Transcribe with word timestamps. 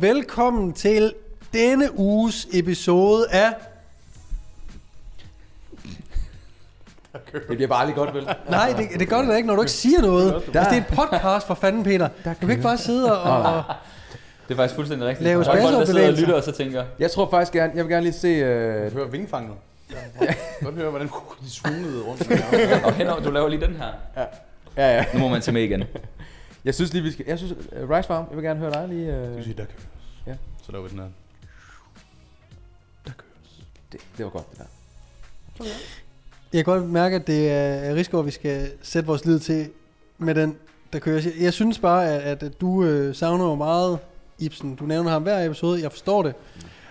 Velkommen 0.00 0.72
til 0.72 1.14
denne 1.52 1.98
uges 1.98 2.48
episode 2.52 3.26
af... 3.30 3.54
Det 7.32 7.42
bliver 7.56 7.66
bare 7.66 7.80
aldrig 7.80 7.96
godt, 7.96 8.14
vel? 8.14 8.28
Nej, 8.48 8.74
det, 8.76 9.00
det 9.00 9.08
gør 9.08 9.18
det 9.18 9.28
da 9.28 9.34
ikke, 9.34 9.46
når 9.46 9.54
du 9.54 9.62
ikke 9.62 9.72
siger 9.72 10.00
noget. 10.00 10.34
Altså, 10.34 10.50
det 10.50 10.56
er 10.56 10.72
et 10.72 10.86
podcast 10.86 11.46
for 11.46 11.54
fanden, 11.54 11.84
Peter. 11.84 12.08
Du 12.24 12.34
kan 12.40 12.50
ikke 12.50 12.62
bare 12.62 12.78
sidde 12.78 13.22
og... 13.22 13.42
og 13.42 13.62
Det 14.48 14.54
er 14.54 14.56
faktisk 14.56 14.74
fuldstændig 14.74 15.08
rigtigt. 15.08 15.24
Lave 15.24 15.44
Der 15.44 15.50
er 15.50 15.62
folk, 15.62 15.74
der 15.74 15.84
sidder 15.84 16.06
og 16.08 16.12
lytter 16.12 16.34
og 16.34 16.42
så 16.42 16.52
tænker, 16.52 16.84
Jeg 16.98 17.10
tror 17.10 17.30
faktisk 17.30 17.52
gerne, 17.52 17.72
jeg 17.76 17.84
vil 17.84 17.92
gerne 17.92 18.04
lige 18.04 18.12
se... 18.18 18.28
Øh, 18.28 18.92
Hør 18.92 19.06
vingfanget. 19.06 19.54
Jeg 19.90 19.98
kan 20.28 20.36
godt 20.62 20.74
høre, 20.74 20.90
hvordan 20.90 21.08
de 21.44 21.50
svunglede 21.50 22.02
rundt. 22.02 22.30
Ja. 22.30 22.80
og 22.84 22.92
henover, 22.92 23.20
du 23.20 23.30
laver 23.30 23.48
lige 23.48 23.66
den 23.66 23.76
her. 23.76 23.88
ja, 24.76 24.96
ja. 24.96 25.04
Nu 25.14 25.18
må 25.20 25.28
man 25.28 25.40
tage 25.40 25.52
med 25.52 25.62
igen. 25.62 25.84
Jeg 26.68 26.74
synes 26.74 26.92
lige, 26.92 27.02
vi 27.02 27.10
skal... 27.12 27.24
Jeg 27.28 27.38
synes, 27.38 27.52
uh, 27.52 27.90
Rice 27.90 28.06
Farm, 28.06 28.24
jeg 28.30 28.36
vil 28.36 28.44
gerne 28.44 28.60
høre 28.60 28.70
dig 28.72 28.88
lige... 28.88 29.26
Du 29.26 29.36
Uh, 29.38 29.42
siger, 29.44 29.56
der 29.56 29.64
køres. 29.64 29.86
Ja. 30.26 30.34
Så 30.62 30.72
laver 30.72 30.84
vi 30.84 30.90
den 30.90 30.98
her. 30.98 31.08
Der 33.06 33.12
køres. 33.12 33.64
det, 33.92 34.00
det 34.16 34.24
var 34.24 34.30
godt, 34.30 34.50
det 34.50 34.58
der. 34.58 35.64
Jeg 36.52 36.64
kan 36.64 36.74
godt 36.74 36.84
mærke, 36.90 37.16
at 37.16 37.26
det 37.26 37.50
er 37.50 37.94
Rigsgaard, 37.94 38.24
vi 38.24 38.30
skal 38.30 38.70
sætte 38.82 39.06
vores 39.06 39.24
lid 39.24 39.38
til 39.38 39.70
med 40.18 40.34
den, 40.34 40.56
der 40.92 40.98
kører. 40.98 41.20
Jeg, 41.22 41.32
jeg 41.40 41.52
synes 41.52 41.78
bare, 41.78 42.08
at, 42.22 42.42
at 42.42 42.60
du 42.60 42.84
øh, 42.84 43.14
savner 43.14 43.44
jo 43.44 43.54
meget 43.54 43.98
Ibsen. 44.38 44.74
Du 44.76 44.84
nævner 44.84 45.10
ham 45.10 45.22
hver 45.22 45.44
episode, 45.46 45.82
jeg 45.82 45.90
forstår 45.92 46.22
det. 46.22 46.34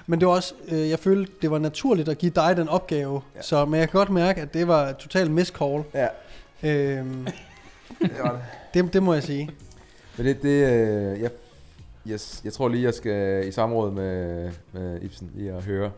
Men 0.07 0.19
det 0.19 0.27
var 0.27 0.33
også, 0.33 0.53
øh, 0.67 0.89
jeg 0.89 0.99
følte, 0.99 1.31
det 1.41 1.51
var 1.51 1.57
naturligt 1.59 2.09
at 2.09 2.17
give 2.17 2.31
dig 2.35 2.57
den 2.57 2.69
opgave. 2.69 3.13
Ja. 3.13 3.37
Ja. 3.37 3.41
Så, 3.41 3.65
men 3.65 3.79
jeg 3.79 3.89
kan 3.89 3.97
godt 3.97 4.09
mærke, 4.09 4.41
at 4.41 4.53
det 4.53 4.67
var 4.67 4.87
et 4.89 4.97
totalt 4.97 5.31
miscall. 5.31 5.83
Ja, 5.93 6.07
Øhm, 6.63 7.27
det 8.01 8.11
var 8.23 8.31
det. 8.31 8.83
det, 8.83 8.93
det 8.93 9.03
må 9.03 9.13
jeg 9.13 9.23
sige. 9.23 9.49
Men 10.17 10.25
det, 10.25 10.41
det 10.41 10.49
øh, 10.49 11.21
jeg, 11.21 11.29
jeg, 12.05 12.19
jeg 12.43 12.53
tror 12.53 12.67
lige, 12.69 12.83
jeg 12.83 12.93
skal 12.93 13.47
i 13.47 13.51
samråd 13.51 13.91
med, 13.91 14.49
med 14.71 15.01
Ibsen 15.01 15.31
lige 15.35 15.51
at 15.53 15.63
høre, 15.63 15.91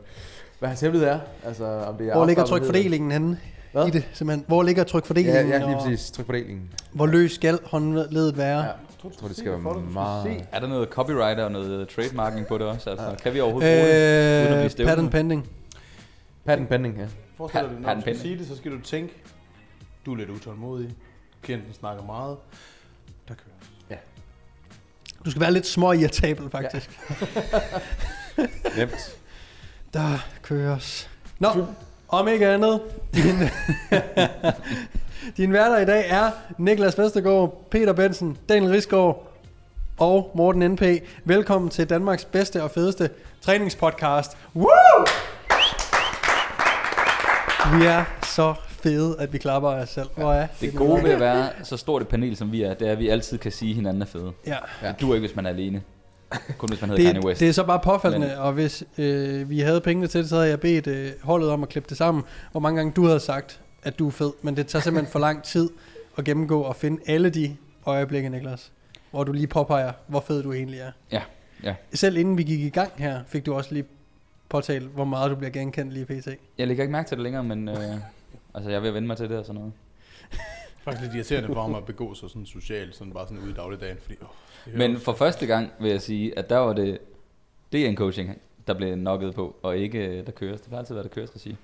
hvad 0.59 0.69
hans 0.69 0.81
hemmelighed 0.81 1.09
er. 1.13 1.19
Altså, 1.45 1.65
om 1.65 1.95
det 1.97 2.07
er 2.09 2.15
Hvor 2.15 2.25
ligger 2.25 2.45
trykfordelingen 2.45 3.11
henne 3.11 3.39
Hvad? 3.71 3.87
i 3.87 3.89
det? 3.89 4.07
Simpelthen. 4.13 4.45
Hvor 4.47 4.63
ligger 4.63 4.81
Ja, 4.81 4.87
trykfordelingen? 4.87 5.49
ja, 5.49 5.57
lige 5.57 5.75
og 5.77 5.83
præcis. 5.83 6.11
Trykfordelingen. 6.11 6.69
Hvor 6.91 7.05
løs 7.05 7.31
skal 7.31 7.59
håndledet 7.65 8.37
være? 8.37 8.59
Ja. 8.59 8.65
Jeg 9.03 9.11
tror, 9.19 9.27
det 9.27 9.37
skal 9.37 9.51
være 9.51 9.81
meget... 9.93 10.45
Er 10.51 10.59
der 10.59 10.67
noget 10.67 10.89
copyright 10.89 11.39
og 11.39 11.51
noget 11.51 11.89
trademarking 11.89 12.47
på 12.47 12.57
det 12.57 12.67
også? 12.67 12.89
Altså, 12.89 13.15
kan 13.23 13.33
vi 13.33 13.39
overhovedet 13.39 13.69
bruge 13.69 13.89
det? 13.89 14.41
uden 14.41 14.43
at 14.43 14.49
blive 14.53 14.63
Øh, 14.63 14.69
stævnet? 14.69 14.95
patent 14.95 15.11
pending. 15.11 15.49
Patent 16.45 16.69
pending, 16.69 16.97
ja. 16.97 17.05
Forestil 17.37 17.59
dig, 17.61 17.69
når 17.81 17.93
du 17.93 18.01
skal 18.01 18.19
sige 18.19 18.37
det, 18.37 18.47
så 18.47 18.55
skal 18.57 18.71
du 18.71 18.79
tænke, 18.81 19.13
du 20.05 20.13
er 20.13 20.17
lidt 20.17 20.29
utålmodig. 20.29 20.89
Klienten 21.41 21.73
snakker 21.73 22.03
meget. 22.03 22.37
Du 25.25 25.31
skal 25.31 25.41
være 25.41 25.51
lidt 25.51 25.67
små 25.67 25.91
irritabel, 25.91 26.49
faktisk. 26.49 26.99
Nemt. 28.77 29.15
Der 29.93 30.25
køres. 30.41 31.09
Nå, 31.39 31.65
om 32.07 32.27
ikke 32.27 32.47
andet. 32.47 32.81
Din, 33.13 33.35
din 35.37 35.53
værter 35.53 35.77
i 35.77 35.85
dag 35.85 36.09
er 36.09 36.31
Niklas 36.57 36.97
Vestergaard, 36.97 37.67
Peter 37.71 37.93
Bensen, 37.93 38.37
Daniel 38.49 38.71
Risgaard 38.71 39.33
og 39.97 40.31
Morten 40.35 40.71
NP. 40.71 40.81
Velkommen 41.25 41.69
til 41.69 41.89
Danmarks 41.89 42.25
bedste 42.25 42.63
og 42.63 42.71
fedeste 42.71 43.09
træningspodcast. 43.41 44.37
Woo! 44.55 45.05
Vi 47.73 47.85
er 47.85 48.03
så 48.23 48.53
fede, 48.79 49.15
at 49.19 49.33
vi 49.33 49.37
klapper 49.37 49.69
af 49.69 49.81
os 49.81 49.89
selv. 49.89 50.07
Hvor 50.15 50.33
er 50.33 50.47
Det 50.61 50.75
gode 50.75 51.03
ved 51.03 51.11
at 51.11 51.19
være 51.29 51.49
så 51.63 51.77
stort 51.77 52.01
et 52.01 52.07
panel, 52.07 52.35
som 52.37 52.51
vi 52.51 52.61
er, 52.63 52.73
det 52.73 52.87
er, 52.87 52.91
at 52.91 52.99
vi 52.99 53.09
altid 53.09 53.37
kan 53.37 53.51
sige, 53.51 53.69
at 53.69 53.75
hinanden 53.75 54.01
er 54.01 54.05
fede. 54.05 54.31
Ja. 54.47 54.55
Ja. 54.81 54.87
Det 54.87 55.01
duer 55.01 55.15
ikke, 55.15 55.27
hvis 55.27 55.35
man 55.35 55.45
er 55.45 55.49
alene. 55.49 55.81
Kun 56.57 56.69
hvis 56.69 56.81
man 56.81 56.89
hedder 56.89 57.03
Kanye 57.03 57.19
Det, 57.21 57.25
West. 57.27 57.39
det 57.39 57.49
er 57.49 57.51
så 57.53 57.63
bare 57.63 57.79
påfaldende, 57.79 58.27
Men- 58.27 58.37
og 58.37 58.53
hvis 58.53 58.83
øh, 58.97 59.49
vi 59.49 59.59
havde 59.59 59.81
pengene 59.81 60.07
til 60.07 60.21
det, 60.21 60.29
så 60.29 60.35
havde 60.35 60.49
jeg 60.49 60.59
bedt 60.59 60.87
øh, 60.87 61.11
holdet 61.23 61.49
om 61.49 61.63
at 61.63 61.69
klippe 61.69 61.89
det 61.89 61.97
sammen. 61.97 62.23
Hvor 62.51 62.59
mange 62.59 62.77
gange 62.77 62.93
du 62.93 63.05
havde 63.05 63.19
sagt, 63.19 63.59
at 63.83 63.99
du 63.99 64.07
er 64.07 64.11
fed, 64.11 64.31
men 64.41 64.57
det 64.57 64.67
tager 64.67 64.83
simpelthen 64.83 65.11
for 65.11 65.19
lang 65.19 65.43
tid 65.43 65.69
at 66.17 66.23
gennemgå 66.25 66.61
og 66.61 66.75
finde 66.75 67.01
alle 67.07 67.29
de 67.29 67.55
øjeblikke, 67.85 68.29
Niklas, 68.29 68.71
hvor 69.11 69.23
du 69.23 69.31
lige 69.31 69.47
påpeger, 69.47 69.91
hvor 70.07 70.19
fed 70.27 70.43
du 70.43 70.53
egentlig 70.53 70.79
er. 70.79 70.91
Ja, 71.11 71.21
ja. 71.63 71.75
Selv 71.93 72.17
inden 72.17 72.37
vi 72.37 72.43
gik 72.43 72.59
i 72.59 72.69
gang 72.69 72.91
her, 72.97 73.19
fik 73.27 73.45
du 73.45 73.53
også 73.53 73.73
lige 73.73 73.85
påtalt, 74.49 74.87
hvor 74.95 75.05
meget 75.05 75.31
du 75.31 75.35
bliver 75.35 75.51
genkendt 75.51 75.93
lige 75.93 76.05
pt. 76.05 76.27
Jeg 76.57 76.67
lægger 76.67 76.83
ikke 76.83 76.91
mærke 76.91 77.07
til 77.07 77.17
det 77.17 77.23
længere, 77.23 77.43
men 77.43 77.69
øh, 77.69 77.75
altså, 78.53 78.69
jeg 78.69 78.77
er 78.77 78.81
ved 78.81 78.87
at 78.87 78.93
vende 78.93 79.07
mig 79.07 79.17
til 79.17 79.29
det 79.29 79.37
og 79.37 79.45
sådan 79.45 79.59
noget. 79.59 79.73
Faktisk 80.83 81.03
lidt 81.03 81.15
irriterende 81.15 81.53
for 81.53 81.61
ham 81.61 81.75
at 81.75 81.85
begå 81.85 82.13
sig 82.13 82.29
sådan 82.29 82.45
socialt, 82.45 82.95
sådan 82.95 83.13
bare 83.13 83.27
sådan 83.27 83.43
ude 83.43 83.51
i 83.51 83.53
dagligdagen, 83.53 83.97
fordi 84.01 84.15
hører 84.19 84.77
Men 84.77 84.97
for 84.99 85.13
første 85.13 85.45
gang 85.45 85.71
vil 85.79 85.91
jeg 85.91 86.01
sige, 86.01 86.39
at 86.39 86.49
der 86.49 86.57
var 86.57 86.73
det 86.73 86.97
DN 87.73 87.95
Coaching, 87.95 88.41
der 88.67 88.73
blev 88.73 88.95
nokket 88.95 89.35
på, 89.35 89.55
og 89.63 89.77
ikke 89.77 90.07
øh, 90.07 90.25
der 90.25 90.31
køres. 90.31 90.61
Det 90.61 90.71
har 90.71 90.77
altid 90.79 90.95
været 90.95 91.03
der 91.03 91.15
køres 91.15 91.35
regi. 91.35 91.57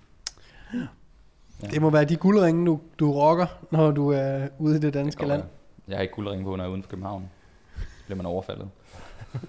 Ja. 1.62 1.68
Det 1.68 1.81
må 1.81 1.90
være 1.90 2.06
de 2.06 2.16
guldringe, 2.16 2.66
du, 2.66 2.79
du 3.00 3.13
rocker, 3.13 3.47
når 3.72 3.91
du 3.91 4.09
er 4.12 4.47
ude 4.59 4.75
i 4.78 4.79
det 4.79 4.94
danske 4.94 5.19
Det 5.19 5.28
land. 5.28 5.41
ja. 5.41 5.47
Jeg 5.88 5.97
har 5.97 6.02
ikke 6.02 6.13
guldring 6.13 6.44
på, 6.44 6.56
når 6.56 6.63
jeg 6.63 6.67
er 6.69 6.72
uden 6.72 6.84
for 6.84 6.90
København. 6.90 7.29
Bliver 8.06 8.17
man 8.17 8.25
overfaldet. 8.25 8.69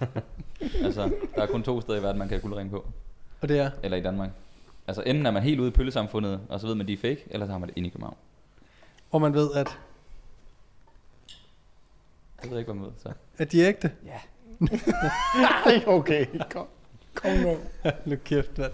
altså, 0.85 1.11
der 1.35 1.41
er 1.41 1.47
kun 1.47 1.63
to 1.63 1.81
steder 1.81 1.99
i 1.99 2.03
verden, 2.03 2.19
man 2.19 2.27
kan 2.27 2.35
have 2.35 2.41
guldring 2.41 2.71
på. 2.71 2.85
Og 3.41 3.49
det 3.49 3.59
er, 3.59 3.69
Eller 3.83 3.97
i 3.97 4.01
Danmark. 4.01 4.29
Altså, 4.87 5.03
enten 5.05 5.25
er 5.25 5.31
man 5.31 5.43
helt 5.43 5.59
ude 5.59 5.67
i 5.67 5.71
pøllesamfundet, 5.71 6.39
og 6.49 6.59
så 6.59 6.67
ved 6.67 6.75
man, 6.75 6.87
de 6.87 6.93
er 6.93 6.97
fake, 6.97 7.23
eller 7.29 7.45
så 7.45 7.51
har 7.51 7.59
man 7.59 7.69
det 7.69 7.77
inde 7.77 7.87
i 7.87 7.89
København. 7.89 8.17
hvor 9.09 9.19
man 9.19 9.33
ved, 9.33 9.49
at, 9.55 9.77
Jeg 12.43 12.51
ved 12.51 12.57
ikke, 12.59 12.71
hvad 12.71 12.81
man 12.81 12.85
ved, 12.85 12.93
så. 13.03 13.09
at 13.37 13.51
de 13.51 13.63
er 13.63 13.67
ægte. 13.69 13.91
Ej, 15.65 15.83
okay, 15.87 16.25
kom. 16.49 16.67
Kom 17.13 17.31
nu. 17.31 17.57
Nu 18.05 18.15
kæft, 18.25 18.57
mand. 18.57 18.71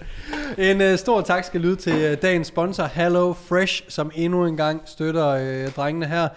En 0.57 0.81
uh, 0.93 0.97
stor 0.99 1.21
tak 1.21 1.43
skal 1.43 1.61
lyde 1.61 1.75
til 1.75 2.11
uh, 2.11 2.21
dagens 2.21 2.47
sponsor, 2.47 2.83
Hello 2.83 3.33
Fresh, 3.33 3.83
som 3.89 4.11
endnu 4.15 4.45
en 4.45 4.57
gang 4.57 4.81
støtter 4.85 5.65
uh, 5.67 5.71
drengene 5.73 6.05
her. 6.05 6.29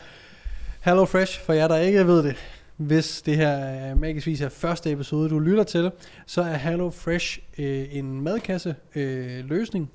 Hello 0.84 1.04
Fresh, 1.04 1.40
for 1.44 1.52
jer 1.52 1.68
der 1.68 1.76
ikke 1.76 2.06
ved 2.06 2.22
det, 2.22 2.36
hvis 2.76 3.22
det 3.22 3.36
her 3.36 3.48
er 3.48 3.94
magiskvis 3.94 4.40
er 4.40 4.48
første 4.48 4.92
episode, 4.92 5.30
du 5.30 5.38
lytter 5.38 5.64
til, 5.64 5.90
så 6.26 6.42
er 6.42 6.56
Hello 6.56 6.90
Fresh 6.90 7.38
uh, 7.58 7.96
en 7.96 8.20
madkasse 8.20 8.74
uh, 8.96 9.02
løsning, 9.48 9.90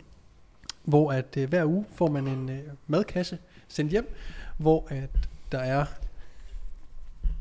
hvor 0.84 1.12
at 1.12 1.38
uh, 1.38 1.44
hver 1.44 1.66
uge 1.66 1.86
får 1.96 2.10
man 2.10 2.28
en 2.28 2.50
uh, 2.50 2.56
madkasse 2.88 3.38
sendt 3.68 3.92
hjem, 3.92 4.16
hvor 4.58 4.88
at 4.90 5.10
der 5.52 5.60
er, 5.60 5.86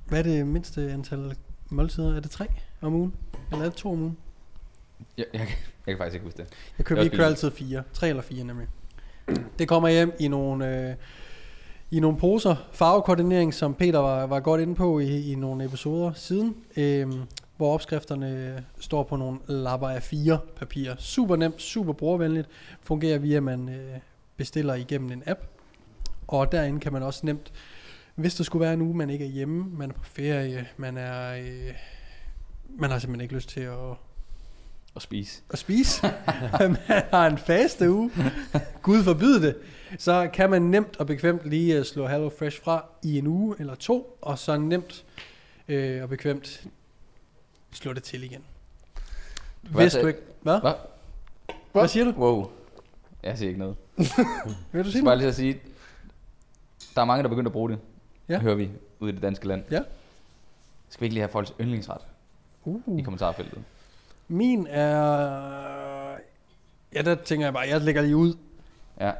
hvad 0.08 0.18
er 0.18 0.22
det 0.22 0.46
mindste 0.46 0.92
antal 0.92 1.36
måltider? 1.68 2.16
Er 2.16 2.20
det 2.20 2.30
tre 2.30 2.46
om 2.80 2.94
ugen? 2.94 3.14
Eller 3.52 3.64
er 3.64 3.68
det 3.68 3.78
to 3.78 3.92
om 3.92 4.00
ugen? 4.00 4.16
Jeg, 5.18 5.26
jeg, 5.32 5.40
jeg 5.40 5.48
kan 5.86 5.98
faktisk 5.98 6.14
ikke 6.14 6.24
huske 6.24 6.36
det. 6.36 6.46
Jeg 6.78 6.86
køber, 6.86 7.02
Jeg 7.02 7.10
skal 7.12 7.24
altid 7.24 7.50
fire. 7.50 7.82
Tre 7.92 8.08
eller 8.08 8.22
fire 8.22 8.44
nemlig. 8.44 8.68
Det 9.58 9.68
kommer 9.68 9.88
hjem 9.88 10.12
i 10.18 10.28
nogle, 10.28 10.88
øh, 10.88 10.94
i 11.90 12.00
nogle 12.00 12.18
poser. 12.18 12.56
Farvekoordinering, 12.72 13.54
som 13.54 13.74
Peter 13.74 13.98
var, 13.98 14.26
var 14.26 14.40
godt 14.40 14.60
inde 14.60 14.74
på 14.74 14.98
i, 14.98 15.32
i 15.32 15.34
nogle 15.34 15.64
episoder 15.64 16.12
siden. 16.12 16.56
Øh, 16.76 17.12
hvor 17.56 17.74
opskrifterne 17.74 18.64
står 18.78 19.02
på 19.02 19.16
nogle 19.16 19.38
lapper 19.48 19.88
af 19.88 20.02
fire 20.02 20.38
papir. 20.56 20.94
Super 20.98 21.36
nemt, 21.36 21.62
super 21.62 21.92
brugervenligt. 21.92 22.48
Fungerer 22.82 23.18
via, 23.18 23.36
at 23.36 23.42
man 23.42 23.68
øh, 23.68 23.98
bestiller 24.36 24.74
igennem 24.74 25.12
en 25.12 25.22
app. 25.26 25.40
Og 26.28 26.52
derinde 26.52 26.80
kan 26.80 26.92
man 26.92 27.02
også 27.02 27.26
nemt, 27.26 27.52
hvis 28.14 28.34
der 28.34 28.44
skulle 28.44 28.64
være 28.64 28.74
en 28.74 28.80
uge, 28.80 28.96
man 28.96 29.10
ikke 29.10 29.24
er 29.24 29.28
hjemme, 29.28 29.64
man 29.78 29.90
er 29.90 29.94
på 29.94 30.04
ferie, 30.04 30.68
man 30.76 30.96
er... 30.96 31.32
Øh, 31.34 31.74
man 32.78 32.90
har 32.90 32.98
simpelthen 32.98 33.20
ikke 33.20 33.34
lyst 33.34 33.48
til 33.48 33.60
at 33.60 33.78
Og 34.94 35.02
spise. 35.02 35.42
at 35.50 35.58
spise. 35.58 36.02
man 36.60 36.76
har 36.88 37.26
en 37.26 37.38
faste 37.38 37.90
uge. 37.90 38.10
Gud 38.82 39.04
forbyde 39.04 39.42
det. 39.42 39.56
Så 39.98 40.30
kan 40.32 40.50
man 40.50 40.62
nemt 40.62 40.96
og 40.96 41.06
bekvemt 41.06 41.44
lige 41.44 41.78
øh, 41.78 41.84
slå 41.84 42.06
Hello 42.06 42.30
Fresh 42.38 42.62
fra 42.62 42.84
i 43.02 43.18
en 43.18 43.26
uge 43.26 43.56
eller 43.58 43.74
to, 43.74 44.18
og 44.20 44.38
så 44.38 44.56
nemt 44.56 45.04
øh, 45.68 46.02
og 46.02 46.08
bekvemt 46.08 46.66
slå 47.72 47.92
det 47.92 48.02
til 48.02 48.22
igen. 48.22 48.44
Hvad 49.62 49.82
Hvis 49.82 49.94
du 49.94 50.06
ikke... 50.06 50.20
Hvad? 50.42 50.60
Hvad? 50.60 50.72
Hvad 51.72 51.88
siger 51.88 52.04
du? 52.04 52.10
Wow. 52.10 52.50
Jeg 53.22 53.38
siger 53.38 53.48
ikke 53.48 53.58
noget. 53.60 53.76
Vil 54.72 54.84
du 54.84 54.90
sige 54.90 55.04
bare 55.04 55.16
lige 55.18 55.28
at 55.28 55.34
sige, 55.34 55.60
der 56.94 57.00
er 57.00 57.04
mange, 57.04 57.22
der 57.22 57.28
er 57.28 57.30
begyndt 57.30 57.46
at 57.46 57.52
bruge 57.52 57.70
det. 57.70 57.78
Ja. 58.28 58.38
Hører 58.38 58.54
vi 58.54 58.70
ude 59.00 59.12
i 59.12 59.14
det 59.14 59.22
danske 59.22 59.48
land. 59.48 59.64
Ja. 59.70 59.80
Skal 60.88 61.00
vi 61.00 61.06
ikke 61.06 61.14
lige 61.14 61.22
have 61.22 61.32
folks 61.32 61.52
yndlingsret 61.60 62.00
i 62.66 62.68
Uh. 62.68 63.04
kommentarfeltet? 63.04 63.58
Min 64.28 64.66
er... 64.66 66.16
Ja, 66.94 67.02
der 67.02 67.14
tænker 67.14 67.46
jeg 67.46 67.52
bare, 67.52 67.68
jeg 67.68 67.80
lægger 67.80 68.02
lige 68.02 68.16
ud. 68.16 68.34
Ja. 69.00 69.12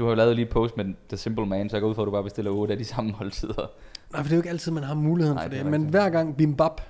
Du 0.00 0.04
har 0.04 0.10
jo 0.10 0.16
lavet 0.16 0.36
lige 0.36 0.46
et 0.46 0.52
post 0.52 0.76
med 0.76 0.94
The 1.08 1.16
Simple 1.16 1.46
Man, 1.46 1.70
så 1.70 1.76
jeg 1.76 1.80
går 1.82 1.88
ud 1.88 1.94
fra, 1.94 2.02
at 2.02 2.06
du 2.06 2.10
bare 2.10 2.22
bestiller 2.22 2.50
8 2.50 2.72
af 2.72 2.78
de 2.78 2.84
samme 2.84 3.14
måltider. 3.20 3.66
Nej, 4.12 4.22
for 4.22 4.22
det 4.22 4.30
er 4.32 4.36
jo 4.36 4.40
ikke 4.40 4.48
altid, 4.50 4.72
man 4.72 4.82
har 4.82 4.94
muligheden 4.94 5.36
Nej, 5.36 5.44
for 5.44 5.48
det 5.50 5.58
det. 5.58 5.66
Men 5.66 5.74
rigtigt. 5.74 5.90
hver 5.90 6.10
gang 6.10 6.36
bimbap, 6.36 6.80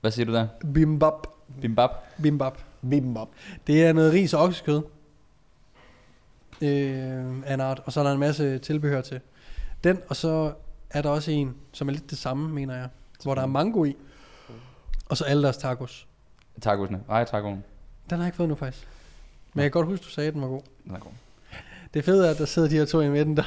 Hvad 0.00 0.10
siger 0.10 0.26
du 0.26 0.32
der? 0.32 0.46
bimbap, 0.74 1.26
Bimbap? 1.60 1.90
bimbap. 2.22 2.58
Bimbap. 2.90 3.28
Det 3.66 3.84
er 3.86 3.92
noget 3.92 4.12
ris 4.12 4.34
og 4.34 4.42
oksekød. 4.42 4.82
Øh, 6.62 7.42
af 7.46 7.54
en 7.54 7.60
art. 7.60 7.82
Og 7.84 7.92
så 7.92 8.00
er 8.00 8.04
der 8.04 8.12
en 8.12 8.20
masse 8.20 8.58
tilbehør 8.58 9.00
til. 9.00 9.20
Den, 9.84 9.98
og 10.08 10.16
så 10.16 10.52
er 10.90 11.02
der 11.02 11.10
også 11.10 11.30
en, 11.30 11.54
som 11.72 11.88
er 11.88 11.92
lidt 11.92 12.10
det 12.10 12.18
samme, 12.18 12.48
mener 12.48 12.74
jeg. 12.76 12.88
Hvor 13.22 13.34
der 13.34 13.42
er 13.42 13.46
mango 13.46 13.84
i. 13.84 13.96
Og 15.08 15.16
så 15.16 15.24
alle 15.24 15.42
deres 15.42 15.56
tacos. 15.56 16.06
Tacosne. 16.60 17.00
Ej, 17.08 17.24
tacoen. 17.24 17.64
Den 18.10 18.18
har 18.18 18.24
jeg 18.24 18.26
ikke 18.26 18.36
fået 18.36 18.48
nu 18.48 18.54
faktisk. 18.54 18.88
Men 19.54 19.62
jeg 19.62 19.72
kan 19.72 19.80
godt 19.80 19.86
huske, 19.86 20.04
du 20.04 20.08
sagde, 20.08 20.28
at 20.28 20.34
den 20.34 20.42
var 20.42 20.48
god. 20.48 20.62
Den 20.84 20.94
er 20.94 20.98
god. 20.98 21.10
Det 21.94 22.04
fede 22.04 22.26
er, 22.26 22.30
at 22.30 22.38
der 22.38 22.44
sidder 22.44 22.68
de 22.68 22.76
her 22.76 22.84
to 22.84 23.00
i 23.00 23.08
midten, 23.08 23.36
der, 23.36 23.42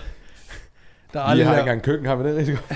der 1.14 1.20
Vi 1.26 1.32
aldrig 1.32 1.48
har 1.48 1.54
laver- 1.54 1.62
ikke 1.64 1.70
engang 1.72 1.82
køkken, 1.84 2.08
har 2.08 2.16
vi 2.16 2.30
det, 2.30 2.38
Risiko? 2.38 2.58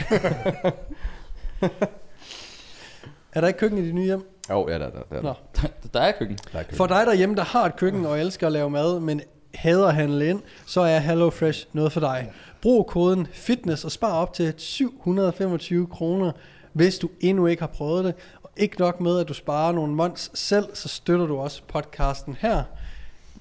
Er 3.34 3.42
der 3.42 3.48
ikke 3.48 3.60
køkken 3.60 3.80
i 3.84 3.88
de 3.88 3.94
nye 3.94 4.06
hjem? 4.06 4.28
Jo, 4.50 4.69
ja, 4.69 4.74
der, 4.80 4.90
der, 4.90 5.00
der, 5.12 5.22
Nå. 5.22 5.34
der, 5.62 5.68
Der 5.94 6.00
er 6.00 6.12
køkken. 6.19 6.38
der 6.54 6.60
er 6.60 6.64
køkken. 6.64 6.78
For 6.78 6.88
dig 6.88 7.06
derhjemme, 7.06 7.36
der 7.36 7.44
har 7.44 7.66
et 7.66 7.75
køkken 7.75 8.06
og 8.06 8.19
elsker 8.19 8.48
at 8.48 8.54
lave 8.54 8.69
mad, 8.69 9.00
men 9.00 9.22
hader 9.54 9.88
at 9.88 9.96
handle 9.96 10.30
ind, 10.30 10.42
så 10.66 10.81
er 10.81 11.00
HelloFresh 11.00 11.68
noget 11.74 11.92
for 11.92 12.00
dig. 12.00 12.31
Brug 12.62 12.88
koden 12.88 13.28
FITNESS 13.34 13.86
og 13.86 13.92
spar 13.92 14.12
op 14.13 14.34
til 14.34 14.54
725 14.58 15.88
kroner, 15.88 16.31
hvis 16.74 16.98
du 16.98 17.10
endnu 17.20 17.46
ikke 17.48 17.62
har 17.62 17.68
prøvet 17.68 18.06
det. 18.06 18.13
Og 18.44 18.50
ikke 18.58 18.80
nok 18.80 19.00
med, 19.02 19.20
at 19.20 19.28
du 19.28 19.34
sparer 19.34 19.72
nogle 19.72 19.94
months 19.94 20.31
selv, 20.40 20.66
så 20.75 20.88
støtter 20.88 21.25
du 21.25 21.38
også 21.38 21.62
podcasten 21.68 22.38
her. 22.40 22.63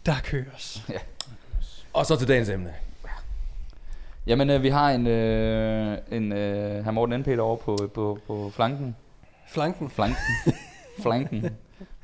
Der 0.06 0.14
køres. 0.24 0.82
Og 1.96 2.06
så 2.06 2.16
til 2.16 2.28
dagens 2.28 2.48
emne. 2.48 2.74
Jamen, 4.26 4.50
øh, 4.50 4.62
vi 4.62 4.68
har 4.68 4.90
en, 4.90 5.06
øh, 5.06 5.98
en 6.12 6.32
øh, 6.32 6.84
herr 6.84 6.90
Morten 6.90 7.20
NP 7.20 7.26
derovre 7.26 7.56
på, 7.56 7.90
på, 7.94 8.18
på 8.26 8.50
flanken. 8.54 8.96
Flanken. 9.48 9.90
Flanken. 9.90 10.16
Flanken. 11.02 11.50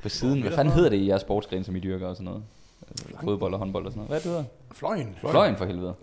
På 0.03 0.09
siden. 0.09 0.41
Hvad 0.41 0.51
fanden 0.51 0.73
hedder 0.73 0.89
det 0.89 0.97
i 0.97 1.07
jeres 1.07 1.21
sportsgren, 1.21 1.63
som 1.63 1.75
I 1.75 1.79
dyrker 1.79 2.07
og 2.07 2.15
sådan 2.15 2.25
noget? 2.25 2.43
Altså, 2.89 3.05
Fodbold 3.23 3.53
og 3.53 3.59
håndbold 3.59 3.85
og 3.85 3.91
sådan 3.91 4.05
noget. 4.07 4.09
Hvad 4.09 4.17
er 4.17 4.21
det, 4.21 4.31
hedder? 4.31 4.43
Fløjen. 4.71 5.15
Fløjen 5.31 5.55
for 5.55 5.65
helvede. 5.65 5.93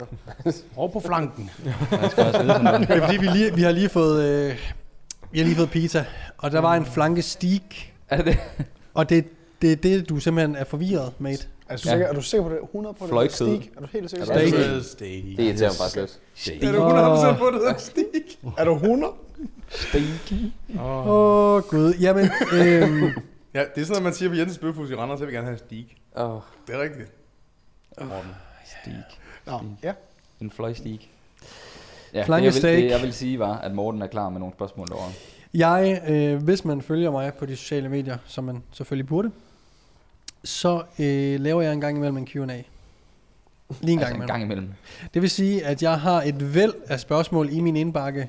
Over 0.76 0.88
på 0.88 1.00
flanken. 1.00 1.50
Jeg 2.02 2.10
skal 2.10 2.24
også 2.24 2.38
vide 2.38 2.52
sådan 2.52 2.64
noget. 2.64 2.88
Det 2.88 2.96
er 2.96 3.06
fordi, 3.06 3.16
vi, 3.16 3.26
lige, 3.26 3.54
vi 3.54 3.62
har 3.62 3.72
lige 3.72 3.88
fået... 3.88 4.24
Øh, 4.24 4.72
vi 5.30 5.38
har 5.38 5.44
lige 5.44 5.56
fået 5.56 5.70
pizza, 5.70 6.04
og 6.38 6.50
der 6.50 6.60
var 6.60 6.74
en 6.74 6.84
flanke 6.86 7.22
steak, 7.22 7.62
Er 8.08 8.16
det 8.16 8.26
det? 8.26 8.38
og 8.94 9.10
det, 9.10 9.24
det 9.62 9.72
er 9.72 9.76
det, 9.76 10.08
du 10.08 10.18
simpelthen 10.20 10.56
er 10.56 10.64
forvirret, 10.64 11.12
mate. 11.18 11.46
Er 11.70 11.76
du, 11.76 11.82
Ja. 11.84 11.90
sikker, 11.90 12.06
er 12.06 12.12
du 12.12 12.20
sikker 12.22 12.48
på 12.48 12.54
det? 12.54 12.60
100 12.62 12.94
på 12.94 13.04
det? 13.04 13.10
Fløjkød. 13.10 13.30
Steak? 13.34 13.66
Er 13.76 13.80
du 13.80 13.86
helt 13.92 14.10
sikker? 14.10 14.26
Steak. 14.26 14.48
Steak. 14.48 14.84
Steak. 14.84 15.22
Det 15.36 15.44
irriterer 15.44 15.68
mig 15.70 15.76
faktisk 15.92 16.20
lidt. 16.46 16.64
Er 16.64 16.72
du 16.72 16.78
100% 17.34 17.38
på 17.38 17.46
det? 17.46 17.54
hedder 17.54 17.78
Steak? 17.78 18.54
Er 18.58 18.64
du 18.64 18.72
100? 18.74 19.12
Åh, 20.80 21.06
oh, 21.08 21.62
gud. 21.62 21.94
Jamen, 22.00 22.30
øhm, 22.52 23.02
Ja, 23.54 23.60
det 23.60 23.80
er 23.80 23.84
sådan 23.84 23.88
noget, 23.88 24.02
man 24.02 24.14
siger 24.14 24.28
på 24.28 24.34
Jensens 24.34 24.58
Bøfhus 24.58 24.90
i 24.90 24.94
Randers, 24.94 25.18
så 25.18 25.24
vil 25.24 25.32
jeg 25.32 25.42
gerne 25.42 25.46
have 25.46 25.52
en 25.52 25.86
steak. 25.86 26.26
Åh, 26.26 26.40
Det 26.66 26.74
er 26.74 26.82
rigtigt. 26.82 27.12
Morten. 28.00 28.30
steak. 28.82 29.04
Nå, 29.46 29.60
ja. 29.82 29.92
En 30.40 30.50
fløjsteak. 30.50 30.98
Ja, 32.14 32.22
Flanke 32.24 32.40
det, 32.40 32.44
jeg 32.46 32.52
vil, 32.54 32.60
steak. 32.60 32.76
det 32.82 32.90
jeg 32.90 33.02
vil 33.02 33.12
sige 33.12 33.38
var, 33.38 33.58
at 33.58 33.72
Morten 33.72 34.02
er 34.02 34.06
klar 34.06 34.28
med 34.28 34.40
nogle 34.40 34.54
spørgsmål 34.54 34.86
derovre. 34.88 35.12
jeg, 35.54 36.02
øh, 36.08 36.42
hvis 36.42 36.64
man 36.64 36.82
følger 36.82 37.10
mig 37.10 37.34
på 37.34 37.46
de 37.46 37.56
sociale 37.56 37.88
medier, 37.88 38.18
som 38.26 38.44
man 38.44 38.62
selvfølgelig 38.72 39.06
burde, 39.08 39.30
så 40.44 40.82
øh, 40.98 41.40
laver 41.40 41.62
jeg 41.62 41.72
en 41.72 41.80
gang 41.80 41.96
imellem 41.96 42.16
en 42.16 42.26
Q&A. 42.26 42.62
Lige 43.80 43.92
en 43.92 43.98
Altså 43.98 43.98
gang 43.98 44.10
en 44.10 44.14
imellem. 44.16 44.26
gang 44.28 44.42
imellem. 44.42 44.68
Det 45.14 45.22
vil 45.22 45.30
sige, 45.30 45.66
at 45.66 45.82
jeg 45.82 46.00
har 46.00 46.22
et 46.22 46.54
væld 46.54 46.74
af 46.86 47.00
spørgsmål 47.00 47.48
i 47.52 47.60
min 47.60 47.76
indbakke 47.76 48.28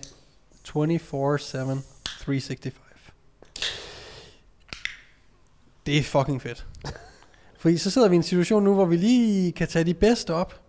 24-7, 0.68 0.68
365. 0.68 2.74
Det 5.86 5.98
er 5.98 6.04
fucking 6.04 6.42
fedt. 6.42 6.66
Fordi 7.58 7.78
så 7.78 7.90
sidder 7.90 8.10
vi 8.10 8.16
i 8.16 8.18
en 8.18 8.24
situation 8.24 8.64
nu, 8.64 8.74
hvor 8.74 8.86
vi 8.86 8.98
lige 8.98 9.52
kan 9.52 9.68
tage 9.68 9.86
de 9.86 9.94
bedste 9.94 10.34
op, 10.34 10.62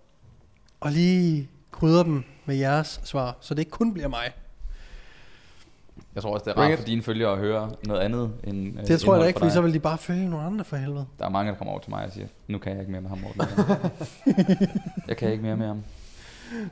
og 0.80 0.92
lige 0.92 1.48
krydre 1.70 2.04
dem 2.04 2.24
med 2.46 2.56
jeres 2.56 3.00
svar, 3.04 3.36
så 3.40 3.54
det 3.54 3.58
ikke 3.60 3.70
kun 3.70 3.92
bliver 3.92 4.08
mig. 4.08 4.32
Jeg 6.14 6.22
tror 6.22 6.34
også, 6.34 6.44
det 6.44 6.50
er 6.50 6.60
rart 6.60 6.78
for 6.78 6.86
dine 6.86 7.02
følgere 7.02 7.32
at 7.32 7.38
høre 7.38 7.70
noget 7.86 8.00
andet 8.00 8.32
end 8.44 8.78
øh, 8.80 8.86
Det 8.86 9.00
tror 9.00 9.14
jeg 9.14 9.22
da 9.22 9.26
ikke, 9.28 9.40
dig. 9.40 9.52
så 9.52 9.60
vil 9.60 9.74
de 9.74 9.80
bare 9.80 9.98
følge 9.98 10.30
nogle 10.30 10.46
andre 10.46 10.64
for 10.64 10.76
helvede. 10.76 11.06
Der 11.18 11.24
er 11.24 11.28
mange, 11.28 11.52
der 11.52 11.58
kommer 11.58 11.72
over 11.72 11.80
til 11.80 11.90
mig 11.90 12.04
og 12.04 12.12
siger, 12.12 12.26
nu 12.48 12.58
kan 12.58 12.72
jeg 12.72 12.80
ikke 12.80 12.92
mere 12.92 13.00
med 13.00 13.08
ham, 13.08 13.18
Morten. 13.18 13.42
jeg 15.08 15.16
kan 15.16 15.30
ikke 15.32 15.42
mere 15.44 15.56
med 15.56 15.66
ham. 15.66 15.82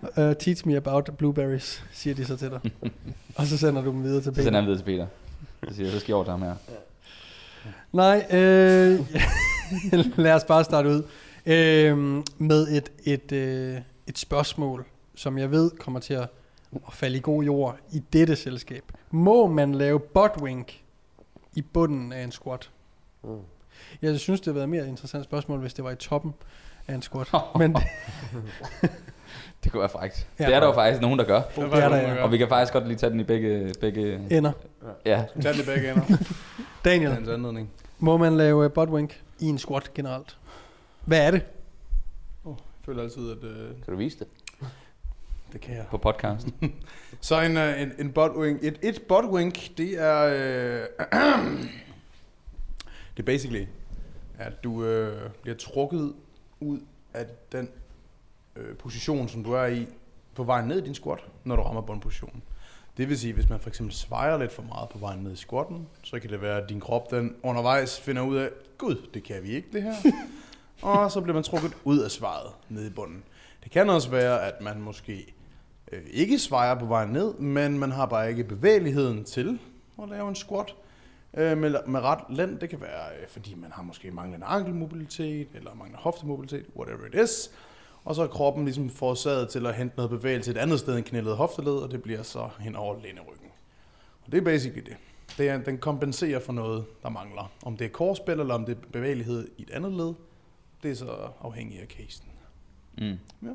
Uh, 0.02 0.34
teach 0.40 0.66
me 0.68 0.76
about 0.76 1.10
blueberries, 1.18 1.84
siger 1.92 2.14
de 2.14 2.24
så 2.24 2.36
til 2.36 2.50
dig. 2.50 2.60
og 3.36 3.46
så 3.46 3.58
sender 3.58 3.82
du 3.82 3.90
dem 3.90 4.02
videre 4.02 4.22
til 4.22 4.34
Så 4.34 4.42
sender 4.42 4.50
Peter. 4.50 4.56
han 4.60 4.64
videre 4.66 4.78
til 4.78 4.84
Peter. 4.84 5.06
Så 5.68 5.74
siger 5.74 5.86
jeg, 5.86 5.92
så 5.92 6.00
skal 6.00 6.10
jeg 6.12 6.16
over 6.16 6.24
til 6.24 6.30
ham 6.30 6.42
her. 6.42 6.54
Nej, 7.92 8.26
øh, 8.30 9.00
lad 10.24 10.32
os 10.34 10.44
bare 10.44 10.64
starte 10.64 10.88
ud 10.88 11.02
øh, 11.46 12.22
med 12.38 12.68
et, 12.68 12.92
et, 13.04 13.32
øh, 13.32 13.76
et 14.06 14.18
spørgsmål, 14.18 14.84
som 15.14 15.38
jeg 15.38 15.50
ved 15.50 15.70
kommer 15.70 16.00
til 16.00 16.14
at, 16.14 16.28
at 16.86 16.92
falde 16.92 17.16
i 17.16 17.20
god 17.20 17.44
jord 17.44 17.76
i 17.92 17.98
dette 18.12 18.36
selskab. 18.36 18.84
Må 19.10 19.46
man 19.46 19.74
lave 19.74 20.00
buttwink 20.00 20.80
i 21.54 21.62
bunden 21.62 22.12
af 22.12 22.22
en 22.22 22.32
squat? 22.32 22.70
Mm. 23.22 23.38
Jeg 24.02 24.20
synes, 24.20 24.40
det 24.40 24.46
havde 24.46 24.54
været 24.54 24.64
et 24.64 24.68
mere 24.70 24.88
interessant 24.88 25.24
spørgsmål, 25.24 25.60
hvis 25.60 25.74
det 25.74 25.84
var 25.84 25.90
i 25.90 25.96
toppen 25.96 26.34
af 26.88 26.94
en 26.94 27.02
squat. 27.02 27.28
Men 27.58 27.76
Det 29.64 29.72
kunne 29.72 29.80
være 29.80 29.88
frækt. 29.88 30.26
Ja. 30.40 30.46
Det 30.46 30.54
er 30.54 30.60
der 30.60 30.66
jo 30.66 30.72
faktisk 30.72 31.00
nogen, 31.02 31.18
der 31.18 31.24
gør. 31.24 31.40
Det 31.56 31.62
er 31.64 31.88
der, 31.88 31.96
ja. 31.96 32.22
Og 32.22 32.32
vi 32.32 32.38
kan 32.38 32.48
faktisk 32.48 32.72
godt 32.72 32.86
lige 32.88 32.96
tage 32.96 33.10
den 33.10 33.20
i 33.20 33.24
begge... 33.24 33.72
begge 33.80 34.14
ender. 34.30 34.52
ja, 35.06 35.24
Tag 35.42 35.54
det 35.54 35.66
begge 35.66 35.90
ender. 35.90 36.04
Daniel, 36.84 37.30
anledning. 37.30 37.70
må 37.98 38.16
man 38.16 38.36
lave 38.36 38.64
øh, 38.64 38.70
buttwink 38.72 39.22
i 39.38 39.46
en 39.46 39.58
squat 39.58 39.94
generelt? 39.94 40.38
Hvad 41.04 41.26
er 41.26 41.30
det? 41.30 41.42
Jeg 42.46 42.54
føler 42.84 43.02
altid, 43.02 43.30
at 43.30 43.44
øh, 43.44 43.68
kan 43.84 43.92
du 43.92 43.96
vise 43.96 44.18
det 44.18 44.26
det 45.52 45.60
kan 45.60 45.76
jeg. 45.76 45.86
på 45.90 45.98
podcast? 45.98 46.48
Så 47.20 47.40
en, 47.40 47.56
uh, 47.56 47.82
en, 47.82 47.92
en 47.98 48.12
buttwink, 48.12 48.58
et, 48.62 48.78
et 48.82 49.02
buttwink, 49.08 49.78
det 49.78 50.00
er, 50.00 50.20
øh, 50.22 50.86
det 53.16 53.22
er 53.22 53.26
basically, 53.26 53.66
at 54.38 54.64
du 54.64 54.84
øh, 54.84 55.30
bliver 55.42 55.56
trukket 55.56 56.14
ud 56.60 56.80
af 57.14 57.26
den 57.52 57.68
øh, 58.56 58.76
position, 58.76 59.28
som 59.28 59.44
du 59.44 59.52
er 59.52 59.66
i 59.66 59.86
på 60.34 60.44
vejen 60.44 60.68
ned 60.68 60.78
i 60.78 60.84
din 60.84 60.94
squat, 60.94 61.24
når 61.44 61.56
du 61.56 61.62
rammer 61.62 61.80
bundpositionen. 61.80 62.42
Det 62.96 63.08
vil 63.08 63.18
sige, 63.18 63.32
hvis 63.32 63.48
man 63.48 63.60
for 63.60 63.68
eksempel 63.68 63.94
svejer 63.94 64.38
lidt 64.38 64.52
for 64.52 64.62
meget 64.62 64.88
på 64.88 64.98
vejen 64.98 65.20
ned 65.20 65.32
i 65.32 65.36
squatten, 65.36 65.88
så 66.02 66.20
kan 66.20 66.30
det 66.30 66.42
være, 66.42 66.62
at 66.62 66.68
din 66.68 66.80
krop 66.80 67.10
den 67.10 67.36
undervejs 67.42 68.00
finder 68.00 68.22
ud 68.22 68.36
af, 68.36 68.48
gud, 68.78 69.08
det 69.14 69.24
kan 69.24 69.42
vi 69.42 69.48
ikke 69.48 69.68
det 69.72 69.82
her. 69.82 69.94
og 70.82 71.10
så 71.10 71.20
bliver 71.20 71.34
man 71.34 71.42
trukket 71.42 71.72
ud 71.84 71.98
af 71.98 72.10
svaret 72.10 72.52
ned 72.68 72.86
i 72.86 72.90
bunden. 72.90 73.22
Det 73.64 73.72
kan 73.72 73.90
også 73.90 74.10
være, 74.10 74.42
at 74.42 74.60
man 74.60 74.80
måske 74.80 75.34
øh, 75.92 76.02
ikke 76.10 76.38
svejer 76.38 76.74
på 76.78 76.86
vejen 76.86 77.08
ned, 77.10 77.34
men 77.34 77.78
man 77.78 77.92
har 77.92 78.06
bare 78.06 78.30
ikke 78.30 78.44
bevægeligheden 78.44 79.24
til 79.24 79.58
at 80.02 80.08
lave 80.08 80.28
en 80.28 80.34
squat 80.34 80.74
øh, 81.34 81.58
med, 81.58 81.74
med 81.86 82.00
ret 82.00 82.20
lænd. 82.36 82.58
Det 82.58 82.70
kan 82.70 82.80
være, 82.80 83.08
øh, 83.22 83.28
fordi 83.28 83.54
man 83.54 83.72
har 83.72 83.82
måske 83.82 84.10
manglende 84.10 84.46
ankelmobilitet, 84.46 85.48
eller 85.54 85.74
mangler 85.74 85.98
hoftemobilitet, 85.98 86.66
whatever 86.76 87.06
it 87.06 87.14
is. 87.24 87.50
Og 88.04 88.14
så 88.14 88.22
er 88.22 88.26
kroppen 88.26 88.64
ligesom 88.64 88.90
forårsaget 88.90 89.48
til 89.48 89.66
at 89.66 89.74
hente 89.74 89.96
noget 89.96 90.10
bevægelse 90.10 90.50
et 90.50 90.56
andet 90.56 90.78
sted 90.80 90.96
end 90.96 91.04
knælet 91.04 91.36
hofteled, 91.36 91.72
og 91.72 91.90
det 91.90 92.02
bliver 92.02 92.22
så 92.22 92.48
hen 92.60 92.76
over 92.76 92.94
lænderyggen. 93.02 93.48
Og 94.26 94.32
det 94.32 94.38
er 94.38 94.42
basically 94.44 94.82
det. 94.86 94.96
det 95.38 95.48
er, 95.48 95.58
den 95.58 95.78
kompenserer 95.78 96.40
for 96.40 96.52
noget, 96.52 96.84
der 97.02 97.08
mangler. 97.08 97.52
Om 97.64 97.76
det 97.76 97.84
er 97.84 97.88
korsspil, 97.88 98.40
eller 98.40 98.54
om 98.54 98.64
det 98.66 98.76
er 98.76 98.80
bevægelighed 98.92 99.48
i 99.58 99.62
et 99.62 99.70
andet 99.70 99.92
led, 99.92 100.12
det 100.82 100.90
er 100.90 100.94
så 100.94 101.16
afhængigt 101.40 101.80
af 101.82 101.86
casen. 101.86 102.24
Mm. 102.98 103.02
Det 103.04 103.18
er, 103.42 103.54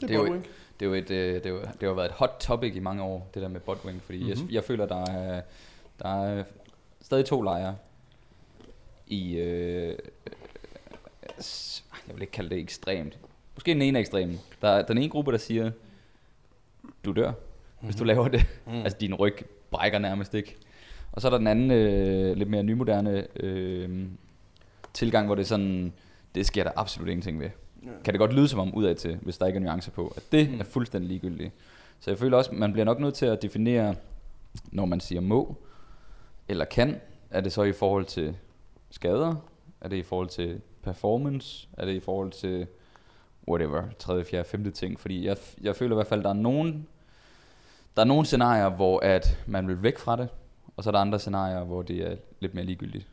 Det 0.00 0.10
er 0.10 0.14
jo- 0.14 0.20
buttwink. 0.20 0.46
Det, 0.80 0.86
er 0.86 0.88
jo 0.90 0.94
et, 0.94 1.10
øh, 1.10 1.34
det, 1.34 1.46
er 1.46 1.50
jo, 1.50 1.60
det 1.60 1.88
har 1.88 1.92
været 1.92 2.06
et 2.08 2.14
hot 2.14 2.36
topic 2.40 2.74
i 2.76 2.78
mange 2.80 3.02
år, 3.02 3.30
det 3.34 3.42
der 3.42 3.48
med 3.48 3.60
botwing, 3.60 4.02
fordi 4.02 4.18
mm-hmm. 4.18 4.38
Mhm. 4.38 4.46
jeg, 4.46 4.54
jeg 4.54 4.64
føler, 4.64 4.86
der 4.86 5.04
er, 5.10 5.42
der 6.02 6.24
er 6.24 6.44
stadig 7.00 7.24
to 7.24 7.42
lejre 7.42 7.76
i, 9.06 9.36
øh, 9.36 9.98
s- 11.40 11.84
jeg 12.08 12.14
vil 12.14 12.22
ikke 12.22 12.32
kalde 12.32 12.50
det 12.50 12.58
ekstremt, 12.58 13.18
måske 13.54 13.74
den 13.74 13.82
ene 13.82 13.98
er 13.98 14.00
ekstrem. 14.00 14.38
Der 14.62 14.68
er 14.68 14.82
den 14.82 14.98
ene 14.98 15.08
gruppe, 15.08 15.32
der 15.32 15.38
siger, 15.38 15.70
du 17.04 17.12
dør, 17.12 17.32
hvis 17.80 17.96
du 17.96 18.04
laver 18.04 18.28
det. 18.28 18.46
Mm. 18.66 18.72
Altså 18.82 18.98
din 19.00 19.14
ryg 19.14 19.36
brækker 19.70 19.98
nærmest 19.98 20.34
ikke. 20.34 20.56
Og 21.12 21.20
så 21.20 21.28
er 21.28 21.30
der 21.30 21.38
den 21.38 21.46
anden, 21.46 21.70
øh, 21.70 22.36
lidt 22.36 22.48
mere 22.50 22.62
nymoderne 22.62 23.26
øh, 23.36 24.06
tilgang, 24.92 25.26
hvor 25.26 25.34
det 25.34 25.42
er 25.42 25.46
sådan, 25.46 25.92
det 26.34 26.46
sker 26.46 26.64
der 26.64 26.70
absolut 26.76 27.08
ingenting 27.08 27.40
ved. 27.40 27.50
Ja. 27.84 27.88
Kan 28.04 28.14
det 28.14 28.18
godt 28.18 28.32
lyde 28.32 28.48
som 28.48 28.60
om 28.60 28.74
udad 28.74 28.94
til, 28.94 29.16
hvis 29.22 29.38
der 29.38 29.46
ikke 29.46 29.56
er 29.56 29.60
nuancer 29.60 29.90
på, 29.90 30.12
at 30.16 30.22
det 30.32 30.50
Mm. 30.52 30.60
er 30.60 30.64
fuldstændig 30.64 31.08
ligegyldigt. 31.08 31.52
Så 32.00 32.10
jeg 32.10 32.18
føler 32.18 32.36
også, 32.36 32.54
man 32.54 32.72
bliver 32.72 32.84
nok 32.84 33.00
nødt 33.00 33.14
til 33.14 33.26
at 33.26 33.42
definere, 33.42 33.94
når 34.72 34.84
man 34.84 35.00
siger 35.00 35.20
må, 35.20 35.56
eller 36.48 36.64
kan, 36.64 37.00
er 37.30 37.40
det 37.40 37.52
så 37.52 37.62
i 37.62 37.72
forhold 37.72 38.04
til 38.04 38.36
skader? 38.90 39.34
Er 39.80 39.88
det 39.88 39.96
i 39.96 40.02
forhold 40.02 40.28
til 40.28 40.60
performance? 40.82 41.68
Er 41.78 41.84
det 41.84 41.92
i 41.92 42.00
forhold 42.00 42.32
til 42.32 42.66
whatever, 43.48 43.82
tredje, 43.98 44.24
fjerde, 44.24 44.48
femte 44.48 44.70
ting? 44.70 45.00
Fordi 45.00 45.26
jeg, 45.26 45.36
jeg 45.60 45.76
føler 45.76 45.94
i 45.94 45.96
hvert 45.96 46.06
fald, 46.06 46.22
der 46.22 46.28
er 46.30 46.32
nogen, 46.34 46.86
der 47.96 48.02
er 48.02 48.06
nogle 48.06 48.26
scenarier, 48.26 48.68
hvor 48.68 49.00
at 49.00 49.38
man 49.46 49.68
vil 49.68 49.82
væk 49.82 49.98
fra 49.98 50.16
det, 50.16 50.28
og 50.76 50.84
så 50.84 50.90
er 50.90 50.92
der 50.92 50.98
andre 50.98 51.18
scenarier, 51.18 51.64
hvor 51.64 51.82
det 51.82 51.96
er 52.12 52.16
lidt 52.40 52.54
mere 52.54 52.64
ligegyldigt. 52.64 53.06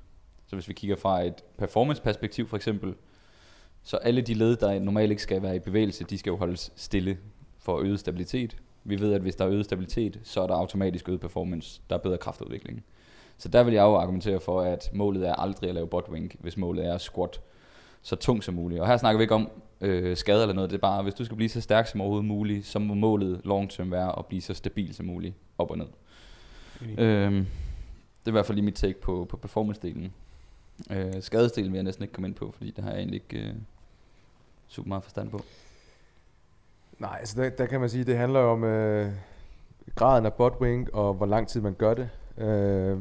Så 0.47 0.55
hvis 0.55 0.67
vi 0.67 0.73
kigger 0.73 0.95
fra 0.95 1.21
et 1.23 1.43
performance-perspektiv 1.57 2.47
for 2.47 2.55
eksempel, 2.57 2.95
så 3.87 3.97
alle 3.97 4.21
de 4.21 4.33
led, 4.33 4.55
der 4.55 4.79
normalt 4.79 5.11
ikke 5.11 5.23
skal 5.23 5.41
være 5.41 5.55
i 5.55 5.59
bevægelse, 5.59 6.03
de 6.03 6.17
skal 6.17 6.31
jo 6.31 6.37
holdes 6.37 6.71
stille 6.75 7.17
for 7.59 7.79
øget 7.79 7.99
stabilitet. 7.99 8.57
Vi 8.83 8.99
ved, 8.99 9.13
at 9.13 9.21
hvis 9.21 9.35
der 9.35 9.45
er 9.45 9.51
øget 9.51 9.65
stabilitet, 9.65 10.19
så 10.23 10.41
er 10.41 10.47
der 10.47 10.55
automatisk 10.55 11.09
øget 11.09 11.19
performance, 11.19 11.81
der 11.89 11.95
er 11.95 11.99
bedre 11.99 12.17
kraftudvikling. 12.17 12.83
Så 13.37 13.49
der 13.49 13.63
vil 13.63 13.73
jeg 13.73 13.81
jo 13.81 13.95
argumentere 13.95 14.39
for, 14.39 14.61
at 14.61 14.89
målet 14.93 15.27
er 15.27 15.33
aldrig 15.33 15.69
at 15.69 15.75
lave 15.75 15.87
botwing, 15.87 16.33
hvis 16.39 16.57
målet 16.57 16.85
er 16.85 16.93
at 16.93 17.01
squat 17.01 17.41
så 18.01 18.15
tung 18.15 18.43
som 18.43 18.55
muligt. 18.55 18.81
Og 18.81 18.87
her 18.87 18.97
snakker 18.97 19.17
vi 19.17 19.23
ikke 19.23 19.35
om 19.35 19.49
øh, 19.81 20.17
skade 20.17 20.41
eller 20.41 20.55
noget, 20.55 20.69
det 20.69 20.77
er 20.77 20.81
bare, 20.81 21.03
hvis 21.03 21.13
du 21.13 21.25
skal 21.25 21.37
blive 21.37 21.49
så 21.49 21.61
stærk 21.61 21.87
som 21.87 22.01
overhovedet 22.01 22.27
muligt, 22.27 22.65
så 22.65 22.79
må 22.79 22.93
målet 22.93 23.41
long 23.43 23.69
term 23.69 23.91
være 23.91 24.19
at 24.19 24.25
blive 24.25 24.41
så 24.41 24.53
stabil 24.53 24.93
som 24.93 25.05
muligt, 25.05 25.35
op 25.57 25.71
og 25.71 25.77
ned. 25.77 25.87
Øhm, 26.97 27.45
det 28.19 28.25
er 28.25 28.29
i 28.29 28.31
hvert 28.31 28.45
fald 28.45 28.55
lige 28.55 28.65
mit 28.65 28.75
take 28.75 29.01
på, 29.01 29.27
på 29.29 29.37
performance-delen. 29.37 30.11
Øh, 30.91 31.21
skadesdelen 31.21 31.71
vil 31.71 31.77
jeg 31.77 31.83
næsten 31.83 32.03
ikke 32.03 32.13
komme 32.13 32.27
ind 32.27 32.35
på, 32.35 32.51
fordi 32.51 32.71
det 32.71 32.83
har 32.83 32.91
jeg 32.91 32.99
egentlig 32.99 33.21
ikke 33.21 33.47
øh, 33.47 33.53
super 34.67 34.87
meget 34.87 35.03
forstand 35.03 35.29
på. 35.29 35.41
Nej, 36.99 37.17
altså 37.19 37.41
der, 37.41 37.49
der 37.49 37.65
kan 37.65 37.79
man 37.79 37.89
sige, 37.89 38.03
det 38.03 38.17
handler 38.17 38.39
om 38.39 38.63
øh, 38.63 39.11
graden 39.95 40.25
af 40.25 40.33
botwing 40.33 40.93
og 40.93 41.13
hvor 41.13 41.25
lang 41.25 41.47
tid 41.47 41.61
man 41.61 41.73
gør 41.73 41.93
det. 41.93 42.09
Øh, 42.37 42.97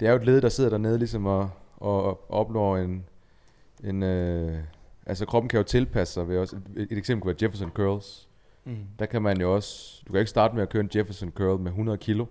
det 0.00 0.08
er 0.08 0.10
jo 0.10 0.16
et 0.16 0.24
led, 0.24 0.40
der 0.40 0.48
sidder 0.48 0.70
dernede 0.70 0.98
ligesom 0.98 1.26
og, 1.26 1.50
og, 1.76 2.04
og 2.04 2.30
opnår 2.30 2.76
en, 2.76 3.04
en 3.84 4.02
øh, 4.02 4.58
altså 5.06 5.26
kroppen 5.26 5.48
kan 5.48 5.58
jo 5.58 5.64
tilpasse 5.64 6.14
sig 6.14 6.28
ved 6.28 6.38
også, 6.38 6.56
et, 6.76 6.88
et 6.90 6.98
eksempel 6.98 7.22
kunne 7.22 7.34
være 7.34 7.46
Jefferson 7.46 7.70
curls. 7.70 8.28
Mm. 8.64 8.76
Der 8.98 9.06
kan 9.06 9.22
man 9.22 9.40
jo 9.40 9.54
også, 9.54 10.02
du 10.06 10.12
kan 10.12 10.18
ikke 10.18 10.30
starte 10.30 10.54
med 10.54 10.62
at 10.62 10.68
køre 10.68 10.80
en 10.80 10.90
Jefferson 10.94 11.30
curl 11.30 11.60
med 11.60 11.70
100 11.70 11.98
kilo, 11.98 12.26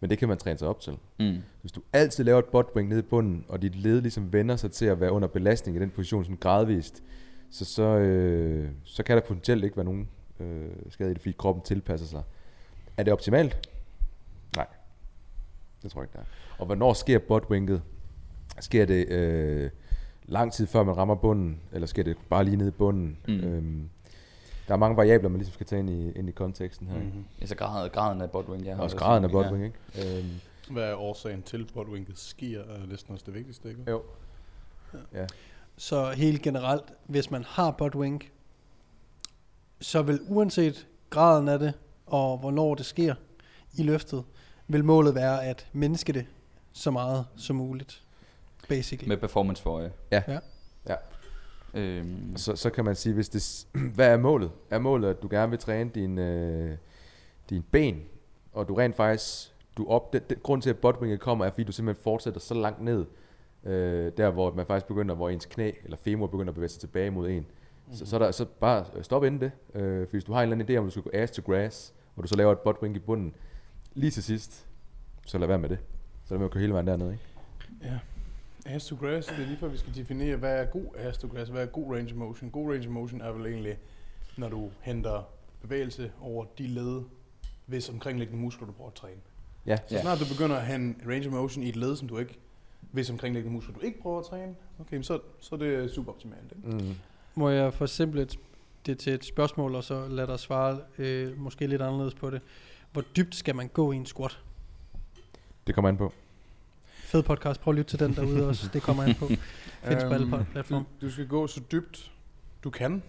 men 0.00 0.10
det 0.10 0.18
kan 0.18 0.28
man 0.28 0.38
træne 0.38 0.58
sig 0.58 0.68
op 0.68 0.80
til. 0.80 0.98
Mm. 1.20 1.36
Hvis 1.60 1.72
du 1.72 1.82
altid 1.92 2.24
laver 2.24 2.38
et 2.38 2.44
botwing 2.44 2.88
nede 2.88 3.00
i 3.00 3.02
bunden, 3.02 3.44
og 3.48 3.62
dit 3.62 3.76
led 3.76 4.00
ligesom 4.00 4.32
vender 4.32 4.56
sig 4.56 4.72
til 4.72 4.86
at 4.86 5.00
være 5.00 5.12
under 5.12 5.28
belastning 5.28 5.76
i 5.76 5.80
den 5.80 5.90
position 5.90 6.24
sådan 6.24 6.36
gradvist, 6.40 7.02
så, 7.50 7.64
så, 7.64 7.82
øh, 7.82 8.70
så 8.84 9.02
kan 9.02 9.16
der 9.16 9.22
potentielt 9.22 9.64
ikke 9.64 9.76
være 9.76 9.84
nogen 9.84 10.08
øh, 10.40 10.70
skade 10.90 11.10
i 11.10 11.14
det, 11.14 11.22
fordi 11.22 11.34
kroppen 11.38 11.64
tilpasser 11.64 12.06
sig. 12.06 12.22
Er 12.96 13.02
det 13.02 13.12
optimalt? 13.12 13.68
Nej. 14.56 14.66
Det 15.82 15.90
tror 15.90 16.00
jeg 16.00 16.04
ikke, 16.08 16.12
det 16.12 16.20
er. 16.20 16.58
Og 16.58 16.66
hvornår 16.66 16.92
sker 16.92 17.18
botwinket? 17.18 17.82
Sker 18.60 18.84
det 18.84 19.08
øh, 19.08 19.70
lang 20.24 20.52
tid 20.52 20.66
før 20.66 20.82
man 20.82 20.96
rammer 20.96 21.14
bunden, 21.14 21.60
eller 21.72 21.86
sker 21.86 22.02
det 22.02 22.16
bare 22.30 22.44
lige 22.44 22.56
nede 22.56 22.68
i 22.68 22.72
bunden? 22.72 23.18
Mm. 23.28 23.34
Øhm, 23.34 23.88
der 24.68 24.74
er 24.74 24.78
mange 24.78 24.96
variabler, 24.96 25.28
man 25.28 25.38
ligesom 25.38 25.54
skal 25.54 25.66
tage 25.66 25.80
ind 25.80 25.90
i, 25.90 26.12
ind 26.12 26.28
i 26.28 26.32
konteksten 26.32 26.86
her. 26.86 26.98
Mm-hmm. 26.98 27.24
Ja, 27.40 27.46
så 27.46 27.54
graden, 27.54 27.90
graden 27.90 28.20
af 28.20 28.30
botwing, 28.30 28.62
ja. 28.62 28.80
Også 28.80 28.96
graden 28.96 29.24
af 29.24 29.30
botwing, 29.30 29.64
ikke? 29.64 30.18
Øhm, 30.18 30.30
Hvad 30.70 30.84
er 30.84 30.94
årsagen 30.94 31.42
til, 31.42 31.60
at 31.60 31.74
botwinket 31.74 32.18
sker, 32.18 32.60
er 32.60 32.86
næsten 32.86 33.12
også 33.12 33.24
det 33.26 33.34
vigtigste, 33.34 33.68
ikke? 33.68 33.90
jo. 33.90 34.02
Ja. 35.14 35.26
Så 35.76 36.10
helt 36.10 36.42
generelt, 36.42 36.84
hvis 37.06 37.30
man 37.30 37.44
har 37.44 37.70
botwing, 37.70 38.24
så 39.80 40.02
vil 40.02 40.20
uanset 40.28 40.86
graden 41.10 41.48
af 41.48 41.58
det, 41.58 41.74
og 42.06 42.38
hvornår 42.38 42.74
det 42.74 42.86
sker 42.86 43.14
i 43.74 43.82
løftet, 43.82 44.24
vil 44.68 44.84
målet 44.84 45.14
være 45.14 45.44
at 45.44 45.66
mindske 45.72 46.12
det 46.12 46.26
så 46.72 46.90
meget 46.90 47.26
som 47.36 47.56
muligt. 47.56 48.02
Basically. 48.68 49.08
Med 49.08 49.16
performance 49.16 49.62
for 49.62 49.70
øje. 49.70 49.92
Ja. 50.10 50.22
Ja. 50.28 50.38
ja. 50.88 50.94
Øhm, 51.74 52.36
Så, 52.36 52.56
så 52.56 52.70
kan 52.70 52.84
man 52.84 52.96
sige, 52.96 53.14
hvis 53.14 53.28
det, 53.28 53.66
hvad 53.94 54.08
er 54.08 54.16
målet? 54.16 54.50
Er 54.70 54.78
målet, 54.78 55.08
at 55.08 55.22
du 55.22 55.28
gerne 55.30 55.50
vil 55.50 55.58
træne 55.58 55.90
din, 55.90 56.18
øh, 56.18 56.76
din 57.50 57.62
ben, 57.70 58.02
og 58.52 58.68
du 58.68 58.74
rent 58.74 58.96
faktisk, 58.96 59.52
du 59.76 59.86
op, 59.88 60.12
det, 60.12 60.30
det, 60.30 60.42
grund 60.42 60.62
til, 60.62 60.70
at 60.70 60.78
botwinget 60.78 61.20
kommer, 61.20 61.44
er, 61.44 61.50
fordi 61.50 61.64
du 61.64 61.72
simpelthen 61.72 62.02
fortsætter 62.02 62.40
så 62.40 62.54
langt 62.54 62.80
ned, 62.80 63.06
øh, 63.66 64.12
der 64.16 64.30
hvor 64.30 64.54
man 64.54 64.66
faktisk 64.66 64.86
begynder, 64.86 65.14
hvor 65.14 65.30
ens 65.30 65.46
knæ 65.46 65.72
eller 65.84 65.96
femur 65.96 66.26
begynder 66.26 66.50
at 66.50 66.54
bevæge 66.54 66.68
sig 66.68 66.80
tilbage 66.80 67.10
mod 67.10 67.28
en. 67.28 67.36
Mm-hmm. 67.36 67.94
Så, 67.94 68.06
så, 68.06 68.16
er 68.16 68.18
der, 68.18 68.30
så 68.30 68.44
bare 68.44 68.84
øh, 68.96 69.04
stop 69.04 69.24
inden 69.24 69.40
det. 69.40 69.50
Øh, 69.74 70.06
for 70.06 70.10
hvis 70.10 70.24
du 70.24 70.32
har 70.32 70.42
en 70.42 70.52
eller 70.52 70.64
anden 70.64 70.76
idé 70.76 70.78
om, 70.78 70.84
du 70.84 70.90
skal 70.90 71.02
gå 71.02 71.10
ass 71.12 71.32
to 71.32 71.42
grass, 71.46 71.94
og 72.16 72.22
du 72.22 72.28
så 72.28 72.36
laver 72.36 72.52
et 72.52 72.58
botwing 72.58 72.96
i 72.96 72.98
bunden, 72.98 73.34
lige 73.94 74.10
til 74.10 74.22
sidst, 74.22 74.66
så 75.26 75.38
lad 75.38 75.48
være 75.48 75.58
med 75.58 75.68
det. 75.68 75.78
Så 76.24 76.34
lad 76.34 76.38
være 76.38 76.38
med 76.38 76.46
at 76.46 76.52
køre 76.52 76.60
hele 76.60 76.72
vejen 76.72 76.86
derned, 76.86 77.12
ikke? 77.12 77.24
Ja. 77.82 77.98
Ass 78.66 78.86
to 78.86 78.96
grass, 78.96 79.28
det 79.28 79.42
er 79.42 79.46
lige 79.46 79.56
før 79.56 79.68
vi 79.68 79.76
skal 79.76 79.94
definere, 79.94 80.36
hvad 80.36 80.60
er 80.60 80.64
god 80.64 80.86
ass 80.96 81.18
to 81.18 81.28
grass, 81.28 81.50
hvad 81.50 81.62
er 81.62 81.66
god 81.66 81.94
range 81.94 82.12
of 82.12 82.16
motion. 82.16 82.50
God 82.50 82.72
range 82.72 82.86
of 82.86 82.92
motion 82.92 83.20
er 83.20 83.32
vel 83.32 83.46
egentlig, 83.46 83.78
når 84.36 84.48
du 84.48 84.70
henter 84.80 85.28
bevægelse 85.62 86.12
over 86.20 86.44
de 86.58 86.66
led, 86.66 87.02
hvis 87.66 87.88
omkringliggende 87.88 88.42
muskler, 88.42 88.66
du 88.66 88.72
prøver 88.72 88.90
at 88.90 88.94
træne. 88.94 89.20
Ja. 89.66 89.76
Så 89.86 89.98
snart 90.00 90.18
du 90.18 90.24
begynder 90.34 90.56
at 90.56 90.62
have 90.62 90.76
en 90.76 91.02
range 91.06 91.26
of 91.26 91.32
motion 91.32 91.64
i 91.64 91.68
et 91.68 91.76
led, 91.76 91.96
som 91.96 92.08
du 92.08 92.18
ikke, 92.18 92.38
hvis 92.80 93.10
omkringliggende 93.10 93.54
muskler, 93.54 93.74
du 93.74 93.80
ikke 93.80 94.00
prøver 94.00 94.18
at 94.18 94.26
træne, 94.26 94.54
okay, 94.80 95.02
så, 95.02 95.20
så 95.40 95.54
er 95.54 95.58
det 95.58 95.90
super 95.90 96.12
optimalt. 96.12 96.52
Ikke? 96.56 96.76
Mm. 96.76 96.94
Må 97.34 97.48
jeg 97.48 97.74
for 97.74 97.84
eksempel 97.84 98.20
et, 98.20 98.38
det 98.86 98.98
til 98.98 99.12
et 99.12 99.24
spørgsmål, 99.24 99.74
og 99.74 99.84
så 99.84 100.08
lade 100.08 100.26
dig 100.26 100.38
svare 100.40 100.78
øh, 100.98 101.38
måske 101.38 101.66
lidt 101.66 101.82
anderledes 101.82 102.14
på 102.14 102.30
det. 102.30 102.40
Hvor 102.92 103.02
dybt 103.16 103.34
skal 103.34 103.56
man 103.56 103.68
gå 103.68 103.92
i 103.92 103.96
en 103.96 104.06
squat? 104.06 104.40
Det 105.66 105.74
kommer 105.74 105.88
an 105.88 105.96
på. 105.96 106.12
Fed 106.86 107.22
podcast, 107.22 107.60
prøv 107.60 107.72
at 107.72 107.76
lytte 107.78 107.90
til 107.90 107.98
den 107.98 108.14
derude 108.14 108.48
også. 108.48 108.70
Det 108.72 108.82
kommer 108.82 109.02
an 109.02 109.14
på. 109.14 109.26
Findes 109.82 110.04
på 110.04 110.10
alle 110.10 110.36
Øhm, 110.36 110.44
platforme. 110.52 110.84
Du, 111.00 111.06
du 111.06 111.12
skal 111.12 111.26
gå 111.28 111.46
så 111.46 111.60
dybt, 111.72 112.12
du 112.64 112.70
kan. 112.70 113.02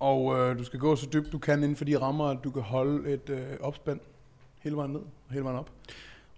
Og 0.00 0.38
øh, 0.38 0.58
du 0.58 0.64
skal 0.64 0.78
gå 0.80 0.96
så 0.96 1.08
dybt, 1.12 1.32
du 1.32 1.38
kan 1.38 1.58
inden 1.62 1.76
for 1.76 1.84
de 1.84 1.98
rammer, 2.00 2.24
at 2.24 2.38
du 2.44 2.50
kan 2.50 2.62
holde 2.62 3.12
et 3.12 3.30
øh, 3.30 3.56
opspænd 3.60 4.00
hele 4.60 4.76
vejen 4.76 4.90
ned 4.92 5.00
og 5.00 5.30
hele 5.30 5.44
vejen 5.44 5.58
op. 5.58 5.70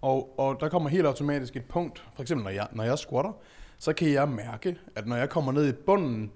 Og, 0.01 0.39
og 0.39 0.57
der 0.59 0.69
kommer 0.69 0.89
helt 0.89 1.05
automatisk 1.05 1.55
et 1.55 1.65
punkt, 1.65 2.03
for 2.15 2.21
eksempel 2.21 2.43
når 2.43 2.51
jeg, 2.51 2.67
når 2.71 2.83
jeg 2.83 2.97
squatter, 2.97 3.31
så 3.79 3.93
kan 3.93 4.11
jeg 4.11 4.29
mærke, 4.29 4.77
at 4.95 5.07
når 5.07 5.15
jeg 5.15 5.29
kommer 5.29 5.51
ned 5.51 5.67
i 5.67 5.71
bunden, 5.71 6.31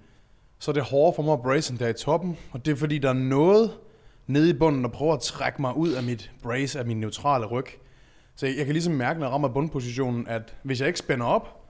så 0.58 0.70
er 0.70 0.72
det 0.72 0.82
hårdere 0.82 1.14
for 1.14 1.22
mig 1.22 1.32
at 1.32 1.42
brace, 1.42 1.72
end 1.72 1.78
der 1.78 1.88
i 1.88 1.92
toppen. 1.92 2.38
Og 2.52 2.64
det 2.64 2.72
er 2.72 2.76
fordi, 2.76 2.98
der 2.98 3.08
er 3.08 3.12
noget 3.12 3.78
nede 4.26 4.50
i 4.50 4.52
bunden, 4.52 4.82
der 4.82 4.88
prøver 4.88 5.14
at 5.14 5.20
trække 5.20 5.60
mig 5.60 5.76
ud 5.76 5.92
af 5.92 6.02
mit 6.02 6.32
brace, 6.42 6.78
af 6.78 6.86
min 6.86 7.00
neutrale 7.00 7.46
ryg. 7.46 7.66
Så 8.34 8.46
jeg, 8.46 8.56
jeg 8.56 8.64
kan 8.64 8.72
ligesom 8.72 8.92
mærke, 8.94 9.20
når 9.20 9.26
jeg 9.26 9.32
rammer 9.32 9.48
bundpositionen, 9.48 10.28
at 10.28 10.54
hvis 10.62 10.80
jeg 10.80 10.86
ikke 10.86 10.98
spænder 10.98 11.26
op, 11.26 11.62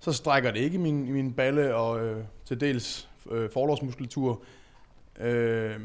så 0.00 0.12
strækker 0.12 0.50
det 0.50 0.60
ikke 0.60 0.78
min, 0.78 1.12
min 1.12 1.32
balle 1.32 1.74
og 1.74 2.06
øh, 2.06 2.24
til 2.44 2.60
dels 2.60 3.08
øh, 3.30 3.50
forlovsmuskulatur. 3.50 4.42
Øh, 5.20 5.80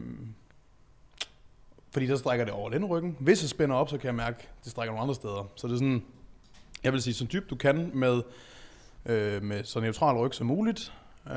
fordi 1.91 2.07
der 2.07 2.15
strækker 2.15 2.45
det 2.45 2.53
over 2.53 2.69
den 2.69 2.85
ryggen. 2.85 3.17
Hvis 3.19 3.41
jeg 3.41 3.49
spænder 3.49 3.75
op, 3.75 3.89
så 3.89 3.97
kan 3.97 4.07
jeg 4.07 4.15
mærke, 4.15 4.37
at 4.39 4.63
det 4.63 4.71
strækker 4.71 4.91
nogle 4.91 5.01
andre 5.01 5.15
steder. 5.15 5.49
Så 5.55 5.67
det 5.67 5.73
er 5.73 5.77
sådan, 5.77 6.03
jeg 6.83 6.93
vil 6.93 7.01
sige, 7.01 7.13
så 7.13 7.25
dybt 7.25 7.49
du 7.49 7.55
kan 7.55 7.91
med, 7.93 8.21
øh, 9.05 9.43
med 9.43 9.63
så 9.63 9.79
neutral 9.79 10.15
ryg 10.15 10.33
som 10.33 10.47
muligt. 10.47 10.93
Øh, 11.27 11.35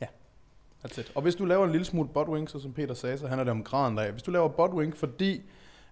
ja, 0.00 0.06
that's 0.84 1.00
it. 1.00 1.12
Og 1.14 1.22
hvis 1.22 1.34
du 1.34 1.44
laver 1.44 1.64
en 1.64 1.72
lille 1.72 1.84
smule 1.84 2.08
buttwink, 2.08 2.48
så 2.48 2.60
som 2.60 2.72
Peter 2.72 2.94
sagde, 2.94 3.18
så 3.18 3.26
handler 3.26 3.44
det 3.44 3.50
om 3.50 3.64
graden 3.64 3.96
der. 3.96 4.10
Hvis 4.10 4.22
du 4.22 4.30
laver 4.30 4.48
buttwink, 4.48 4.96
fordi 4.96 5.42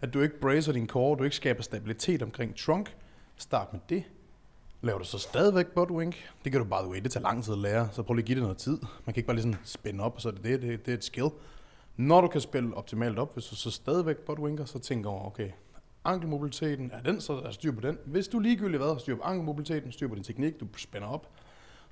at 0.01 0.15
du 0.15 0.21
ikke 0.21 0.41
bracer 0.41 0.73
din 0.73 0.87
core, 0.89 1.19
du 1.19 1.25
ikke 1.25 1.37
skaber 1.37 1.63
stabilitet 1.63 2.23
omkring 2.23 2.57
trunk, 2.57 2.97
start 3.37 3.73
med 3.73 3.81
det. 3.89 4.05
Laver 4.83 4.99
du 4.99 5.05
så 5.05 5.19
stadigvæk 5.19 5.67
buttwink? 5.67 6.17
Det 6.45 6.53
kan 6.53 6.61
du 6.61 6.67
bare, 6.67 6.89
way, 6.89 7.01
det 7.01 7.13
tager 7.13 7.23
lang 7.23 7.45
tid 7.45 7.53
at 7.53 7.59
lære, 7.59 7.89
så 7.93 8.03
prøv 8.03 8.15
lige 8.15 8.23
at 8.23 8.27
give 8.27 8.37
det 8.37 8.43
noget 8.43 8.57
tid. 8.59 8.79
Man 8.81 9.15
kan 9.15 9.17
ikke 9.17 9.27
bare 9.27 9.37
lige 9.37 9.43
sådan 9.43 9.59
spænde 9.65 10.05
op, 10.05 10.15
og 10.15 10.21
så 10.21 10.29
er 10.29 10.33
det 10.33 10.45
det, 10.45 10.63
det, 10.63 10.87
det 10.87 10.93
er 10.93 10.97
et 10.97 11.05
skill. 11.05 11.29
Når 11.99 12.21
du 12.21 12.29
kan 12.29 12.41
spille 12.41 12.75
optimalt 12.77 13.19
op, 13.19 13.35
hvis 13.35 13.45
du 13.45 13.57
så 13.57 13.71
stadigvæk 13.71 14.17
botwinker, 14.17 14.65
så 14.65 14.79
tænker 14.79 15.11
over, 15.11 15.27
okay, 15.27 15.51
ankelmobiliteten, 16.05 16.91
er 16.91 17.01
den 17.03 17.21
så 17.21 17.33
er 17.33 17.41
der 17.41 17.51
styr 17.51 17.73
på 17.73 17.81
den? 17.81 17.99
Hvis 18.05 18.29
du 18.29 18.39
ligegyldigt 18.39 18.83
hvad, 18.83 18.93
har 18.93 18.99
styr 18.99 19.17
på 19.17 19.23
ankelmobiliteten, 19.23 19.93
styr 19.93 20.09
på 20.09 20.15
din 20.15 20.25
teknik, 20.25 20.61
du 20.61 20.67
spænder 20.77 21.09
op, 21.09 21.29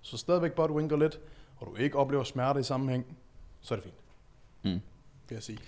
så 0.01 0.17
stadigvæk 0.17 0.53
botwinker 0.53 0.97
lidt, 0.97 1.21
og 1.57 1.67
du 1.67 1.83
ikke 1.83 1.99
oplever 1.99 2.25
smerte 2.25 2.61
i 2.61 2.63
sammenhæng, 2.63 3.07
så 3.61 3.75
er 3.75 3.77
det 3.77 3.85
fint, 3.85 3.95
Mm. 4.63 4.71
vil 5.29 5.35
jeg 5.35 5.43
sige. 5.43 5.59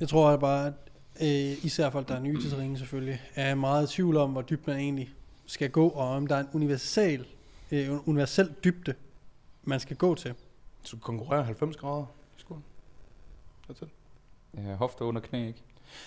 Jeg 0.00 0.08
tror 0.08 0.36
bare, 0.36 0.66
at 0.66 0.72
øh, 1.20 1.64
især 1.64 1.90
folk, 1.90 2.08
der 2.08 2.14
er 2.14 2.20
nye 2.20 2.40
til 2.40 2.50
terræn 2.50 2.76
selvfølgelig, 2.76 3.22
er 3.34 3.54
meget 3.54 3.92
i 3.92 3.94
tvivl 3.94 4.16
om, 4.16 4.32
hvor 4.32 4.42
dybt 4.42 4.66
man 4.66 4.76
egentlig 4.76 5.14
skal 5.46 5.70
gå, 5.70 5.88
og 5.88 6.08
om 6.08 6.26
der 6.26 6.36
er 6.36 6.40
en 6.40 6.48
universal, 6.52 7.26
øh, 7.70 7.88
en 7.88 8.00
universel 8.06 8.54
dybde, 8.64 8.94
man 9.64 9.80
skal 9.80 9.96
gå 9.96 10.14
til. 10.14 10.34
Så 10.82 10.96
du 10.96 11.00
konkurrerer 11.00 11.42
90 11.42 11.76
grader 11.76 12.04
i 12.38 12.40
skolen. 12.40 12.64
That's 13.70 13.84
it. 13.84 13.90
Ja, 14.56 14.74
hofte 14.74 15.04
under 15.04 15.20
knæ, 15.20 15.46
ikke? 15.46 15.62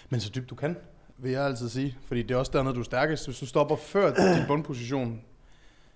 Men 0.09 0.19
så 0.19 0.29
dybt 0.29 0.49
du 0.49 0.55
kan, 0.55 0.77
vil 1.17 1.31
jeg 1.31 1.45
altid 1.45 1.69
sige. 1.69 1.97
Fordi 2.05 2.23
det 2.23 2.31
er 2.31 2.37
også 2.37 2.51
dernede, 2.51 2.73
du 2.75 2.79
er 2.79 2.83
stærkest. 2.83 3.27
Hvis 3.27 3.39
du 3.39 3.45
stopper 3.45 3.75
før 3.75 4.13
din 4.13 4.43
bundposition, 4.47 5.21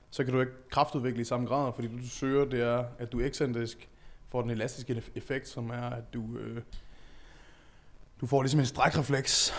så 0.09 0.23
kan 0.23 0.33
du 0.33 0.39
ikke 0.39 0.51
kraftudvikle 0.69 1.21
i 1.21 1.25
samme 1.25 1.47
grad, 1.47 1.73
fordi 1.73 1.87
det 1.87 2.01
du 2.01 2.07
søger, 2.09 2.45
det 2.45 2.61
er, 2.61 2.85
at 2.97 3.11
du 3.11 3.19
ekscentrisk 3.19 3.89
får 4.29 4.41
den 4.41 4.51
elastiske 4.51 4.93
eff- 4.93 5.11
effekt, 5.15 5.47
som 5.47 5.69
er, 5.69 5.89
at 5.89 6.13
du, 6.13 6.37
øh, 6.37 6.61
du 8.21 8.27
får 8.27 8.41
ligesom 8.41 8.59
en 8.59 8.65
strækrefleks 8.65 9.53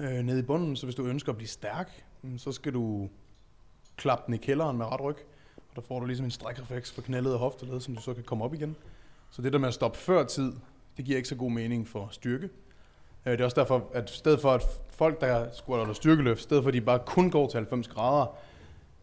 øh, 0.00 0.10
nede 0.22 0.38
i 0.38 0.42
bunden, 0.42 0.76
så 0.76 0.86
hvis 0.86 0.94
du 0.94 1.04
ønsker 1.06 1.32
at 1.32 1.36
blive 1.36 1.48
stærk, 1.48 2.04
mm, 2.22 2.38
så 2.38 2.52
skal 2.52 2.74
du 2.74 3.08
klappe 3.96 4.22
den 4.26 4.34
i 4.34 4.36
kælderen 4.36 4.76
med 4.78 4.86
ret 4.86 5.00
ryg, 5.00 5.16
og 5.72 5.76
der 5.76 5.82
får 5.88 6.00
du 6.00 6.06
ligesom 6.06 6.24
en 6.24 6.30
strækrefleks 6.30 6.92
for 6.92 7.02
knældet 7.02 7.32
og 7.32 7.38
hofteled, 7.38 7.80
som 7.80 7.96
du 7.96 8.02
så 8.02 8.14
kan 8.14 8.22
komme 8.24 8.44
op 8.44 8.54
igen. 8.54 8.76
Så 9.30 9.42
det 9.42 9.52
der 9.52 9.58
med 9.58 9.68
at 9.68 9.74
stoppe 9.74 9.98
før 9.98 10.24
tid, 10.24 10.52
det 10.96 11.04
giver 11.04 11.16
ikke 11.16 11.28
så 11.28 11.34
god 11.34 11.50
mening 11.50 11.88
for 11.88 12.08
styrke. 12.10 12.48
Øh, 13.26 13.32
Det 13.32 13.40
er 13.40 13.44
også 13.44 13.60
derfor, 13.60 13.84
at 13.94 14.10
stedet 14.10 14.40
for 14.40 14.50
at 14.50 14.62
folk, 14.90 15.20
der 15.20 15.46
squatter 15.52 15.82
eller 15.84 15.94
styrkeløft, 15.94 16.40
stedet 16.42 16.62
for 16.64 16.68
at 16.68 16.74
de 16.74 16.80
bare 16.80 16.98
kun 17.06 17.30
går 17.30 17.48
til 17.48 17.56
90 17.58 17.88
grader, 17.88 18.26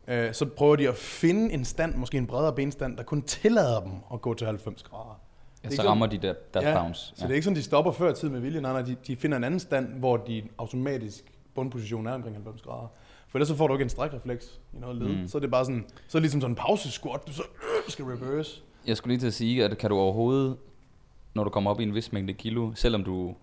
øh, 0.07 0.33
så 0.33 0.45
prøver 0.45 0.75
de 0.75 0.89
at 0.89 0.95
finde 0.95 1.53
en 1.53 1.65
stand, 1.65 1.95
måske 1.95 2.17
en 2.17 2.27
bredere 2.27 2.53
benstand, 2.55 2.97
der 2.97 3.03
kun 3.03 3.21
tillader 3.21 3.79
dem 3.81 3.91
at 4.13 4.21
gå 4.21 4.33
til 4.33 4.47
90 4.47 4.83
grader. 4.83 5.19
Ja, 5.63 5.69
så 5.69 5.75
sådan- 5.75 5.89
rammer 5.89 6.05
de 6.05 6.17
der, 6.17 6.33
deres 6.53 6.63
Ja, 6.65 6.81
bounce. 6.83 7.05
Så 7.15 7.23
det 7.23 7.31
er 7.31 7.35
ikke 7.35 7.43
sådan, 7.43 7.57
de 7.57 7.63
stopper 7.63 7.91
før 7.91 8.13
tid 8.13 8.29
med 8.29 8.39
vilje. 8.39 8.61
Nej, 8.61 8.71
nej, 8.71 8.81
de, 8.81 8.95
de 9.07 9.15
finder 9.15 9.37
en 9.37 9.43
anden 9.43 9.59
stand, 9.59 9.87
hvor 9.99 10.17
de 10.17 10.43
automatisk 10.57 11.23
bundpositionen 11.55 12.07
er 12.07 12.13
omkring 12.13 12.35
90 12.35 12.61
grader. 12.61 12.87
For 13.29 13.37
ellers 13.37 13.47
så 13.47 13.55
får 13.55 13.67
du 13.67 13.73
ikke 13.73 13.83
en 13.83 13.89
strækrefleks 13.89 14.59
i 14.73 14.77
noget 14.77 14.95
led. 14.95 15.07
Mm. 15.07 15.27
Så 15.27 15.37
er 15.37 15.39
det 15.39 15.51
bare 15.51 15.65
sådan, 15.65 15.85
så 16.07 16.17
er 16.17 16.19
det 16.19 16.23
ligesom 16.23 16.41
sådan 16.41 16.51
en 16.51 16.55
pause 16.55 16.91
squat, 16.91 17.27
du 17.27 17.33
så 17.33 17.43
øh, 17.43 17.91
skal 17.91 18.05
reverse. 18.05 18.61
Jeg 18.87 18.97
skulle 18.97 19.11
lige 19.11 19.19
til 19.19 19.27
at 19.27 19.33
sige, 19.33 19.65
at 19.65 19.77
kan 19.77 19.89
du 19.89 19.95
overhovedet, 19.95 20.57
når 21.33 21.43
du 21.43 21.49
kommer 21.49 21.71
op 21.71 21.79
i 21.79 21.83
en 21.83 21.95
vis 21.95 22.11
mængde 22.11 22.33
kilo, 22.33 22.71
selvom 22.75 23.03
du 23.03 23.35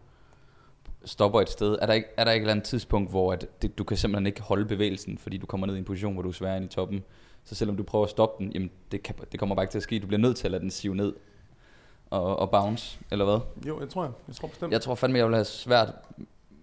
stopper 1.04 1.40
et 1.40 1.48
sted, 1.48 1.78
er 1.82 1.86
der 1.86 1.92
ikke, 1.92 2.08
er 2.16 2.24
der 2.24 2.32
ikke 2.32 2.42
et 2.42 2.44
eller 2.44 2.52
andet 2.52 2.64
tidspunkt, 2.64 3.10
hvor 3.10 3.32
at 3.32 3.46
det, 3.62 3.78
du 3.78 3.84
kan 3.84 3.96
simpelthen 3.96 4.26
ikke 4.26 4.42
holde 4.42 4.64
bevægelsen, 4.64 5.18
fordi 5.18 5.36
du 5.36 5.46
kommer 5.46 5.66
ned 5.66 5.74
i 5.74 5.78
en 5.78 5.84
position, 5.84 6.12
hvor 6.12 6.22
du 6.22 6.28
er 6.28 6.32
sværere 6.32 6.56
ind 6.56 6.64
i 6.64 6.68
toppen. 6.68 7.04
Så 7.44 7.54
selvom 7.54 7.76
du 7.76 7.82
prøver 7.82 8.04
at 8.04 8.10
stoppe 8.10 8.44
den, 8.44 8.52
jamen 8.52 8.70
det, 8.92 9.02
kan, 9.02 9.14
det 9.32 9.40
kommer 9.40 9.54
bare 9.54 9.64
ikke 9.64 9.72
til 9.72 9.78
at 9.78 9.82
ske. 9.82 9.98
Du 9.98 10.06
bliver 10.06 10.20
nødt 10.20 10.36
til 10.36 10.46
at 10.46 10.50
lade 10.50 10.62
den 10.62 10.70
sive 10.70 10.94
ned 10.94 11.14
og, 12.10 12.38
og 12.38 12.50
bounce, 12.50 12.98
eller 13.10 13.24
hvad? 13.24 13.38
Jo, 13.66 13.80
jeg 13.80 13.88
tror, 13.88 14.02
jeg, 14.02 14.12
jeg 14.28 14.36
tror 14.36 14.48
bestemt. 14.48 14.72
Jeg 14.72 14.80
tror 14.80 14.94
fandme, 14.94 15.18
jeg 15.18 15.26
vil 15.26 15.34
have 15.34 15.44
svært 15.44 15.92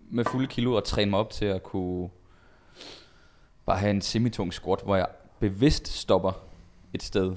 med 0.09 0.25
fulde 0.25 0.47
kilo 0.47 0.77
at 0.77 0.83
træne 0.83 1.11
mig 1.11 1.19
op 1.19 1.29
til 1.29 1.45
at 1.45 1.63
kunne 1.63 2.09
bare 3.65 3.77
have 3.77 3.89
en 3.91 4.01
semitung 4.01 4.53
squat, 4.53 4.79
hvor 4.83 4.95
jeg 4.95 5.07
bevidst 5.39 5.87
stopper 5.87 6.31
et 6.93 7.03
sted, 7.03 7.35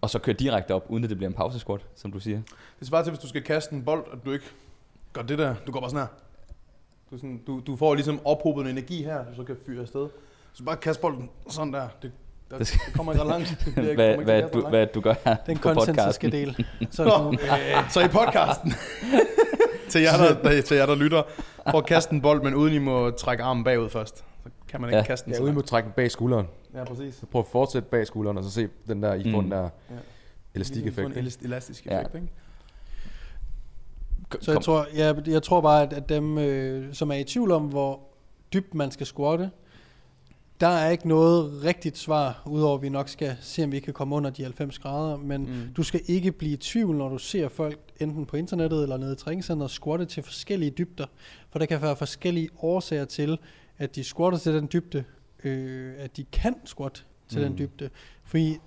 og 0.00 0.10
så 0.10 0.18
kører 0.18 0.36
direkte 0.36 0.74
op, 0.74 0.84
uden 0.88 1.04
at 1.04 1.10
det 1.10 1.16
bliver 1.18 1.30
en 1.30 1.34
pause 1.36 1.58
squat, 1.58 1.80
som 1.96 2.12
du 2.12 2.20
siger. 2.20 2.40
Det 2.78 2.88
svarer 2.88 3.02
til, 3.02 3.10
hvis 3.10 3.20
du 3.20 3.28
skal 3.28 3.42
kaste 3.42 3.74
en 3.74 3.82
bold, 3.84 4.04
at 4.12 4.18
du 4.24 4.32
ikke 4.32 4.44
gør 5.12 5.22
det 5.22 5.38
der. 5.38 5.54
Du 5.66 5.72
går 5.72 5.80
bare 5.80 5.90
sådan 5.90 6.00
her. 6.06 6.14
Du, 7.10 7.16
sådan, 7.16 7.40
du, 7.46 7.60
du 7.66 7.76
får 7.76 7.94
ligesom 7.94 8.20
ophobet 8.24 8.62
en 8.62 8.68
energi 8.68 9.02
her, 9.02 9.24
du 9.24 9.34
så 9.36 9.42
kan 9.42 9.56
fyre 9.66 9.82
afsted. 9.82 10.08
Så 10.52 10.62
bare 10.64 10.76
kaste 10.76 11.00
bolden 11.00 11.30
sådan 11.50 11.72
der. 11.72 11.88
Det, 12.02 12.12
der, 12.50 12.58
det, 12.58 12.78
kommer 12.94 13.12
ikke 13.12 13.22
ret 13.24 13.28
langt. 13.30 13.62
Det 13.64 13.74
bliver 13.74 13.90
ikke- 13.90 14.02
Hvad, 14.02 14.16
hvad, 14.24 14.42
du, 14.42 14.48
kaste 14.60 14.68
hvad 14.68 14.86
du 14.86 15.00
gør 15.00 15.14
her 15.24 15.36
Den 15.46 15.58
på 15.58 15.74
podcasten. 15.74 16.32
del. 16.32 16.66
Så 16.90 17.04
Nå, 17.04 17.32
øh, 17.32 17.90
så 17.90 18.00
i 18.00 18.08
podcasten, 18.08 18.72
til, 19.90 20.00
jer, 20.00 20.16
der, 20.16 20.42
der, 20.42 20.62
til 20.62 20.76
jer, 20.76 20.86
der 20.86 20.94
lytter, 20.94 21.22
prøv 21.66 21.78
at 21.78 21.86
kaste 21.86 22.12
en 22.12 22.20
bold, 22.22 22.42
men 22.42 22.54
uden 22.54 22.74
I 22.74 22.78
må 22.78 23.10
trække 23.10 23.42
armen 23.44 23.64
bagud 23.64 23.88
først. 23.88 24.24
Kan 24.68 24.80
man 24.80 24.90
ikke 24.90 24.96
Ja. 24.96 25.02
ja. 25.02 25.06
kaste 25.06 25.24
den 25.24 25.32
Ja, 25.32 25.36
så 25.36 25.42
uden 25.42 25.54
langt. 25.54 25.64
at 25.64 25.68
trække 25.68 25.86
den 25.86 25.92
bag 25.96 26.10
skulderen. 26.10 26.46
Ja, 26.74 26.84
præcis. 26.84 27.14
Så 27.14 27.26
prøv 27.26 27.40
at 27.40 27.46
fortsætte 27.46 27.88
bag 27.88 28.06
skulderen, 28.06 28.38
og 28.38 28.44
så 28.44 28.50
se 28.50 28.68
den 28.88 29.02
der, 29.02 29.14
I 29.14 29.30
får 29.32 29.38
Mm. 29.40 29.44
den 29.44 29.52
der 29.52 29.62
Ja. 29.62 29.68
elastik 30.54 30.82
Ligesom 30.84 31.04
effekt. 31.04 31.18
En 31.18 31.24
elast- 31.26 31.44
elastisk 31.44 31.86
Ja. 31.86 31.98
effekt, 32.00 32.14
ikke? 32.14 32.28
Så 34.40 34.52
jeg 34.52 34.60
tror, 34.60 34.86
ja, 34.96 35.12
jeg 35.26 35.42
tror 35.42 35.60
bare, 35.60 35.82
at, 35.82 35.92
at 35.92 36.08
dem, 36.08 36.38
øh, 36.38 36.94
som 36.94 37.10
er 37.10 37.14
i 37.14 37.24
tvivl 37.24 37.50
om, 37.50 37.62
hvor 37.62 38.00
dybt 38.52 38.74
man 38.74 38.90
skal 38.90 39.06
squatte, 39.06 39.50
der 40.60 40.66
er 40.68 40.90
ikke 40.90 41.08
noget 41.08 41.64
rigtigt 41.64 41.98
svar, 41.98 42.42
udover 42.46 42.76
at 42.76 42.82
vi 42.82 42.88
nok 42.88 43.08
skal 43.08 43.36
se, 43.40 43.64
om 43.64 43.72
vi 43.72 43.80
kan 43.80 43.92
komme 43.94 44.16
under 44.16 44.30
de 44.30 44.42
90 44.42 44.78
grader. 44.78 45.16
Men. 45.16 45.40
Mm. 45.40 45.74
du 45.76 45.82
skal 45.82 46.00
ikke 46.06 46.32
blive 46.32 46.52
i 46.52 46.56
tvivl, 46.56 46.96
når 46.96 47.08
du 47.08 47.18
ser 47.18 47.48
folk 47.48 47.78
enten 48.00 48.26
på 48.26 48.36
internettet 48.36 48.82
eller 48.82 48.96
nede 48.96 49.12
i 49.12 49.16
træningscenteret 49.16 49.70
squatte 49.70 50.04
til 50.04 50.22
forskellige 50.22 50.70
dybder. 50.70 51.06
For 51.50 51.58
der 51.58 51.66
kan 51.66 51.82
være 51.82 51.96
forskellige 51.96 52.48
årsager 52.62 53.04
til, 53.04 53.38
at 53.78 53.94
de 53.94 54.04
squatter 54.04 54.38
til 54.38 54.54
den 54.54 54.68
dybde, 54.72 55.04
øh, 55.44 55.94
at 55.98 56.16
de 56.16 56.24
kan 56.24 56.54
squat 56.64 57.06
til 57.28 57.38
mm. 57.38 57.48
den 57.48 57.58
dybde. 57.58 57.90
Fordi 58.24 58.58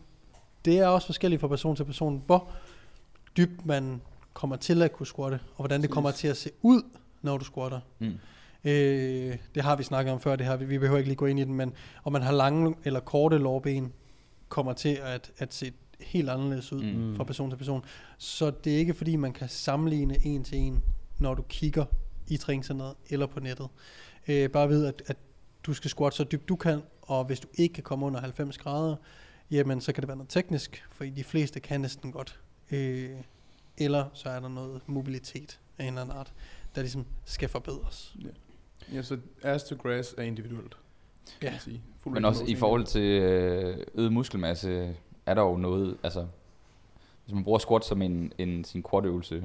det 0.65 0.79
er 0.79 0.87
også 0.87 1.05
forskelligt 1.05 1.41
fra 1.41 1.47
person 1.47 1.75
til 1.75 1.85
person, 1.85 2.23
hvor 2.25 2.51
dybt 3.37 3.65
man 3.65 4.01
kommer 4.33 4.55
til 4.55 4.81
at 4.81 4.93
kunne 4.93 5.07
squatte, 5.07 5.39
og 5.55 5.57
hvordan 5.57 5.81
det 5.81 5.89
kommer 5.89 6.11
til 6.11 6.27
at 6.27 6.37
se 6.37 6.49
ud, 6.61 6.81
når 7.21 7.37
du 7.37 7.45
squatter. 7.45 7.79
Mm. 7.99 8.13
Øh, 8.63 9.37
det 9.55 9.63
har 9.63 9.75
vi 9.75 9.83
snakket 9.83 10.13
om 10.13 10.19
før, 10.19 10.35
det 10.35 10.45
her. 10.45 10.55
Vi, 10.55 10.77
behøver 10.77 10.97
ikke 10.97 11.09
lige 11.09 11.15
gå 11.15 11.25
ind 11.25 11.39
i 11.39 11.43
den, 11.43 11.53
men 11.53 11.73
om 12.03 12.13
man 12.13 12.21
har 12.21 12.31
lange 12.31 12.75
eller 12.83 12.99
korte 12.99 13.37
lårben, 13.37 13.93
kommer 14.49 14.73
til 14.73 14.99
at, 15.03 15.31
at 15.37 15.53
se 15.53 15.71
helt 15.99 16.29
anderledes 16.29 16.73
ud 16.73 16.83
mm. 16.83 17.15
fra 17.15 17.23
person 17.23 17.49
til 17.49 17.57
person. 17.57 17.85
Så 18.17 18.51
det 18.63 18.73
er 18.73 18.77
ikke 18.77 18.93
fordi, 18.93 19.15
man 19.15 19.33
kan 19.33 19.49
sammenligne 19.49 20.25
en 20.25 20.43
til 20.43 20.57
en, 20.57 20.83
når 21.19 21.33
du 21.33 21.41
kigger 21.41 21.85
i 22.27 22.37
træningscenteret 22.37 22.95
eller 23.09 23.25
på 23.25 23.39
nettet. 23.39 23.67
Øh, 24.27 24.49
bare 24.49 24.69
ved, 24.69 24.85
at, 24.85 25.03
at 25.07 25.17
du 25.63 25.73
skal 25.73 25.89
squatte 25.89 26.17
så 26.17 26.23
dybt 26.23 26.49
du 26.49 26.55
kan, 26.55 26.81
og 27.01 27.25
hvis 27.25 27.39
du 27.39 27.47
ikke 27.53 27.73
kan 27.73 27.83
komme 27.83 28.05
under 28.05 28.19
90 28.21 28.57
grader, 28.57 28.95
jamen 29.51 29.81
så 29.81 29.93
kan 29.93 30.01
det 30.01 30.07
være 30.07 30.17
noget 30.17 30.29
teknisk, 30.29 30.83
for 30.91 31.03
de 31.05 31.23
fleste 31.23 31.59
kan 31.59 31.81
næsten 31.81 32.11
godt. 32.11 32.39
Øh, 32.71 33.09
eller 33.77 34.05
så 34.13 34.29
er 34.29 34.39
der 34.39 34.47
noget 34.49 34.81
mobilitet 34.87 35.59
af 35.77 35.83
en 35.83 35.87
eller 35.87 36.01
anden 36.01 36.17
art, 36.17 36.33
der 36.75 36.81
ligesom 36.81 37.05
skal 37.25 37.49
forbedres. 37.49 38.15
Ja, 38.93 39.01
så 39.01 39.17
ass 39.43 39.63
to 39.63 39.75
grass 39.75 40.15
er 40.17 40.23
individuelt. 40.23 40.77
Kan 41.41 41.47
Ja. 41.47 41.51
man 41.51 41.59
sige. 41.59 41.81
Fuld 41.99 42.13
Men 42.13 42.25
også 42.25 42.43
i 42.47 42.55
forhold 42.55 42.85
til 42.85 43.01
øh, 43.21 43.77
øget 43.95 44.13
muskelmasse, 44.13 44.95
er 45.25 45.33
der 45.33 45.41
jo 45.41 45.57
noget, 45.57 45.97
altså, 46.03 46.27
hvis 47.25 47.33
man 47.35 47.43
bruger 47.43 47.59
squat 47.59 47.85
som 47.85 48.01
en, 48.01 48.33
en 48.37 48.63
sin 48.63 48.83
quad-øvelse, 48.91 49.43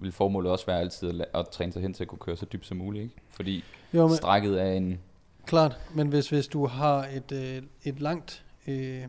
vil 0.00 0.12
formålet 0.12 0.52
også 0.52 0.66
være 0.66 0.80
altid 0.80 1.20
at, 1.20 1.26
at 1.34 1.48
træne 1.48 1.72
sig 1.72 1.82
hen 1.82 1.94
til 1.94 2.04
at 2.04 2.08
kunne 2.08 2.18
køre 2.18 2.36
så 2.36 2.46
dybt 2.52 2.66
som 2.66 2.76
muligt, 2.76 3.02
ikke? 3.02 3.14
Fordi 3.30 3.64
Jo, 3.94 4.06
men, 4.06 4.16
strækket 4.16 4.62
er 4.62 4.72
en, 4.72 4.98
klart, 5.46 5.78
men 5.94 6.08
hvis, 6.08 6.28
hvis 6.28 6.48
du 6.48 6.66
har 6.66 7.06
et, 7.06 7.32
øh, 7.32 7.62
et 7.84 8.00
langt, 8.00 8.44
øh, 8.66 9.02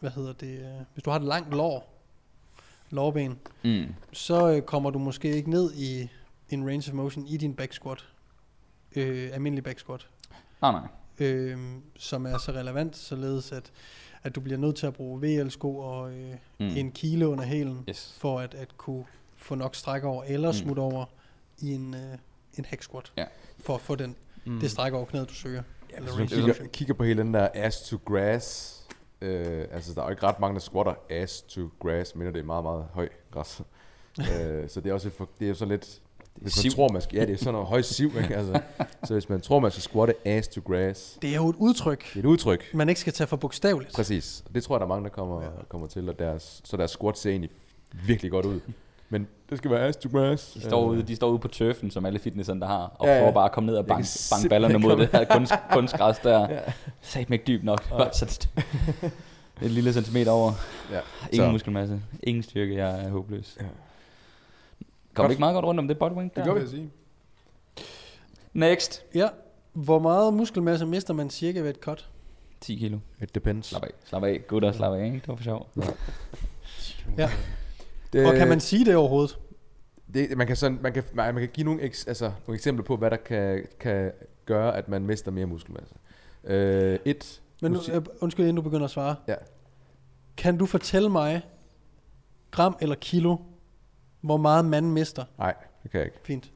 hvad 0.00 0.10
hedder 0.10 0.32
det, 0.32 0.58
øh, 0.58 0.84
hvis 0.94 1.02
du 1.02 1.10
har 1.10 1.18
et 1.18 1.24
langt 1.24 1.50
lår, 1.50 1.92
lårben, 2.90 3.38
mm, 3.64 3.94
så 4.12 4.52
øh, 4.52 4.62
kommer 4.62 4.90
du 4.90 4.98
måske 4.98 5.36
ikke 5.36 5.50
ned 5.50 5.74
i 5.74 6.08
en 6.50 6.66
range 6.66 6.90
of 6.90 6.94
motion 6.94 7.26
i 7.26 7.36
din 7.36 7.54
back 7.54 7.72
squat, 7.72 8.04
øh, 8.96 9.30
almindelig 9.32 9.64
back 9.64 9.78
squat, 9.78 10.08
nej 10.62 10.72
nej, 10.72 10.88
øh, 11.18 11.58
som 11.96 12.26
er 12.26 12.38
så 12.38 12.52
relevant, 12.52 12.96
således 12.96 13.52
at, 13.52 13.72
at 14.22 14.34
du 14.34 14.40
bliver 14.40 14.58
nødt 14.58 14.76
til 14.76 14.86
at 14.86 14.94
bruge 14.94 15.20
VL-sko 15.22 15.78
og 15.78 16.12
øh, 16.12 16.34
mm. 16.58 16.66
en 16.66 16.92
kile 16.92 17.28
under 17.28 17.44
hælen, 17.44 17.84
yes. 17.88 18.16
for 18.18 18.40
at, 18.40 18.54
at 18.54 18.76
kunne 18.76 19.04
få 19.46 19.54
nok 19.54 19.74
stræk 19.74 20.04
over, 20.04 20.24
eller 20.24 20.48
Mm. 20.48 20.58
smutte 20.58 20.80
over 20.80 21.04
i 21.58 21.74
en, 21.74 21.94
øh, 21.94 22.18
en 22.58 22.64
hack 22.64 22.82
squat, 22.82 23.12
Ja. 23.16 23.24
for 23.60 23.74
at 23.74 23.80
få 23.80 23.94
den, 23.94 24.16
Mm. 24.44 24.60
det 24.60 24.70
stræk 24.70 24.92
over 24.92 25.04
knæet, 25.04 25.28
du 25.28 25.34
søger. 25.34 25.62
Ja, 25.90 25.96
Eller 25.96 26.08
hvis 26.16 26.18
man 26.18 26.28
kigger, 26.28 26.66
kigger 26.72 26.94
på 26.94 27.04
hele 27.04 27.22
den 27.22 27.34
der 27.34 27.48
ass 27.54 27.82
to 27.88 27.96
grass, 28.04 28.76
øh, 29.20 29.64
altså 29.72 29.94
der 29.94 30.00
er 30.00 30.04
jo 30.04 30.10
ikke 30.10 30.22
ret 30.26 30.40
mange, 30.40 30.54
der 30.54 30.60
squatter 30.60 30.94
ass 31.10 31.42
to 31.42 31.60
grass, 31.80 32.14
men 32.14 32.26
det 32.26 32.36
er 32.36 32.42
meget, 32.44 32.62
meget 32.64 32.86
høj 32.92 33.08
græs. 33.30 33.60
øh, 34.20 34.68
så 34.68 34.80
det 34.80 34.90
er 34.90 34.94
også 34.94 35.10
for, 35.10 35.28
det 35.38 35.44
er 35.44 35.48
jo 35.48 35.54
så 35.54 35.64
lidt, 35.64 36.00
hvis 36.34 36.56
man 36.56 36.62
Siv. 36.62 36.70
tror, 36.70 36.88
man 36.92 37.02
skal, 37.02 37.16
ja, 37.18 37.26
det 37.26 37.32
er 37.32 37.36
sådan 37.38 37.52
noget 37.52 37.68
høj 37.68 37.82
siv, 37.82 38.06
ikke? 38.22 38.36
Altså, 38.36 38.60
så 39.04 39.12
hvis 39.12 39.28
man 39.28 39.40
tror, 39.40 39.58
man 39.60 39.70
skal 39.70 39.82
squatte 39.82 40.14
ass 40.24 40.48
to 40.48 40.60
grass, 40.64 41.18
Det 41.22 41.30
er 41.30 41.36
jo 41.36 41.48
et 41.48 41.56
udtryk, 41.58 42.04
det 42.08 42.16
er 42.16 42.20
et 42.20 42.24
udtryk. 42.26 42.74
man 42.74 42.88
ikke 42.88 43.00
skal 43.00 43.12
tage 43.12 43.26
for 43.26 43.36
bogstaveligt. 43.36 43.94
Præcis. 43.94 44.44
Det 44.54 44.64
tror 44.64 44.74
jeg, 44.76 44.80
der 44.80 44.86
er 44.86 44.88
mange, 44.88 45.04
der 45.04 45.10
kommer, 45.10 45.42
ja. 45.42 45.48
kommer 45.68 45.86
til, 45.86 46.08
og 46.08 46.18
deres, 46.18 46.60
så 46.64 46.76
deres 46.76 46.90
squat 46.90 47.18
ser 47.18 47.30
egentlig 47.30 47.50
virkelig 48.06 48.30
godt 48.30 48.46
ud. 48.46 48.60
Men 49.08 49.26
det 49.50 49.58
skal 49.58 49.70
være 49.70 49.80
ass 49.80 49.96
to 49.98 50.08
grass. 50.12 50.52
De 50.52 50.60
står, 50.60 50.82
Øh, 50.82 50.88
ude, 50.88 51.02
de 51.02 51.16
står 51.16 51.28
ude 51.30 51.38
på 51.38 51.48
turfen, 51.48 51.90
som 51.90 52.06
alle 52.06 52.18
fitnesserne 52.18 52.60
der 52.60 52.66
har, 52.66 52.92
og 52.98 53.06
Ja, 53.06 53.12
ja. 53.14 53.20
prøver 53.20 53.32
bare 53.32 53.44
at 53.44 53.52
komme 53.52 53.66
ned 53.66 53.76
og 53.76 53.86
banke, 53.86 54.06
simpelthen 54.08 54.48
ballerne 54.50 54.78
mod 54.78 54.96
det 54.96 55.08
her 55.12 55.24
kunst, 55.24 55.52
kunstgræs 55.72 56.18
der. 56.18 56.50
Ja. 56.50 56.60
Sæt 57.00 57.30
ikke 57.30 57.44
dybt 57.46 57.64
nok. 57.64 57.82
så 58.12 58.24
det, 58.24 59.12
et 59.62 59.70
lille 59.70 59.92
centimeter 59.92 60.30
over. 60.30 60.52
Ja. 60.92 61.00
Ingen 61.32 61.48
Så- 61.48 61.52
muskelmasse, 61.52 62.00
ingen 62.22 62.42
styrke, 62.42 62.76
jeg 62.76 63.04
er 63.04 63.08
håbløs. 63.10 63.56
Ja. 63.60 63.64
Kom 65.14 65.22
Godt. 65.22 65.30
ikke 65.30 65.40
meget 65.40 65.54
godt 65.54 65.64
rundt 65.64 65.80
om 65.80 65.88
det 65.88 65.98
bodywing 65.98 66.36
Det 66.36 66.44
gør 66.44 66.54
vi. 66.54 66.68
Sige. 66.68 66.90
Next. 68.52 69.02
Ja. 69.14 69.28
Hvor 69.72 69.98
meget 69.98 70.34
muskelmasse 70.34 70.86
mister 70.86 71.14
man 71.14 71.30
cirka 71.30 71.60
ved 71.60 71.70
et 71.70 71.76
cut? 71.76 72.08
10 72.60 72.74
kilo. 72.76 72.98
It 73.22 73.34
depends. 73.34 73.66
Slap 73.68 73.82
af. 73.82 73.90
Slap 74.04 74.24
af. 74.24 74.40
Gutter, 74.48 74.72
slap 74.72 74.92
af. 74.92 75.04
Ikke? 75.04 75.16
Det 75.16 75.28
var 75.28 75.36
for 75.36 75.42
sjov. 75.44 75.68
Ja. 77.18 77.30
Det, 78.16 78.26
Og 78.26 78.34
kan 78.34 78.48
man 78.48 78.60
sige 78.60 78.84
det 78.84 78.96
overhovedet? 78.96 79.38
Det, 80.14 80.36
man, 80.36 80.46
kan 80.46 80.56
sådan, 80.56 80.78
man, 80.82 80.92
kan, 80.92 81.04
man 81.14 81.34
kan 81.34 81.48
give 81.48 81.64
nogle, 81.64 81.82
eks, 81.82 82.06
altså, 82.06 82.32
nogle 82.46 82.56
eksempler 82.56 82.84
på, 82.84 82.96
hvad 82.96 83.10
der 83.10 83.16
kan, 83.16 83.66
kan 83.80 84.12
gøre, 84.46 84.76
at 84.76 84.88
man 84.88 85.06
mister 85.06 85.30
mere 85.30 85.46
muskelmasse. 85.46 85.94
Øh, 86.44 86.98
et, 87.04 87.42
Men 87.62 87.72
nu, 87.72 87.78
Musik- 87.78 87.94
øh, 87.94 88.02
undskyld, 88.20 88.44
inden 88.44 88.56
du 88.56 88.62
begynder 88.62 88.84
at 88.84 88.90
svare. 88.90 89.16
Ja. 89.28 89.34
Kan 90.36 90.58
du 90.58 90.66
fortælle 90.66 91.08
mig, 91.08 91.42
gram 92.50 92.76
eller 92.80 92.94
kilo, 92.94 93.36
hvor 94.20 94.36
meget 94.36 94.64
man 94.64 94.84
mister? 94.90 95.24
nej, 95.38 95.54
det 95.82 95.90
kan 95.90 95.98
jeg 95.98 96.06
ikke. 96.06 96.18
Fint. 96.22 96.52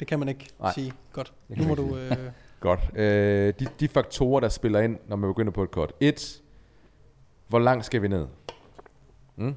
Det 0.00 0.08
kan 0.08 0.18
man 0.18 0.28
ikke 0.28 0.48
Nej. 0.60 0.72
sige. 0.74 0.92
Godt. 1.12 1.32
Nu 1.48 1.64
må 1.68 1.74
du... 1.74 1.96
Øh, 1.96 2.16
Godt. 2.60 2.80
Øh, 2.94 3.54
de, 3.60 3.66
de 3.80 3.88
faktorer, 3.88 4.40
der 4.40 4.48
spiller 4.48 4.80
ind, 4.80 4.98
når 5.08 5.16
man 5.16 5.30
begynder 5.30 5.52
på 5.52 5.62
et 5.62 5.70
cut. 5.70 5.92
Et, 6.00 6.42
hvor 7.48 7.58
langt 7.58 7.84
skal 7.86 8.02
vi 8.02 8.08
ned? 8.08 8.26
Mm? 9.36 9.54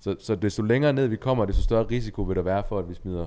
Så, 0.00 0.16
så 0.18 0.34
desto 0.34 0.62
længere 0.62 0.92
ned 0.92 1.06
vi 1.06 1.16
kommer, 1.16 1.44
desto 1.44 1.62
større 1.62 1.86
risiko 1.90 2.22
vil 2.22 2.36
der 2.36 2.42
være 2.42 2.64
for, 2.68 2.78
at 2.78 2.88
vi 2.88 2.94
smider 2.94 3.26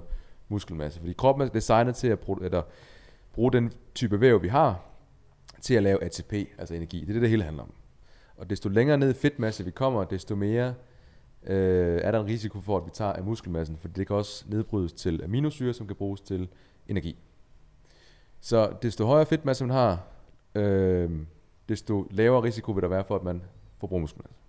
muskelmasse. 0.50 1.00
Fordi 1.00 1.14
kroppen 1.14 1.48
er 1.48 1.52
designet 1.52 1.96
til 1.96 2.08
at 2.08 2.20
bruge, 2.20 2.46
eller, 2.46 2.62
bruge 3.34 3.52
den 3.52 3.72
type 3.96 4.22
væv, 4.22 4.42
vi 4.42 4.48
har, 4.48 4.82
til 5.62 5.74
at 5.74 5.84
lave 5.84 6.04
ATP, 6.04 6.34
altså 6.34 6.74
energi. 6.74 7.00
Det 7.00 7.10
er 7.10 7.14
det, 7.14 7.22
det 7.22 7.30
hele 7.30 7.44
handler 7.44 7.64
om. 7.64 7.74
Og 8.38 8.50
desto 8.50 8.70
længere 8.70 8.98
ned 8.98 9.10
i 9.10 9.14
fedtmasse 9.14 9.66
vi 9.66 9.72
kommer, 9.72 10.04
desto 10.04 10.36
mere 10.36 10.74
øh, 11.44 12.02
er 12.04 12.12
der 12.12 12.20
en 12.20 12.26
risiko 12.26 12.62
for, 12.62 12.78
at 12.78 12.86
vi 12.86 12.92
tager 12.94 13.14
af 13.14 13.24
muskelmassen, 13.24 13.78
for 13.78 13.88
det 13.88 14.08
kan 14.08 14.16
også 14.16 14.46
nedbrydes 14.48 14.94
til 14.94 15.24
aminosyre, 15.24 15.74
som 15.74 15.88
kan 15.88 15.96
bruges 15.96 16.22
til 16.22 16.50
energi. 16.88 17.18
Så 18.42 18.74
desto 18.82 19.06
højere 19.06 19.26
fedtmasse 19.26 19.66
man 19.66 19.76
har, 19.76 20.02
øh, 20.56 21.12
desto 21.70 22.08
lavere 22.12 22.44
risiko 22.44 22.72
vil 22.72 22.82
der 22.82 22.88
være 22.88 23.04
for, 23.04 23.16
at 23.16 23.24
man 23.24 23.42
forbruger 23.80 24.02
muskelmasse. 24.02 24.43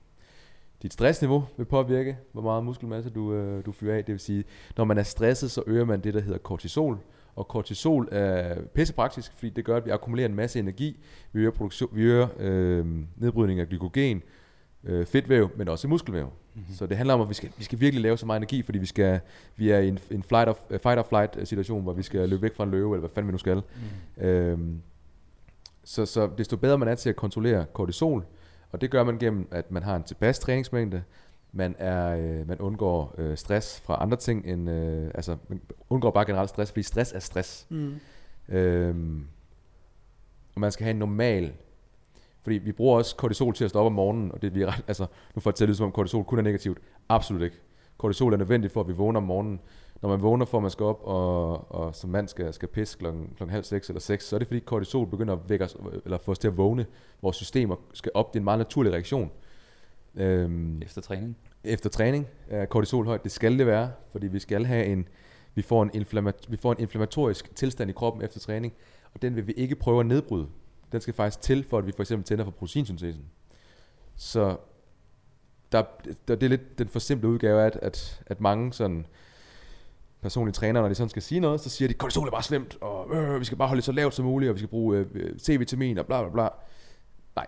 Dit 0.84 0.92
stressniveau 0.92 1.44
vil 1.56 1.64
påvirke, 1.64 2.18
hvor 2.32 2.42
meget 2.42 2.64
muskelmasse 2.64 3.10
du, 3.10 3.32
øh, 3.32 3.66
du 3.66 3.72
fyrer 3.72 3.96
af. 3.96 4.04
Det 4.04 4.12
vil 4.12 4.20
sige, 4.20 4.44
når 4.76 4.84
man 4.84 4.98
er 4.98 5.02
stresset, 5.02 5.50
så 5.50 5.62
øger 5.66 5.84
man 5.84 6.00
det, 6.00 6.14
der 6.14 6.20
hedder 6.20 6.38
kortisol. 6.38 6.98
Og 7.36 7.48
kortisol 7.48 8.08
er 8.12 8.62
pissepraktisk, 8.74 9.32
fordi 9.36 9.50
det 9.50 9.64
gør, 9.64 9.76
at 9.76 9.86
vi 9.86 9.90
akkumulerer 9.90 10.28
en 10.28 10.34
masse 10.34 10.58
energi. 10.58 11.00
Vi 11.32 11.40
øger, 11.40 11.50
produktion, 11.50 11.90
vi 11.92 12.02
øger 12.02 12.28
øh, 12.38 12.86
nedbrydning 13.16 13.60
af 13.60 13.68
glykogen, 13.68 14.22
øh, 14.84 15.06
fedtvæv, 15.06 15.50
men 15.56 15.68
også 15.68 15.88
muskelvæv. 15.88 16.24
Mm-hmm. 16.54 16.74
Så 16.74 16.86
det 16.86 16.96
handler 16.96 17.14
om, 17.14 17.20
at 17.20 17.28
vi 17.28 17.34
skal, 17.34 17.50
vi 17.58 17.64
skal 17.64 17.80
virkelig 17.80 18.02
lave 18.02 18.18
så 18.18 18.26
meget 18.26 18.38
energi, 18.38 18.62
fordi 18.62 18.78
vi, 18.78 18.86
skal, 18.86 19.20
vi 19.56 19.70
er 19.70 19.78
i 19.78 19.88
en, 19.88 19.98
en 20.10 20.22
flight 20.22 20.48
of, 20.48 20.58
uh, 20.70 20.78
fight 20.78 20.98
or 20.98 21.06
flight 21.08 21.36
øh, 21.36 21.46
situation, 21.46 21.82
hvor 21.82 21.92
vi 21.92 22.02
skal 22.02 22.28
løbe 22.28 22.42
væk 22.42 22.54
fra 22.54 22.64
en 22.64 22.70
løve, 22.70 22.94
eller 22.94 23.00
hvad 23.00 23.10
fanden 23.14 23.28
vi 23.28 23.32
nu 23.32 23.38
skal. 23.38 23.62
Mm. 24.16 24.24
Øhm, 24.24 24.80
så, 25.84 26.06
så 26.06 26.30
desto 26.38 26.56
bedre 26.56 26.78
man 26.78 26.88
er 26.88 26.94
til 26.94 27.08
at 27.08 27.16
kontrollere 27.16 27.66
kortisol, 27.72 28.24
og 28.74 28.80
det 28.80 28.90
gør 28.90 29.04
man 29.04 29.18
gennem, 29.18 29.48
at 29.50 29.70
man 29.70 29.82
har 29.82 29.96
en 29.96 30.02
tilpas 30.02 30.38
træningsmængde, 30.38 31.02
man, 31.52 31.74
er, 31.78 32.16
øh, 32.16 32.48
man 32.48 32.58
undgår 32.58 33.14
øh, 33.18 33.36
stress 33.36 33.80
fra 33.80 34.02
andre 34.02 34.16
ting, 34.16 34.46
end, 34.46 34.70
øh, 34.70 35.10
altså 35.14 35.36
man 35.48 35.60
undgår 35.90 36.10
bare 36.10 36.24
generelt 36.24 36.50
stress, 36.50 36.70
fordi 36.70 36.82
stress 36.82 37.12
er 37.12 37.18
stress. 37.18 37.66
Mm. 37.70 37.94
Øhm, 38.48 39.26
og 40.54 40.60
man 40.60 40.72
skal 40.72 40.84
have 40.84 40.90
en 40.90 40.98
normal 40.98 41.52
fordi 42.42 42.56
vi 42.56 42.72
bruger 42.72 42.96
også 42.96 43.16
kortisol 43.16 43.54
til 43.54 43.64
at 43.64 43.70
stå 43.70 43.78
op 43.78 43.86
om 43.86 43.92
morgenen, 43.92 44.32
og 44.32 44.42
det 44.42 44.54
vi 44.54 44.62
er 44.62 44.72
altså, 44.88 45.06
nu 45.34 45.40
får 45.40 45.50
jeg 45.50 45.54
til 45.54 45.64
at 45.64 45.68
lyde 45.68 45.76
som 45.76 45.86
om 45.86 45.92
kortisol 45.92 46.24
kun 46.24 46.38
er 46.38 46.42
negativt. 46.42 46.78
Absolut 47.08 47.42
ikke. 47.42 47.56
Kortisol 47.98 48.32
er 48.32 48.36
nødvendigt 48.36 48.72
for, 48.72 48.80
at 48.80 48.88
vi 48.88 48.92
vågner 48.92 49.20
om 49.20 49.26
morgenen. 49.26 49.60
Når 50.04 50.10
man 50.10 50.22
vågner 50.22 50.44
for, 50.44 50.58
at 50.58 50.62
man 50.62 50.70
skal 50.70 50.84
op 50.84 51.00
og, 51.04 51.70
og 51.72 51.94
som 51.94 52.10
mand 52.10 52.28
skal, 52.28 52.52
skal 52.52 52.68
pisse 52.68 52.98
klokken, 52.98 53.32
klokken 53.36 53.52
halv 53.52 53.64
seks 53.64 53.88
eller 53.88 54.00
seks, 54.00 54.24
så 54.28 54.36
er 54.36 54.38
det 54.38 54.48
fordi 54.48 54.60
kortisol 54.60 55.06
begynder 55.06 55.34
at 55.34 55.40
vække 55.48 55.64
os, 55.64 55.76
eller 56.04 56.18
få 56.18 56.30
os 56.30 56.38
til 56.38 56.48
at 56.48 56.56
vågne. 56.56 56.86
Vores 57.22 57.36
systemer 57.36 57.76
skal 57.92 58.10
op. 58.14 58.32
Det 58.32 58.38
er 58.38 58.40
en 58.40 58.44
meget 58.44 58.58
naturlig 58.58 58.92
reaktion. 58.92 59.30
Øhm, 60.14 60.82
Efter 60.82 61.00
træning. 61.00 61.36
efter 61.64 61.90
træning 61.90 62.26
er 62.48 62.66
kortisol 62.66 63.06
højt. 63.06 63.24
Det 63.24 63.32
skal 63.32 63.58
det 63.58 63.66
være, 63.66 63.92
fordi 64.12 64.26
vi 64.26 64.38
skal 64.38 64.64
have 64.64 64.86
en, 64.86 65.08
vi 65.54 65.62
får 65.62 65.82
en, 65.82 66.06
vi 66.48 66.56
får 66.56 66.72
en 66.72 66.78
inflammatorisk 66.78 67.56
tilstand 67.56 67.90
i 67.90 67.92
kroppen 67.92 68.22
efter 68.22 68.40
træning, 68.40 68.72
og 69.14 69.22
den 69.22 69.36
vil 69.36 69.46
vi 69.46 69.52
ikke 69.52 69.74
prøve 69.74 70.00
at 70.00 70.06
nedbryde. 70.06 70.46
Den 70.92 71.00
skal 71.00 71.14
faktisk 71.14 71.40
til, 71.40 71.64
for 71.64 71.78
at 71.78 71.86
vi 71.86 71.92
for 71.92 72.02
eksempel 72.02 72.24
tænder 72.24 72.44
for 72.44 72.50
proteinsyntesen. 72.50 73.24
Så 74.16 74.56
der, 75.72 75.82
der, 76.28 76.34
det 76.34 76.42
er 76.42 76.50
lidt 76.50 76.78
den 76.78 76.88
forsimplede 76.88 77.32
udgave 77.32 77.62
at, 77.62 77.76
at, 77.82 78.22
at 78.26 78.40
mange 78.40 78.72
sådan 78.72 79.06
personlige 80.24 80.52
trænere, 80.52 80.82
når 80.82 80.88
de 80.88 80.94
sådan 80.94 81.08
skal 81.08 81.22
sige 81.22 81.40
noget, 81.40 81.60
så 81.60 81.68
siger 81.70 81.88
de, 81.88 81.94
kortisol 81.94 82.26
er 82.26 82.30
bare 82.30 82.42
slemt, 82.42 82.76
og 82.80 83.16
øh, 83.16 83.40
vi 83.40 83.44
skal 83.44 83.58
bare 83.58 83.68
holde 83.68 83.78
det 83.78 83.84
så 83.84 83.92
lavt 83.92 84.14
som 84.14 84.24
muligt, 84.24 84.48
og 84.50 84.54
vi 84.54 84.58
skal 84.58 84.68
bruge 84.68 85.06
øh, 85.14 85.30
C-vitamin 85.38 85.98
og 85.98 86.06
bla 86.06 86.22
bla 86.22 86.30
bla. 86.30 86.48
Nej, 87.36 87.46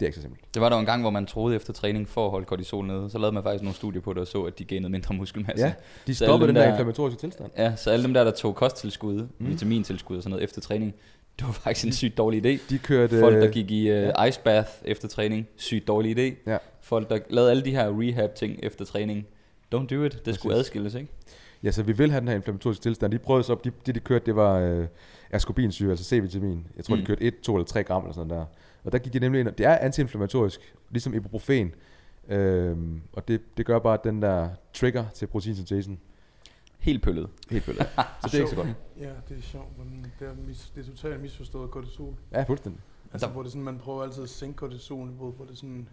det 0.00 0.02
er 0.02 0.06
ikke 0.06 0.16
så 0.16 0.22
simpelt. 0.22 0.54
Det 0.54 0.62
var 0.62 0.68
der 0.68 0.76
en 0.76 0.86
gang, 0.86 1.00
hvor 1.02 1.10
man 1.10 1.26
troede 1.26 1.56
efter 1.56 1.72
træning 1.72 2.08
for 2.08 2.24
at 2.24 2.30
holde 2.30 2.46
kortisol 2.46 2.86
nede. 2.86 3.10
Så 3.10 3.18
lavede 3.18 3.34
man 3.34 3.42
faktisk 3.42 3.62
nogle 3.62 3.74
studier 3.76 4.02
på 4.02 4.12
det 4.12 4.20
og 4.20 4.26
så, 4.26 4.42
at 4.42 4.58
de 4.58 4.64
gainede 4.64 4.90
mindre 4.90 5.14
muskelmasse. 5.14 5.64
Ja, 5.66 5.72
de 6.06 6.14
alle 6.20 6.46
den 6.46 6.54
der 6.54 6.62
der- 6.62 6.68
inflammatoriske 6.70 7.20
tilstand. 7.20 7.50
Ja, 7.56 7.76
så 7.76 7.90
alle 7.90 8.04
dem 8.04 8.14
der, 8.14 8.24
der 8.24 8.30
tog 8.30 8.54
kosttilskud, 8.54 9.28
mm. 9.38 9.48
vitamintilskud 9.48 10.16
og 10.16 10.22
sådan 10.22 10.30
noget 10.30 10.44
efter 10.44 10.60
træning, 10.60 10.94
det 11.38 11.46
var 11.46 11.52
faktisk 11.52 11.86
en 11.86 11.92
sygt 11.92 12.18
dårlig 12.18 12.46
idé. 12.46 12.60
De 12.70 12.78
kørte... 12.78 13.20
Folk, 13.20 13.36
der 13.36 13.50
gik 13.50 13.70
i 13.70 13.92
uh, 13.92 14.28
ice 14.28 14.40
bath 14.44 14.70
efter 14.84 15.08
træning, 15.08 15.48
sygt 15.56 15.88
dårlig 15.88 16.18
idé. 16.18 16.50
Ja. 16.50 16.58
Folk, 16.80 17.10
der 17.10 17.18
lavede 17.30 17.50
alle 17.50 17.64
de 17.64 17.70
her 17.70 18.00
rehab-ting 18.00 18.58
efter 18.62 18.84
træning, 18.84 19.26
don't 19.74 19.86
do 19.86 20.02
it. 20.02 20.26
Det 20.26 20.34
skulle 20.34 20.54
Præcis. 20.54 20.66
adskilles, 20.66 20.94
ikke? 20.94 21.08
Ja, 21.64 21.70
så 21.70 21.82
vi 21.82 21.92
vil 21.92 22.10
have 22.10 22.20
den 22.20 22.28
her 22.28 22.34
inflammatoriske 22.34 22.82
tilstand. 22.82 23.12
De 23.12 23.18
prøvede 23.18 23.44
så 23.44 23.52
op, 23.52 23.64
de, 23.64 23.72
det 23.86 23.94
de 23.94 24.00
kørte, 24.00 24.26
det 24.26 24.36
var 24.36 24.58
øh, 24.58 24.86
ascorbinsyre, 25.30 25.90
altså 25.90 26.04
C-vitamin. 26.04 26.66
Jeg 26.76 26.84
tror, 26.84 26.94
mm. 26.94 27.00
De 27.00 27.06
kørte 27.06 27.22
1, 27.22 27.40
2 27.40 27.54
eller 27.54 27.66
3 27.66 27.84
gram 27.84 28.02
eller 28.02 28.14
sådan 28.14 28.30
der. 28.30 28.44
Og 28.84 28.92
der 28.92 28.98
gik 28.98 29.12
de 29.12 29.18
nemlig 29.18 29.40
ind, 29.40 29.48
og 29.48 29.58
det 29.58 29.66
er 29.66 29.76
antiinflammatorisk, 29.78 30.74
ligesom 30.90 31.14
ibuprofen. 31.14 31.74
Øhm, 32.28 33.00
og 33.12 33.28
det, 33.28 33.40
det 33.56 33.66
gør 33.66 33.78
bare, 33.78 33.94
at 33.94 34.04
den 34.04 34.22
der 34.22 34.48
trigger 34.74 35.04
til 35.14 35.26
proteinsyntesen 35.26 35.98
Helt 36.78 37.02
pøllet. 37.02 37.28
helt 37.50 37.64
bølger. 37.66 37.84
så 38.20 38.28
det 38.28 38.34
er 38.34 38.38
ikke 38.38 38.50
så 38.50 38.56
godt. 38.56 38.68
Ja, 39.00 39.10
det 39.28 39.38
er 39.38 39.42
sjovt, 39.42 39.68
hvordan 39.76 40.06
det 40.20 40.28
er, 40.28 40.32
mis, 40.46 40.72
det 40.74 40.80
er 40.88 40.90
totalt 40.90 41.20
misforstået 41.22 41.70
kortisol. 41.70 42.14
Ja, 42.32 42.42
fuldstændig. 42.42 42.80
Altså, 43.12 43.26
Der- 43.26 43.32
hvor 43.32 43.42
det 43.42 43.52
sådan, 43.52 43.64
man 43.64 43.78
prøver 43.78 44.02
altid 44.02 44.22
at 44.22 44.28
sænke 44.28 44.56
kortisolniveauet, 44.56 45.34
hvor 45.36 45.44
det 45.44 45.58
sådan, 45.58 45.88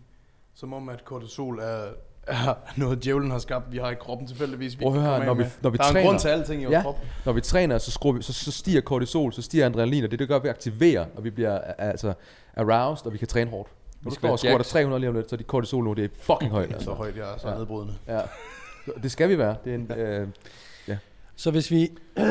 som 0.54 0.74
om 0.74 0.90
at 0.90 1.06
kortisol 1.06 1.60
er, 1.60 1.84
er 2.28 2.54
noget, 2.78 3.04
djævlen 3.04 3.32
har 3.32 3.40
skabt, 3.40 3.72
vi 3.72 3.78
har 3.78 3.90
i 3.92 3.96
kroppen 3.96 4.28
tilfældigvis. 4.28 4.76
Prøv 4.76 4.96
at 4.96 5.02
høre 5.02 5.26
når 5.26 5.34
vi- 5.34 5.44
når 5.62 5.70
vi 5.70 5.78
der 5.78 5.84
er 5.84 5.88
en 5.88 5.94
træner- 5.94 6.08
grund 6.10 6.20
til 6.20 6.28
alting 6.28 6.62
i 6.62 6.66
vores 6.66 6.74
Ja. 6.76 6.82
krop. 6.82 6.98
Når 7.26 7.34
vi 7.34 7.42
træner, 7.42 7.78
så, 7.78 7.92
skruer 7.92 8.14
vi, 8.14 8.22
så, 8.24 8.34
så 8.34 8.52
stiger 8.52 8.82
kortisol, 8.82 9.34
så 9.34 9.42
stiger 9.42 9.66
adrenalin, 9.66 10.04
og 10.04 10.12
det, 10.12 10.20
det 10.20 10.28
gør, 10.28 10.36
at 10.36 10.44
vi 10.44 10.48
aktiverer, 10.48 11.06
og 11.16 11.24
vi 11.24 11.30
bliver 11.30 11.58
altså 11.78 12.14
aroused, 12.58 13.06
og 13.06 13.14
vi 13.14 13.18
kan 13.18 13.28
træne 13.28 13.50
hårdt. 13.52 13.70
Når 14.02 14.10
du 14.10 14.16
skal 14.16 14.20
står 14.20 14.28
og 14.28 14.32
være 14.32 14.38
squatter 14.38 14.58
jacked. 14.58 14.72
300 14.72 15.00
lige 15.00 15.10
om 15.10 15.16
lidt, 15.16 15.30
så 15.30 15.36
er 15.36 15.38
dit 15.38 15.48
kortisol 15.48 15.84
nu, 15.84 15.94
det 15.94 16.04
er 16.04 16.10
fucking 16.22 16.52
højt. 16.52 16.72
Er 16.72 16.80
så 16.90 16.92
højt, 16.92 17.16
jeg 17.18 17.24
er 17.34 17.38
så 17.38 17.48
Ja. 17.48 17.54
ja. 17.54 17.60
nedbrydende. 17.60 17.94
Ja. 18.08 18.20
Det 19.04 19.12
skal 19.12 19.30
vi 19.30 19.38
være. 19.38 19.56
Det 19.64 19.72
er 19.72 19.76
en, 19.76 19.92
øh, 19.98 20.28
Så 21.36 21.52
hvis 21.52 21.72
vi... 21.72 21.82
jeg 22.18 22.26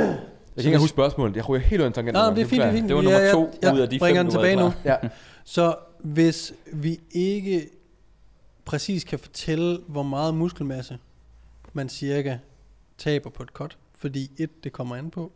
kan 0.57 0.65
ikke 0.67 0.79
huske 0.79 0.89
spørgsmålet. 0.95 1.37
Jeg 1.37 1.49
ryger 1.49 1.63
helt 1.65 1.81
ud 1.81 1.85
af 1.85 1.87
en 1.87 1.93
tangent. 1.93 2.15
Nej, 2.15 2.31
det 2.35 2.41
er 2.43 2.47
fint, 2.47 2.63
det 2.63 2.69
er 2.69 2.73
fint. 2.73 2.89
Det 2.89 2.95
var 2.97 3.01
Vi 3.01 3.05
nummer 3.07 3.21
er- 3.21 3.33
to 3.33 3.51
jeg, 3.63 3.75
ud 3.75 3.81
af 3.81 3.89
de 3.89 3.99
fem, 4.01 4.15
den 4.17 4.31
tilbage 4.31 4.57
nu. 4.57 4.73
Ja. 4.85 4.97
Så 5.45 5.75
hvis 5.99 6.53
vi 6.73 7.01
ikke 7.13 7.69
præcis 8.71 9.05
kan 9.05 9.19
fortælle, 9.19 9.79
hvor 9.89 10.03
meget 10.03 10.35
muskelmasse 10.35 10.99
man 11.73 11.89
cirka 11.89 12.39
taber 12.99 13.31
på 13.31 13.43
et 13.43 13.49
cut, 13.49 13.79
fordi 13.97 14.31
et, 14.39 14.65
det 14.65 14.73
kommer 14.73 14.97
an 14.97 15.11
på, 15.11 15.33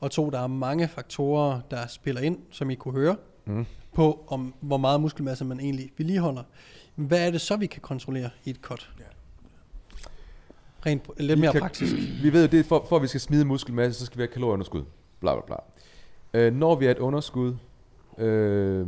og 0.00 0.10
to, 0.10 0.30
der 0.30 0.40
er 0.40 0.46
mange 0.46 0.88
faktorer, 0.88 1.60
der 1.70 1.86
spiller 1.86 2.20
ind, 2.20 2.38
som 2.50 2.70
I 2.70 2.74
kunne 2.74 2.94
høre, 2.94 3.16
Mm. 3.46 3.66
på 3.94 4.24
om 4.28 4.54
hvor 4.60 4.76
meget 4.76 5.00
muskelmasse 5.00 5.44
man 5.44 5.60
egentlig 5.60 5.90
vedligeholder. 5.98 6.42
Hvad 6.94 7.26
er 7.26 7.30
det 7.30 7.40
så, 7.40 7.56
vi 7.56 7.66
kan 7.66 7.80
kontrollere 7.80 8.30
i 8.44 8.50
et 8.50 8.56
cut? 8.56 8.90
Ja. 8.98 9.04
Rent 10.86 11.02
lidt 11.18 11.36
Vi 11.36 11.40
mere 11.40 11.52
kan- 11.52 11.60
praktisk. 11.60 11.94
Vi 12.22 12.32
ved, 12.32 12.48
det 12.48 12.60
er 12.60 12.64
for, 12.64 12.86
for 12.88 12.96
at 12.96 13.02
vi 13.02 13.06
skal 13.06 13.20
smide 13.20 13.44
muskelmasse, 13.44 14.00
så 14.00 14.06
skal 14.06 14.18
vi 14.18 14.22
have 14.22 14.32
kalorieunderskud. 14.32 14.84
Bla 15.20 15.34
bla 15.34 15.42
bla. 15.46 15.56
Øh, 16.40 16.54
når 16.54 16.74
vi 16.74 16.86
er 16.86 16.90
et 16.90 16.98
underskud, 16.98 17.54
øh, 18.18 18.86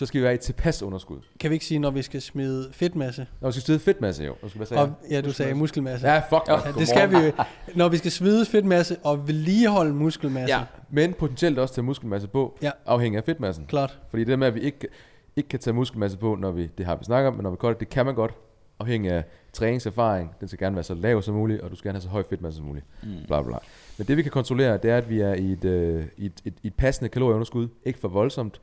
så 0.00 0.06
skal 0.06 0.18
vi 0.20 0.22
være 0.24 0.32
i 0.32 0.34
et 0.34 0.40
tilpas 0.40 0.82
underskud. 0.82 1.18
Kan 1.40 1.50
vi 1.50 1.54
ikke 1.54 1.64
sige, 1.66 1.78
når 1.78 1.90
vi 1.90 2.02
skal 2.02 2.22
smide 2.22 2.68
fedtmasse? 2.72 3.26
Når 3.40 3.48
vi 3.48 3.52
skal 3.52 3.62
smide 3.62 3.78
fedtmasse, 3.80 4.24
jo. 4.24 4.34
Skal, 4.48 4.66
sagde 4.66 4.82
Og, 4.82 4.92
ja, 5.10 5.20
du 5.20 5.32
sagde 5.32 5.54
muskelmasse. 5.54 6.08
Ja, 6.08 6.18
fuck. 6.18 6.48
Ja, 6.48 6.58
det 6.78 6.88
skal 6.88 7.10
vi 7.10 7.16
jo. 7.16 7.32
Når 7.74 7.88
vi 7.88 7.96
skal 7.96 8.10
svide 8.10 8.46
fedtmasse 8.46 8.96
og 9.04 9.28
vedligeholde 9.28 9.94
muskelmasse. 9.94 10.54
Ja, 10.54 10.62
men 10.90 11.12
potentielt 11.12 11.58
også 11.58 11.74
tage 11.74 11.84
muskelmasse 11.84 12.28
på, 12.28 12.58
Ja. 12.62 12.70
afhængig 12.86 13.18
af 13.18 13.24
fedtmassen. 13.24 13.66
Klart. 13.68 13.98
Fordi 14.10 14.24
det 14.24 14.38
med, 14.38 14.46
at 14.46 14.54
vi 14.54 14.60
ikke, 14.60 14.88
ikke 15.36 15.48
kan 15.48 15.58
tage 15.58 15.74
muskelmasse 15.74 16.18
på, 16.18 16.34
når 16.34 16.50
vi, 16.50 16.70
det 16.78 16.86
har 16.86 16.96
vi 16.96 17.04
snakket 17.04 17.28
om, 17.28 17.34
men 17.34 17.42
når 17.42 17.50
vi 17.50 17.56
cutter, 17.56 17.78
det 17.78 17.88
kan 17.88 18.06
man 18.06 18.14
godt, 18.14 18.34
afhængig 18.78 19.10
af 19.12 19.24
træningserfaring. 19.52 20.34
Den 20.40 20.48
skal 20.48 20.58
gerne 20.58 20.76
være 20.76 20.82
så 20.84 20.94
lav 20.94 21.22
som 21.22 21.34
muligt, 21.34 21.60
og 21.60 21.70
du 21.70 21.76
skal 21.76 21.88
gerne 21.88 21.96
have 21.96 22.02
så 22.02 22.08
høj 22.08 22.22
fedtmasse 22.30 22.56
som 22.56 22.66
muligt. 22.66 22.86
Mm. 23.02 23.08
Bla, 23.26 23.42
bla. 23.42 23.56
Men 23.98 24.06
det 24.06 24.16
vi 24.16 24.22
kan 24.22 24.30
kontrollere, 24.30 24.76
det 24.78 24.90
er, 24.90 24.96
at 24.96 25.10
vi 25.10 25.20
er 25.20 25.34
i 25.34 25.52
et, 25.52 25.64
øh, 25.64 26.04
i 26.16 26.26
et, 26.26 26.32
et, 26.44 26.54
et 26.62 26.74
passende 26.74 27.08
kalorieunderskud. 27.08 27.68
Ikke 27.84 27.98
for 27.98 28.08
voldsomt, 28.08 28.60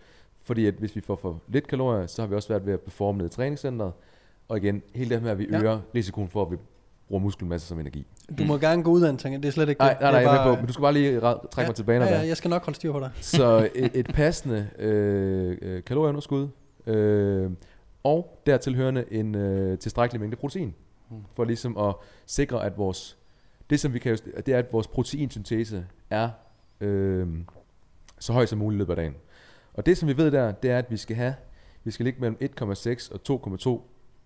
fordi 0.48 0.66
at 0.66 0.74
hvis 0.74 0.96
vi 0.96 1.02
får 1.02 1.16
for 1.16 1.42
lidt 1.48 1.68
kalorier, 1.68 2.08
så 2.08 2.22
har 2.22 2.28
vi 2.30 2.36
også 2.36 2.48
været 2.50 2.66
ved 2.66 2.74
at 2.74 2.80
performe 2.82 3.18
ned 3.18 3.26
i 3.26 3.30
træningscenteret. 3.30 3.92
Og 4.48 4.58
igen, 4.58 4.82
hele 4.96 5.10
det 5.10 5.18
her 5.18 5.24
med, 5.24 5.32
at 5.32 5.38
vi 5.38 5.48
Ja. 5.52 5.60
øger 5.62 5.80
risikoen 5.96 6.28
for, 6.30 6.42
at 6.46 6.52
vi 6.52 6.56
bruger 7.08 7.24
muskelmasse 7.24 7.68
som 7.68 7.80
energi. 7.80 8.08
Du 8.38 8.44
må 8.44 8.58
gerne 8.58 8.84
gå 8.84 8.92
ud 8.92 9.02
af 9.02 9.10
en 9.10 9.18
tangent, 9.18 9.44
det 9.44 9.48
er 9.50 9.54
slet 9.54 9.70
ikke 9.70 9.80
Nej, 9.80 9.94
det. 9.94 10.02
nej, 10.02 10.12
nej, 10.12 10.20
jeg 10.22 10.42
er 10.42 10.46
med 10.46 10.54
på, 10.56 10.60
men 10.60 10.68
du 10.68 10.74
skal 10.74 10.82
bare 10.82 10.94
lige 10.94 11.20
trække 11.20 11.42
ja, 11.58 11.66
mig 11.68 11.76
tilbage, 11.76 12.04
ja, 12.04 12.20
ja, 12.20 12.28
jeg 12.28 12.38
skal 12.38 12.50
nok 12.50 12.66
holde 12.66 12.76
styr 12.76 12.92
på 12.92 13.00
dig. 13.00 13.12
Så 13.22 13.70
et, 13.76 13.92
et 13.94 14.08
passende 14.14 14.70
øh, 14.80 15.58
øh, 15.62 15.84
kalorieunderskud, 15.84 16.48
øh, 16.88 17.52
og 18.04 18.42
dertil 18.46 18.76
hørende 18.76 19.06
en 19.12 19.36
øh, 19.36 19.78
tilstrækkelig 19.80 20.20
mængde 20.22 20.38
protein, 20.38 20.74
Mm. 21.12 21.18
for 21.36 21.44
ligesom 21.44 21.78
at 21.78 21.96
sikre, 22.26 22.66
at 22.66 22.78
vores, 22.78 23.18
det 23.70 23.80
som 23.80 23.94
vi 23.94 24.00
kan, 24.00 24.18
det 24.46 24.54
er, 24.54 24.58
at 24.60 24.74
vores 24.74 24.88
proteinsyntese 24.88 25.86
er 26.10 26.30
øh, 26.82 27.28
så 28.20 28.34
høj 28.34 28.46
som 28.46 28.60
muligt 28.60 28.78
i 28.78 28.80
løbet 28.80 28.92
af 28.92 28.96
dagen. 28.96 29.16
Og 29.78 29.86
det 29.86 29.98
som 29.98 30.10
vi 30.10 30.18
ved 30.18 30.32
der, 30.32 30.52
det 30.52 30.72
er, 30.72 30.78
at 30.78 30.92
vi 30.92 30.98
skal 30.98 31.16
have, 31.16 31.34
vi 31.84 31.92
skal 31.92 32.04
ligge 32.04 32.20
mellem 32.22 32.38
1,6 32.62 33.14
og 33.14 33.42
2,2 33.80 33.82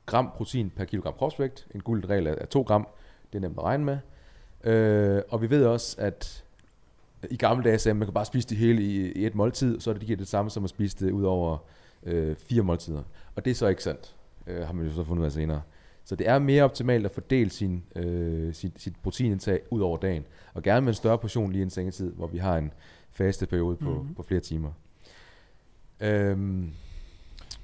gram 0.06 0.30
protein 0.38 0.70
per 0.70 0.86
kilogram 0.86 1.14
kropsvægt. 1.14 1.68
En 1.76 1.82
guld 1.82 2.10
regel 2.10 2.28
er 2.28 2.32
er 2.38 2.46
2 2.46 2.62
gram, 2.62 2.88
det 3.34 3.38
er 3.38 3.42
nemt 3.42 3.58
at 3.58 3.64
regne 3.64 3.86
med. 3.86 3.98
Øh, 4.64 5.22
og 5.30 5.42
vi 5.42 5.50
ved 5.50 5.66
også, 5.66 5.96
at 6.00 6.44
i 7.30 7.38
gamle 7.38 7.64
dage 7.64 7.80
sagde 7.80 7.94
man, 7.94 8.00
man 8.00 8.08
kan 8.08 8.14
bare 8.14 8.26
spise 8.26 8.50
det 8.50 8.58
hele 8.58 8.82
i, 8.84 9.12
i 9.12 9.26
et 9.26 9.36
måltid, 9.36 9.80
så 9.80 9.94
det, 9.94 10.02
giver 10.02 10.18
det 10.18 10.28
samme 10.28 10.52
som 10.52 10.64
at 10.64 10.70
spise 10.70 11.06
det 11.06 11.12
ud 11.12 11.24
over 11.24 11.58
øh, 12.04 12.36
fire 12.36 12.62
måltider. 12.64 13.04
Og 13.36 13.46
det 13.46 13.52
er 13.52 13.56
så 13.56 13.68
ikke 13.68 13.84
sandt, 13.84 14.16
øh, 14.48 14.66
har 14.66 14.74
man 14.74 14.86
jo 14.86 14.92
så 14.94 15.04
fundet 15.04 15.22
ud 15.22 15.26
af 15.26 15.32
senere. 15.32 15.62
Så 16.04 16.16
det 16.16 16.28
er 16.28 16.40
mere 16.40 16.64
optimalt 16.64 17.06
at 17.06 17.12
fordele 17.12 17.50
sin, 17.50 17.84
øh, 17.96 18.54
sit, 18.54 18.72
sit 18.82 18.94
proteinindtag 19.04 19.62
ud 19.72 19.82
over 19.82 19.98
dagen. 19.98 20.24
Og 20.54 20.64
gerne 20.64 20.82
med 20.82 20.88
en 20.90 20.96
større 20.96 21.18
portion 21.18 21.52
lige 21.52 21.62
en 21.62 21.70
sengetid, 21.70 22.14
hvor 22.14 22.28
vi 22.28 22.38
har 22.38 22.58
en 22.58 22.74
faste 23.12 23.46
periode 23.46 23.76
på, 23.76 23.90
Mhm. 23.90 23.98
mm-hmm. 24.00 24.16
på 24.16 24.24
flere 24.24 24.42
timer. 24.42 24.72
Øhm, 26.02 26.72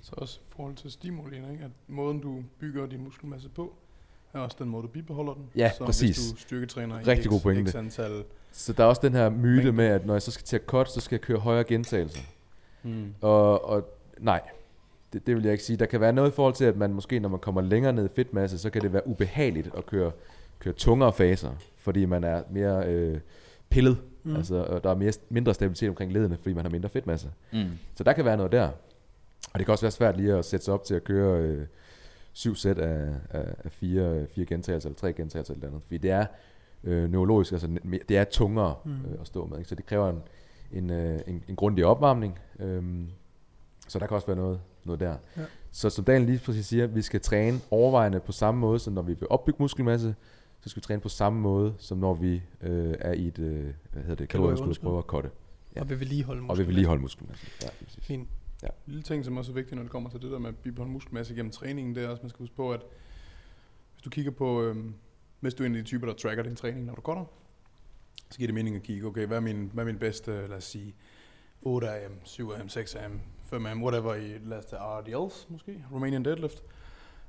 Så 0.02 0.12
også 0.18 0.40
i 0.40 0.54
forhold 0.56 0.76
til 0.76 0.92
stimuli, 0.92 1.36
ikke? 1.36 1.64
at 1.64 1.72
måden 1.88 2.20
du 2.20 2.44
bygger 2.60 2.86
din 2.86 3.04
muskelmasse 3.04 3.50
på, 3.50 3.74
er 4.34 4.40
også 4.40 4.58
den 4.60 4.70
måde, 4.70 4.84
du 4.84 4.88
bibeholder 4.88 5.34
den. 5.34 5.50
Ja, 5.56 5.72
så 5.78 5.86
præcis. 5.86 6.18
hvis 6.18 6.32
du 6.32 6.38
styrketræner 6.38 7.00
i 7.00 7.04
Rigtig 7.04 7.26
x, 7.26 7.30
god 7.30 7.40
pointe. 7.40 7.72
x 7.72 7.76
antal... 7.76 8.24
så 8.52 8.74
der 8.74 8.84
er 8.84 8.88
også 8.88 9.02
den 9.04 9.14
her 9.14 9.30
myte 9.30 9.72
med, 9.72 9.86
at 9.86 10.06
når 10.06 10.14
jeg 10.14 10.22
så 10.22 10.32
skal 10.32 10.46
til 10.46 10.56
at 10.56 10.62
cut, 10.66 10.92
så 10.92 11.02
skal 11.02 11.16
jeg 11.16 11.22
køre 11.22 11.38
højere 11.38 11.64
gentagelser. 11.64 12.22
Mm. 12.84 13.14
Og, 13.22 13.66
og 13.66 13.90
nej, 14.20 14.42
det, 15.14 15.28
det 15.28 15.36
vil 15.36 15.44
jeg 15.44 15.52
ikke 15.52 15.64
sige. 15.64 15.78
Der 15.78 15.86
kan 15.86 16.02
være 16.02 16.14
noget 16.14 16.32
i 16.32 16.34
forhold 16.34 16.54
til, 16.54 16.66
at 16.66 16.78
man 16.78 16.94
måske, 16.94 17.20
når 17.20 17.30
man 17.30 17.40
kommer 17.40 17.62
længere 17.62 17.94
ned 17.94 18.06
i 18.06 18.14
fedtmasse, 18.16 18.60
så 18.60 18.70
kan 18.70 18.82
det 18.82 18.94
være 18.94 19.08
ubehageligt 19.08 19.70
at 19.78 19.86
køre 19.86 20.12
køre 20.60 20.74
tungere 20.74 21.14
faser, 21.14 21.52
fordi 21.78 22.06
man 22.06 22.24
er 22.24 22.44
mere 22.50 22.86
øh, 22.88 23.20
pillet. 23.70 23.98
Mm. 24.24 24.36
Altså, 24.36 24.56
og 24.56 24.84
der 24.84 24.90
er 24.90 24.96
mere, 24.96 25.14
mindre 25.30 25.54
stabilitet 25.54 25.90
omkring 25.90 26.14
ledene, 26.14 26.38
fordi 26.38 26.54
man 26.54 26.66
har 26.66 26.70
mindre 26.72 26.90
fedtmasse. 26.90 27.32
Mm. 27.54 27.66
Så 27.96 28.04
der 28.04 28.14
kan 28.14 28.26
være 28.26 28.38
noget 28.38 28.52
der. 28.52 28.70
Og 29.54 29.60
det 29.60 29.66
kan 29.66 29.72
også 29.72 29.86
være 29.86 29.92
svært 29.92 30.18
lige 30.18 30.34
at 30.34 30.46
sætte 30.46 30.66
sig 30.66 30.74
op 30.74 30.84
til 30.84 30.96
at 30.96 31.04
køre 31.04 31.42
øh, 31.42 31.66
syv 32.34 32.56
sæt 32.56 32.78
af, 32.78 33.14
af, 33.30 33.46
af 33.64 33.72
fire, 33.72 34.28
fire 34.36 34.46
gentagelser, 34.46 34.90
eller 34.90 35.00
tre 35.00 35.14
gentagelser 35.14 35.54
eller 35.54 35.68
andet. 35.68 35.82
Fordi 35.84 35.98
det 35.98 36.12
er 36.12 36.26
øh, 36.84 37.12
neurologisk, 37.12 37.52
altså 37.52 37.68
det 38.10 38.18
er 38.18 38.24
tungere 38.24 38.76
Mm. 38.86 38.92
øh, 38.92 39.22
at 39.22 39.28
stå 39.28 39.46
med. 39.46 39.58
Ikke? 39.58 39.70
Så 39.70 39.76
det 39.76 39.86
kræver 39.86 40.10
en, 40.10 40.22
en, 40.72 40.90
øh, 40.90 41.20
en, 41.28 41.44
en 41.48 41.56
grundig 41.56 41.86
opvarmning. 41.86 42.40
Øhm, 42.60 43.08
så 43.88 44.00
der 44.00 44.08
kan 44.08 44.16
også 44.16 44.28
være 44.28 44.38
noget, 44.38 44.60
noget 44.84 45.00
der. 45.00 45.16
Ja. 45.38 45.42
Så 45.72 45.90
som 45.90 46.06
Daniel 46.06 46.26
lige 46.30 46.40
præcis 46.46 46.66
siger, 46.66 46.88
vi 46.88 47.02
skal 47.02 47.22
træne 47.22 47.60
overvejende 47.72 48.20
på 48.20 48.32
samme 48.32 48.60
måde, 48.60 48.80
som 48.80 48.94
når 48.94 49.02
vi 49.02 49.14
vil 49.14 49.28
opbygge 49.30 49.58
muskelmasse, 49.60 50.16
så 50.62 50.70
skal 50.70 50.82
vi 50.82 50.86
træne 50.86 51.02
på 51.02 51.10
samme 51.10 51.40
måde, 51.42 51.74
som 51.78 51.98
når 51.98 52.14
vi 52.14 52.42
øh, 52.62 52.96
er 53.00 53.14
i 53.14 53.28
et, 53.28 53.40
øh, 53.40 53.74
hvad 53.92 54.02
hedder 54.02 54.16
det, 54.16 54.30
kalorieunderskud 54.30 54.88
og 54.88 54.90
prøver 54.90 55.00
at 55.00 55.06
cutte. 55.06 55.30
Ja. 55.76 55.82
Og 55.82 55.90
vi 55.90 55.96
vil 55.96 56.08
lige 56.08 56.24
holde 56.24 56.44
Og 56.50 56.58
vi 56.58 56.64
vil 56.64 56.76
lige 56.76 56.88
holde 56.88 57.02
muskelmasse. 57.02 57.48
Ja, 57.64 57.68
præcis. 57.84 58.06
Fint. 58.06 58.30
lille 58.86 59.04
ting, 59.04 59.26
som 59.26 59.38
også 59.38 59.52
er 59.52 59.56
vigtigt, 59.56 59.76
når 59.76 59.84
det 59.84 59.92
kommer 59.92 60.10
til 60.10 60.22
det 60.22 60.32
der 60.32 60.40
med 60.40 60.50
at 60.50 60.56
bibeholde 60.58 60.92
muskelmasse 60.92 61.36
gennem 61.36 61.52
træningen, 61.52 61.96
det 61.96 62.04
er 62.04 62.10
også, 62.10 62.24
man 62.24 62.30
skal 62.30 62.40
huske 62.40 62.56
på, 62.56 62.72
at 62.72 62.82
hvis 63.94 64.02
du 64.02 64.10
kigger 64.10 64.32
på, 64.32 64.64
øhm, 64.64 64.94
hvis 65.40 65.54
du 65.54 65.64
er 65.64 65.68
en 65.68 65.76
af 65.76 65.82
de 65.84 65.88
typer, 65.88 66.08
der 66.08 66.14
tracker 66.14 66.44
din 66.44 66.56
træning, 66.56 66.86
når 66.86 66.96
du 66.96 67.02
går 67.02 67.14
der, 67.14 67.26
så 68.32 68.38
giver 68.38 68.48
det 68.48 68.56
mening 68.56 68.76
at 68.76 68.84
kigge, 68.84 69.08
okay, 69.08 69.28
hvad 69.28 69.38
er 69.38 69.42
min, 69.42 69.70
hvad 69.74 69.84
er 69.84 69.86
min 69.86 70.00
bedste, 70.00 70.32
lad 70.32 70.58
os 70.58 70.64
sige, 70.64 70.96
8 71.62 71.90
AM, 71.90 72.12
7 72.24 72.52
AM, 72.52 72.70
6 72.70 72.96
AM, 72.96 73.22
5 73.44 73.66
AM, 73.66 73.84
whatever 73.84 74.14
i, 74.14 74.38
lad 74.46 74.58
os 74.58 74.66
tage 74.66 74.82
RDLs 74.82 75.48
måske, 75.50 75.86
Romanian 75.94 76.26
Deadlift. 76.26 76.64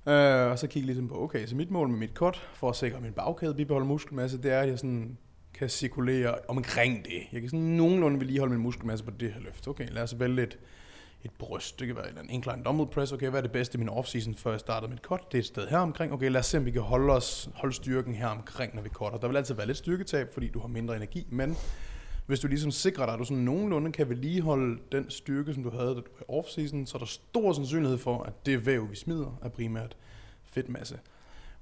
Øh, 0.08 0.50
og 0.50 0.58
så 0.58 0.66
kigge 0.66 0.86
ligesom 0.86 1.08
på, 1.08 1.22
okay, 1.22 1.46
så 1.46 1.56
mit 1.56 1.70
mål 1.70 1.88
med 1.88 1.98
mit 1.98 2.14
cut, 2.14 2.48
for 2.54 2.68
at 2.70 2.76
sikre 2.76 2.96
at 2.96 3.02
min 3.02 3.12
bagkæde 3.12 3.54
bibeholder 3.54 3.86
muskelmasse, 3.86 4.42
det 4.42 4.52
er, 4.52 4.60
at 4.60 4.68
jeg 4.68 4.78
sådan 4.78 5.18
kan 5.54 5.68
cirkulere 5.68 6.34
omkring 6.48 7.04
det. 7.04 7.22
Jeg 7.32 7.40
kan 7.40 7.50
sådan 7.50 7.60
nogenlunde 7.60 8.20
vedligeholde 8.20 8.54
min 8.54 8.62
muskelmasse 8.62 9.04
på 9.04 9.10
det 9.10 9.32
her 9.32 9.40
løft. 9.40 9.68
Okay, 9.68 9.88
lad 9.90 10.02
os 10.02 10.20
vælge 10.20 10.42
et, 10.42 10.58
et 11.24 11.30
bryst. 11.38 11.80
Det 11.80 11.86
kan 11.86 11.96
være 11.96 12.10
en 12.10 12.30
incline 12.30 12.62
dumbbell 12.64 12.90
press. 12.90 13.12
Okay, 13.12 13.28
hvad 13.28 13.40
er 13.40 13.42
det 13.42 13.52
bedste 13.52 13.76
i 13.76 13.78
min 13.78 13.88
offseason, 13.88 14.34
før 14.34 14.50
jeg 14.50 14.60
startede 14.60 14.90
mit 14.90 15.00
cut? 15.00 15.32
Det 15.32 15.38
er 15.38 15.42
et 15.42 15.46
sted 15.46 15.66
her 15.66 15.78
omkring. 15.78 16.12
Okay, 16.12 16.30
lad 16.30 16.40
os 16.40 16.46
se, 16.46 16.58
om 16.58 16.64
vi 16.64 16.70
kan 16.70 16.82
holde, 16.82 17.12
os, 17.12 17.50
holde 17.54 17.74
styrken 17.74 18.14
her 18.14 18.26
omkring, 18.26 18.74
når 18.74 18.82
vi 18.82 18.88
cutter. 18.88 19.18
Der 19.18 19.28
vil 19.28 19.36
altid 19.36 19.54
være 19.54 19.66
lidt 19.66 19.78
styrketab, 19.78 20.28
fordi 20.34 20.48
du 20.48 20.60
har 20.60 20.68
mindre 20.68 20.96
energi, 20.96 21.26
men 21.30 21.56
hvis 22.28 22.40
du 22.40 22.48
ligesom 22.48 22.70
sikrer 22.70 23.04
dig, 23.04 23.12
at 23.12 23.18
du 23.18 23.24
sådan 23.24 23.44
nogenlunde 23.44 23.92
kan 23.92 24.08
vedligeholde 24.08 24.78
den 24.92 25.10
styrke, 25.10 25.54
som 25.54 25.62
du 25.62 25.70
havde, 25.70 25.88
da 25.88 25.94
du 25.94 26.02
var 26.18 26.34
i 26.34 26.40
off-season, 26.40 26.86
så 26.86 26.92
er 26.94 26.98
der 26.98 27.06
stor 27.06 27.52
sandsynlighed 27.52 27.98
for, 27.98 28.22
at 28.22 28.46
det 28.46 28.66
væv, 28.66 28.90
vi 28.90 28.96
smider, 28.96 29.38
er 29.42 29.48
primært 29.48 29.96
fedtmasse. 30.44 30.98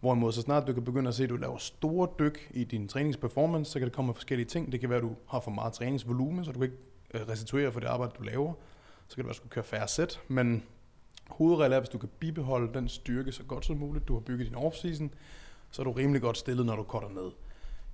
Hvorimod 0.00 0.32
så 0.32 0.40
snart 0.40 0.66
du 0.66 0.72
kan 0.72 0.84
begynde 0.84 1.08
at 1.08 1.14
se, 1.14 1.24
at 1.24 1.30
du 1.30 1.36
laver 1.36 1.58
store 1.58 2.08
dyk 2.18 2.50
i 2.50 2.64
din 2.64 2.88
træningsperformance, 2.88 3.70
så 3.70 3.78
kan 3.78 3.86
det 3.86 3.94
komme 3.94 4.06
med 4.06 4.14
forskellige 4.14 4.46
ting. 4.46 4.72
Det 4.72 4.80
kan 4.80 4.88
være, 4.88 4.96
at 4.98 5.02
du 5.02 5.12
har 5.28 5.40
for 5.40 5.50
meget 5.50 5.72
træningsvolumen, 5.72 6.44
så 6.44 6.52
du 6.52 6.58
kan 6.58 6.68
ikke 6.68 6.82
øh, 7.14 7.28
restituere 7.28 7.72
for 7.72 7.80
det 7.80 7.86
arbejde, 7.86 8.12
du 8.18 8.22
laver. 8.22 8.52
Så 9.08 9.16
kan 9.16 9.22
det 9.22 9.26
være, 9.26 9.30
at 9.30 9.34
du 9.34 9.36
skal 9.36 9.50
køre 9.50 9.64
færre 9.64 9.88
sæt. 9.88 10.20
Men 10.28 10.62
hovedreglen 11.26 11.72
er, 11.72 11.76
at 11.76 11.82
hvis 11.82 11.88
du 11.88 11.98
kan 11.98 12.08
bibeholde 12.18 12.74
den 12.74 12.88
styrke 12.88 13.32
så 13.32 13.42
godt 13.42 13.64
som 13.64 13.76
muligt, 13.76 14.08
du 14.08 14.12
har 14.12 14.20
bygget 14.20 14.46
din 14.46 14.56
off-season, 14.56 15.08
så 15.70 15.82
er 15.82 15.84
du 15.84 15.92
rimelig 15.92 16.22
godt 16.22 16.38
stillet, 16.38 16.66
når 16.66 16.76
du 16.76 16.82
cutter 16.82 17.08
ned. 17.08 17.30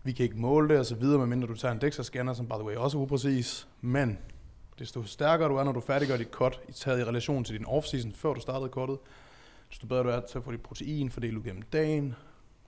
Vi 0.05 0.13
kan 0.13 0.25
ikke 0.25 0.39
måle 0.41 0.69
det 0.69 0.79
og 0.79 0.87
så 0.87 0.95
videre, 0.95 1.19
medmindre 1.19 1.49
du 1.49 1.55
tager 1.55 1.73
en 1.73 1.79
DEXA-scanner, 1.83 2.35
som 2.35 2.47
by 2.47 2.53
the 2.53 2.65
way 2.65 2.77
også 2.77 2.99
er 2.99 3.03
upræcis. 3.03 3.69
Men 3.81 4.19
desto 4.79 5.03
stærkere 5.03 5.49
du 5.49 5.57
er, 5.57 5.65
når 5.65 5.73
du 5.73 5.81
færdiggør 5.81 6.17
dit 6.17 6.31
cut, 6.31 6.61
i 6.69 6.73
taget 6.73 7.01
i 7.01 7.05
relation 7.05 7.45
til 7.45 7.59
din 7.59 7.67
off-season, 7.67 8.13
før 8.15 8.35
du 8.35 8.41
startede 8.41 8.71
cuttet, 8.71 8.99
desto 9.71 9.87
bedre 9.87 10.03
du 10.03 10.09
er 10.09 10.21
til 10.21 10.39
at 10.39 10.45
få 10.45 10.53
dit 10.53 10.61
protein 10.61 11.11
fordelt 11.11 11.45
gennem 11.45 11.63
dagen, 11.63 12.15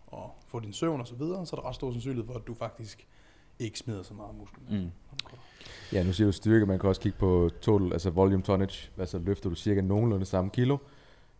og 0.06 0.34
få 0.48 0.60
din 0.60 0.72
søvn 0.72 1.00
og 1.00 1.06
så 1.06 1.14
videre, 1.14 1.46
så 1.46 1.56
er 1.56 1.60
der 1.60 1.68
ret 1.68 1.74
stor 1.74 1.92
sandsynlighed 1.92 2.26
for, 2.26 2.34
at 2.34 2.46
du 2.46 2.54
faktisk 2.54 3.06
ikke 3.58 3.78
smider 3.78 4.02
så 4.02 4.14
meget 4.14 4.34
muskel. 4.38 4.60
Mm. 4.70 4.90
Ja, 5.92 6.02
nu 6.02 6.12
siger 6.12 6.26
du 6.26 6.32
styrke, 6.32 6.66
man 6.66 6.78
kan 6.78 6.88
også 6.88 7.00
kigge 7.00 7.18
på 7.18 7.50
total, 7.60 7.92
altså 7.92 8.10
volume 8.10 8.42
tonnage, 8.42 8.90
altså 8.98 9.18
løfter 9.18 9.50
du 9.50 9.54
cirka 9.54 9.80
nogenlunde 9.80 10.26
samme 10.26 10.50
kilo, 10.50 10.76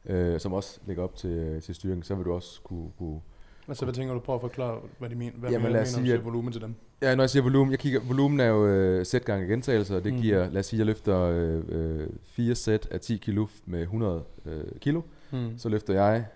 øh, 0.04 0.40
som 0.40 0.52
også 0.52 0.80
ligger 0.86 1.02
op 1.02 1.16
til, 1.16 1.62
til 1.62 1.74
styrken, 1.74 2.02
så 2.02 2.14
vil 2.14 2.24
du 2.24 2.32
også 2.32 2.60
kunne, 2.62 2.90
kunne 2.98 3.20
Altså, 3.68 3.84
hvad 3.84 3.94
tænker 3.94 4.14
du 4.14 4.20
på 4.20 4.34
at 4.34 4.40
forklare, 4.40 4.80
hvad 4.98 5.10
de 5.10 5.14
mener, 5.14 5.32
hvad 5.38 5.50
Jamen, 5.50 5.66
mener, 5.66 5.80
os 5.82 5.92
når 5.92 5.98
du 5.98 6.04
sige, 6.04 6.06
siger 6.06 6.18
at- 6.18 6.24
volumen 6.24 6.52
til 6.52 6.60
dem? 6.62 6.74
Ja, 7.02 7.14
når 7.14 7.22
jeg 7.22 7.30
siger 7.30 7.42
volumen, 7.42 7.70
jeg 7.70 7.78
kigger, 7.78 8.00
volumen 8.00 8.40
er 8.40 8.46
jo 8.46 8.66
øh, 8.66 9.06
sæt 9.06 9.24
gange 9.24 9.46
gentagelser, 9.46 9.96
og 9.96 10.04
det 10.04 10.12
Mm. 10.12 10.16
mm. 10.16 10.22
giver, 10.22 10.50
lad 10.50 10.58
os 10.60 10.66
sige, 10.66 10.78
jeg 10.78 10.86
løfter 10.86 11.18
øh, 11.20 11.62
øh, 11.68 12.08
fire 12.24 12.54
sæt 12.54 12.86
af 12.90 13.00
10 13.00 13.16
kilo 13.16 13.46
med 13.66 13.80
100 13.82 14.24
øh, 14.46 14.64
kilo, 14.80 15.02
Hmm. 15.30 15.58
så 15.58 15.68
løfter 15.68 15.94
jeg, 15.94 16.26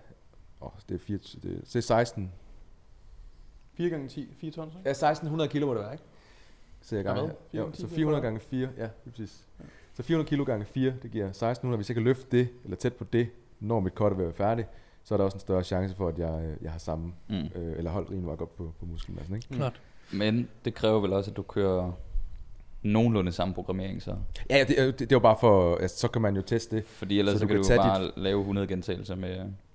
åh, 0.61 0.69
det 0.89 0.95
er, 0.95 0.99
4, 0.99 1.17
det, 1.17 1.35
er- 1.51 1.61
det 1.65 1.75
er 1.75 1.81
16, 1.81 2.31
4 3.73 3.89
gange 3.89 4.07
10, 4.07 4.33
4 4.41 4.51
tons, 4.51 4.73
ikke? 4.73 4.81
ja, 4.85 4.89
1600 4.91 5.49
kilo 5.49 5.65
må 5.65 5.73
det 5.73 5.81
være, 5.81 5.91
ikke? 5.93 6.03
Så 6.81 6.95
jeg 6.95 7.05
Ja, 7.05 7.13
gange, 7.13 7.33
ja, 7.53 7.63
4 7.63 7.69
så 7.73 7.77
kilo 7.77 7.95
400 7.95 8.21
for- 8.21 8.23
gange 8.25 8.39
4, 8.39 8.69
ja, 8.77 8.87
lige 9.05 9.11
præcis. 9.11 9.43
Så 9.93 10.03
400 10.03 10.29
kilo 10.29 10.43
gange 10.43 10.65
4, 10.65 10.93
det 11.03 11.11
giver 11.11 11.25
1600. 11.25 11.77
Hvis 11.77 11.89
jeg 11.89 11.95
kan 11.95 12.03
løfte 12.03 12.37
det, 12.37 12.47
eller 12.63 12.77
tæt 12.77 12.93
på 12.93 13.03
det, 13.13 13.27
når 13.59 13.79
mit 13.79 13.93
cut 13.93 14.11
er 14.11 14.15
ved 14.15 14.23
at 14.25 14.27
være 14.27 14.33
færdig, 14.47 14.65
så 15.09 15.15
er 15.15 15.17
der 15.17 15.25
også 15.25 15.35
en 15.35 15.39
større 15.39 15.63
chance 15.63 15.95
for, 15.95 16.07
at 16.07 16.19
jeg, 16.19 16.43
øh, 16.45 16.57
jeg 16.63 16.71
har 16.71 16.79
samme, 16.79 17.13
Mm. 17.29 17.35
øh, 17.35 17.77
eller 17.77 17.91
holdt 17.91 18.09
rimelig 18.09 18.25
meget 18.25 18.41
op 18.41 18.55
på, 18.55 18.73
på 18.79 18.85
muskelmassen, 18.85 19.35
ikke? 19.35 19.47
Klart. 19.51 19.81
Men 20.13 20.47
det 20.65 20.73
kræver 20.73 20.99
vel 20.99 21.13
også, 21.13 21.31
at 21.31 21.37
du 21.37 21.41
kører 21.41 21.91
nogenlunde 22.83 23.31
samme 23.31 23.53
programmering 23.53 24.01
så. 24.01 24.15
Ja, 24.49 24.57
ja, 24.57 24.63
det, 24.63 24.79
er 24.79 24.83
jo- 24.85 24.91
det, 24.91 24.99
det 24.99 25.11
var 25.15 25.19
bare 25.19 25.37
for, 25.39 25.75
altså, 25.75 25.97
så 25.99 26.07
kan 26.07 26.21
man 26.21 26.35
jo 26.35 26.41
teste 26.41 26.75
det. 26.75 26.85
Fordi 26.87 27.19
ellers 27.19 27.33
Så 27.33 27.37
så, 27.37 27.39
så 27.39 27.45
du 27.45 27.53
kan 27.53 27.63
kan 27.63 27.77
du 27.77 27.83
bare 27.83 28.11
lave 28.17 28.39
100 28.39 28.67
gentagelser 28.67 29.15
med... 29.15 29.29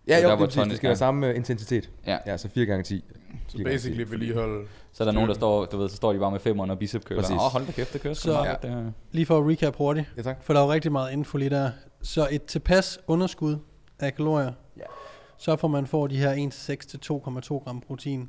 Ja, 0.09 0.23
jo, 0.23 0.31
det, 0.31 0.55
det, 0.55 0.65
det 0.67 0.77
skal 0.77 0.87
ja. 0.87 0.89
være 0.89 0.97
samme 0.97 1.29
øh, 1.29 1.37
intensitet. 1.37 1.91
Ja. 2.07 2.19
Ja, 2.27 2.37
så 2.37 2.49
4 2.49 2.67
gange 2.67 2.83
10. 2.83 3.05
Så 3.49 3.59
basically 3.65 4.11
vedligeholde... 4.11 4.67
Så 4.93 5.03
er 5.03 5.05
der 5.05 5.13
nogen, 5.13 5.29
der 5.29 5.35
står, 5.35 5.65
du 5.65 5.77
ved, 5.77 5.89
så 5.89 5.97
står 5.97 6.13
de 6.13 6.19
bare 6.19 6.31
med 6.31 6.41
femmeren 6.41 6.71
og 6.71 6.79
bicep 6.79 7.05
køler. 7.05 7.23
Præcis. 7.23 7.35
Åh, 7.37 7.53
hold 7.53 7.67
da 7.67 7.73
kæft, 7.73 7.93
det 7.93 8.01
kører 8.01 8.15
Så- 8.15 8.21
så 8.23 8.33
meget. 8.33 8.63
Det 8.63 8.71
er, 8.71 8.91
Lige 9.13 9.27
for 9.27 9.39
at 9.39 9.47
recap 9.51 9.77
hurtigt, 9.77 10.07
Ja, 10.17 10.23
tak. 10.23 10.43
for 10.43 10.53
der 10.53 10.61
er 10.61 10.65
jo 10.65 10.73
rigtig 10.73 10.93
meget 10.93 11.13
info 11.13 11.39
lige 11.39 11.51
der. 11.51 11.71
Så 12.03 12.29
et 12.31 12.45
tilpas 12.45 12.99
underskud 13.07 13.57
af 14.01 14.15
kalorier, 14.15 14.53
Ja. 14.77 14.83
Så 15.39 15.57
får 15.57 15.69
man 15.69 15.87
får 15.87 16.07
de 16.07 16.17
her 16.17 16.35
1,6 16.51 16.77
til 16.89 17.01
2,2 17.13 17.65
gram 17.65 17.81
protein 17.81 18.29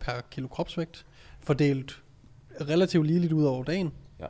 per 0.00 0.12
kilo 0.30 0.48
kropsvægt, 0.48 1.06
fordelt 1.40 2.02
relativt 2.60 3.06
ligeligt 3.06 3.32
ud 3.32 3.44
over 3.44 3.64
dagen. 3.64 3.92
Ja. 4.20 4.26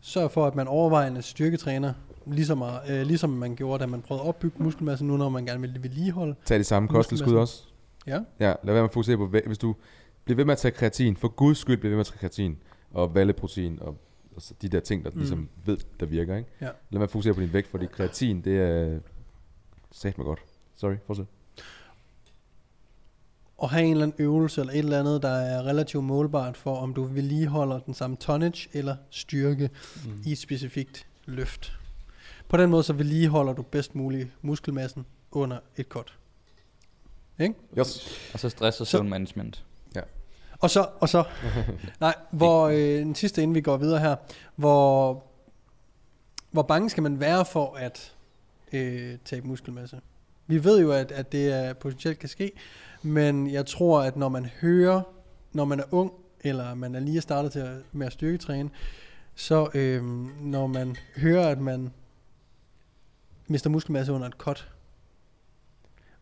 Sørg 0.00 0.30
for, 0.30 0.46
at 0.46 0.54
man 0.54 0.68
overvejende 0.68 1.22
styrketræner, 1.22 1.94
ligesom, 2.26 2.62
øh, 2.90 3.02
ligesom 3.02 3.30
man 3.30 3.56
gjorde, 3.56 3.80
da 3.82 3.86
man 3.86 4.02
prøvede 4.02 4.22
at 4.24 4.28
opbygge 4.28 4.62
muskelmasse, 4.62 5.04
nu 5.04 5.16
når 5.16 5.28
man 5.28 5.46
gerne 5.46 5.60
vil 5.60 5.82
vedligeholde. 5.82 6.34
Tag 6.44 6.58
de 6.58 6.64
samme 6.64 6.88
kosttilskud 6.88 7.34
også. 7.34 7.62
Ja. 8.06 8.20
Ja, 8.40 8.46
lad 8.46 8.56
være 8.64 8.74
med 8.74 8.84
at 8.84 8.92
fokusere 8.92 9.16
på, 9.16 9.26
hvis 9.26 9.58
du 9.58 9.74
bliver 10.24 10.36
ved 10.36 10.44
med 10.44 10.52
at 10.52 10.58
tage 10.58 10.72
kreatin, 10.72 11.16
for 11.16 11.28
guds 11.28 11.58
skyld 11.58 11.76
bliver 11.76 11.90
ved 11.90 11.96
med 11.96 12.00
at 12.00 12.06
tage 12.06 12.18
kreatin, 12.18 12.58
og 12.90 13.14
valleprotein, 13.14 13.78
og, 13.80 13.96
og 14.36 14.42
så 14.42 14.54
de 14.62 14.68
der 14.68 14.80
ting, 14.80 15.04
der 15.04 15.10
Mm. 15.10 15.18
ligesom 15.18 15.48
ved, 15.64 15.76
der 16.00 16.06
virker, 16.06 16.36
ikke? 16.36 16.50
Ja. 16.60 16.68
Lad 16.90 17.02
at 17.02 17.10
fokusere 17.10 17.34
på 17.34 17.40
din 17.40 17.52
vægt, 17.52 17.68
fordi 17.68 17.86
kreatin, 17.86 18.40
det 18.40 18.60
er 18.60 18.98
sagt 19.92 20.18
mig 20.18 20.24
godt. 20.24 20.40
Sorry, 20.76 20.94
fortsæt. 21.06 21.26
Og 23.58 23.70
have 23.70 23.84
en 23.84 23.90
eller 23.90 24.02
anden 24.02 24.22
øvelse 24.24 24.60
eller 24.60 24.72
et 24.72 24.78
eller 24.78 25.00
andet, 25.00 25.22
der 25.22 25.28
er 25.28 25.62
relativt 25.66 26.04
målbart 26.04 26.56
for, 26.56 26.76
om 26.76 26.94
du 26.94 27.02
vedligeholder 27.04 27.78
den 27.78 27.94
samme 27.94 28.16
tonnage 28.16 28.68
eller 28.72 28.96
styrke 29.10 29.70
Mm. 30.04 30.22
i 30.26 30.32
et 30.32 30.38
specifikt 30.38 31.06
løft. 31.24 31.72
På 32.48 32.56
den 32.56 32.70
måde 32.70 32.82
så 32.82 32.92
vedligeholder 32.92 33.52
du 33.52 33.62
bedst 33.62 33.94
muligt 33.94 34.28
muskelmassen 34.42 35.06
under 35.32 35.58
et 35.76 35.86
cut. 35.86 36.18
Ikke? 37.38 37.54
Yes. 37.78 38.08
og 38.32 38.40
så 38.40 38.48
stress 38.48 38.80
og 38.80 38.86
Så- 38.86 38.90
søvnmanagement. 38.90 39.64
Og 40.60 40.70
så, 40.70 40.88
og 41.00 41.08
så, 41.08 41.24
nej, 42.00 42.14
hvor 42.30 42.68
øh, 42.68 42.76
den 42.78 43.14
sidste, 43.14 43.42
inden 43.42 43.54
vi 43.54 43.60
går 43.60 43.76
videre 43.76 44.00
her, 44.00 44.16
hvor, 44.56 45.24
hvor 46.50 46.62
bange 46.62 46.90
skal 46.90 47.02
man 47.02 47.20
være 47.20 47.44
for 47.44 47.74
at 47.76 48.14
øh, 48.72 49.18
tabe 49.24 49.46
muskelmasse? 49.48 50.00
Vi 50.46 50.64
ved 50.64 50.80
jo, 50.80 50.92
at, 50.92 51.12
at 51.12 51.32
det 51.32 51.52
er 51.52 51.72
potentielt 51.72 52.18
kan 52.18 52.28
ske, 52.28 52.52
men 53.04 53.50
jeg 53.50 53.66
tror, 53.66 54.02
at 54.02 54.16
når 54.16 54.28
man 54.28 54.46
hører, 54.60 55.02
når 55.52 55.64
man 55.64 55.80
er 55.80 55.84
ung, 55.90 56.12
eller 56.40 56.74
man 56.74 56.94
er 56.94 57.00
lige 57.00 57.20
startet 57.20 57.52
til 57.52 57.58
at, 57.58 57.76
med 57.92 58.06
at 58.06 58.12
styrketræne, 58.12 58.70
så 59.34 59.68
øh, 59.74 60.04
når 60.40 60.66
man 60.66 60.96
hører, 61.16 61.48
at 61.48 61.60
man 61.60 61.92
mister 63.46 63.70
muskelmasse 63.70 64.12
under 64.12 64.26
et 64.26 64.32
cut, 64.32 64.68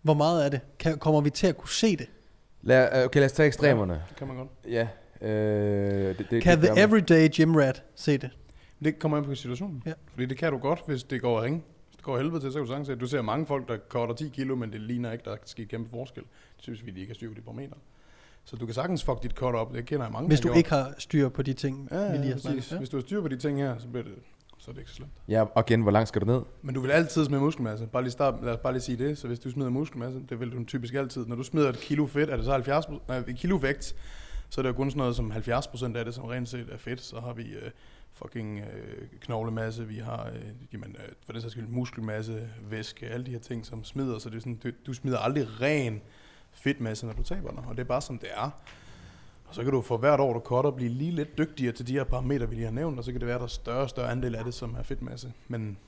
hvor 0.03 0.15
meget 0.15 0.45
er 0.45 0.49
det? 0.49 0.61
Kan, 0.79 0.99
kommer 0.99 1.21
vi 1.21 1.31
til 1.31 1.47
at 1.47 1.57
kunne 1.57 1.69
se 1.69 1.97
det? 1.97 2.07
Lad, 2.63 2.99
øh, 2.99 3.05
okay, 3.05 3.21
lad 3.21 3.27
os 3.27 3.33
tage 3.33 3.47
ekstremerne. 3.47 4.03
Det 4.09 4.17
kan 4.17 4.27
man 4.27 4.37
godt. 4.37 4.49
Ja. 4.69 4.89
Øh, 5.29 6.19
det, 6.19 6.27
det, 6.31 6.43
Kan 6.43 6.61
det 6.61 6.71
the 6.71 6.83
everyday 6.83 7.29
gym 7.29 7.55
rat 7.55 7.83
se 7.95 8.19
det? 8.19 8.31
Det 8.85 8.99
kommer 8.99 9.19
an 9.19 9.25
på 9.25 9.35
situationen. 9.35 9.83
Ja. 9.87 9.93
Fordi 10.11 10.27
det 10.27 10.39
kan 10.39 10.53
du 10.53 10.59
godt, 10.59 10.83
hvis 10.87 11.03
det 11.03 11.21
går 11.21 11.43
ringe. 11.43 11.63
Går 12.03 12.17
helvede 12.17 12.41
til, 12.41 12.53
så 12.53 12.59
kan 12.59 12.67
du 12.67 12.69
sagtens 12.69 12.87
se, 12.87 12.93
at 12.93 13.01
du 13.01 13.07
ser 13.07 13.23
mange 13.23 13.47
folk, 13.47 13.69
der 13.69 13.79
cutter 13.89 14.15
10 14.15 14.29
kilo, 14.29 14.55
men 14.55 14.73
det 14.73 14.81
ligner 14.81 15.13
ikke, 15.13 15.25
der 15.25 15.37
skal 15.45 15.69
kæmpe 15.69 15.91
forskel. 15.91 16.23
Det 16.57 16.63
synes 16.63 16.87
vi, 16.87 16.91
de 16.91 17.01
ikke 17.01 17.11
har 17.11 17.15
styr 17.15 17.29
på 17.29 17.35
de 17.35 17.41
parametre. 17.41 17.77
Så 18.45 18.57
du 18.57 18.67
kan 18.67 18.75
sagtens 18.75 19.05
fuck 19.05 19.23
dit 19.23 19.31
cut 19.31 19.55
op. 19.55 19.75
Det 19.75 19.87
kender 19.87 20.05
jeg 20.05 20.13
mange, 20.13 20.29
Hvis 20.29 20.41
du 20.41 20.53
ikke 20.53 20.71
har 20.71 20.95
styr 20.99 21.29
på 21.29 21.43
de 21.43 21.53
ting, 21.53 21.89
ja, 21.91 22.13
vi 22.13 22.17
lige 22.17 22.33
har 22.33 22.39
snakket. 22.39 22.73
Ja. 22.73 22.79
Hvis 22.79 22.89
du 22.89 22.97
har 22.97 23.03
styr 23.03 23.21
på 23.21 23.29
de 23.29 23.37
ting 23.37 23.59
her, 23.59 23.79
så 23.79 23.89
bliver 23.89 24.05
det 24.05 24.15
så 24.63 24.71
er 24.71 24.73
det 24.73 24.81
ikke 24.81 24.91
så 24.91 24.97
slemt. 24.97 25.13
Ja, 25.29 25.43
og 25.43 25.65
igen, 25.69 25.83
hvor 25.83 25.91
langt 25.91 26.09
skal 26.09 26.21
du 26.21 26.27
ned? 26.27 26.43
Men 26.63 26.75
du 26.75 26.81
vil 26.81 26.91
altid 26.91 27.25
smide 27.25 27.41
muskelmasse. 27.41 27.87
Bare 27.87 28.03
lige 28.03 28.13
start, 28.13 28.35
lad 28.43 28.53
os 28.53 28.59
bare 28.59 28.73
lige 28.73 28.83
sige 28.83 28.99
det. 28.99 29.19
Så 29.19 29.27
hvis 29.27 29.39
du 29.39 29.51
smider 29.51 29.71
muskelmasse, 29.71 30.21
det 30.29 30.41
vil 30.41 30.53
du 30.53 30.65
typisk 30.65 30.95
altid. 30.95 31.27
Når 31.27 31.37
du 31.37 31.43
smider 31.43 31.69
et 31.69 31.79
kilo 31.79 32.07
fedt, 32.07 32.31
er 32.31 32.37
det 32.37 32.45
så 32.45 32.53
70 32.53 32.85
nej, 33.09 33.17
et 33.17 33.37
kilo 33.37 33.57
vægt, 33.57 33.95
så 34.49 34.61
er 34.61 34.63
det 34.63 34.69
jo 34.69 34.75
kun 34.75 34.91
sådan 34.91 34.99
noget 34.99 35.17
som 35.17 35.31
70 35.31 35.67
procent 35.67 35.97
af 35.97 36.05
det, 36.05 36.15
som 36.15 36.25
rent 36.25 36.49
set 36.49 36.69
er 36.73 36.77
fedt. 36.77 37.01
Så 37.01 37.21
har 37.21 37.33
vi 37.33 37.43
øh, 37.43 37.71
fucking 38.13 38.59
øh, 38.61 39.09
knoglemasse, 39.21 39.87
vi 39.87 39.99
har 39.99 40.31
øh, 40.35 40.51
jamen, 40.73 40.97
øh, 40.99 41.13
for 41.27 41.33
det 41.33 41.43
sags 41.43 41.53
skyld 41.53 41.67
muskelmasse, 41.67 42.49
væske, 42.71 43.07
alle 43.07 43.27
de 43.27 43.31
her 43.31 43.39
ting, 43.39 43.67
som 43.67 43.85
smider. 43.85 44.19
Så 44.19 44.31
det 44.31 44.37
er 44.37 44.41
sådan, 44.41 44.61
du, 44.65 44.71
du 44.87 44.95
smider 44.95 45.19
aldrig 45.19 45.61
ren 45.61 46.01
fedtmasse, 46.53 47.07
når 47.07 47.13
du 47.13 47.23
taber 47.23 47.51
dig. 47.51 47.65
Og 47.67 47.77
det 47.77 47.81
er 47.81 47.87
bare 47.87 48.03
som 48.03 48.19
det 48.19 48.29
er. 48.35 48.51
Og 49.45 49.55
så 49.55 49.63
kan 49.63 49.73
du 49.73 49.83
for 49.83 49.97
hvert 49.97 50.21
år, 50.21 50.33
du 50.33 50.41
cutter, 50.41 50.71
blive 50.71 50.91
lige 50.91 51.11
lidt 51.11 51.39
dygtigere 51.39 51.73
til 51.73 51.87
de 51.87 51.93
her 51.93 52.05
parametre, 52.05 52.49
vi 52.49 52.55
lige 52.55 52.65
har 52.65 52.73
nævnt, 52.73 52.99
og 52.99 53.05
så 53.05 53.13
kan 53.13 53.21
det 53.21 53.27
være, 53.27 53.35
at 53.35 53.41
der 53.41 53.45
er 53.45 53.49
større 53.49 53.83
og 53.83 53.91
større 53.91 54.11
andel 54.11 54.35
af 54.35 54.45
det, 54.45 54.55
som 54.55 54.75
er 54.79 54.83
fedtmasse. 54.83 55.33
Men 55.49 55.79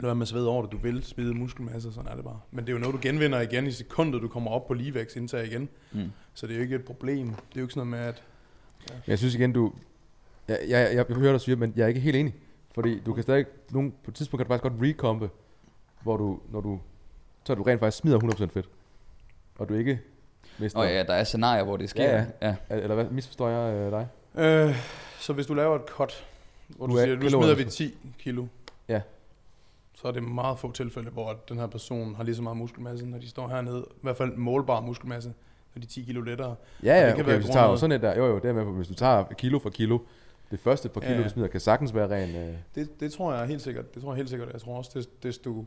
lad 0.00 0.08
være 0.08 0.14
med 0.14 0.22
at 0.22 0.28
svede 0.28 0.48
over 0.48 0.62
det, 0.62 0.72
du 0.72 0.76
vil 0.76 1.04
smide 1.04 1.34
muskelmasse, 1.34 1.92
sådan 1.92 2.10
er 2.10 2.14
det 2.14 2.24
bare. 2.24 2.40
Men 2.50 2.64
det 2.64 2.68
er 2.68 2.72
jo 2.72 2.78
noget, 2.78 2.94
du 2.94 2.98
genvinder 3.02 3.40
igen 3.40 3.66
i 3.66 3.70
sekundet, 3.70 4.22
du 4.22 4.28
kommer 4.28 4.50
op 4.50 4.66
på 4.66 4.74
ligevægtsindtag 4.74 5.46
igen. 5.46 5.68
Mm. 5.92 6.10
Så 6.34 6.46
det 6.46 6.52
er 6.52 6.56
jo 6.56 6.62
ikke 6.62 6.76
et 6.76 6.84
problem. 6.84 7.26
Det 7.26 7.34
er 7.34 7.40
jo 7.56 7.62
ikke 7.62 7.74
sådan 7.74 7.88
noget 7.90 8.02
med, 8.02 8.08
at... 8.08 8.22
Men 8.90 9.02
jeg 9.06 9.18
synes 9.18 9.34
igen, 9.34 9.52
du... 9.52 9.72
Jeg, 10.48 10.58
jeg, 10.68 10.94
jeg, 10.94 11.06
jeg 11.08 11.16
hører 11.16 11.32
dig 11.32 11.40
sige, 11.40 11.56
men 11.56 11.72
jeg 11.76 11.84
er 11.84 11.88
ikke 11.88 12.00
helt 12.00 12.16
enig. 12.16 12.34
Fordi 12.74 13.00
du 13.00 13.12
kan 13.14 13.22
stadig... 13.22 13.46
Nogle, 13.70 13.90
på 14.04 14.10
et 14.10 14.14
tidspunkt 14.14 14.38
kan 14.40 14.46
du 14.46 14.52
faktisk 14.58 14.62
godt 14.62 14.88
recompe, 14.88 15.30
hvor 16.02 16.16
du, 16.16 16.38
når 16.52 16.60
du... 16.60 16.80
Så 17.44 17.54
du 17.54 17.62
rent 17.62 17.80
faktisk 17.80 17.98
smider 18.00 18.18
100% 18.18 18.44
fedt. 18.46 18.68
Og 19.58 19.68
du 19.68 19.74
ikke 19.74 20.00
mister... 20.58 20.78
Og 20.78 20.86
ja, 20.86 21.02
der 21.02 21.14
er 21.14 21.24
scenarier, 21.24 21.64
hvor 21.64 21.76
det 21.76 21.90
sker. 21.90 22.04
Ja, 22.04 22.24
ja. 22.42 22.54
Eller 22.70 22.94
hvad, 22.94 23.04
misforstår 23.10 23.48
jeg 23.48 23.74
øh, 23.74 23.92
dig? 23.92 24.08
Øh, 24.44 24.76
så 25.20 25.32
hvis 25.32 25.46
du 25.46 25.54
laver 25.54 25.76
et 25.76 25.82
cut, 25.88 26.26
hvor 26.68 26.86
du, 26.86 26.92
Du 26.92 26.98
er 26.98 27.02
siger, 27.04 27.14
nu 27.16 27.20
kilo, 27.22 27.40
smider 27.42 27.54
vi 27.54 27.62
altså. 27.62 27.76
10 27.78 27.94
kilo, 28.18 28.46
Ja. 28.88 29.00
så 29.94 30.08
er 30.08 30.12
det 30.12 30.22
meget 30.22 30.58
få 30.58 30.72
tilfælde, 30.72 31.10
hvor 31.10 31.36
den 31.48 31.58
her 31.58 31.66
person 31.66 32.14
har 32.14 32.24
lige 32.24 32.34
så 32.34 32.42
meget 32.42 32.56
muskelmasse, 32.56 33.06
når 33.06 33.18
de 33.18 33.28
står 33.28 33.48
hernede. 33.48 33.86
I 33.90 33.98
hvert 34.02 34.16
fald 34.16 34.36
målbar 34.36 34.80
muskelmasse, 34.80 35.28
når 35.74 35.80
de 35.80 35.84
er 35.86 35.88
10 35.90 36.02
kilo 36.02 36.20
lettere. 36.20 36.54
Ja, 36.82 36.94
ja, 37.00 37.06
det 37.06 37.14
kan 37.14 37.14
okay, 37.14 37.26
være 37.26 37.36
hvis 37.36 37.46
du 37.46 37.52
tager 37.52 37.64
jo 37.64 37.68
grundet- 37.70 37.80
sådan 37.80 37.96
et 37.96 38.02
der, 38.02 38.16
jo 38.16 38.26
jo, 38.26 38.38
det 38.38 38.44
er 38.48 38.52
med 38.52 38.64
på, 38.64 38.70
hvis 38.72 38.88
du 38.88 38.94
tager 38.94 39.24
kilo 39.38 39.58
for 39.58 39.70
kilo, 39.70 39.98
det 40.50 40.60
første 40.60 40.88
par 40.88 41.00
kilo, 41.00 41.12
ja. 41.14 41.22
du 41.24 41.28
smider, 41.28 41.48
kan 41.48 41.60
sagtens 41.60 41.94
være 41.94 42.08
ren... 42.10 42.34
Øh, 42.36 42.54
Det, 42.74 43.00
det 43.00 43.12
tror 43.12 43.34
jeg 43.34 43.46
helt 43.46 43.62
sikkert. 43.62 43.94
Det 43.94 44.02
tror 44.02 44.12
jeg 44.12 44.16
helt 44.16 44.28
sikkert. 44.30 44.52
Jeg 44.52 44.60
tror 44.60 44.76
også, 44.76 44.98
des- 44.98 45.18
desto 45.22 45.66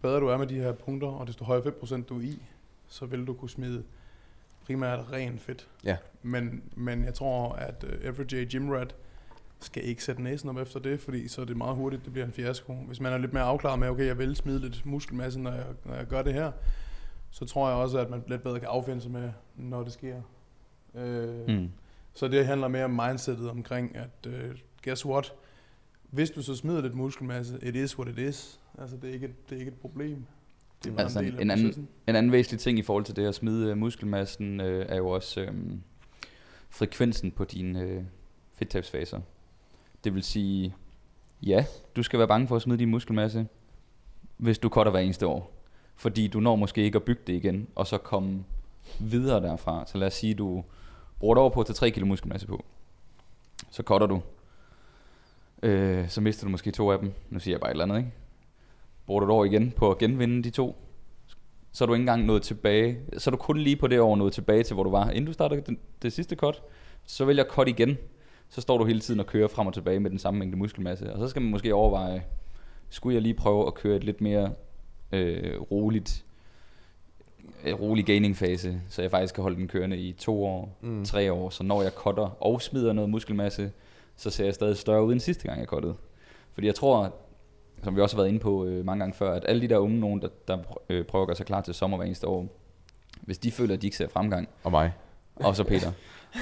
bedre 0.00 0.20
du 0.20 0.26
er 0.26 0.36
med 0.36 0.46
de 0.46 0.54
her 0.54 0.72
punkter, 0.72 1.08
og 1.08 1.26
desto 1.26 1.44
højere 1.44 1.62
fedtprocent 1.62 2.08
du 2.08 2.18
er 2.18 2.22
i, 2.22 2.42
så 2.88 3.06
vil 3.06 3.26
du 3.26 3.34
kunne 3.34 3.50
smide 3.50 3.82
primært 4.66 5.12
ren 5.12 5.38
fedt. 5.38 5.68
Ja. 5.84 5.96
Men, 6.22 6.62
men 6.76 7.04
jeg 7.04 7.14
tror, 7.14 7.52
at 7.52 7.84
uh, 7.84 8.08
Everyday 8.08 8.48
Gym 8.52 8.70
Rat 8.70 8.94
skal 9.60 9.84
ikke 9.84 10.04
sætte 10.04 10.22
næsen 10.22 10.48
op 10.48 10.56
efter 10.58 10.80
det, 10.80 11.00
fordi 11.00 11.28
så 11.28 11.40
er 11.40 11.44
det 11.44 11.56
meget 11.56 11.76
hurtigt, 11.76 12.04
det 12.04 12.12
bliver 12.12 12.26
en 12.26 12.32
fiasko. 12.32 12.72
Hvis 12.74 13.00
man 13.00 13.12
er 13.12 13.18
lidt 13.18 13.32
mere 13.32 13.42
afklaret 13.42 13.78
med, 13.78 13.88
okay, 13.88 14.06
jeg 14.06 14.18
vil 14.18 14.36
smide 14.36 14.58
lidt 14.60 14.86
muskelmasse, 14.86 15.40
når 15.40 15.52
jeg, 15.52 15.64
når 15.84 15.94
jeg 15.94 16.06
gør 16.06 16.22
det 16.22 16.34
her, 16.34 16.52
så 17.30 17.44
tror 17.44 17.68
jeg 17.68 17.76
også, 17.78 17.98
at 17.98 18.10
man 18.10 18.22
lidt 18.26 18.42
bedre 18.42 18.60
kan 18.60 18.68
affinde 18.68 19.02
sig 19.02 19.10
med, 19.10 19.30
når 19.56 19.82
det 19.82 19.92
sker. 19.92 20.16
Øh, 20.94 21.48
Mm. 21.48 21.68
Så 22.14 22.28
det 22.28 22.46
handler 22.46 22.68
mere 22.68 22.84
om 22.84 22.90
mindsetet 22.90 23.50
omkring, 23.50 23.96
at 23.96 24.26
uh, 24.26 24.32
guess 24.82 25.06
what? 25.06 25.32
Hvis 26.10 26.30
du 26.30 26.42
så 26.42 26.56
smider 26.56 26.80
lidt 26.80 26.94
muskelmasse, 26.94 27.58
it 27.62 27.76
is 27.76 27.98
what 27.98 28.18
it 28.18 28.18
is. 28.18 28.60
Altså, 28.78 28.96
det 28.96 29.10
er 29.10 29.14
ikke 29.14 29.26
et, 29.26 29.50
det 29.50 29.54
er 29.54 29.58
ikke 29.58 29.70
et 29.72 29.78
problem. 29.78 30.24
Det 30.84 30.92
er 30.92 30.98
Altså, 30.98 31.20
en 31.20 31.40
en 31.40 31.50
anden-. 31.50 31.88
En 32.06 32.16
anden 32.16 32.32
væsentlig 32.32 32.60
ting 32.60 32.78
i 32.78 32.82
forhold 32.82 33.04
til 33.04 33.16
det 33.16 33.26
at 33.26 33.34
smide 33.34 33.70
øh, 33.70 33.76
muskelmassen, 33.76 34.60
øh, 34.60 34.86
er 34.88 34.96
jo 34.96 35.08
også 35.08 35.40
øh, 35.40 35.54
frekvensen 36.70 37.30
på 37.30 37.44
dine 37.44 37.80
øh, 37.80 38.02
fedttabsfaser. 38.54 39.20
Det 40.04 40.14
vil 40.14 40.22
sige, 40.22 40.74
ja, 41.42 41.64
du 41.96 42.02
skal 42.02 42.18
være 42.18 42.28
bange 42.28 42.48
for 42.48 42.56
at 42.56 42.62
smide 42.62 42.78
din 42.78 42.90
muskelmasse, 42.90 43.46
hvis 44.36 44.58
du 44.58 44.68
cutter 44.68 44.90
hver 44.90 45.00
eneste 45.00 45.26
år. 45.26 45.52
Fordi 45.96 46.28
du 46.28 46.40
når 46.40 46.56
måske 46.56 46.82
ikke 46.82 46.96
at 46.96 47.02
bygge 47.02 47.22
det 47.26 47.32
igen, 47.32 47.68
og 47.74 47.86
så 47.86 47.98
komme 47.98 48.44
videre 49.00 49.40
derfra. 49.40 49.86
Så 49.86 49.98
lad 49.98 50.06
os 50.06 50.14
sige, 50.14 50.34
du 50.34 50.64
bruger 51.22 51.34
et 51.34 51.40
over 51.40 51.50
på 51.50 51.60
at 51.60 51.66
tage 51.66 51.74
3 51.74 51.90
kilo 51.90 52.06
muskelmasse 52.06 52.46
på. 52.46 52.64
Så 53.70 53.82
cutter 53.82 54.06
du. 54.06 54.22
Øh, 55.62 56.08
så 56.08 56.20
mister 56.20 56.46
du 56.46 56.50
måske 56.50 56.70
to 56.70 56.90
af 56.90 56.98
dem. 56.98 57.12
Nu 57.30 57.38
siger 57.38 57.54
jeg 57.54 57.60
bare 57.60 57.70
et 57.70 57.74
eller 57.74 57.84
andet, 57.84 57.98
ikke? 57.98 58.10
Bruger 59.06 59.20
du 59.20 59.26
et 59.26 59.32
år 59.32 59.44
igen 59.44 59.70
på 59.70 59.90
at 59.90 59.98
genvinde 59.98 60.42
de 60.42 60.50
to, 60.50 60.76
så 61.72 61.84
er 61.84 61.86
du 61.86 61.94
ikke 61.94 62.02
engang 62.02 62.24
nået 62.24 62.42
tilbage. 62.42 62.98
Så 63.18 63.30
er 63.30 63.32
du 63.32 63.36
kun 63.36 63.58
lige 63.58 63.76
på 63.76 63.86
det 63.86 64.00
år 64.00 64.16
nået 64.16 64.32
tilbage 64.32 64.62
til, 64.62 64.74
hvor 64.74 64.82
du 64.82 64.90
var, 64.90 65.10
inden 65.10 65.26
du 65.26 65.32
startede 65.32 65.62
den, 65.66 65.78
det 66.02 66.12
sidste 66.12 66.36
cut. 66.36 66.62
Så 67.04 67.24
vælger 67.24 67.44
cut 67.44 67.68
igen. 67.68 67.98
Så 68.48 68.60
står 68.60 68.78
du 68.78 68.84
hele 68.84 69.00
tiden 69.00 69.20
og 69.20 69.26
kører 69.26 69.48
frem 69.48 69.66
og 69.66 69.74
tilbage 69.74 70.00
med 70.00 70.10
den 70.10 70.18
samme 70.18 70.38
mængde 70.38 70.56
muskelmasse. 70.58 71.12
Og 71.12 71.18
så 71.18 71.28
skal 71.28 71.42
man 71.42 71.50
måske 71.50 71.74
overveje, 71.74 72.24
skulle 72.88 73.14
jeg 73.14 73.22
lige 73.22 73.34
prøve 73.34 73.66
at 73.66 73.74
køre 73.74 73.96
et 73.96 74.04
lidt 74.04 74.20
mere 74.20 74.52
øh, 75.12 75.60
roligt, 75.60 76.24
rolig 77.66 78.06
gaining 78.06 78.36
fase, 78.36 78.80
så 78.88 79.02
jeg 79.02 79.10
faktisk 79.10 79.34
kan 79.34 79.42
holde 79.42 79.56
den 79.56 79.68
kørende 79.68 79.96
i 79.96 80.12
to 80.12 80.44
år, 80.44 80.78
mm. 80.80 81.04
tre 81.04 81.32
år. 81.32 81.50
Så 81.50 81.62
når 81.64 81.82
jeg 81.82 81.92
cutter 81.92 82.36
og 82.42 82.62
smider 82.62 82.92
noget 82.92 83.10
muskelmasse, 83.10 83.72
så 84.16 84.30
ser 84.30 84.44
jeg 84.44 84.54
stadig 84.54 84.76
større 84.76 85.04
ud 85.04 85.12
end 85.12 85.20
sidste 85.20 85.48
gang 85.48 85.60
jeg 85.60 85.68
cuttede. 85.68 85.94
Fordi 86.54 86.66
jeg 86.66 86.74
tror, 86.74 87.14
som 87.82 87.96
vi 87.96 88.00
også 88.00 88.16
har 88.16 88.22
været 88.22 88.28
inde 88.28 88.40
på 88.40 88.64
øh, 88.64 88.84
mange 88.84 89.00
gange 89.00 89.14
før, 89.14 89.32
at 89.32 89.44
alle 89.48 89.62
de 89.62 89.68
der 89.68 89.78
unge 89.78 90.00
nogen, 90.00 90.22
der, 90.22 90.28
der 90.48 90.58
øh, 90.88 91.04
prøver 91.04 91.22
at 91.22 91.28
gøre 91.28 91.36
sig 91.36 91.46
klar 91.46 91.60
til 91.60 91.74
sommer 91.74 91.96
hver 91.96 92.06
eneste 92.06 92.26
år, 92.26 92.46
hvis 93.20 93.38
de 93.38 93.50
føler, 93.50 93.74
at 93.74 93.82
de 93.82 93.86
ikke 93.86 93.96
ser 93.96 94.08
fremgang, 94.08 94.48
Og 94.64 94.70
mig. 94.70 94.92
og 95.36 95.56
så 95.56 95.64
Peter. 95.64 95.92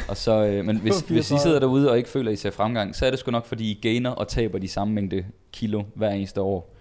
Og 0.08 0.16
så, 0.16 0.44
øh, 0.46 0.64
men 0.64 0.80
hvis, 0.84 1.00
hvis 1.00 1.30
I 1.30 1.38
sidder 1.38 1.58
derude 1.58 1.90
og 1.90 1.96
ikke 1.96 2.08
føler, 2.08 2.30
at 2.30 2.34
I 2.34 2.36
ser 2.36 2.50
fremgang, 2.50 2.96
så 2.96 3.06
er 3.06 3.10
det 3.10 3.18
sgu 3.18 3.30
nok, 3.30 3.46
fordi 3.46 3.70
I 3.70 3.78
gainer 3.82 4.10
og 4.10 4.28
taber 4.28 4.58
de 4.58 4.68
samme 4.68 4.94
mængde 4.94 5.24
kilo 5.52 5.82
hver 5.94 6.10
eneste 6.10 6.40
år. 6.40 6.74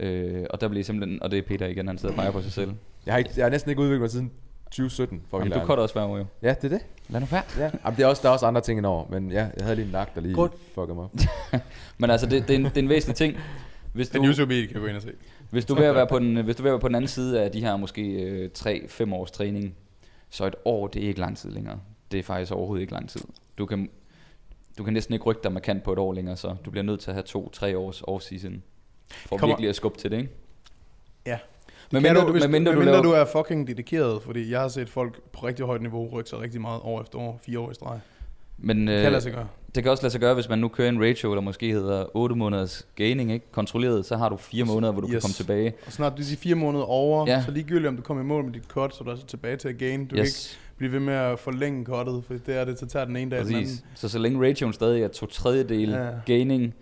Øh, 0.00 0.46
og 0.50 0.60
der 0.60 0.68
bliver 0.68 0.80
I 0.80 0.84
simpelthen, 0.84 1.22
og 1.22 1.30
det 1.30 1.38
er 1.38 1.42
Peter 1.42 1.66
igen, 1.66 1.88
han 1.88 1.98
sidder 1.98 2.14
og 2.14 2.16
peger 2.16 2.30
på 2.30 2.42
sig 2.42 2.52
selv. 2.52 2.70
Jeg 3.08 3.14
har, 3.14 3.18
ikke, 3.18 3.30
jeg 3.36 3.44
har 3.44 3.50
næsten 3.50 3.70
ikke 3.70 3.82
udviklet 3.82 4.00
mig 4.00 4.10
siden 4.10 4.30
2017, 4.64 5.22
for 5.30 5.38
Jamen, 5.38 5.52
du 5.52 5.58
cutter 5.66 5.82
også 5.82 5.94
hver 5.94 6.04
år 6.04 6.18
jo. 6.18 6.24
Ja, 6.42 6.48
det 6.48 6.64
er 6.64 6.68
det. 6.68 6.80
Lad 7.08 7.20
nu 7.20 7.26
være. 7.26 7.42
Ja. 7.58 7.70
Jamen, 7.84 7.96
det 7.96 8.02
er 8.02 8.06
også, 8.06 8.22
der 8.22 8.28
er 8.28 8.32
også 8.32 8.46
andre 8.46 8.60
ting 8.60 8.78
indover, 8.78 9.06
men 9.10 9.30
ja, 9.32 9.38
jeg 9.56 9.64
havde 9.64 9.76
lige 9.76 9.86
en 9.86 9.92
nak, 9.92 10.14
der 10.14 10.20
lige 10.20 10.34
Grund- 10.34 10.50
fuckede 10.74 10.94
mig 10.94 11.04
op. 11.04 11.12
Men 11.98 12.10
altså, 12.10 12.26
det, 12.26 12.48
det, 12.48 12.54
er 12.54 12.58
en, 12.58 12.64
det 12.64 12.76
er 12.76 12.82
en 12.82 12.88
væsentlig 12.88 13.16
ting. 13.16 13.36
Hvis 13.92 14.08
Den 14.08 14.22
du, 14.22 14.28
YouTube 14.28 14.66
kan 14.66 14.80
gå 14.80 14.86
ind 14.86 14.96
og 14.96 15.02
se. 15.02 15.12
hvis 15.50 15.64
du 15.64 15.74
at 15.74 15.94
være 15.94 16.06
på 16.06 16.18
den, 16.18 16.36
hvis 16.44 16.56
du 16.56 16.62
at 16.62 16.70
være 16.70 16.78
på 16.80 16.88
den 16.88 16.94
anden 16.94 17.08
side 17.08 17.42
af 17.42 17.50
de 17.52 17.60
her 17.60 17.76
måske 17.76 18.02
øh, 18.12 18.50
3-5 18.58 19.14
års 19.14 19.30
træning, 19.30 19.74
så 20.30 20.46
et 20.46 20.54
år, 20.64 20.86
det 20.86 21.04
er 21.04 21.08
ikke 21.08 21.20
lang 21.20 21.36
tid 21.36 21.50
længere. 21.50 21.80
Det 22.12 22.18
er 22.18 22.22
faktisk 22.22 22.52
overhovedet 22.52 22.80
ikke 22.82 22.92
lang 22.92 23.08
tid. 23.08 23.20
Du 23.58 23.66
kan, 23.66 23.90
du 24.78 24.84
kan 24.84 24.92
næsten 24.92 25.12
ikke 25.14 25.24
rykke 25.24 25.40
dig 25.44 25.52
markant 25.52 25.82
på 25.82 25.92
et 25.92 25.98
år 25.98 26.12
længere, 26.12 26.36
så 26.36 26.56
du 26.64 26.70
bliver 26.70 26.84
nødt 26.84 27.00
til 27.00 27.10
at 27.10 27.14
have 27.14 27.22
to-tre 27.22 27.78
års 27.78 28.02
off-season. 28.02 28.52
For 29.10 29.36
Kommer- 29.36 29.54
virkelig 29.54 29.68
at 29.68 29.76
skubbe 29.76 29.98
til 29.98 30.10
det, 30.10 30.16
ikke? 30.18 30.30
Men 31.90 32.02
mindre, 32.02 32.20
du, 32.26 32.32
hvis, 32.32 32.42
med 32.42 32.48
mindre, 32.48 32.72
du, 32.72 32.78
medmindre 32.78 33.02
laver, 33.02 33.24
du 33.24 33.30
er 33.38 33.42
fucking 33.42 33.66
dedikeret, 33.66 34.22
fordi 34.22 34.50
jeg 34.50 34.60
har 34.60 34.68
set 34.68 34.88
folk 34.88 35.20
på 35.32 35.46
rigtig 35.46 35.66
højt 35.66 35.82
niveau 35.82 36.08
rykke 36.12 36.30
sig 36.30 36.40
rigtig 36.40 36.60
meget 36.60 36.80
år 36.84 37.02
efter 37.02 37.18
år, 37.18 37.40
fire 37.42 37.58
år 37.58 37.70
i 37.70 37.74
streg. 37.74 38.00
men, 38.58 38.86
Det 38.86 38.94
øh, 38.96 39.02
kan 39.02 39.12
lade 39.12 39.22
sig 39.22 39.32
gøre. 39.32 39.48
det 39.74 39.82
kan 39.82 39.92
også 39.92 40.02
lade 40.02 40.10
sig 40.12 40.20
gøre, 40.20 40.34
hvis 40.34 40.48
man 40.48 40.58
nu 40.58 40.68
kører 40.68 40.88
en 40.88 41.02
ratio, 41.02 41.34
der 41.34 41.40
måske 41.40 41.72
hedder 41.72 42.04
8 42.16 42.36
måneders 42.36 42.86
gaining, 42.94 43.32
ikke? 43.32 43.46
Kontrolleret, 43.52 44.06
så 44.06 44.16
har 44.16 44.28
du 44.28 44.36
4 44.36 44.64
måneder, 44.64 44.92
hvor 44.92 45.00
du 45.00 45.06
yes. 45.06 45.12
kan 45.12 45.20
komme 45.20 45.34
tilbage. 45.34 45.72
Og 45.86 45.92
snart 45.92 46.12
du 46.16 46.22
er 46.22 46.26
de 46.30 46.36
fire 46.36 46.54
måneder 46.54 46.84
over, 46.84 47.24
Ja. 47.30 47.42
så 47.44 47.50
ligegyldigt 47.50 47.86
om 47.88 47.96
du 47.96 48.02
kommer 48.02 48.22
i 48.22 48.26
mål 48.26 48.44
med 48.44 48.52
dit 48.52 48.64
cut, 48.68 48.94
så 48.94 49.00
er 49.00 49.04
du 49.04 49.10
altså 49.10 49.26
tilbage 49.26 49.56
til 49.56 49.68
at 49.68 49.78
gain. 49.78 50.06
Du 50.06 50.16
yes. 50.16 50.20
kan 50.20 50.24
ikke 50.26 50.76
blive 50.78 50.92
ved 50.92 51.00
med 51.00 51.14
at 51.14 51.38
forlænge 51.38 51.84
cuttet, 51.84 52.24
for 52.26 52.34
det 52.46 52.56
er 52.56 52.64
det, 52.64 52.78
så 52.78 52.86
tager 52.86 53.04
den 53.04 53.16
ene 53.16 53.30
dag 53.30 53.38
den 53.38 53.46
anden. 53.48 53.62
præcis. 53.62 53.84
Så 53.94 54.08
så 54.08 54.18
længe 54.18 54.48
ratioen 54.48 54.72
stadig 54.72 55.02
er 55.02 55.08
to 55.08 55.26
tredjedel 55.26 55.88
Ja. 55.90 56.08
gaining, 56.26 56.74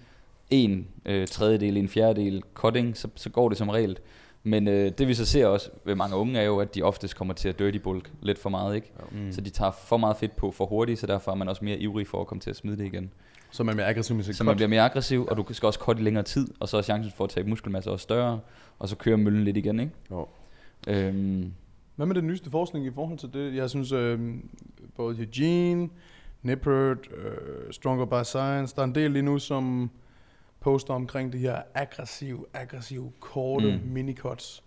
en 0.51 0.87
øh, 1.07 1.27
tredjedel, 1.27 1.77
en 1.77 1.89
fjerdedel 1.89 2.43
cutting, 2.55 2.97
så, 2.97 3.09
så 3.15 3.31
går 3.31 3.49
det 3.49 3.59
som 3.59 3.69
regel. 3.69 3.99
Men 4.47 4.69
øh, 4.69 4.93
det 4.99 5.09
vi 5.09 5.15
så 5.15 5.25
ser 5.25 5.47
også 5.47 5.71
ved 5.85 5.95
mange 5.95 6.17
unge 6.17 6.39
er 6.39 6.43
jo, 6.43 6.59
at 6.59 6.75
de 6.75 6.83
oftest 6.83 7.17
kommer 7.17 7.35
til 7.35 7.49
at 7.49 7.59
dirty 7.59 7.79
bulk 7.79 8.11
lidt 8.23 8.39
for 8.39 8.51
meget, 8.51 8.75
ikke? 8.75 8.93
Mm. 9.13 9.33
Så 9.33 9.41
de 9.41 9.51
tager 9.51 9.71
for 9.71 9.97
meget 9.97 10.17
fedt 10.17 10.37
på 10.37 10.51
for 10.51 10.67
hurtigt, 10.67 11.01
så 11.01 11.07
derfor 11.07 11.33
er 11.33 11.37
man 11.37 11.49
også 11.49 11.65
mere 11.65 11.79
ivrig 11.79 12.07
for 12.07 12.21
at 12.21 12.27
komme 12.27 12.41
til 12.41 12.51
at 12.51 12.57
smide 12.57 12.77
det 12.77 12.85
igen. 12.85 13.11
Så 13.51 13.63
er 13.63 13.65
man 13.65 13.77
mere 13.77 13.87
aggressiv 13.87 14.17
med 14.17 14.25
sit 14.25 14.37
Så 14.37 14.45
man 14.45 14.57
bliver 14.57 14.69
mere 14.69 14.83
aggressiv, 14.83 15.27
og 15.31 15.37
du 15.37 15.45
skal 15.51 15.67
også 15.67 15.79
cutte 15.79 16.01
i 16.03 16.05
længere 16.05 16.25
tid, 16.25 16.49
og 16.61 16.69
så 16.69 16.77
er 16.77 16.83
chancen 16.83 17.13
for 17.17 17.25
at 17.25 17.31
tabe 17.31 17.49
muskelmasse 17.49 17.91
også 17.91 18.03
større, 18.03 18.41
og 18.79 18.89
så 18.89 18.97
kører 18.97 19.17
møllen 19.17 19.45
lidt 19.45 19.57
igen, 19.57 19.81
ikke? 19.81 19.93
Jo. 20.11 20.27
Øhm, 20.89 21.53
Hvad 21.97 22.07
med 22.07 22.15
den 22.15 22.27
nyeste 22.27 22.51
forskning 22.51 22.87
i 22.87 22.91
forhold 22.95 23.19
til 23.19 23.31
det? 23.33 23.55
Jeg 23.55 23.71
synes, 23.71 23.93
øh, 23.93 24.21
både 24.97 25.17
Eugene, 25.19 25.89
Nippert, 26.43 26.99
øh, 27.17 27.73
Stronger 27.73 28.05
by 28.05 28.25
Science, 28.25 28.75
der 28.77 28.83
er 28.83 28.87
en 28.87 28.95
del 28.95 29.11
lige 29.11 29.23
nu, 29.23 29.39
som 29.39 29.91
poster 30.67 30.95
omkring 30.95 31.33
de 31.33 31.39
her 31.39 31.63
aggressive, 31.75 32.45
aggressive, 32.55 33.13
korte 33.21 33.77
Mm. 33.85 33.89
minicuts. 33.93 34.63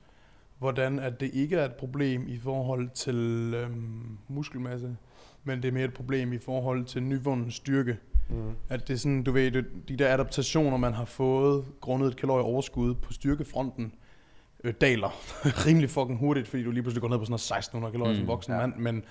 Hvordan 0.59 0.99
at 0.99 1.19
det 1.19 1.29
ikke 1.33 1.55
er 1.55 1.65
et 1.65 1.73
problem 1.73 2.27
i 2.27 2.37
forhold 2.37 2.89
til 2.95 3.15
øhm, 3.57 4.17
muskelmasse, 4.27 4.97
men 5.43 5.61
det 5.61 5.67
er 5.67 5.71
mere 5.71 5.85
et 5.85 5.93
problem 5.93 6.33
i 6.33 6.37
forhold 6.37 6.85
til 6.85 7.03
nyvunden 7.03 7.51
styrke. 7.51 7.97
Mm. 8.29 8.51
At 8.69 8.87
det 8.87 8.93
er 8.93 8.97
sådan, 8.97 9.23
du 9.23 9.31
ved, 9.31 9.51
de 9.87 9.95
der 9.95 10.13
adaptationer, 10.13 10.77
man 10.77 10.93
har 10.93 11.05
fået 11.05 11.65
grundet 11.81 12.07
et 12.07 12.15
kalorieoverskud 12.15 12.93
på 12.95 13.13
styrkefronten, 13.13 13.93
øh, 14.63 14.73
daler 14.81 15.09
rimelig 15.67 15.89
fucking 15.89 16.19
hurtigt, 16.19 16.47
fordi 16.47 16.63
du 16.63 16.71
lige 16.71 16.83
pludselig 16.83 17.01
går 17.01 17.09
ned 17.09 17.17
på 17.17 17.25
sådan 17.25 17.31
noget 17.31 17.41
1600 17.41 17.91
kalorier 17.91 18.13
Mm, 18.13 18.17
som 18.19 18.27
voksen 18.27 18.53
ja. 18.53 18.59
mand. 18.59 18.73
Men, 18.77 19.03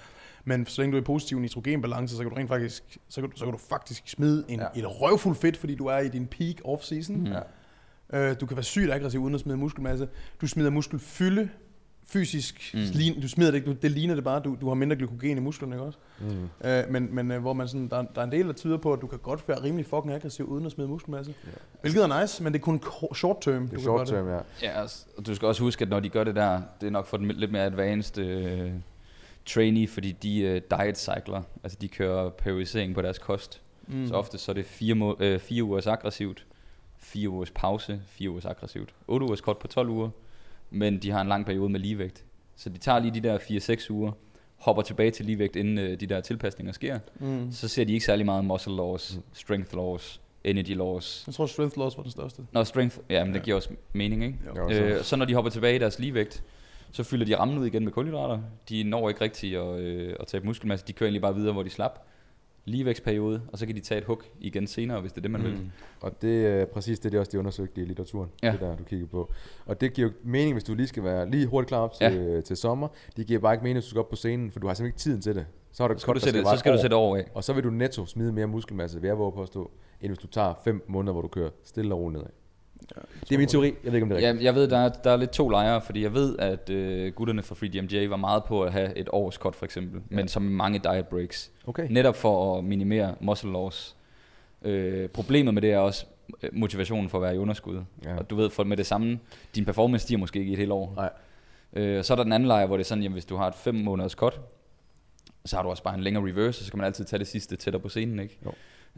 Men 0.45 0.67
så 0.67 0.81
længe 0.83 0.93
du 0.93 0.97
er 0.97 1.01
i 1.01 1.05
positiv 1.05 1.39
nitrogenbalance, 1.39 2.17
så 2.17 2.23
kan 2.23 2.31
du 2.31 2.37
rent 2.37 2.49
faktisk, 2.49 2.99
så 3.09 3.21
kan 3.21 3.31
du, 3.31 3.37
så 3.37 3.45
kan 3.45 3.53
du 3.53 3.59
faktisk 3.59 4.03
smide 4.09 4.45
en, 4.49 4.61
Ja. 4.61 4.67
et 4.81 5.01
røvfuld 5.01 5.37
fedt, 5.37 5.57
fordi 5.57 5.75
du 5.75 5.87
er 5.87 5.99
i 5.99 6.09
din 6.09 6.27
peak 6.27 6.55
off-season. 6.65 7.13
Mm. 7.17 7.27
Ja. 7.27 7.41
Øh, 8.31 8.37
du 8.41 8.47
kan 8.47 8.57
være 8.57 8.65
sygt 8.65 8.93
aggressiv 8.93 9.21
uden 9.21 9.35
at 9.35 9.41
smide 9.41 9.57
muskelmasse. 9.59 10.09
Du 10.41 10.47
smider 10.47 10.71
muskelfylde 10.71 11.49
fysisk. 12.07 12.71
Mm. 12.75 12.81
Mm. 13.15 13.21
Du 13.23 13.29
smider 13.29 13.51
det 13.51 13.59
ikke, 13.59 13.71
du, 13.71 13.77
det 13.83 13.91
ligner 13.91 14.15
det 14.15 14.25
bare. 14.25 14.41
Du, 14.41 14.57
du 14.61 14.69
har 14.69 14.75
mindre 14.75 14.97
glykogen 14.97 15.37
i 15.37 15.41
musklerne, 15.41 15.75
ikke 15.75 15.85
også? 15.85 15.99
Mm. 16.21 16.69
Øh, 16.69 16.85
men 16.91 17.15
men 17.15 17.31
øh, 17.31 17.41
hvor 17.41 17.53
man 17.53 17.69
sådan, 17.69 17.89
der, 17.89 18.03
der 18.03 18.21
er 18.21 18.25
en 18.25 18.33
del, 18.33 18.47
der 18.47 18.53
tyder 18.53 18.77
på, 18.77 18.93
at 18.93 19.01
du 19.01 19.07
kan 19.07 19.19
godt 19.19 19.49
være 19.49 19.63
rimelig 19.63 19.87
fucking 19.87 20.13
aggressiv 20.15 20.45
uden 20.45 20.67
at 20.67 20.73
smide 20.73 20.89
muskelmasse. 20.89 21.35
Ja. 21.47 21.51
Hvilket 21.81 22.03
er 22.05 22.21
nice, 22.21 22.43
men 22.43 22.53
det 22.53 22.59
er 22.59 22.63
kun 22.63 22.83
short 23.15 23.37
term. 23.41 23.69
Det 23.69 23.77
er 23.79 23.81
short 23.83 24.07
term, 24.07 24.29
ja. 24.29 24.39
Ja, 24.63 24.81
altså, 24.81 25.05
og 25.17 25.27
du 25.27 25.35
skal 25.35 25.49
også 25.49 25.63
huske, 25.63 25.83
at 25.83 25.89
når 25.89 26.01
de 26.01 26.09
gør 26.09 26.25
det 26.25 26.37
der, 26.37 26.61
det 26.81 26.87
er 26.87 26.91
nok 26.91 27.07
for 27.07 27.17
den 27.17 27.27
lidt 27.29 27.53
mere 27.53 27.65
advanced 27.65 28.19
øh, 28.25 28.73
trainee, 29.55 29.89
fordi 29.89 30.13
de 30.13 30.41
øh, 30.41 30.61
diet 30.71 30.99
cycler, 30.99 31.43
altså 31.63 31.79
de 31.81 31.89
kører 31.89 32.31
periodisering 32.31 32.95
på 32.95 33.03
deres 33.03 33.19
kost. 33.19 33.61
Mm. 33.87 33.97
Mm. 33.99 34.07
Så 34.07 34.15
ofte 34.15 34.39
så 34.39 34.53
er 34.53 34.55
det 34.55 34.67
fire, 34.67 34.95
må, 34.95 35.17
øh, 35.21 35.39
fire 35.41 35.63
ugers 35.65 35.87
aggressivt, 35.87 36.47
fire 36.99 37.29
ugers 37.29 37.51
pause, 37.51 38.01
fire 38.07 38.31
ugers 38.31 38.45
aggressivt, 38.45 38.95
otte 39.09 39.27
ugers 39.27 39.41
kort 39.41 39.59
på 39.59 39.67
12 39.67 39.89
uger, 39.89 40.11
men 40.71 40.99
de 40.99 41.11
har 41.11 41.21
en 41.21 41.29
lang 41.29 41.47
periode 41.47 41.69
med 41.69 41.81
ligevægt. 41.81 42.25
Så 42.57 42.69
de 42.71 42.79
tager 42.79 42.99
lige 42.99 43.15
de 43.15 43.21
der 43.21 43.39
4-6 43.39 43.91
uger, 43.91 44.13
hopper 44.57 44.83
tilbage 44.83 45.11
til 45.11 45.27
ligevægt, 45.27 45.57
inden 45.57 45.79
øh, 45.79 46.01
de 46.01 46.07
der 46.07 46.21
tilpasninger 46.21 46.73
sker. 46.73 46.99
Mm. 47.21 47.53
Så 47.53 47.69
ser 47.69 47.85
de 47.85 47.93
ikke 47.93 48.05
særlig 48.07 48.27
meget 48.27 48.45
muscle 48.45 48.77
loss, 48.77 49.19
strength 49.33 49.75
loss, 49.75 50.21
energy 50.45 50.75
loss. 50.77 51.25
Jeg 51.27 51.35
tror, 51.35 51.47
strength 51.47 51.79
loss 51.79 51.97
var 51.97 52.03
den 52.03 52.13
største. 52.13 52.43
Nå, 52.53 52.65
strength, 52.65 52.99
ja, 53.11 53.25
men 53.25 53.33
det 53.35 53.41
Ja. 53.41 53.45
giver 53.45 53.57
også 53.57 53.71
mening, 53.93 54.25
ikke? 54.25 54.39
Jo. 54.57 54.71
Øh, 54.71 55.03
så 55.05 55.17
når 55.17 55.25
de 55.25 55.35
hopper 55.35 55.51
tilbage 55.51 55.77
i 55.77 55.79
deres 55.79 55.99
ligevægt, 55.99 56.45
så 56.93 57.03
fylder 57.03 57.27
de 57.27 57.37
rammen 57.39 57.59
ud 57.59 57.67
igen 57.67 57.85
med 57.85 57.93
kulhydrater. 57.93 58.39
De 58.69 58.85
når 58.85 59.09
ikke 59.09 59.21
rigtig 59.21 59.57
at, 59.57 59.81
øh, 59.81 60.15
at 60.21 60.27
tabe 60.27 60.47
muskelmasse. 60.47 60.87
De 60.87 60.93
kører 60.93 61.07
egentlig 61.09 61.23
bare 61.23 61.35
videre, 61.35 61.53
hvor 61.53 61.63
de 61.63 61.71
slap. 61.71 62.05
Ligevægtsperiode, 62.65 63.43
og 63.53 63.59
så 63.59 63.67
kan 63.67 63.75
de 63.75 63.81
tage 63.81 63.99
et 63.99 64.05
hug 64.05 64.23
igen 64.41 64.67
senere, 64.67 65.01
hvis 65.01 65.13
det 65.13 65.19
er 65.19 65.23
det, 65.23 65.31
man 65.31 65.41
mm. 65.41 65.47
vil. 65.47 65.71
Og 66.01 66.23
det 66.23 66.47
er 66.47 66.65
præcis 66.65 66.99
det, 66.99 67.13
de 67.13 67.19
også 67.19 67.31
de 67.33 67.39
undersøgte 67.39 67.81
i 67.83 67.85
litteraturen, 67.85 68.31
Ja. 68.43 68.53
det 68.53 68.61
der, 68.61 68.77
du 68.77 68.85
kigger 68.85 69.07
på. 69.07 69.33
Og 69.67 69.81
det 69.81 69.93
giver 69.93 70.09
jo 70.09 70.15
mening, 70.25 70.53
hvis 70.55 70.65
du 70.65 70.75
lige 70.75 70.87
skal 70.87 71.05
være 71.05 71.31
lige 71.31 71.47
hurtigt 71.47 71.69
klar 71.69 71.79
op 71.79 71.93
til, 71.93 72.13
ja. 72.13 72.41
til 72.41 72.57
sommer. 72.57 72.89
Det 73.17 73.27
giver 73.27 73.41
bare 73.41 73.55
ikke 73.55 73.63
mening, 73.63 73.77
hvis 73.77 73.85
du 73.85 73.91
skal 73.91 74.01
op 74.01 74.09
på 74.11 74.17
scenen, 74.17 74.51
for 74.51 74.61
du 74.61 74.67
har 74.67 74.75
simpelthen 74.75 74.87
ikke 74.89 74.99
tiden 74.99 75.21
til 75.21 75.35
det. 75.35 75.47
Så, 75.73 75.83
har 75.83 75.89
du 75.89 75.95
Så 75.95 76.01
skal, 76.01 76.15
du 76.15 76.19
der 76.19 76.25
sætte, 76.25 76.45
så 76.45 76.57
skal 76.57 76.73
du 76.73 76.79
år. 76.79 76.81
sætte 76.83 76.95
over 76.95 77.17
af. 77.17 77.25
Og 77.35 77.45
så 77.45 77.53
vil 77.53 77.65
du 77.65 77.71
netto 77.71 78.07
smide 78.07 78.33
mere 78.33 78.47
muskelmasse, 78.47 79.01
vil 79.01 79.09
jeg 79.09 79.19
våge 79.19 79.33
på 79.33 79.43
at 79.43 79.49
stå, 79.49 79.71
end 80.01 80.09
hvis 80.11 80.19
du 80.19 80.27
tager 80.27 80.55
fem 80.65 80.85
måneder, 80.89 81.13
hvor 81.13 81.23
du 81.23 81.29
kører 81.29 81.51
stille 81.65 81.95
og 81.95 82.01
roligt 82.01 82.19
nedad. 82.19 82.31
Ja, 82.97 83.01
Det 83.21 83.33
er 83.35 83.39
min 83.39 83.49
teori. 83.49 83.67
Jeg 83.85 83.93
ved 83.93 83.95
ikke, 83.95 84.03
om 84.03 84.09
det 84.09 84.17
er 84.19 84.21
Ja, 84.23 84.27
rigtigt. 84.29 84.45
jeg 84.45 84.55
ved, 84.55 84.69
der 84.69 84.79
er, 84.79 84.89
der 84.89 85.11
er 85.11 85.17
lidt 85.17 85.31
to 85.31 85.49
lejre, 85.49 85.81
fordi 85.81 86.03
jeg 86.03 86.15
ved, 86.15 86.39
at 86.39 86.71
øh, 86.71 87.13
gutterne 87.13 87.43
fra 87.43 87.55
Free 87.55 87.69
DMJ 87.69 88.07
var 88.09 88.17
meget 88.17 88.45
på 88.45 88.63
at 88.63 88.73
have 88.73 88.97
et 88.99 89.09
års 89.13 89.35
cut 89.35 89.55
for 89.57 89.65
eksempel, 89.65 90.01
ja. 90.11 90.17
men 90.17 90.29
som 90.29 90.43
mange 90.43 90.79
diet 90.79 91.07
breaks. 91.09 91.51
Okay. 91.67 91.87
Netop 91.91 92.17
for 92.17 92.59
at 92.59 92.65
minimere 92.65 93.15
muscle 93.21 93.53
loss. 93.53 93.97
Øh, 94.63 95.09
problemet 95.09 95.55
med 95.55 95.63
det 95.63 95.73
er 95.73 95.79
også 95.79 96.07
øh, 96.43 96.51
motivationen 96.53 97.09
for 97.09 97.19
at 97.19 97.23
være 97.23 97.35
i 97.35 97.39
underskud. 97.39 97.83
Ja. 98.05 98.11
Ja. 98.11 98.17
Og 98.19 98.31
du 98.31 98.37
ved, 98.37 98.51
for 98.51 98.65
med 98.65 98.77
det 98.77 98.87
samme, 98.87 99.19
din 99.55 99.65
performance 99.65 100.03
stiger 100.03 100.19
måske 100.19 100.39
ikke 100.39 100.51
i 100.51 100.53
et 100.53 100.59
helt 100.59 100.73
år. 100.73 100.93
Nej. 100.97 101.11
Øh, 101.73 102.05
så 102.05 102.15
er 102.15 102.17
der 102.17 102.23
den 102.23 102.33
anden 102.33 102.47
lejr, 102.47 102.67
hvor 102.67 102.77
det 102.77 102.85
er 102.85 102.89
sådan, 102.89 103.03
jamen 103.03 103.13
hvis 103.15 103.25
du 103.25 103.37
har 103.37 103.49
et 103.49 103.55
5 103.55 103.75
måneders 103.75 104.13
cut, 104.13 104.41
så 105.45 105.57
har 105.57 105.63
du 105.63 105.69
også 105.69 105.83
bare 105.83 105.95
en 105.95 106.01
længere 106.01 106.25
reverse, 106.25 106.61
og 106.61 106.65
så 106.65 106.71
kan 106.71 106.79
man 106.79 106.87
altid 106.87 107.05
tage 107.05 107.19
det 107.19 107.27
sidste 107.27 107.57
tættere 107.57 107.81
på 107.83 107.89
scenen, 107.89 108.19
ikke? 108.21 108.39
Jo. 108.45 108.53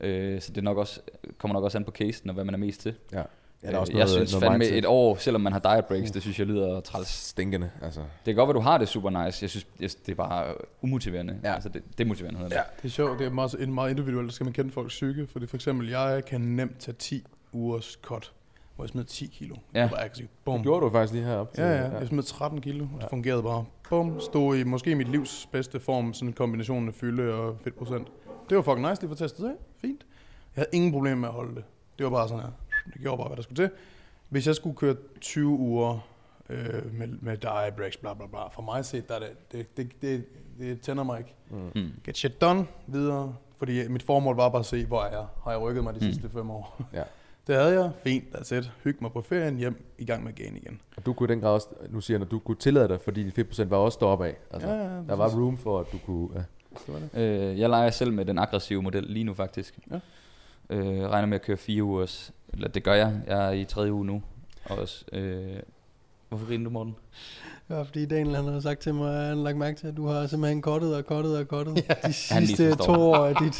Øh, 0.07 0.41
så 0.41 0.53
det 0.53 0.59
er 0.59 0.63
nok 0.63 0.79
også, 0.79 1.01
kommer 1.39 1.53
nok 1.55 1.65
også 1.65 1.79
an 1.79 1.85
på 1.85 1.91
casen, 1.91 2.31
og 2.31 2.35
hvad 2.35 2.45
man 2.45 2.55
er 2.55 2.59
mest 2.59 2.81
til. 2.81 2.95
Ja. 3.13 3.23
Ja, 3.63 3.67
Ja, 3.69 3.71
der 3.73 3.77
er 3.77 3.81
også 3.81 3.93
jeg 3.93 3.99
noget, 3.99 4.11
synes 4.11 4.33
noget 4.33 4.43
fandme 4.43 4.59
mindset. 4.59 4.79
et 4.79 4.87
år, 4.87 5.17
selvom 5.17 5.41
man 5.41 5.53
har 5.53 5.59
diet 5.61 5.85
breaks, 5.87 6.11
det 6.11 6.23
synes 6.23 6.39
jeg 6.39 6.47
lyder 6.47 6.81
træls. 6.81 7.09
Stinkende, 7.09 7.71
altså. 7.83 8.01
Det 8.01 8.09
kan 8.25 8.35
godt 8.35 8.49
være, 8.49 8.55
du 8.55 8.61
har 8.61 8.79
det 8.79 8.89
super 8.89 9.11
nice. 9.11 9.43
Jeg 9.45 9.51
synes, 9.51 9.67
jeg- 9.81 9.91
det 10.07 10.13
er 10.13 10.17
bare 10.17 10.55
umotiverende. 10.83 11.41
Ja. 11.45 11.55
Altså, 11.55 11.69
det, 11.69 11.83
demotiverende 11.99 12.39
hedder 12.41 12.57
det. 12.57 12.83
Det 12.83 12.85
er 12.85 12.93
sjovt, 12.93 13.19
det 13.19 13.27
er 13.27 13.31
meget, 13.31 13.55
en 13.61 13.75
meget 13.75 13.91
individuelt, 13.91 14.27
der 14.29 14.33
skal 14.33 14.45
man 14.45 14.53
kende 14.53 14.71
folks 14.73 14.89
psyke. 14.95 15.27
Fordi 15.33 15.47
for 15.47 15.57
eksempel, 15.57 15.89
jeg 15.89 16.23
kan 16.27 16.41
nemt 16.41 16.79
tage 16.79 16.95
10 16.99 17.25
ugers 17.53 17.99
cut, 18.03 18.33
hvor 18.77 18.85
jeg 18.85 18.89
smider 18.89 19.07
10 19.07 19.27
kilo. 19.27 19.55
Ja. 19.75 19.83
Det 19.83 19.91
var 19.91 19.97
aggressivt. 19.97 20.31
Bum. 20.45 20.55
Det 20.55 20.63
gjorde 20.63 20.85
du 20.87 20.91
faktisk 20.91 21.13
lige 21.13 21.25
heroppe. 21.25 21.55
til- 21.57 21.65
Ja, 21.65 21.71
ja, 21.71 21.99
jeg 21.99 22.09
smed 22.09 22.23
13 22.23 22.61
kilo, 22.61 22.85
og 22.85 22.91
det 22.97 23.03
Ja. 23.03 23.07
fungerede 23.11 23.43
bare. 23.43 23.65
Bum, 23.91 24.21
stod 24.21 24.57
i 24.57 24.65
måske 24.65 24.95
mit 24.95 25.09
livs 25.09 25.49
bedste 25.53 25.81
form, 25.81 26.15
sådan 26.15 26.29
en 26.29 26.33
kombination 26.33 26.89
af 26.89 26.95
fylde 26.95 27.35
og 27.35 27.57
fedtprocent. 27.65 28.09
Det 28.49 28.57
var 28.57 28.63
fucking 28.63 28.89
nice, 28.89 29.01
det 29.01 29.09
var 29.11 29.17
testet 29.17 29.45
af. 29.45 29.53
Fint. 29.81 30.01
Jeg 30.57 30.63
havde 30.63 30.69
ingen 30.73 30.93
problemer 30.93 31.17
med 31.17 31.29
at 31.29 31.35
holde 31.35 31.55
det. 31.55 31.65
Det 31.99 32.05
var 32.05 32.11
bare 32.11 32.29
sådan 32.29 32.43
her. 32.43 32.51
Det 32.93 33.01
gjorde 33.03 33.17
bare, 33.17 33.27
hvad 33.29 33.37
der 33.37 33.43
skulle 33.43 33.57
til. 33.69 33.71
Hvis 34.29 34.47
jeg 34.47 34.55
skulle 34.55 34.77
køre 34.77 34.97
20 35.21 35.47
uger 35.49 35.99
øh, 36.49 36.95
med, 36.99 37.07
med 37.09 37.37
diet 37.37 37.75
breaks, 37.77 37.97
bla 37.97 38.15
bla 38.15 38.27
bla, 38.27 38.49
for 38.49 38.63
mig 38.63 38.85
set, 38.85 39.09
der 39.09 39.15
er 39.15 39.19
det, 39.19 39.53
det, 39.53 39.77
det, 39.77 40.03
det, 40.03 40.25
det 40.59 40.81
tænder 40.81 41.03
mig 41.05 41.19
ikke. 41.19 41.35
Mm. 41.51 41.71
Mm. 41.83 41.91
Get 42.05 42.17
shit 42.17 42.41
done 42.41 42.67
videre, 42.87 43.35
fordi 43.59 43.89
mit 43.89 44.03
formål 44.03 44.37
var 44.37 44.49
bare 44.49 44.61
at 44.61 44.67
se, 44.67 44.87
hvor 44.87 45.03
er 45.03 45.11
jeg. 45.19 45.27
Har 45.45 45.51
jeg 45.51 45.61
rykket 45.61 45.85
mig 45.85 45.95
de 45.95 45.99
Mm. 46.07 46.13
sidste 46.13 46.29
fem 46.31 46.51
år? 46.51 46.81
Ja. 46.93 47.03
Det 47.47 47.55
havde 47.59 47.81
jeg. 47.83 47.91
Fint, 48.05 48.25
that's 48.37 48.55
it. 48.55 48.73
Hygge 48.85 48.99
mig 49.03 49.13
på 49.13 49.21
ferien, 49.23 49.57
hjem, 49.57 49.85
i 49.99 50.05
gang 50.05 50.25
med 50.25 50.33
gain 50.33 50.57
igen. 50.57 50.81
Og 50.97 51.07
du 51.07 51.13
kunne 51.13 51.29
den 51.29 51.41
grad 51.41 51.51
også, 51.51 51.69
nu 51.91 52.01
siger 52.01 52.19
jeg, 52.19 52.25
at 52.25 52.31
du 52.31 52.39
kunne 52.39 52.57
tillade 52.57 52.89
dig, 52.89 53.01
fordi 53.01 53.23
din 53.23 53.33
fedtprocent 53.33 53.71
var 53.71 53.77
også 53.77 53.99
deroppe 54.01 54.27
af. 54.27 54.37
Altså, 54.51 54.69
Ja, 54.69 54.75
ja, 54.77 54.89
der 55.09 55.15
var 55.17 55.29
room 55.29 55.57
for, 55.59 55.81
at 55.81 55.87
du 55.93 55.99
kunne... 56.07 56.29
Ja. 56.35 56.43
Det 56.87 56.95
var 56.95 56.99
det. 57.21 57.51
Øh, 57.51 57.59
jeg 57.59 57.69
leger 57.71 57.91
selv 57.91 58.13
med 58.13 58.25
den 58.25 58.39
aggressive 58.39 58.83
model 58.83 59.03
lige 59.03 59.25
nu 59.25 59.35
faktisk. 59.35 59.79
Ja. 59.91 60.01
Øh, 60.71 61.09
regner 61.11 61.27
med 61.27 61.35
at 61.35 61.43
køre 61.43 61.57
fire 61.57 61.83
ugers. 61.83 62.33
Eller 62.53 62.69
det 62.69 62.83
gør 62.83 62.95
jeg. 62.95 63.13
Jeg 63.27 63.47
er 63.47 63.51
i 63.51 63.65
tredje 63.65 63.93
uge 63.93 64.07
nu. 64.07 64.23
Også, 64.65 65.05
øh, 65.13 65.57
hvorfor 66.29 66.47
griner 66.47 66.65
du, 66.65 66.71
Morten? 66.71 66.97
Ja, 67.71 67.83
fordi 67.83 68.07
Daniel 68.07 68.37
han 68.37 68.45
har 68.45 68.61
sagt 68.61 68.81
til 68.81 68.95
mig, 68.95 69.15
at 69.21 69.27
han 69.27 69.37
har 69.37 69.45
lagt 69.45 69.57
mærke 69.57 69.79
til, 69.79 69.87
at 69.87 69.97
du 69.97 70.07
har 70.07 70.27
simpelthen 70.27 70.63
kottet 70.63 70.97
og 70.97 71.07
kottet 71.07 71.39
og 71.39 71.49
kottet 71.49 71.77
de 71.77 71.83
Han 72.31 72.43
lige 72.43 72.57
sidste 72.57 72.77
to 72.85 72.93
år 72.93 73.17
af 73.17 73.35
dit, 73.43 73.55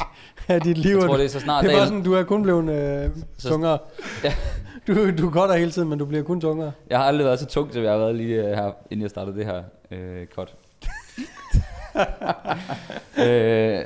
af 0.47 0.61
dit 0.61 0.77
liv. 0.77 0.97
Jeg 0.97 1.05
tror, 1.07 1.17
det 1.17 1.25
er 1.25 1.29
så 1.29 1.39
snart 1.39 1.63
det 1.63 1.71
er 1.73 1.77
bare 1.77 1.87
sådan, 1.87 2.03
du 2.03 2.13
er 2.13 2.23
kun 2.23 2.43
blevet 2.43 2.69
øh, 3.05 3.09
Så- 3.37 3.49
tungere. 3.49 3.77
Ja. 4.23 4.33
Du, 4.87 5.11
du 5.17 5.31
cutter 5.31 5.55
hele 5.55 5.71
tiden, 5.71 5.89
men 5.89 5.99
du 5.99 6.05
bliver 6.05 6.23
kun 6.23 6.41
tungere. 6.41 6.71
Jeg 6.89 6.97
har 6.97 7.05
aldrig 7.05 7.25
været 7.25 7.39
så 7.39 7.45
tung, 7.45 7.73
som 7.73 7.83
jeg 7.83 7.91
har 7.91 7.97
været 7.97 8.15
lige 8.15 8.35
øh, 8.35 8.55
her, 8.55 8.71
inden 8.91 9.01
jeg 9.01 9.09
startede 9.09 9.37
det 9.37 9.45
her 9.45 9.63
øh, 9.91 10.27
cut. 10.27 10.55
øh, 13.27 13.79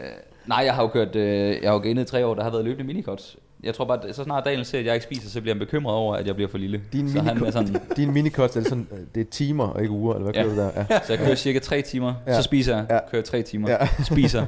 nej, 0.45 0.57
jeg 0.65 0.75
har 0.75 0.81
jo 0.81 0.87
kørt, 0.87 1.15
øh, 1.15 1.49
jeg 1.61 1.69
har 1.69 1.73
jo 1.73 1.79
gainet 1.79 2.01
i 2.01 2.05
tre 2.05 2.25
år, 2.25 2.33
der 2.35 2.43
har 2.43 2.49
været 2.49 2.65
løbende 2.65 2.83
minicuts. 2.87 3.37
Jeg 3.65 3.73
tror 3.75 3.85
bare, 3.85 3.99
at 4.09 4.15
så 4.15 4.23
snart 4.23 4.45
Daniel 4.45 4.65
ser, 4.65 4.79
at 4.79 4.85
jeg 4.85 4.93
ikke 4.93 5.03
spiser, 5.03 5.29
så 5.29 5.41
bliver 5.41 5.53
han 5.55 5.59
bekymret 5.59 5.95
over, 5.95 6.15
at 6.15 6.27
jeg 6.27 6.35
bliver 6.35 6.49
for 6.51 6.57
lille. 6.57 6.81
Din 6.93 7.09
så 7.11 7.21
han 7.21 7.43
er 7.43 7.51
sådan, 7.51 7.75
Din 7.97 8.13
minikost 8.13 8.55
er 8.55 8.59
det 8.59 8.69
sådan, 8.69 8.87
øh, 8.91 8.97
det 9.15 9.21
er 9.21 9.31
timer 9.31 9.67
og 9.67 9.81
ikke 9.81 9.91
uger, 9.91 10.13
eller 10.15 10.31
hvad 10.31 10.33
Ja. 10.33 10.43
kører 10.43 10.55
du 10.55 10.61
der? 10.61 10.85
Ja. 10.89 10.99
så 11.03 11.13
jeg 11.13 11.19
kører 11.19 11.35
cirka 11.35 11.59
tre 11.59 11.81
timer, 11.81 12.13
Ja. 12.27 12.35
så 12.35 12.41
spiser 12.41 12.75
jeg, 12.75 12.85
Ja. 12.89 12.99
kører 13.11 13.21
tre 13.23 13.41
timer, 13.41 13.69
Ja. 13.69 13.87
spiser. 14.03 14.45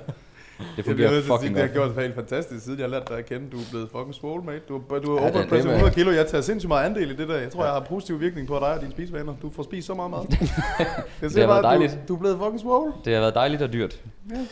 Det 0.77 0.85
fungerer 0.85 1.21
fucking 1.21 1.55
det 1.55 1.61
har 1.61 1.67
godt. 1.67 1.73
gjort 1.73 1.95
det 1.95 2.03
helt 2.03 2.15
fantastisk, 2.15 2.63
siden 2.65 2.79
jeg 2.79 2.85
har 2.85 2.89
lært 2.91 3.09
dig 3.09 3.17
at 3.17 3.25
kende. 3.25 3.45
Du 3.51 3.57
er 3.57 3.61
blevet 3.71 3.89
fucking 3.91 4.13
swole, 4.15 4.43
mate. 4.43 4.59
Du, 4.69 4.81
har- 4.91 4.99
du 4.99 5.15
har 5.17 5.21
Ja, 5.21 5.27
det- 5.27 5.35
overpresset 5.35 5.63
det 5.63 5.69
er- 5.71 5.75
100 5.75 5.93
kilo. 5.95 6.11
Jeg 6.11 6.27
tager 6.27 6.41
sindssygt 6.41 6.67
meget 6.67 6.85
andel 6.85 7.11
i 7.11 7.15
det 7.15 7.27
der. 7.29 7.37
Jeg 7.37 7.49
tror, 7.51 7.63
jeg 7.63 7.73
har 7.73 7.79
positiv 7.89 8.19
virkning 8.21 8.47
på 8.47 8.55
dig 8.59 8.73
og 8.73 8.81
dine 8.81 8.91
spisevaner. 8.91 9.33
Du 9.41 9.49
får 9.55 9.63
spist 9.63 9.87
så 9.87 9.93
meget 9.93 10.11
mad. 10.11 10.19
det, 10.29 10.37
har 10.37 11.29
ser 11.29 11.35
været 11.35 11.47
bare, 11.47 11.57
at 11.57 11.63
dejligt. 11.63 11.91
Du, 12.07 12.13
du 12.13 12.15
er 12.15 12.19
blevet 12.19 12.37
fucking 12.39 12.59
swole. 12.59 12.91
Det 13.05 13.13
har 13.13 13.21
været 13.21 13.35
dejligt 13.35 13.61
og 13.61 13.73
dyrt. 13.73 14.01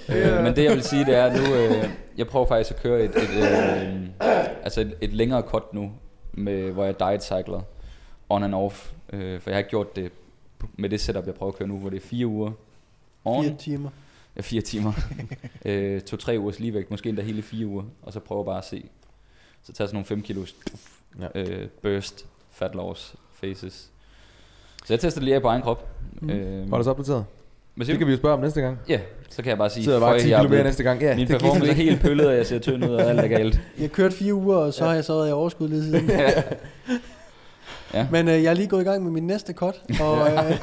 Ja, 0.10 0.38
Øh, 0.38 0.44
men 0.44 0.56
det 0.56 0.64
jeg 0.64 0.72
vil 0.74 0.84
sige, 0.84 1.06
det 1.06 1.16
er 1.16 1.26
at 1.26 1.34
nu, 1.34 1.56
øh, 1.56 1.90
jeg 2.18 2.28
prøver 2.28 2.46
faktisk 2.46 2.72
at 2.72 2.82
køre 2.84 3.04
et, 3.04 3.10
et, 3.16 3.30
øh, 3.30 4.08
altså 4.64 4.82
et, 4.82 4.96
et 5.02 5.14
længere 5.14 5.42
cut 5.42 5.74
nu, 5.74 5.92
med, 6.34 6.72
hvor 6.72 6.86
jeg 6.86 7.00
diet 7.00 7.24
cycler 7.24 7.62
on 8.30 8.44
and 8.44 8.56
off. 8.56 8.92
Øh, 9.14 9.42
for 9.42 9.50
jeg 9.50 9.56
har 9.56 9.58
ikke 9.58 9.70
gjort 9.70 9.96
det 9.96 10.12
med 10.78 10.90
det 10.90 11.02
setup, 11.02 11.26
jeg 11.26 11.34
prøver 11.36 11.52
at 11.52 11.58
køre 11.58 11.68
nu, 11.68 11.78
hvor 11.78 11.90
det 11.90 11.98
er 12.04 12.08
fire 12.08 12.28
uger 12.28 12.52
on, 13.26 13.44
Fire 13.46 13.56
timer. 13.60 13.90
ja, 14.36 14.42
fire 14.42 14.62
timer, 14.62 14.94
øh, 15.66 16.02
to-tre 16.02 16.40
ugers 16.40 16.60
ligevægt, 16.60 16.92
måske 16.92 17.10
endda 17.10 17.22
hele 17.24 17.42
fire 17.42 17.66
uger, 17.68 17.84
og 18.02 18.14
så 18.14 18.20
prøver 18.20 18.44
bare 18.44 18.58
at 18.58 18.66
se. 18.66 18.86
Så 19.64 19.74
tager 19.74 19.88
sådan 19.88 19.96
nogle 19.96 20.06
5 20.06 20.22
kilos 20.22 20.56
Ja. 21.20 21.28
øh, 21.42 21.68
burst, 21.82 22.26
fat 22.52 22.76
loss, 22.76 23.16
faces. 23.34 23.90
Så 24.86 24.94
jeg 24.94 25.00
tester 25.00 25.20
det 25.20 25.24
lige 25.26 25.36
af 25.36 25.42
på 25.42 25.48
egen 25.48 25.62
krop. 25.62 25.88
Mm. 26.22 26.30
Øh, 26.30 26.70
Hold 26.70 26.82
os 26.82 26.88
opdateret. 26.88 27.26
Hvad 27.76 27.86
siger 27.86 27.94
Det 27.94 28.00
kan 28.00 28.08
vi 28.08 28.12
jo 28.12 28.18
spørge 28.18 28.36
om 28.36 28.42
næste 28.42 28.62
gang. 28.62 28.78
Ja, 28.90 29.00
så 29.30 29.42
kan 29.42 29.50
jeg 29.50 29.58
bare 29.58 29.70
sige, 29.70 29.84
Sidder 29.84 30.00
bare 30.00 30.12
"Føj, 30.12 30.20
10 30.20 30.30
jeg 30.30 30.36
er 30.36 30.40
kilo 30.40 30.44
mere 30.44 30.50
blevet- 30.50 30.66
næste 30.66 30.84
gang. 30.84 31.02
Ja, 31.02 31.16
min 31.16 31.28
performance 31.28 31.60
gider 31.60 31.72
er 31.72 31.76
helt 31.76 32.02
pøllet, 32.02 32.28
og 32.28 32.36
jeg 32.36 32.46
ser 32.46 32.60
tynd 32.60 32.86
ud, 32.86 32.90
og 32.90 33.02
alt 33.10 33.20
er 33.20 33.28
galt. 33.28 33.62
Jeg 33.80 33.92
kørte 33.92 34.16
fire 34.16 34.34
uger, 34.34 34.56
og 34.58 34.74
så 34.74 34.84
Ja. 34.84 34.88
har 34.90 34.96
jeg 34.96 35.06
så 35.06 35.14
været 35.14 35.30
i 35.30 35.32
overskud 35.32 35.68
lige 35.70 35.84
siden. 35.84 36.10
ja. 36.10 36.44
Ja. 37.94 38.08
Men 38.12 38.28
øh, 38.28 38.44
jeg 38.44 38.50
er 38.50 38.54
lige 38.54 38.68
gået 38.68 38.82
i 38.82 38.84
gang 38.84 39.04
med 39.04 39.12
min 39.12 39.28
næste 39.28 39.54
cut. 39.54 39.82
Og, 40.02 40.28
øh, 40.32 40.40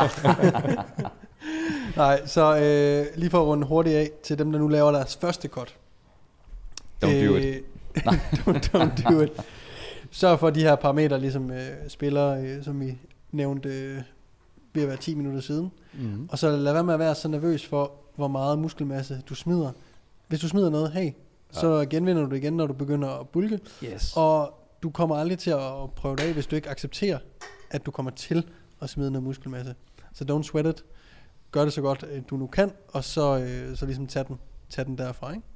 nej, 1.96 2.26
så 2.26 2.56
øh, 2.56 3.06
lige 3.20 3.30
for 3.30 3.40
at 3.40 3.46
runde 3.46 3.66
hurtigt 3.66 3.96
af 3.96 4.10
til 4.22 4.38
dem, 4.38 4.52
der 4.52 4.58
nu 4.58 4.68
laver 4.68 4.92
deres 4.92 5.18
første 5.20 5.48
cut. 5.48 5.74
Don't 7.04 7.26
do 7.26 7.36
it. 7.36 7.44
Øh, 7.44 7.56
don't, 8.46 8.76
don't 8.76 9.12
do 9.12 9.20
it. 9.20 9.30
Sørg 10.10 10.38
for, 10.38 10.48
at 10.48 10.54
de 10.54 10.60
her 10.60 10.74
parametre 10.74 11.20
ligesom 11.20 11.50
øh, 11.50 11.58
spiller, 11.88 12.28
øh, 12.40 12.64
som 12.64 12.80
vi 12.80 12.98
nævnte 13.32 13.68
øh, 13.68 13.98
ved 14.74 14.82
at 14.82 14.88
være 14.88 14.96
10 14.96 15.14
minutter 15.14 15.40
siden. 15.40 15.72
Mm. 15.94 16.28
Og 16.30 16.38
så 16.38 16.56
lad 16.56 16.72
være 16.72 16.84
med 16.84 16.94
at 16.94 17.00
være 17.00 17.14
så 17.14 17.28
nervøs 17.28 17.66
for, 17.66 17.92
hvor 18.16 18.28
meget 18.28 18.58
muskelmasse 18.58 19.22
du 19.28 19.34
smider. 19.34 19.72
Hvis 20.28 20.40
du 20.40 20.48
smider 20.48 20.70
noget, 20.70 20.92
hey, 20.92 21.12
så 21.50 21.86
genvinder 21.90 22.22
du 22.24 22.30
det 22.30 22.36
igen, 22.36 22.52
når 22.52 22.66
du 22.66 22.72
begynder 22.72 23.08
at 23.08 23.28
bulke. 23.28 23.60
Yes. 23.84 24.12
Og 24.16 24.54
du 24.82 24.90
kommer 24.90 25.16
aldrig 25.16 25.38
til 25.38 25.50
at 25.50 25.90
prøve 25.96 26.16
det 26.16 26.22
af, 26.22 26.32
hvis 26.32 26.46
du 26.46 26.56
ikke 26.56 26.70
accepterer, 26.70 27.18
at 27.70 27.86
du 27.86 27.90
kommer 27.90 28.10
til 28.10 28.44
at 28.80 28.90
smide 28.90 29.10
noget 29.10 29.22
muskelmasse. 29.22 29.74
Så 30.12 30.24
don't 30.30 30.42
sweat 30.42 30.66
it. 30.66 30.84
gør 31.50 31.64
det 31.64 31.72
så 31.72 31.80
godt, 31.82 32.04
øh, 32.10 32.22
du 32.30 32.36
nu 32.36 32.46
kan, 32.46 32.72
og 32.88 33.04
så, 33.04 33.38
øh, 33.38 33.76
så 33.76 33.86
ligesom 33.86 34.06
tage 34.06 34.24
den, 34.28 34.38
tage 34.70 34.84
den 34.84 34.98
derfra, 34.98 35.30
ikke? 35.32 35.46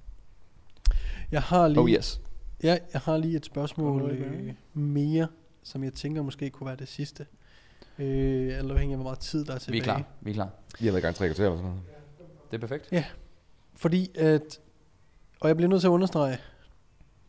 Jeg 1.31 1.43
har 1.43 1.69
lige, 1.69 1.81
Oh 1.81 1.91
yes. 1.91 2.21
ja, 2.62 2.79
jeg 2.93 3.01
har 3.01 3.17
lige 3.17 3.37
et 3.37 3.45
spørgsmål 3.47 4.11
øh, 4.11 4.55
mere, 4.75 5.29
som 5.62 5.85
jeg 5.85 5.93
tænker 5.93 6.23
måske 6.23 6.51
kunne 6.51 6.67
være 6.67 6.77
det 6.77 6.89
sidste. 6.89 7.27
Øh, 7.99 8.59
eller 8.59 8.74
afhængig 8.74 8.95
af, 8.95 8.99
hvor 8.99 9.05
meget 9.05 9.18
tid 9.18 9.45
der 9.45 9.55
er 9.55 9.59
tilbage. 9.59 9.72
Vi 9.72 9.79
er 9.79 9.85
klar. 9.85 10.03
Vi 10.20 10.31
er 10.31 10.35
klar. 10.35 10.49
Vi 10.81 10.87
har 10.87 10.93
været 10.93 11.03
i 11.03 11.05
gang 11.05 11.14
tre 11.14 11.27
kvarter 11.27 11.45
eller 11.45 11.57
sådan 11.57 11.70
noget. 11.70 11.83
Det 12.51 12.57
er 12.57 12.61
perfekt. 12.68 12.93
Fordi 13.77 14.11
at, 14.18 14.61
og 15.41 15.49
jeg 15.49 15.57
bliver 15.57 15.68
nødt 15.68 15.81
til 15.81 15.89
at 15.89 15.91
understrege, 15.91 16.39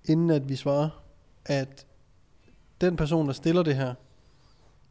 inden 0.06 0.30
at 0.30 0.50
vi 0.50 0.56
svarer, 0.56 0.90
at 1.46 1.86
den 2.82 2.96
person, 2.96 3.28
der 3.28 3.34
stiller 3.34 3.64
det 3.64 3.76
her, 3.76 3.94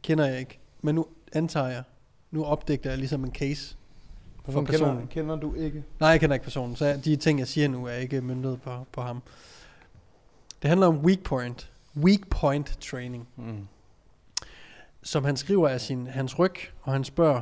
kender 0.01 0.25
jeg 0.25 0.39
ikke. 0.39 0.59
Men 0.81 0.95
nu 0.95 1.07
antager 1.33 1.67
jeg, 1.67 1.83
nu 2.31 2.45
opdægter 2.45 2.89
jeg 2.89 2.99
ligesom 2.99 3.23
en 3.23 3.31
case 3.33 3.75
for 4.35 4.51
Personen 4.51 4.65
personen. 4.65 5.07
kender, 5.07 5.07
kender 5.07 5.35
du 5.35 5.55
ikke? 5.55 5.83
Nej, 5.99 6.09
jeg 6.09 6.19
kender 6.19 6.33
ikke 6.33 6.43
personen, 6.43 6.75
så 6.75 6.99
de 7.05 7.15
ting, 7.15 7.39
jeg 7.39 7.47
siger 7.47 7.67
nu, 7.67 7.85
er 7.85 7.93
ikke 7.93 8.21
myndet 8.21 8.61
på, 8.61 8.85
på 8.91 9.01
ham. 9.01 9.21
Det 10.61 10.67
handler 10.69 10.87
om 10.87 10.97
weak 11.05 11.19
point. 11.23 11.71
Weak 11.97 12.29
point 12.29 12.77
training. 12.81 13.27
Mm. 13.35 13.67
Som 15.01 15.23
han 15.23 15.37
skriver 15.37 15.69
af 15.69 15.81
sin, 15.81 16.07
hans 16.07 16.39
ryg, 16.39 16.55
og 16.81 16.93
han 16.93 17.03
spørger, 17.03 17.41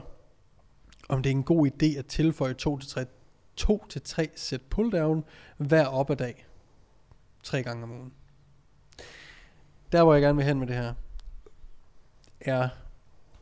om 1.09 1.23
det 1.23 1.29
er 1.29 1.35
en 1.35 1.43
god 1.43 1.67
idé 1.67 1.99
at 1.99 2.05
tilføje 2.05 2.55
2-3 2.61 3.05
to 3.55 3.85
til 3.89 4.01
tre 4.01 4.29
sæt 4.35 4.61
pulldown 4.61 5.23
hver 5.57 5.85
op 5.85 6.09
ad 6.09 6.15
dag. 6.15 6.45
Tre 7.43 7.63
gange 7.63 7.83
om 7.83 7.91
ugen. 7.91 8.13
Der, 9.91 10.03
hvor 10.03 10.13
jeg 10.13 10.21
gerne 10.21 10.37
vil 10.37 10.45
hen 10.45 10.59
med 10.59 10.67
det 10.67 10.75
her, 10.75 10.93
er 12.41 12.69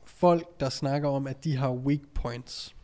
folk, 0.03 0.59
der 0.59 0.70
snakker 0.70 1.09
om, 1.09 1.28
at 1.28 1.43
de 1.43 1.57
har 1.57 1.72
weak 1.72 2.01
points 2.14 2.76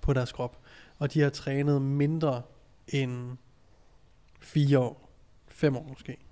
på 0.00 0.12
deres 0.12 0.32
krop, 0.32 0.58
og 0.98 1.14
de 1.14 1.20
har 1.20 1.30
trænet 1.30 1.82
mindre 1.82 2.42
end 2.88 3.36
fire 4.40 4.78
år, 4.78 5.10
fem 5.48 5.76
år 5.76 5.86
måske. 5.88 6.25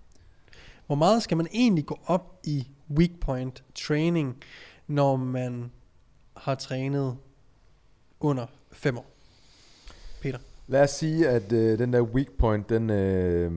Hvor 0.87 0.95
meget 0.95 1.23
skal 1.23 1.37
man 1.37 1.47
egentlig 1.53 1.87
gå 1.87 1.99
op 2.07 2.41
i 2.45 2.69
weak 2.91 3.11
point 3.21 3.65
training, 3.75 4.37
når 4.87 5.17
man 5.17 5.71
har 6.37 6.55
trænet 6.55 7.17
under 8.21 8.47
fem 8.73 8.99
år? 8.99 9.07
Peter. 10.23 10.39
Lad 10.67 10.83
os 10.83 10.91
sige, 10.91 11.29
at 11.29 11.53
øh, 11.53 11.79
den 11.79 11.93
der 11.93 12.01
weak 12.01 12.27
point, 12.39 12.69
den, 12.69 12.91
øh, 12.91 13.53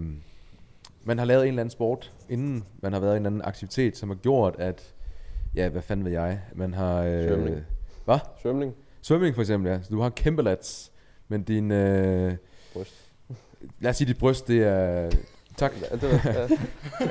man 1.04 1.18
har 1.18 1.26
lavet 1.26 1.44
en 1.44 1.48
eller 1.48 1.62
anden 1.62 1.72
sport, 1.72 2.14
inden 2.30 2.64
man 2.82 2.94
har 2.94 3.00
været 3.00 3.14
i 3.14 3.18
en 3.18 3.22
eller 3.22 3.30
anden 3.30 3.42
aktivitet, 3.42 3.98
som 3.98 4.10
har 4.10 4.16
gjort, 4.16 4.56
at, 4.60 4.94
ja, 5.56 5.70
hvad 5.70 5.82
fanden 5.82 6.06
ved 6.06 6.12
jeg, 6.12 6.42
man 6.56 6.74
har... 6.74 7.02
Øh, 7.02 7.28
Svømning. 7.28 7.66
Hvad? 8.06 8.20
Svømning. 8.42 8.74
Svømning 9.02 9.36
for 9.36 9.42
eksempel, 9.42 9.72
ja. 9.72 9.82
Så 9.82 9.90
du 9.90 10.02
har 10.02 10.10
kæmpe 10.10 10.42
lats, 10.42 10.92
men 11.28 11.44
din... 11.44 11.72
Øh, 11.72 12.36
Bryst. 12.74 13.12
lad 13.80 13.90
os 13.90 13.98
sige, 13.98 14.08
dit 14.08 14.18
bryst, 14.18 14.48
det 14.48 14.64
er... 14.64 15.10
Tak. 15.58 15.74
Ja, 15.92 15.96
det 15.96 16.22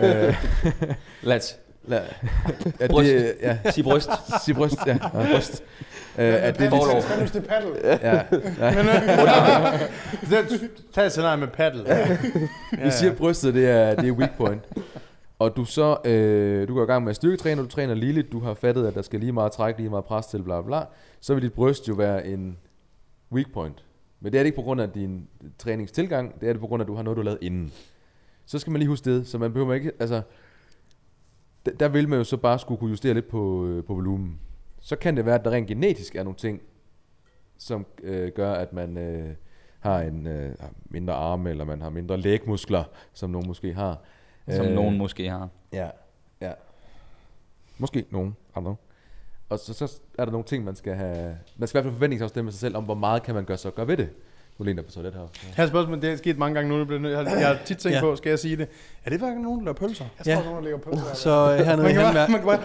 ja. 0.02 0.28
øh, 0.28 0.34
Let's. 1.22 1.56
lad, 1.84 2.02
ja, 2.80 2.86
Bryst. 2.86 3.12
Det, 3.12 3.34
ja, 3.42 3.58
Sig 3.70 3.84
bryst. 3.84 4.10
sig 4.44 4.54
bryst, 4.56 4.86
ja. 4.86 4.98
ja 5.14 5.32
bryst. 5.32 5.62
Øh, 6.18 6.34
at 6.44 6.58
det, 6.58 6.68
Forlov. 6.68 7.02
Spanish 7.02 7.32
til 7.32 7.40
paddle. 7.40 7.70
ja, 7.84 8.22
ja. 8.58 9.78
Så 10.46 10.68
Tag 10.92 11.06
et 11.06 11.12
scenarie 11.12 11.36
med 11.40 11.48
paddle. 11.48 11.84
Ja, 11.86 12.16
Vi 12.84 12.90
siger, 12.90 13.10
at 13.10 13.16
brystet 13.16 13.54
det 13.54 13.68
er, 13.68 13.94
det 13.94 14.08
er 14.08 14.12
weak 14.12 14.36
point. 14.36 14.62
Og 15.38 15.56
du 15.56 15.64
så, 15.64 15.96
øh, 16.04 16.68
du 16.68 16.74
går 16.74 16.82
i 16.82 16.86
gang 16.86 17.04
med 17.04 17.10
at 17.10 17.16
styrketræne, 17.16 17.60
og 17.60 17.64
du 17.64 17.70
træner 17.70 17.94
ligeligt, 17.94 18.32
du 18.32 18.40
har 18.40 18.54
fattet, 18.54 18.86
at 18.86 18.94
der 18.94 19.02
skal 19.02 19.20
lige 19.20 19.32
meget 19.32 19.52
træk, 19.52 19.78
lige 19.78 19.90
meget 19.90 20.04
pres 20.04 20.26
til, 20.26 20.42
bla 20.42 20.62
bla, 20.62 20.80
så 21.20 21.34
vil 21.34 21.42
dit 21.42 21.52
bryst 21.52 21.88
jo 21.88 21.94
være 21.94 22.26
en 22.26 22.56
weak 23.32 23.46
point. 23.54 23.84
Men 24.20 24.32
det 24.32 24.38
er 24.38 24.42
det 24.42 24.46
ikke 24.46 24.56
på 24.56 24.62
grund 24.62 24.80
af 24.80 24.90
din 24.90 25.26
træningstilgang, 25.58 26.40
det 26.40 26.48
er 26.48 26.52
det 26.52 26.60
på 26.60 26.66
grund 26.66 26.80
af, 26.80 26.84
at 26.84 26.88
du 26.88 26.94
har 26.94 27.02
noget, 27.02 27.16
du 27.16 27.20
har 27.22 27.24
lavet 27.24 27.38
inden. 27.42 27.72
Så 28.46 28.58
skal 28.58 28.70
man 28.70 28.78
lige 28.78 28.88
huske 28.88 29.14
det, 29.14 29.26
så 29.26 29.38
man 29.38 29.52
behøver 29.52 29.74
ikke, 29.74 29.92
altså, 29.98 30.22
der, 31.66 31.72
der 31.72 31.88
vil 31.88 32.08
man 32.08 32.18
jo 32.18 32.24
så 32.24 32.36
bare 32.36 32.58
skulle 32.58 32.78
kunne 32.78 32.90
justere 32.90 33.14
lidt 33.14 33.28
på, 33.28 33.66
øh, 33.66 33.84
på 33.84 33.94
volumen. 33.94 34.40
Så 34.80 34.96
kan 34.96 35.16
det 35.16 35.26
være, 35.26 35.34
at 35.34 35.44
der 35.44 35.50
rent 35.50 35.68
genetisk 35.68 36.14
er 36.16 36.22
nogle 36.22 36.36
ting, 36.36 36.62
som 37.58 37.86
øh, 38.02 38.32
gør, 38.32 38.52
at 38.52 38.72
man 38.72 38.98
øh, 38.98 39.34
har 39.80 40.00
en 40.00 40.26
øh, 40.26 40.54
mindre 40.84 41.14
arme, 41.14 41.50
eller 41.50 41.64
man 41.64 41.80
har 41.80 41.90
mindre 41.90 42.16
lægmuskler, 42.16 42.84
som 43.12 43.30
nogen 43.30 43.46
måske 43.46 43.74
har. 43.74 43.98
Som 44.48 44.66
Øh, 44.66 44.72
nogen 44.72 44.98
måske 44.98 45.30
har. 45.30 45.48
Ja, 45.72 45.90
ja. 46.40 46.52
Måske 47.78 48.04
nogen 48.10 48.36
andre. 48.54 48.76
Og 49.48 49.58
så, 49.58 49.74
så 49.74 50.00
er 50.18 50.24
der 50.24 50.32
nogle 50.32 50.44
ting, 50.44 50.64
man 50.64 50.76
skal 50.76 50.94
have... 50.94 51.38
Man 51.56 51.68
skal 51.68 51.78
i 51.78 51.82
hvert 51.82 51.84
fald 51.84 51.94
forventningsafstemme 51.94 52.44
med 52.46 52.52
sig 52.52 52.60
selv 52.60 52.76
om, 52.76 52.84
hvor 52.84 52.94
meget 52.94 53.22
kan 53.22 53.34
man 53.34 53.44
gøre 53.44 53.56
så 53.56 53.70
gøre 53.70 53.88
ved 53.88 53.96
det. 53.96 54.10
Nu 54.58 54.64
ligner 54.64 54.82
på 54.82 54.90
toilet 54.90 55.12
her. 55.14 55.20
Her 55.56 55.62
er 55.64 55.66
det 56.00 56.12
er 56.12 56.16
sket 56.16 56.38
mange 56.38 56.54
gange 56.54 56.68
nu. 56.70 56.78
Jeg, 56.78 56.86
bliver 56.86 57.10
jeg, 57.10 57.26
jeg 57.40 57.46
har 57.46 57.56
tit 57.64 57.78
tænkt 57.78 57.96
Ja. 57.96 58.00
på, 58.00 58.16
skal 58.16 58.30
jeg 58.30 58.38
sige 58.38 58.56
det? 58.56 58.68
Er 59.04 59.10
det 59.10 59.20
faktisk 59.20 59.40
nogen, 59.42 59.58
der 59.58 59.64
laver 59.64 59.74
pølser? 59.74 60.04
Jeg 60.18 60.24
tror, 60.24 60.32
Ja. 60.32 60.38
ja. 60.38 60.44
nogen, 60.44 60.64
der 60.64 60.78
på 60.78 60.90
det. 60.90 61.02
Så 61.18 61.30
øh, 61.58 61.66
hernede 61.66 61.82
Man 61.82 61.90
i 61.90 61.94
Hanvær, 61.94 62.28
man 62.28 62.38
kan 62.40 62.46
bare, 62.48 62.58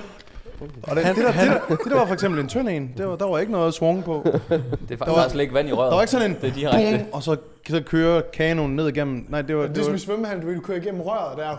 og 0.83 0.95
det, 0.95 1.05
Han- 1.05 1.15
det, 1.15 1.23
der, 1.25 1.31
han- 1.31 1.47
det, 1.51 1.61
der, 1.69 1.75
det 1.75 1.85
der 1.91 1.97
var 1.97 2.05
for 2.05 2.13
eksempel 2.13 2.39
en 2.41 2.47
tynd 2.47 2.69
en, 2.69 2.93
det 2.97 3.07
var, 3.07 3.15
der 3.15 3.25
var 3.27 3.39
ikke 3.39 3.51
noget 3.51 3.73
swung 3.73 4.03
på. 4.03 4.21
Det 4.25 4.33
er 4.33 4.39
Der 4.49 4.97
faktisk 4.97 4.99
var- 5.17 5.29
slet 5.29 5.41
ikke 5.41 5.53
vand 5.53 5.69
i 5.69 5.71
røret. 5.71 5.89
Der 5.89 5.95
var 5.95 6.01
ikke 6.01 6.11
sådan 6.11 6.31
en 6.31 6.37
Det 6.41 6.49
er 6.49 6.53
direkte. 6.53 6.97
boom, 6.97 7.09
og 7.13 7.23
så, 7.23 7.35
så 7.69 7.81
kører 7.85 8.21
kanonen 8.33 8.75
ned 8.75 8.87
igennem. 8.87 9.25
Nej, 9.29 9.41
det 9.41 9.57
var... 9.57 9.67
Det 9.67 9.77
er 9.77 9.83
som 9.83 9.91
var 9.91 9.97
i 9.97 9.99
svømmehallen, 9.99 10.41
du 10.41 10.47
ved, 10.47 10.55
du 10.55 10.61
kører 10.61 10.77
igennem 10.77 11.01
røret 11.01 11.37
der. 11.37 11.57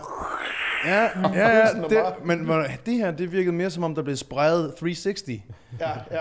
ja, 0.89 1.01
ja, 1.33 1.57
ja, 1.57 1.65
det, 1.89 1.89
bare- 1.89 2.13
men 2.25 2.47
det 2.85 2.93
her, 2.93 3.11
det 3.11 3.31
virkede 3.31 3.55
mere 3.55 3.69
som 3.69 3.83
om, 3.83 3.95
der 3.95 4.01
blev 4.01 4.15
sprejet 4.15 4.73
360. 4.79 5.23
Ja, 5.29 5.89
ja, 5.89 5.93
ja. 6.11 6.19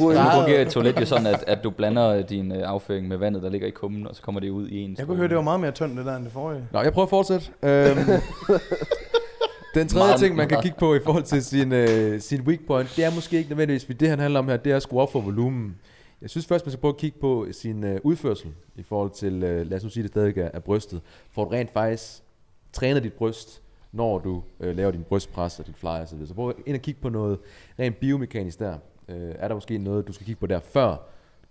Nu 0.00 0.06
fungerer 0.14 0.62
et 0.62 0.68
toilet 0.68 1.00
jo 1.00 1.06
sådan, 1.06 1.26
at, 1.26 1.44
at 1.46 1.64
du 1.64 1.70
blander 1.70 2.22
din 2.22 2.52
øh, 2.52 2.62
afføring 2.68 3.08
med 3.08 3.16
vandet, 3.16 3.42
der 3.42 3.48
ligger 3.50 3.66
i 3.68 3.70
kummen, 3.70 4.06
og 4.06 4.16
så 4.16 4.22
kommer 4.22 4.40
det 4.40 4.50
ud 4.50 4.68
i 4.68 4.76
en 4.78 4.94
Jeg 4.98 5.06
kunne 5.06 5.16
høre, 5.16 5.28
det 5.28 5.36
var 5.36 5.42
meget 5.42 5.60
mere 5.60 5.70
tyndt, 5.70 5.96
det 5.98 6.06
der, 6.06 6.16
end 6.16 6.24
det 6.24 6.32
forrige. 6.32 6.68
Nå, 6.72 6.80
jeg 6.80 6.92
prøver 6.92 7.06
at 7.06 7.10
fortsætte. 7.10 7.46
Øhm, 7.62 7.96
den 9.74 9.88
tredje 9.88 10.06
Meget- 10.08 10.20
ting, 10.20 10.36
man 10.36 10.48
kan 10.48 10.62
kigge 10.62 10.78
på 10.78 10.94
i 10.94 11.00
forhold 11.04 11.22
til 11.22 11.44
sin, 11.44 11.72
øh, 11.72 12.20
sin 12.20 12.40
weak 12.40 12.58
point, 12.66 12.92
det 12.96 13.04
er 13.04 13.14
måske 13.14 13.36
ikke 13.36 13.50
nødvendigvis, 13.50 13.84
fordi 13.84 13.98
det 13.98 14.08
han 14.08 14.18
handler 14.18 14.40
om 14.40 14.48
her, 14.48 14.56
det 14.56 14.72
er 14.72 14.76
at 14.76 14.82
skrue 14.82 15.00
op 15.00 15.12
for 15.12 15.20
volumen. 15.20 15.74
Jeg 16.22 16.30
synes 16.30 16.46
først, 16.46 16.66
man 16.66 16.70
skal 16.70 16.80
prøve 16.80 16.92
at 16.94 16.96
kigge 17.00 17.18
på 17.20 17.46
sin 17.52 17.84
øh, 17.84 18.00
udførsel 18.02 18.48
i 18.76 18.82
forhold 18.82 19.10
til, 19.10 19.42
øh, 19.42 19.70
lad 19.70 19.76
os 19.78 19.82
nu 19.84 19.88
sige, 19.90 20.02
det 20.02 20.10
stadig 20.10 20.38
er, 20.38 20.48
er 20.54 20.60
brystet. 20.60 21.00
For 21.34 21.44
at 21.44 21.52
rent 21.52 21.72
faktisk 21.72 22.02
træner 22.74 23.00
dit 23.00 23.12
bryst, 23.12 23.62
når 23.92 24.18
du 24.18 24.42
øh, 24.60 24.76
laver 24.76 24.90
din 24.90 25.02
brystpres 25.02 25.60
og 25.60 25.66
dit 25.66 25.76
fly 25.76 25.86
og 25.86 26.08
så. 26.08 26.26
Så 26.26 26.34
prøv 26.34 26.54
ind 26.66 26.76
og 26.76 26.82
kigge 26.82 27.00
på 27.00 27.08
noget 27.08 27.38
rent 27.78 27.96
biomekanisk 27.96 28.58
der. 28.58 28.78
Øh, 29.08 29.34
er 29.38 29.48
der 29.48 29.54
måske 29.54 29.78
noget, 29.78 30.06
du 30.08 30.12
skal 30.12 30.26
kigge 30.26 30.40
på 30.40 30.46
der, 30.46 30.60
før 30.60 30.96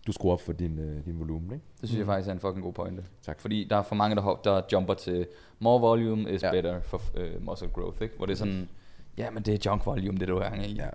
du 0.07 0.11
skruer 0.11 0.33
op 0.33 0.41
for 0.41 0.53
din, 0.53 0.79
øh, 0.79 1.05
din 1.05 1.19
volumen, 1.19 1.51
ikke? 1.53 1.65
Det 1.81 1.89
synes 1.89 1.97
jeg 1.99 2.05
faktisk 2.05 2.29
er 2.29 2.33
en 2.33 2.39
fucking 2.39 2.63
god 2.63 2.73
pointe. 2.73 3.03
Tak. 3.25 3.39
Fordi 3.39 3.67
der 3.69 3.75
er 3.77 3.83
for 3.83 3.95
mange, 3.95 4.15
der, 4.15 4.21
hop- 4.21 4.43
der 4.45 4.61
jumper 4.73 4.93
til 4.93 5.27
more 5.59 5.81
volume 5.81 6.31
is 6.31 6.43
Ja. 6.43 6.51
better 6.51 6.81
for 6.81 7.01
uh, 7.37 7.45
muscle 7.45 7.67
growth, 7.73 8.01
ikke? 8.01 8.17
Hvor 8.17 8.25
det 8.25 8.33
er 8.33 8.37
sådan, 8.37 8.69
ja, 9.17 9.29
men 9.29 9.43
det 9.43 9.53
er 9.53 9.57
junk 9.71 9.85
volume, 9.85 10.17
det 10.17 10.27
du 10.27 10.37
er 10.37 10.53
i, 10.53 10.73
Ja. 10.73 10.89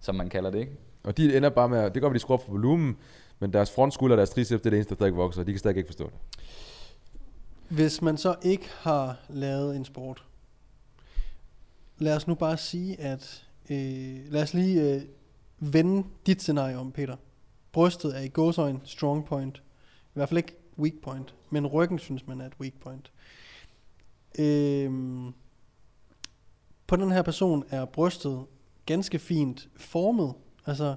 som 0.00 0.14
man 0.14 0.28
kalder 0.28 0.50
det, 0.50 0.58
ikke? 0.58 0.72
Og 1.04 1.16
de 1.16 1.36
ender 1.36 1.48
bare 1.50 1.68
med, 1.68 1.90
det 1.90 2.02
går, 2.02 2.08
at 2.08 2.14
de 2.14 2.18
skruer 2.18 2.38
op 2.38 2.44
for 2.44 2.50
volumen, 2.52 2.96
men 3.38 3.52
deres 3.52 3.70
frontskulder 3.70 4.14
og 4.14 4.18
deres 4.18 4.30
triceps, 4.30 4.60
det 4.62 4.66
er 4.66 4.70
det 4.70 4.76
eneste, 4.76 4.90
der 4.90 4.94
stadig 4.96 5.16
vokser, 5.16 5.40
og 5.40 5.46
de 5.46 5.52
kan 5.52 5.58
stadig 5.58 5.76
ikke 5.76 5.88
forstå 5.88 6.04
det 6.04 6.14
hvis 7.68 8.02
man 8.02 8.18
så 8.18 8.36
ikke 8.42 8.68
har 8.80 9.16
lavet 9.28 9.76
en 9.76 9.84
sport, 9.84 10.24
lad 11.98 12.16
os 12.16 12.26
nu 12.26 12.34
bare 12.34 12.56
sige, 12.56 13.00
at 13.00 13.46
øh, 13.70 14.32
lad 14.32 14.42
os 14.42 14.54
lige 14.54 14.94
øh, 14.94 15.02
vende 15.58 16.08
dit 16.26 16.42
scenarie 16.42 16.78
om, 16.78 16.92
Peter. 16.92 17.16
Brystet 17.72 18.16
er 18.16 18.20
i 18.20 18.28
gåsøjne 18.28 18.80
strong 18.84 19.24
point. 19.24 19.58
I 20.06 20.12
hvert 20.12 20.28
fald 20.28 20.38
ikke 20.38 20.56
weak 20.78 20.94
point, 21.02 21.34
men 21.50 21.66
ryggen 21.66 21.98
synes 21.98 22.26
man 22.26 22.40
er 22.40 22.46
et 22.46 22.60
weak 22.60 22.74
point. 22.80 23.12
Øh, 24.38 24.90
på 26.86 26.96
den 26.96 27.10
her 27.10 27.22
person 27.22 27.64
er 27.70 27.84
brystet 27.84 28.46
ganske 28.86 29.18
fint 29.18 29.68
formet. 29.76 30.34
Altså, 30.66 30.94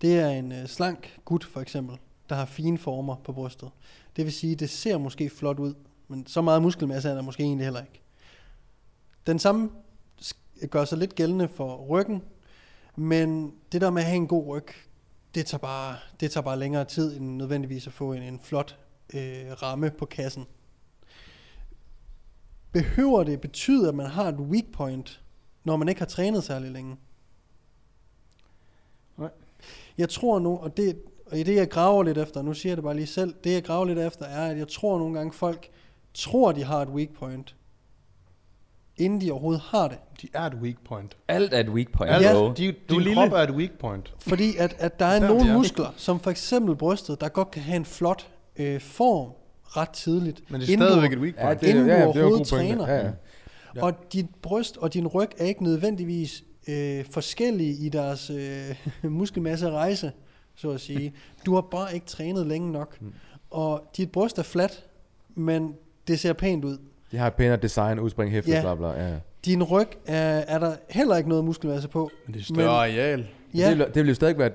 det 0.00 0.18
er 0.18 0.28
en 0.28 0.52
øh, 0.52 0.66
slank 0.66 1.18
gut 1.24 1.44
for 1.44 1.60
eksempel, 1.60 1.98
der 2.28 2.34
har 2.34 2.46
fine 2.46 2.78
former 2.78 3.16
på 3.16 3.32
brystet. 3.32 3.70
Det 4.16 4.24
vil 4.24 4.32
sige, 4.32 4.54
det 4.54 4.70
ser 4.70 4.98
måske 4.98 5.30
flot 5.30 5.58
ud, 5.58 5.74
men 6.08 6.26
så 6.26 6.42
meget 6.42 6.62
muskelmasse 6.62 7.08
er 7.08 7.14
der 7.14 7.22
måske 7.22 7.42
egentlig 7.42 7.66
heller 7.66 7.80
ikke. 7.80 8.00
Den 9.26 9.38
samme 9.38 9.70
gør 10.70 10.84
sig 10.84 10.98
lidt 10.98 11.14
gældende 11.14 11.48
for 11.48 11.86
ryggen, 11.86 12.22
men 12.96 13.54
det 13.72 13.80
der 13.80 13.90
med 13.90 14.02
at 14.02 14.08
have 14.08 14.16
en 14.16 14.26
god 14.26 14.46
ryg, 14.46 14.66
det 15.34 15.46
tager 15.46 15.60
bare, 15.60 15.96
det 16.20 16.30
tager 16.30 16.44
bare 16.44 16.58
længere 16.58 16.84
tid 16.84 17.16
end 17.16 17.36
nødvendigvis 17.36 17.86
at 17.86 17.92
få 17.92 18.12
en, 18.12 18.22
en 18.22 18.40
flot 18.40 18.78
øh, 19.14 19.62
ramme 19.62 19.90
på 19.90 20.06
kassen. 20.06 20.46
Behøver 22.72 23.24
det 23.24 23.40
betyde, 23.40 23.88
at 23.88 23.94
man 23.94 24.06
har 24.06 24.24
et 24.24 24.40
weak 24.40 24.64
point, 24.72 25.22
når 25.64 25.76
man 25.76 25.88
ikke 25.88 26.00
har 26.00 26.06
trænet 26.06 26.44
særlig 26.44 26.70
længe? 26.70 26.96
Nej. 29.16 29.30
Jeg 29.98 30.08
tror 30.08 30.38
nu, 30.38 30.58
og 30.58 30.76
det, 30.76 31.02
og 31.26 31.38
i 31.38 31.42
det 31.42 31.56
jeg 31.56 31.70
graver 31.70 32.02
lidt 32.02 32.18
efter, 32.18 32.42
nu 32.42 32.54
siger 32.54 32.70
jeg 32.70 32.76
det 32.76 32.84
bare 32.84 32.96
lige 32.96 33.06
selv, 33.06 33.34
det 33.44 33.52
jeg 33.52 33.64
graver 33.64 33.84
lidt 33.84 33.98
efter 33.98 34.24
er, 34.24 34.50
at 34.50 34.58
jeg 34.58 34.68
tror 34.68 34.98
nogle 34.98 35.18
gange 35.18 35.32
folk 35.32 35.70
tror, 36.14 36.52
de 36.52 36.64
har 36.64 36.82
et 36.82 36.88
weak 36.88 37.08
point, 37.18 37.54
inden 38.96 39.20
de 39.20 39.30
overhovedet 39.32 39.62
har 39.62 39.88
det. 39.88 39.98
De 40.22 40.28
er 40.34 40.42
et 40.42 40.54
weak 40.54 40.76
point. 40.84 41.16
Alt 41.28 41.54
er 41.54 41.60
et 41.60 41.68
weak 41.68 41.92
point, 41.92 42.10
Ja, 42.12 42.20
ja, 42.20 42.34
de, 42.34 42.38
Du 42.38 42.50
er 42.50 42.72
din 42.88 43.00
lille. 43.00 43.14
krop 43.14 43.32
er 43.32 43.36
et 43.42 43.50
weak 43.50 43.70
point. 43.80 44.14
Fordi 44.18 44.56
at, 44.56 44.76
at 44.78 44.98
der 44.98 45.06
er 45.06 45.20
Der, 45.20 45.28
nogle 45.28 45.46
ja. 45.46 45.56
muskler, 45.56 45.92
som 45.96 46.20
for 46.20 46.30
eksempel 46.30 46.76
brystet, 46.76 47.20
der 47.20 47.28
godt 47.28 47.50
kan 47.50 47.62
have 47.62 47.76
en 47.76 47.84
flot 47.84 48.28
øh, 48.56 48.80
form 48.80 49.30
ret 49.64 49.90
tidligt. 49.90 50.50
Men 50.50 50.60
det 50.60 50.68
er 50.68 50.72
inden 50.72 50.86
du- 50.86 50.92
stadigvæk 50.92 51.12
et 51.12 51.18
weak 51.18 51.34
Ja, 51.36 51.44
point. 51.44 51.60
det, 51.60 51.66
Inden 51.68 51.84
du 51.84 51.90
ja, 51.90 51.98
ja, 52.00 52.06
det 52.08 52.16
er 52.16 52.20
jo 52.20 52.26
en 52.26 52.32
overhovedet 52.32 52.50
god 52.50 52.58
pointe. 52.58 52.76
træner. 52.84 52.94
Ja, 52.94 53.06
ja. 53.06 53.12
Ja. 53.76 53.82
Og 53.84 53.92
dit 54.12 54.26
bryst 54.42 54.76
og 54.76 54.94
din 54.94 55.06
ryg 55.06 55.28
er 55.38 55.44
ikke 55.44 55.62
nødvendigvis 55.64 56.44
øh, 56.68 57.04
forskellige 57.10 57.86
i 57.86 57.88
deres 57.88 58.30
øh, 58.30 58.76
muskelmasse 59.12 59.70
rejse, 59.70 60.12
så 60.56 60.70
at 60.70 60.80
sige. 60.80 61.12
Du 61.46 61.54
har 61.54 61.60
bare 61.60 61.94
ikke 61.94 62.06
trænet 62.06 62.46
længe 62.46 62.72
nok. 62.72 63.00
Mm. 63.00 63.12
Og 63.50 63.90
dit 63.96 64.12
bryst 64.12 64.38
er 64.38 64.42
fladt, 64.42 64.84
men 65.34 65.74
det 66.08 66.18
ser 66.20 66.32
pænt 66.32 66.64
ud. 66.64 66.78
De 67.12 67.16
har 67.16 67.26
et 67.26 67.34
pænere 67.34 67.56
design, 67.56 67.98
udspring, 67.98 68.30
hæfte, 68.30 68.50
Ja. 68.50 68.60
bla 68.60 68.74
bla. 68.74 68.88
Ja. 68.88 69.08
ja. 69.08 69.14
Din 69.44 69.62
ryg 69.62 69.86
er, 70.06 70.18
er 70.38 70.58
der 70.58 70.76
heller 70.90 71.16
ikke 71.16 71.28
noget 71.28 71.44
muskelmasse 71.44 71.88
på. 71.88 72.10
Men 72.26 72.34
det 72.34 72.40
er 72.40 72.44
større 72.44 72.68
areal. 72.70 73.26
Ja, 73.54 73.70
Det, 73.70 73.78
vil, 73.78 73.86
det 73.86 73.94
vil 74.02 74.08
jo 74.08 74.14
stadig 74.14 74.38
være, 74.38 74.50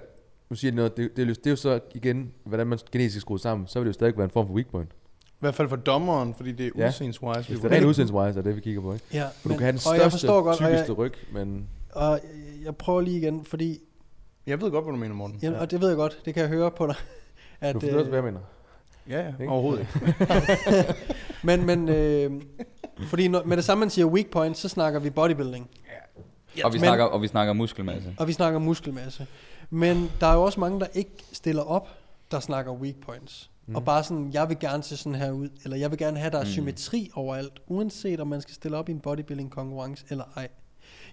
nu 0.50 0.56
siger 0.56 0.72
noget, 0.72 0.98
det, 0.98 1.10
det, 1.18 1.18
vil 1.18 1.28
jo- 1.28 1.34
det 1.34 1.46
er 1.48 1.50
jo 1.50 1.56
så 1.56 1.80
igen, 1.96 2.32
hvordan 2.44 2.68
man 2.68 2.80
genetisk 2.92 3.22
skruer 3.22 3.38
sammen, 3.38 3.68
så 3.68 3.80
vil 3.80 3.86
det 3.86 3.90
jo 3.90 3.94
stadig 3.94 4.18
være 4.18 4.24
en 4.26 4.30
form 4.32 4.48
for 4.48 4.54
weak 4.54 4.68
point. 4.72 4.90
I 5.26 5.36
hvert 5.40 5.56
fald 5.56 5.70
for 5.70 5.76
dommeren, 5.76 6.34
fordi 6.34 6.52
det 6.52 6.66
er 6.66 6.72
Ja. 6.78 6.88
udseendswise. 6.88 7.50
Vi 7.50 7.56
det 7.56 7.64
er 7.66 7.70
rent 7.70 7.86
udseendswise, 7.86 8.40
er 8.40 8.44
det 8.44 8.56
vi 8.56 8.62
kigger 8.62 8.82
på, 8.82 8.94
ikke? 8.94 9.06
ja 9.14 9.26
For 9.42 9.50
du 9.50 9.56
kan 9.56 9.60
have 9.64 9.72
den 9.72 9.80
og 9.90 9.98
jeg 9.98 10.12
største, 10.12 10.28
godt, 10.28 10.58
tykkeste 10.58 10.86
jeg, 10.92 10.98
ryg, 10.98 11.14
men 11.34 11.68
og 11.92 12.20
jeg 12.66 12.76
prøver 12.76 13.02
lige 13.02 13.18
igen, 13.18 13.46
fordi, 13.46 13.80
Jeg 14.48 14.62
ved 14.62 14.72
godt, 14.72 14.86
hvad 14.86 14.94
du 14.94 15.00
mener, 15.00 15.16
Morten. 15.16 15.40
ja. 15.44 15.60
og 15.60 15.72
det 15.72 15.82
ved 15.82 15.88
jeg 15.88 15.98
godt, 15.98 16.20
det 16.26 16.34
kan 16.34 16.42
jeg 16.42 16.50
høre 16.50 16.72
på 16.72 16.88
dig. 16.88 16.96
At, 17.62 17.76
du 17.76 17.80
forstår 17.80 17.98
også, 17.98 18.10
hvad 18.10 18.18
jeg 18.20 18.26
mener. 18.26 18.40
Ja, 19.10 19.20
ja. 19.22 19.28
Ikke? 19.40 19.50
Overhovedet 19.50 19.88
ikke. 19.96 20.94
Men, 21.44 21.66
men 21.66 21.90
øh, 21.90 22.42
fordi 23.08 23.28
når, 23.28 23.44
med 23.44 23.58
det 23.58 23.66
samme, 23.66 23.80
man 23.80 23.90
siger 23.90 24.06
weak 24.06 24.28
point, 24.32 24.58
så 24.58 24.70
snakker 24.70 25.00
vi 25.00 25.10
bodybuilding. 25.10 25.70
og, 26.64 26.74
vi 26.74 26.78
men- 26.78 26.80
snakker, 26.86 27.06
og 27.06 27.22
vi 27.22 27.28
snakker 27.28 27.54
muskelmasse. 27.54 28.16
Og 28.20 28.28
vi 28.28 28.34
snakker 28.34 28.60
muskelmasse. 28.60 29.28
Men 29.70 30.12
der 30.20 30.28
er 30.28 30.34
jo 30.34 30.44
også 30.44 30.60
mange, 30.60 30.80
der 30.80 30.86
ikke 30.94 31.12
stiller 31.34 31.62
op, 31.64 31.88
der 32.32 32.40
snakker 32.40 32.72
weak 32.74 32.96
points. 33.06 33.50
Mm. 33.66 33.76
Og 33.76 33.86
bare 33.86 34.04
sådan, 34.04 34.30
jeg 34.34 34.50
vil 34.50 34.60
gerne 34.60 34.84
se 34.84 34.98
sådan 34.98 35.16
her 35.16 35.32
ud, 35.32 35.50
eller 35.64 35.78
jeg 35.78 35.92
vil 35.92 35.98
gerne 36.00 36.18
have, 36.20 36.32
der 36.32 36.38
er 36.38 36.44
Mm. 36.44 36.50
symmetri 36.50 37.12
overalt, 37.16 37.54
uanset 37.68 38.20
om 38.20 38.28
man 38.28 38.42
skal 38.42 38.56
stille 38.56 38.78
op 38.78 38.90
i 38.90 38.92
en 38.92 39.00
bodybuilding 39.00 39.52
konkurrence 39.52 40.06
eller 40.10 40.24
ej. 40.36 40.48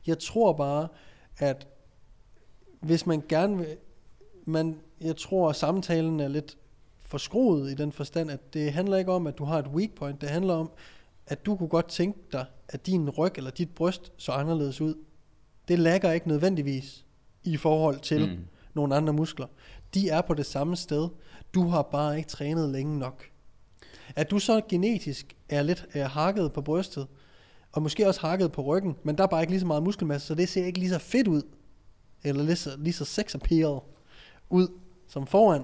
Jeg 0.06 0.18
tror 0.18 0.52
bare, 0.52 0.88
at 1.38 1.66
hvis 2.80 3.06
man 3.06 3.22
gerne 3.28 3.56
vil, 3.58 3.66
man, 4.44 4.76
jeg 5.00 5.16
tror, 5.16 5.48
at 5.50 5.56
samtalen 5.56 6.20
er 6.20 6.28
lidt 6.28 6.56
forskruet 7.10 7.70
i 7.70 7.74
den 7.74 7.92
forstand, 7.92 8.30
at 8.30 8.54
det 8.54 8.72
handler 8.72 8.96
ikke 8.96 9.12
om, 9.12 9.26
at 9.26 9.38
du 9.38 9.44
har 9.44 9.58
et 9.58 9.66
weak 9.66 9.90
point, 9.96 10.20
det 10.20 10.28
handler 10.28 10.54
om, 10.54 10.70
at 11.26 11.46
du 11.46 11.56
kunne 11.56 11.68
godt 11.68 11.88
tænke 11.88 12.18
dig, 12.32 12.44
at 12.68 12.86
din 12.86 13.10
ryg 13.10 13.32
eller 13.36 13.50
dit 13.50 13.74
bryst 13.74 14.12
så 14.16 14.32
anderledes 14.32 14.80
ud. 14.80 14.94
Det 15.68 15.78
lægger 15.78 16.12
ikke 16.12 16.28
nødvendigvis 16.28 17.04
i 17.44 17.56
forhold 17.56 18.00
til. 18.00 18.26
Mm. 18.26 18.44
nogle 18.74 18.96
andre 18.96 19.12
muskler. 19.12 19.46
De 19.94 20.08
er 20.08 20.20
på 20.20 20.34
det 20.34 20.46
samme 20.46 20.76
sted. 20.76 21.08
Du 21.54 21.68
har 21.68 21.82
bare 21.82 22.16
ikke 22.16 22.28
trænet 22.28 22.70
længe 22.70 22.98
nok. 22.98 23.24
At 24.16 24.30
du 24.30 24.38
så 24.38 24.60
genetisk 24.68 25.36
er 25.48 25.62
lidt 25.62 25.86
er 25.92 26.08
hakket 26.08 26.52
på 26.52 26.62
brystet, 26.62 27.06
og 27.72 27.82
måske 27.82 28.08
også 28.08 28.20
hakket 28.20 28.52
på 28.52 28.62
ryggen, 28.62 28.96
men 29.02 29.18
der 29.18 29.24
er 29.24 29.28
bare 29.28 29.40
ikke 29.40 29.52
lige 29.52 29.60
så 29.60 29.66
meget 29.66 29.82
muskelmasse, 29.82 30.26
så 30.26 30.34
det 30.34 30.48
ser 30.48 30.66
ikke 30.66 30.78
lige 30.78 30.90
så 30.90 30.98
fedt 30.98 31.28
ud, 31.28 31.42
eller 32.24 32.42
lige 32.42 32.56
så, 32.56 32.70
lige 32.78 32.92
så 32.92 33.04
sex 33.04 33.34
appeal 33.34 33.78
ud 34.50 34.68
som 35.08 35.26
foran. 35.26 35.62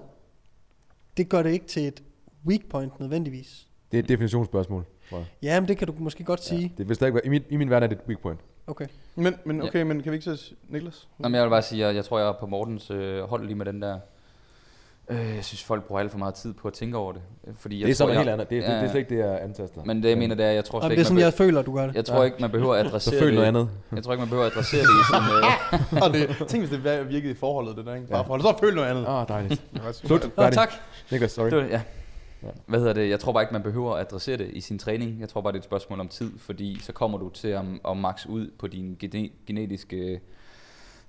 Det 1.17 1.29
gør 1.29 1.43
det 1.43 1.51
ikke 1.51 1.67
til 1.67 1.89
et 1.89 2.03
weak 2.47 2.61
point 2.71 3.01
nødvendigvis. 3.01 3.69
Det 3.93 3.99
er 3.99 4.03
et 4.03 4.09
definitionsspørgsmål, 4.09 4.85
tror 5.11 5.19
jeg. 5.19 5.27
Ja, 5.43 5.61
men 5.61 5.69
det 5.69 5.79
kan 5.79 5.87
du 5.87 5.95
måske 5.99 6.25
godt 6.25 6.45
sige. 6.45 6.61
Ja, 6.61 6.69
det 6.79 6.89
vil 6.89 6.97
stadig 6.97 7.15
være, 7.15 7.27
i 7.27 7.29
min, 7.29 7.43
i 7.49 7.57
min 7.57 7.71
verden 7.71 7.83
er 7.83 7.87
det 7.87 7.99
et 8.03 8.09
weak 8.09 8.21
point. 8.21 8.41
Okay. 8.67 8.87
Men, 9.15 9.35
men 9.45 9.63
okay, 9.63 9.83
men 9.83 10.03
kan 10.03 10.13
vi 10.13 10.17
ikke 10.17 10.37
så... 10.37 10.55
Niklas? 10.69 11.09
Nå, 11.19 11.29
men 11.29 11.35
jeg 11.35 11.43
vil 11.45 11.51
bare 11.51 11.63
sige, 11.63 11.87
at 11.87 11.95
jeg 11.95 12.05
tror, 12.05 12.19
jeg 12.19 12.29
er 12.29 12.33
på 12.41 12.47
Mortens 12.47 12.91
øh, 12.91 13.23
hold 13.23 13.47
lige 13.47 13.55
med 13.55 13.67
den 13.67 13.83
der... 13.83 13.99
Øh, 15.11 15.35
jeg 15.37 15.45
synes, 15.45 15.65
folk 15.65 15.85
bruger 15.85 16.01
alt 16.01 16.11
for 16.11 16.19
meget 16.19 16.35
tid 16.35 16.53
på 16.55 16.69
at 16.69 16.75
tænke 16.75 16.97
over 16.97 17.13
det. 17.13 17.23
Øh, 17.47 17.55
Fordi 17.59 17.81
jeg 17.81 17.87
det 17.87 17.93
er 17.93 18.05
tror, 18.05 18.09
jeg, 18.09 18.19
helt 18.19 18.31
andet. 18.31 18.51
Det, 18.51 18.63
det, 18.63 18.71
det, 18.71 18.77
er 18.85 18.89
slet 18.91 19.01
ikke 19.01 19.15
det, 19.15 19.19
jeg 19.25 19.43
antaster. 19.43 19.85
Men 19.85 20.03
det, 20.03 20.09
jeg 20.09 20.19
mener, 20.19 20.35
det 20.35 20.45
er, 20.47 20.51
jeg 20.51 20.65
tror 20.65 20.79
Og 20.79 20.83
slet 20.83 20.91
det 20.91 20.97
er 20.97 20.99
ikke, 21.01 21.09
sådan, 21.09 21.23
jeg 21.23 21.33
føler, 21.33 21.63
du 21.63 21.75
gør 21.75 21.87
det. 21.87 21.95
jeg 21.95 22.05
tror 22.05 22.25
ikke, 22.25 22.37
man 22.41 22.51
behøver 22.51 22.75
at 22.75 22.85
så 22.87 22.89
adressere 22.91 23.19
føl 23.21 23.35
noget 23.35 23.55
det. 23.55 23.61
andet. 23.61 23.71
Jeg 23.93 24.03
tror 24.05 24.13
ikke, 24.13 24.21
man 24.21 24.29
behøver 24.29 24.47
at 24.47 24.53
adressere 24.53 24.81
det 24.81 24.89
i 24.89 25.05
sin... 25.11 25.17
Øh, 25.97 26.03
Og 26.03 26.15
det, 26.15 26.37
tænk, 26.49 26.63
hvis 26.69 26.71
det 26.85 27.09
virkede 27.09 27.33
i 27.33 27.35
forholdet, 27.35 27.77
det 27.77 27.87
der, 27.87 27.95
ikke? 27.95 28.07
Bare 28.07 28.19
Ja. 28.19 28.35
for 28.35 28.39
så 28.39 28.57
føl 28.61 28.75
noget 28.75 28.89
andet. 28.89 29.07
Åh, 29.09 29.15
oh, 29.15 29.29
dejligt. 29.29 29.63
Slut. 29.93 30.31
Nå, 30.37 30.51
tak. 30.51 30.71
Niklas, 31.11 31.33
sorry. 31.33 31.51
det 31.51 31.71
ja. 31.71 31.81
Ja. 32.43 32.49
Hvad 32.67 32.79
hedder 32.79 32.93
det? 32.93 33.11
Jeg 33.11 33.21
tror 33.21 33.33
bare 33.33 33.43
ikke, 33.43 33.53
man 33.53 33.63
behøver 33.63 33.95
at 33.95 34.01
adressere 34.01 34.37
det 34.37 34.51
i 34.53 34.61
sin 34.61 34.79
træning. 34.79 35.21
Jeg 35.21 35.29
tror 35.29 35.41
bare, 35.41 35.53
det 35.53 35.57
er 35.59 35.61
et 35.61 35.65
spørgsmål 35.65 36.01
om 36.01 36.09
tid, 36.09 36.39
fordi 36.39 36.79
så 36.83 36.93
kommer 36.93 37.19
du 37.19 37.29
til 37.29 37.49
at, 37.49 37.63
at 37.89 37.97
max 37.97 38.27
ud 38.27 38.51
på 38.59 38.67
din 38.67 38.97
gene, 38.99 39.29
genetiske, 39.47 40.21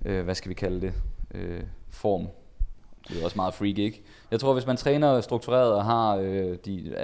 øh, 0.05 0.23
hvad 0.23 0.35
skal 0.35 0.49
vi 0.49 0.53
kalde 0.53 0.81
det, 0.81 0.93
øh, 1.33 1.61
form. 1.89 2.27
Det 3.09 3.19
er 3.21 3.23
også 3.25 3.35
meget 3.35 3.53
freak, 3.53 3.77
ikke? 3.77 4.03
Jeg 4.31 4.39
tror, 4.39 4.53
hvis 4.53 4.65
man 4.67 4.77
træner 4.77 5.21
struktureret 5.21 5.73
og 5.73 5.85
har 5.85 6.15
øh, 6.15 6.57
de, 6.65 6.95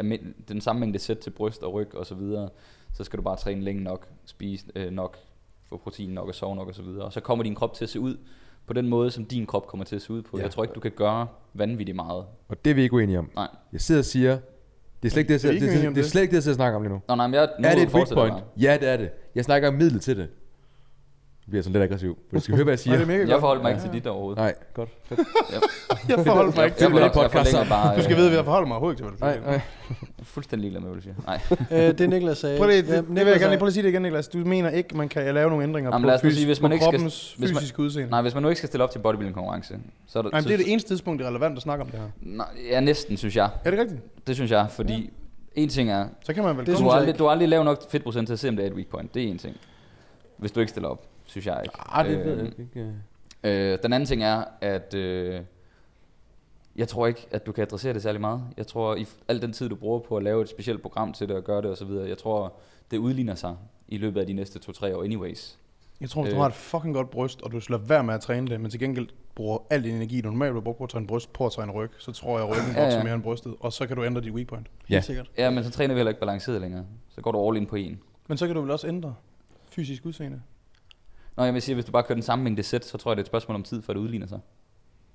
den 0.47 0.61
samme 0.61 0.79
mængde 0.79 0.99
sæt 0.99 1.17
til 1.17 1.29
bryst 1.29 1.63
og 1.63 1.73
ryg 1.73 1.95
og 1.95 2.05
så 2.05 2.15
videre, 2.15 2.49
så 2.93 3.03
skal 3.03 3.17
du 3.17 3.23
bare 3.23 3.35
træne 3.37 3.61
længe 3.61 3.83
nok, 3.83 4.07
spise 4.25 4.65
øh, 4.75 4.91
nok, 4.91 5.17
få 5.69 5.77
protein 5.77 6.09
nok 6.09 6.27
og 6.27 6.35
sove 6.35 6.55
nok 6.55 6.67
og 6.67 6.75
så 6.75 6.81
videre. 6.81 7.05
Og 7.05 7.13
så 7.13 7.19
kommer 7.19 7.43
din 7.43 7.55
krop 7.55 7.73
til 7.73 7.85
at 7.85 7.89
se 7.89 7.99
ud 7.99 8.17
på 8.67 8.73
den 8.73 8.87
måde, 8.89 9.11
som 9.11 9.25
din 9.25 9.45
krop 9.45 9.67
kommer 9.67 9.85
til 9.85 9.95
at 9.95 10.01
se 10.01 10.13
ud 10.13 10.21
på. 10.21 10.37
Ja. 10.37 10.43
Jeg 10.43 10.51
tror 10.51 10.63
ikke, 10.63 10.73
du 10.73 10.79
kan 10.79 10.91
gøre 10.91 11.27
vanvittigt 11.53 11.95
meget. 11.95 12.25
Og 12.47 12.65
det 12.65 12.71
er 12.71 12.75
vi 12.75 12.81
ikke 12.81 12.95
uenige 12.95 13.19
om. 13.19 13.29
Nej. 13.35 13.47
Jeg 13.73 13.81
sidder 13.81 14.01
og 14.01 14.05
siger, 14.05 14.37
det 15.03 15.09
er 15.09 15.11
slet 15.11 15.21
ikke 15.21 15.33
det, 15.33 15.43
jeg 15.43 15.53
Det 15.53 15.61
det, 15.61 15.69
det, 15.69 15.87
om 15.87 15.93
det, 15.93 15.99
er 15.99 16.03
det. 16.03 16.11
slet 16.11 16.21
ikke 16.21 16.31
det, 16.31 16.35
jeg 16.35 16.43
sidder 16.43 16.53
og 16.55 16.57
snakker 16.57 16.75
om 16.75 16.83
lige 16.83 16.93
nu. 16.93 17.01
Nå, 17.07 17.15
nej, 17.15 17.27
men 17.27 17.33
jeg, 17.33 17.49
nu 17.59 17.67
Er 17.67 17.73
det 17.75 17.83
et 17.83 17.93
weak 17.93 18.07
point? 18.13 18.35
Ja, 18.57 18.77
det 18.81 18.89
er 18.89 18.97
det. 18.97 19.09
Jeg 19.35 19.43
snakker 19.43 19.67
om 19.67 19.73
middel 19.73 19.99
til 19.99 20.17
det. 20.17 20.27
Det 21.45 21.49
bliver 21.49 21.63
sådan 21.63 21.73
lidt 21.73 21.83
aggressiv. 21.83 22.17
Du 22.33 22.39
skal 22.39 22.55
høre, 22.55 22.63
hvad 22.63 22.73
jeg 22.73 22.75
Nej, 22.85 22.95
siger. 22.95 22.97
det 23.05 23.13
er 23.13 23.17
mega 23.19 23.31
Jeg 23.31 23.39
forholder 23.39 23.61
mig 23.63 23.71
ikke 23.71 23.81
til 23.83 23.93
dit 23.93 24.07
overhovedet. 24.07 24.37
Nej, 24.37 24.53
godt. 24.73 24.89
Fedt. 25.05 25.19
Jeg 26.09 26.19
forholder 26.25 26.51
mig 26.55 26.65
ikke 26.65 26.75
Jeg, 26.79 26.91
til 26.91 27.01
det 27.01 27.11
podcast 27.13 27.69
bare... 27.69 27.97
Du 27.97 28.01
skal 28.03 28.13
øh, 28.13 28.17
vide, 28.17 28.29
at 28.29 28.35
jeg 28.35 28.43
forholder 28.45 28.67
mig 28.67 28.75
overhovedet 28.77 28.99
ikke 28.99 29.09
til, 29.09 29.17
hvad 29.17 29.31
du 29.33 29.39
Nej, 29.41 29.51
siger. 29.51 29.57
nej. 29.57 30.09
Er 30.19 30.23
fuldstændig 30.35 30.61
ligeglad 30.71 30.81
med, 30.81 30.89
hvad 30.89 31.01
du 31.01 31.03
siger. 31.03 31.69
Nej. 31.71 31.87
Øh, 31.89 31.97
det 31.97 32.09
Niklas 32.09 32.37
sagde. 32.37 32.57
Prøv 32.57 32.67
lige, 32.67 32.81
det, 32.81 32.87
Ja, 32.89 32.95
det 32.97 33.07
vil 33.09 33.15
jeg 33.15 33.25
gerne 33.25 33.49
lige 33.49 33.57
prøve 33.57 33.67
at 33.67 33.73
sige 33.73 33.83
det 33.83 33.89
igen, 33.89 34.01
Niklas. 34.01 34.27
Du 34.27 34.37
mener 34.37 34.69
ikke, 34.69 34.97
man 34.97 35.09
kan 35.09 35.33
lave 35.33 35.49
nogle 35.49 35.63
ændringer 35.63 35.91
Jamen, 35.91 36.03
på, 36.03 36.07
lad 36.07 36.15
os 36.15 36.23
nu 36.23 36.29
fys- 36.29 36.33
sige, 36.35 36.45
hvis 36.45 36.59
på 36.59 36.63
man 36.63 36.71
ikke 36.71 36.83
skal- 36.85 36.91
kroppens 36.93 37.33
hvis 37.37 37.51
man- 37.51 37.59
fysiske 37.59 37.79
udseende? 37.79 38.09
Nej, 38.11 38.21
hvis 38.21 38.33
man 38.33 38.43
nu 38.43 38.49
ikke 38.49 38.57
skal 38.57 38.67
stille 38.67 38.83
op 38.83 38.91
til 38.91 38.99
bodybuilding-konkurrence, 38.99 39.75
så 40.07 40.19
er 40.19 40.23
der... 40.23 40.29
Nej, 40.29 40.37
men 40.39 40.43
så, 40.43 40.47
det 40.49 40.53
er 40.53 40.57
det 40.57 40.71
eneste 40.71 40.89
tidspunkt, 40.89 41.19
det 41.19 41.25
er 41.25 41.29
relevant 41.29 41.57
at 41.57 41.61
snakke 41.63 41.83
om 41.83 41.89
det 41.89 41.99
her. 41.99 42.07
Nej, 42.21 42.47
ja, 42.71 42.79
næsten, 42.79 43.17
synes 43.17 43.35
jeg. 43.35 43.49
Er 43.63 43.71
det 43.71 43.79
rigtigt? 43.79 44.27
Det 44.27 44.35
synes 44.35 44.51
jeg, 44.51 44.67
fordi 44.69 45.09
en 45.55 45.69
ting 45.69 45.89
er, 45.89 46.05
Så 46.23 46.33
kan 46.33 46.43
man 46.43 46.57
vel 46.57 46.65
Det 46.65 46.77
du 46.77 46.83
har, 46.83 46.91
aldrig, 46.91 47.07
ikke. 47.07 47.17
du 47.17 47.23
har 47.23 47.31
aldrig 47.31 47.49
lavet 47.49 47.65
nok 47.65 47.91
fedtprocent 47.91 48.27
til 48.27 48.33
at 48.33 48.39
se, 48.39 48.49
om 48.49 48.55
det 48.55 48.63
er 48.65 48.69
et 48.69 48.73
weak 48.75 48.87
point. 48.87 49.13
Det 49.13 49.23
er 49.23 49.27
en 49.27 49.37
ting. 49.37 49.55
Hvis 50.37 50.51
du 50.51 50.59
ikke 50.59 50.69
stiller 50.69 50.89
op, 50.89 51.05
synes 51.33 51.45
jeg 51.47 51.61
ikke. 51.63 51.75
Ah, 51.79 52.05
det 52.09 52.17
ved 52.25 52.37
Øh, 52.37 52.37
jeg 52.39 52.59
ikke. 52.59 52.93
Øh, 53.43 53.77
den 53.83 53.93
anden 53.93 54.07
ting 54.07 54.23
er, 54.23 54.43
at 54.61 54.93
øh, 54.93 55.41
jeg 56.75 56.87
tror 56.87 57.07
ikke, 57.07 57.27
at 57.31 57.45
du 57.45 57.51
kan 57.51 57.61
adressere 57.61 57.93
det 57.93 58.01
særlig 58.01 58.21
meget. 58.21 58.43
Jeg 58.57 58.67
tror, 58.67 58.95
i 58.95 59.05
al 59.27 59.41
den 59.41 59.53
tid, 59.53 59.69
du 59.69 59.75
bruger 59.75 59.99
på 59.99 60.17
at 60.17 60.23
lave 60.23 60.41
et 60.41 60.49
specielt 60.49 60.81
program 60.81 61.13
til 61.13 61.27
det 61.27 61.35
og 61.35 61.43
gøre 61.43 61.61
det 61.61 61.71
osv., 61.71 61.89
jeg 61.91 62.17
tror, 62.17 62.53
det 62.91 62.97
udligner 62.97 63.35
sig 63.35 63.55
i 63.87 63.97
løbet 63.97 64.19
af 64.21 64.27
de 64.27 64.33
næste 64.33 64.59
2-3 64.71 64.95
år 64.95 65.03
anyways. 65.03 65.59
Jeg 66.01 66.09
tror, 66.09 66.21
hvis 66.21 66.31
du 66.31 66.35
Øh. 66.35 66.41
har 66.41 66.47
et 66.47 66.53
fucking 66.53 66.93
godt 66.95 67.09
bryst, 67.09 67.41
og 67.41 67.51
du 67.51 67.59
slår 67.59 67.77
være 67.77 68.03
med 68.03 68.13
at 68.13 68.21
træne 68.21 68.47
det, 68.47 68.61
men 68.61 68.71
til 68.71 68.79
gengæld 68.79 69.07
bruger 69.35 69.57
al 69.69 69.83
din 69.83 69.95
energi, 69.95 70.21
du 70.21 70.29
normalt 70.29 70.53
vil 70.55 70.61
bruge 70.61 70.75
på 70.75 70.83
at 70.83 70.89
træne 70.89 71.07
bryst, 71.07 71.33
på 71.33 71.45
at 71.45 71.51
træne 71.51 71.71
ryg, 71.71 71.89
så 71.99 72.11
tror 72.11 72.39
jeg, 72.39 72.47
at 72.47 72.51
ryggen 72.57 72.71
Ja, 72.73 72.79
ja. 72.79 72.83
vokser 72.85 73.03
mere 73.03 73.13
end 73.13 73.23
brystet, 73.23 73.55
og 73.59 73.73
så 73.73 73.87
kan 73.87 73.97
du 73.97 74.03
ændre 74.05 74.21
dit 74.21 74.31
weak 74.33 74.47
point. 74.47 74.67
Ja. 74.89 74.95
Helt 74.95 75.05
sikkert. 75.05 75.31
Ja, 75.37 75.49
men 75.49 75.63
så 75.63 75.71
træner 75.71 75.93
vi 75.93 75.97
heller 75.99 76.09
ikke 76.11 76.19
balanceret 76.19 76.61
længere. 76.61 76.85
Så 77.09 77.21
går 77.21 77.31
du 77.31 77.47
all 77.47 77.57
in 77.57 77.65
på 77.65 77.75
en. 77.75 77.99
Men 78.27 78.37
så 78.37 78.45
kan 78.47 78.55
du 78.55 78.61
vel 78.61 78.71
også 78.71 78.87
ændre 78.87 79.15
fysisk 79.71 80.05
udseende. 80.05 80.41
Nå, 81.37 81.43
jeg 81.43 81.53
vil 81.53 81.61
sige, 81.61 81.75
hvis 81.75 81.85
du 81.85 81.91
bare 81.91 82.03
kører 82.03 82.13
den 82.15 82.23
samme 82.23 82.43
mængde 82.43 82.63
sæt, 82.63 82.85
så 82.85 82.97
tror 82.97 83.11
jeg, 83.11 83.17
det 83.17 83.21
er 83.21 83.23
et 83.23 83.27
spørgsmål 83.27 83.55
om 83.55 83.63
tid, 83.63 83.81
før 83.81 83.93
det 83.93 83.99
udligner 83.99 84.27
sig. 84.27 84.39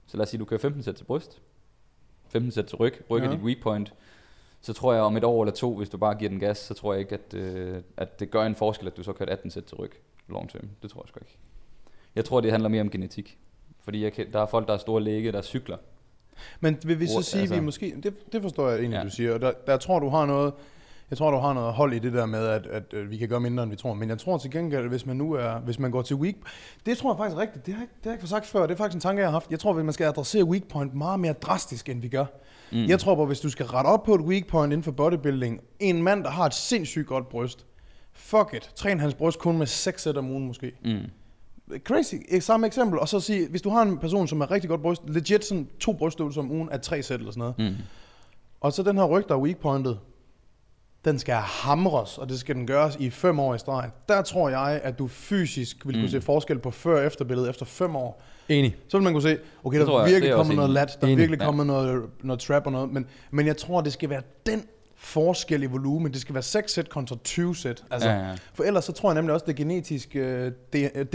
Så 0.07 0.16
lad 0.16 0.23
os 0.23 0.29
sige, 0.31 0.41
du 0.41 0.45
kører 0.45 0.61
15 0.61 0.83
sæt 0.83 0.95
til 0.95 1.05
bryst, 1.05 1.41
15 2.29 2.53
sæt 2.53 2.66
til 2.66 2.77
ryg, 2.77 2.95
ryg 3.11 3.23
Ja. 3.23 3.31
dit 3.33 3.41
weak 3.41 3.57
point. 3.62 3.95
Så 4.61 4.73
tror 4.73 4.93
jeg 4.93 5.03
om 5.03 5.16
et 5.16 5.25
år 5.25 5.43
eller 5.43 5.55
to, 5.55 5.77
hvis 5.77 5.89
du 5.89 5.97
bare 5.99 6.14
giver 6.14 6.29
den 6.29 6.41
gas, 6.41 6.59
så 6.59 6.75
tror 6.75 6.93
jeg 6.93 7.01
ikke, 7.01 7.14
at, 7.14 7.35
øh, 7.35 7.83
at 7.97 8.21
det 8.21 8.31
gør 8.31 8.43
en 8.47 8.55
forskel, 8.55 8.87
at 8.87 8.97
du 8.97 9.03
så 9.03 9.12
kører 9.12 9.33
18 9.33 9.51
sæt 9.51 9.64
til 9.64 9.77
ryg 9.77 9.93
long 10.29 10.51
term. 10.51 10.69
Det 10.83 10.91
tror 10.91 11.03
jeg 11.03 11.09
sgu 11.09 11.21
ikke. 11.23 11.37
Jeg 12.14 12.25
tror, 12.25 12.41
det 12.41 12.51
handler 12.51 12.69
mere 12.69 12.81
om 12.81 12.91
genetik. 12.91 13.39
Fordi 13.81 14.03
jeg 14.03 14.12
kan, 14.12 14.33
der 14.33 14.41
er 14.41 14.47
folk, 14.47 14.66
der 14.69 14.75
er 14.75 14.79
store 14.79 15.03
læge, 15.03 15.33
der 15.33 15.43
cykler. 15.43 15.77
Men 16.61 16.79
vil 16.85 17.01
vi 17.01 17.07
så 17.07 17.23
sige, 17.23 17.41
altså, 17.41 17.55
vi 17.55 17.61
måske, 17.61 17.97
det, 18.03 18.33
det 18.33 18.43
forstår 18.43 18.69
jeg 18.69 18.79
egentlig. 18.79 18.97
Ja. 18.99 19.05
du 19.05 19.11
siger, 19.11 19.35
og 19.35 19.41
der, 19.41 19.53
der 19.66 19.77
tror 19.77 19.99
du 19.99 20.09
har 20.09 20.27
noget, 20.27 20.53
jeg 21.11 21.19
tror, 21.19 21.31
du 21.31 21.37
har 21.37 21.53
noget 21.53 21.73
hold 21.73 21.93
i 21.93 21.99
det 21.99 22.13
der 22.13 22.27
med, 22.27 22.47
at, 22.47 22.67
at, 22.67 22.95
at 22.95 23.11
vi 23.11 23.17
kan 23.17 23.29
gøre 23.29 23.41
mindre, 23.41 23.63
end 23.63 23.71
vi 23.71 23.77
tror. 23.77 23.95
Men 23.95 24.09
jeg 24.09 24.19
tror 24.19 24.39
til 24.39 24.51
gengæld, 24.51 24.89
hvis 24.89 25.07
man 25.07 25.17
nu 25.17 25.33
er, 25.33 25.59
hvis 25.59 25.79
man 25.79 25.91
går 25.91 26.03
til 26.03 26.17
weak, 26.17 26.35
det 26.87 26.99
tror 26.99 27.13
jeg 27.13 27.19
faktisk 27.19 27.37
rigtigt. 27.39 27.67
Det 27.67 27.75
har, 27.75 27.81
jeg 27.81 27.89
det 27.89 28.05
har 28.05 28.11
jeg 28.11 28.15
ikke 28.15 28.23
fået 28.23 28.31
sagt 28.31 28.47
før. 28.47 28.63
Det 28.67 28.71
er 28.73 28.77
faktisk 28.77 28.95
en 28.95 29.01
tanke, 29.01 29.21
jeg 29.21 29.27
har 29.29 29.33
haft. 29.33 29.51
Jeg 29.51 29.61
tror, 29.61 29.75
at 29.79 29.85
man 29.85 29.93
skal 29.95 30.05
adressere 30.05 30.45
weak 30.45 30.63
point 30.69 30.95
meget 30.95 31.21
mere 31.21 31.33
drastisk, 31.33 31.89
end 31.89 32.01
vi 32.01 32.09
gør. 32.09 32.25
Mm. 32.73 32.85
Jeg 32.85 33.01
tror 33.01 33.15
på, 33.15 33.27
hvis 33.27 33.41
du 33.41 33.51
skal 33.51 33.67
rette 33.67 33.89
op 33.89 34.03
på 34.03 34.15
et 34.15 34.21
weak 34.21 34.47
point 34.47 34.73
inden 34.73 34.83
for 34.85 34.93
bodybuilding, 34.93 35.61
en 35.81 36.03
mand, 36.03 36.25
der 36.25 36.31
har 36.31 36.47
et 36.47 36.55
sindssygt 36.55 37.07
godt 37.07 37.29
bryst, 37.29 37.67
fuck 38.13 38.55
it, 38.55 38.71
træn 38.77 39.01
hans 39.01 39.15
bryst 39.15 39.39
kun 39.39 39.59
med 39.59 39.67
6 39.67 40.03
sæt 40.03 40.17
om 40.17 40.31
ugen 40.31 40.47
måske. 40.47 40.73
Mm. 40.85 40.99
Crazy, 41.85 42.15
samme 42.41 42.67
eksempel, 42.67 42.99
og 42.99 43.09
så 43.09 43.21
sige, 43.21 43.49
hvis 43.49 43.63
du 43.63 43.71
har 43.71 43.83
en 43.83 43.99
person, 43.99 44.29
som 44.29 44.41
er 44.41 44.51
rigtig 44.51 44.71
godt 44.71 44.83
bryst, 44.83 45.03
legit 45.09 45.45
sådan 45.45 45.69
to 45.81 45.93
brystøvelser 45.93 46.41
om 46.41 46.51
ugen 46.51 46.69
af 46.69 46.81
tre 46.81 47.03
sæt 47.03 47.19
eller 47.19 47.33
sådan 47.33 47.41
noget, 47.59 47.73
Mm. 47.73 47.77
og 48.61 48.73
så 48.73 48.83
den 48.83 48.97
her 48.97 49.05
ryg, 49.05 49.29
der 49.29 49.35
er 49.35 49.39
weak 49.39 49.57
pointed, 49.57 49.95
den 51.05 51.18
skal 51.18 51.34
hamres, 51.34 52.18
og 52.18 52.28
det 52.28 52.40
skal 52.40 52.55
den 52.55 52.66
gøres 52.66 52.96
i 53.01 53.11
fem 53.11 53.40
år 53.40 53.55
i 53.55 53.59
streg. 53.59 53.90
Der 54.09 54.22
tror 54.22 54.49
jeg, 54.49 54.80
at 54.84 54.99
du 54.99 55.09
fysisk 55.09 55.86
vil 55.86 55.94
kunne 55.94 56.03
Mm. 56.03 56.09
se 56.09 56.20
forskel 56.20 56.59
på 56.59 56.70
før- 56.70 57.01
og 57.01 57.07
efterbilledet 57.07 57.51
efter 57.51 57.66
fem 57.66 57.96
år. 57.96 58.22
Enig. 58.49 58.76
Så 58.88 58.96
vil 58.96 59.05
man 59.05 59.12
kunne 59.12 59.22
se, 59.22 59.38
okay, 59.64 59.78
Det 59.78 59.86
der 59.86 59.92
er 59.99 60.09
virkelig 60.09 60.32
kommet 60.34 60.57
noget 60.57 60.70
lat, 60.70 60.99
der 61.01 61.07
er 61.07 61.16
virkelig 61.16 61.38
Ja. 61.40 61.44
kommet 61.44 61.66
noget, 61.66 62.03
noget 62.22 62.40
trap 62.40 62.66
og 62.66 62.72
noget, 62.72 62.92
men, 62.92 63.07
men 63.30 63.46
jeg 63.46 63.57
tror, 63.57 63.80
det 63.80 63.92
skal 63.92 64.11
være 64.11 64.22
den 64.46 64.62
forskel 64.96 65.62
i 65.62 65.66
volumen. 65.66 66.12
Det 66.12 66.20
skal 66.20 66.34
være 66.34 66.42
6 66.42 66.72
sæt 66.72 66.88
kontra 66.88 67.16
20 67.24 67.57
sæt. 67.57 67.84
Altså, 67.90 68.09
Ja, 68.09 68.28
ja. 68.28 68.34
For 68.55 68.64
ellers 68.64 68.84
så 68.84 68.92
tror 68.92 69.11
jeg 69.11 69.14
nemlig 69.14 69.34
også, 69.34 69.44
at 69.44 69.46
det 69.49 69.57
genetiske 69.57 70.18
øh, 70.18 70.53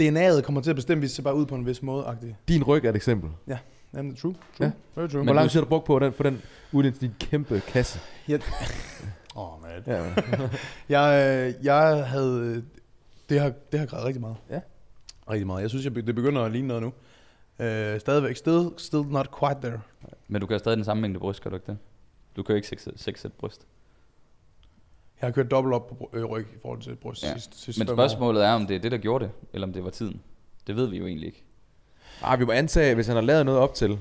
DNA'et 0.00 0.40
kommer 0.42 0.60
til 0.60 0.70
at 0.70 0.76
bestemme, 0.76 1.00
hvis 1.00 1.10
det 1.10 1.16
ser 1.16 1.22
bare 1.22 1.34
ud 1.36 1.46
på 1.46 1.54
en 1.54 1.66
vis 1.66 1.82
måde. 1.82 2.04
-agtigt. 2.04 2.34
Din 2.48 2.62
ryg 2.64 2.84
er 2.84 2.90
et 2.90 2.96
eksempel. 2.96 3.30
Jamen, 3.96 4.16
true. 4.16 4.34
true. 4.58 4.66
Ja. 4.66 5.00
Very 5.00 5.08
true. 5.08 5.22
Hvor 5.24 5.32
lang 5.34 5.50
tid 5.50 5.58
har 5.60 5.64
du 5.64 5.68
brugt 5.68 5.84
på 5.84 5.98
den, 5.98 6.12
for 6.12 6.22
den 6.22 6.42
uden 6.72 6.92
din 7.00 7.14
kæmpe 7.20 7.62
kasse? 7.68 7.98
Åh, 9.36 9.54
oh, 9.54 9.62
man. 9.62 9.70
Ja, 9.86 10.12
Jeg, 11.00 11.54
øh, 11.58 11.64
jeg 11.64 12.06
havde... 12.06 12.64
Det 13.28 13.40
har, 13.40 13.52
det 13.72 13.80
har 13.80 13.86
grædet 13.86 14.06
rigtig 14.06 14.20
meget. 14.20 14.36
Ja. 14.50 14.60
Rigtig 15.30 15.46
meget. 15.46 15.62
Jeg 15.62 15.70
synes, 15.70 15.84
jeg, 15.84 15.94
det 15.96 16.14
begynder 16.14 16.42
at 16.42 16.52
ligne 16.52 16.68
noget 16.68 16.82
nu. 16.82 16.92
Øh, 17.64 18.00
stadigvæk. 18.00 18.36
Still, 18.36 18.68
still 18.76 19.02
not 19.02 19.28
quite 19.38 19.60
there. 19.62 19.80
Men 20.28 20.40
du 20.40 20.46
kan 20.46 20.58
stadig 20.58 20.76
den 20.76 20.84
samme 20.84 21.00
mængde 21.00 21.20
bryst, 21.20 21.42
kan 21.42 21.50
du 21.50 21.56
ikke 21.56 21.66
det? 21.66 21.78
Du 22.36 22.42
kan 22.42 22.52
jo 22.52 22.56
ikke 22.56 22.68
6 22.68 22.88
seks 22.96 23.20
sæt 23.20 23.32
bryst. 23.32 23.66
Jeg 25.20 25.26
har 25.28 25.32
kørt 25.32 25.50
dobbelt 25.50 25.74
op 25.74 25.86
på 25.88 26.10
øh, 26.12 26.24
ryg 26.24 26.46
i 26.56 26.58
forhold 26.62 26.80
til 26.82 26.96
bryst 26.96 27.22
Ja. 27.22 27.32
sidste, 27.32 27.58
sidste 27.58 27.80
Men 27.80 27.88
fem 27.88 27.92
år. 27.98 28.02
spørgsmålet 28.08 28.44
er, 28.44 28.50
om 28.52 28.66
det 28.66 28.76
er 28.76 28.80
det, 28.80 28.92
der 28.92 28.98
gjorde 28.98 29.24
det, 29.24 29.32
eller 29.52 29.66
om 29.66 29.72
det 29.72 29.84
var 29.84 29.90
tiden. 29.90 30.20
Det 30.66 30.76
ved 30.76 30.86
vi 30.86 30.98
jo 30.98 31.06
egentlig 31.06 31.26
ikke. 31.26 31.44
Ah, 32.22 32.40
vi 32.40 32.44
må 32.44 32.52
antage, 32.52 32.88
at 32.90 32.94
hvis 32.94 33.06
han 33.06 33.16
har 33.16 33.22
lavet 33.22 33.46
noget 33.46 33.60
op 33.60 33.74
til, 33.74 33.98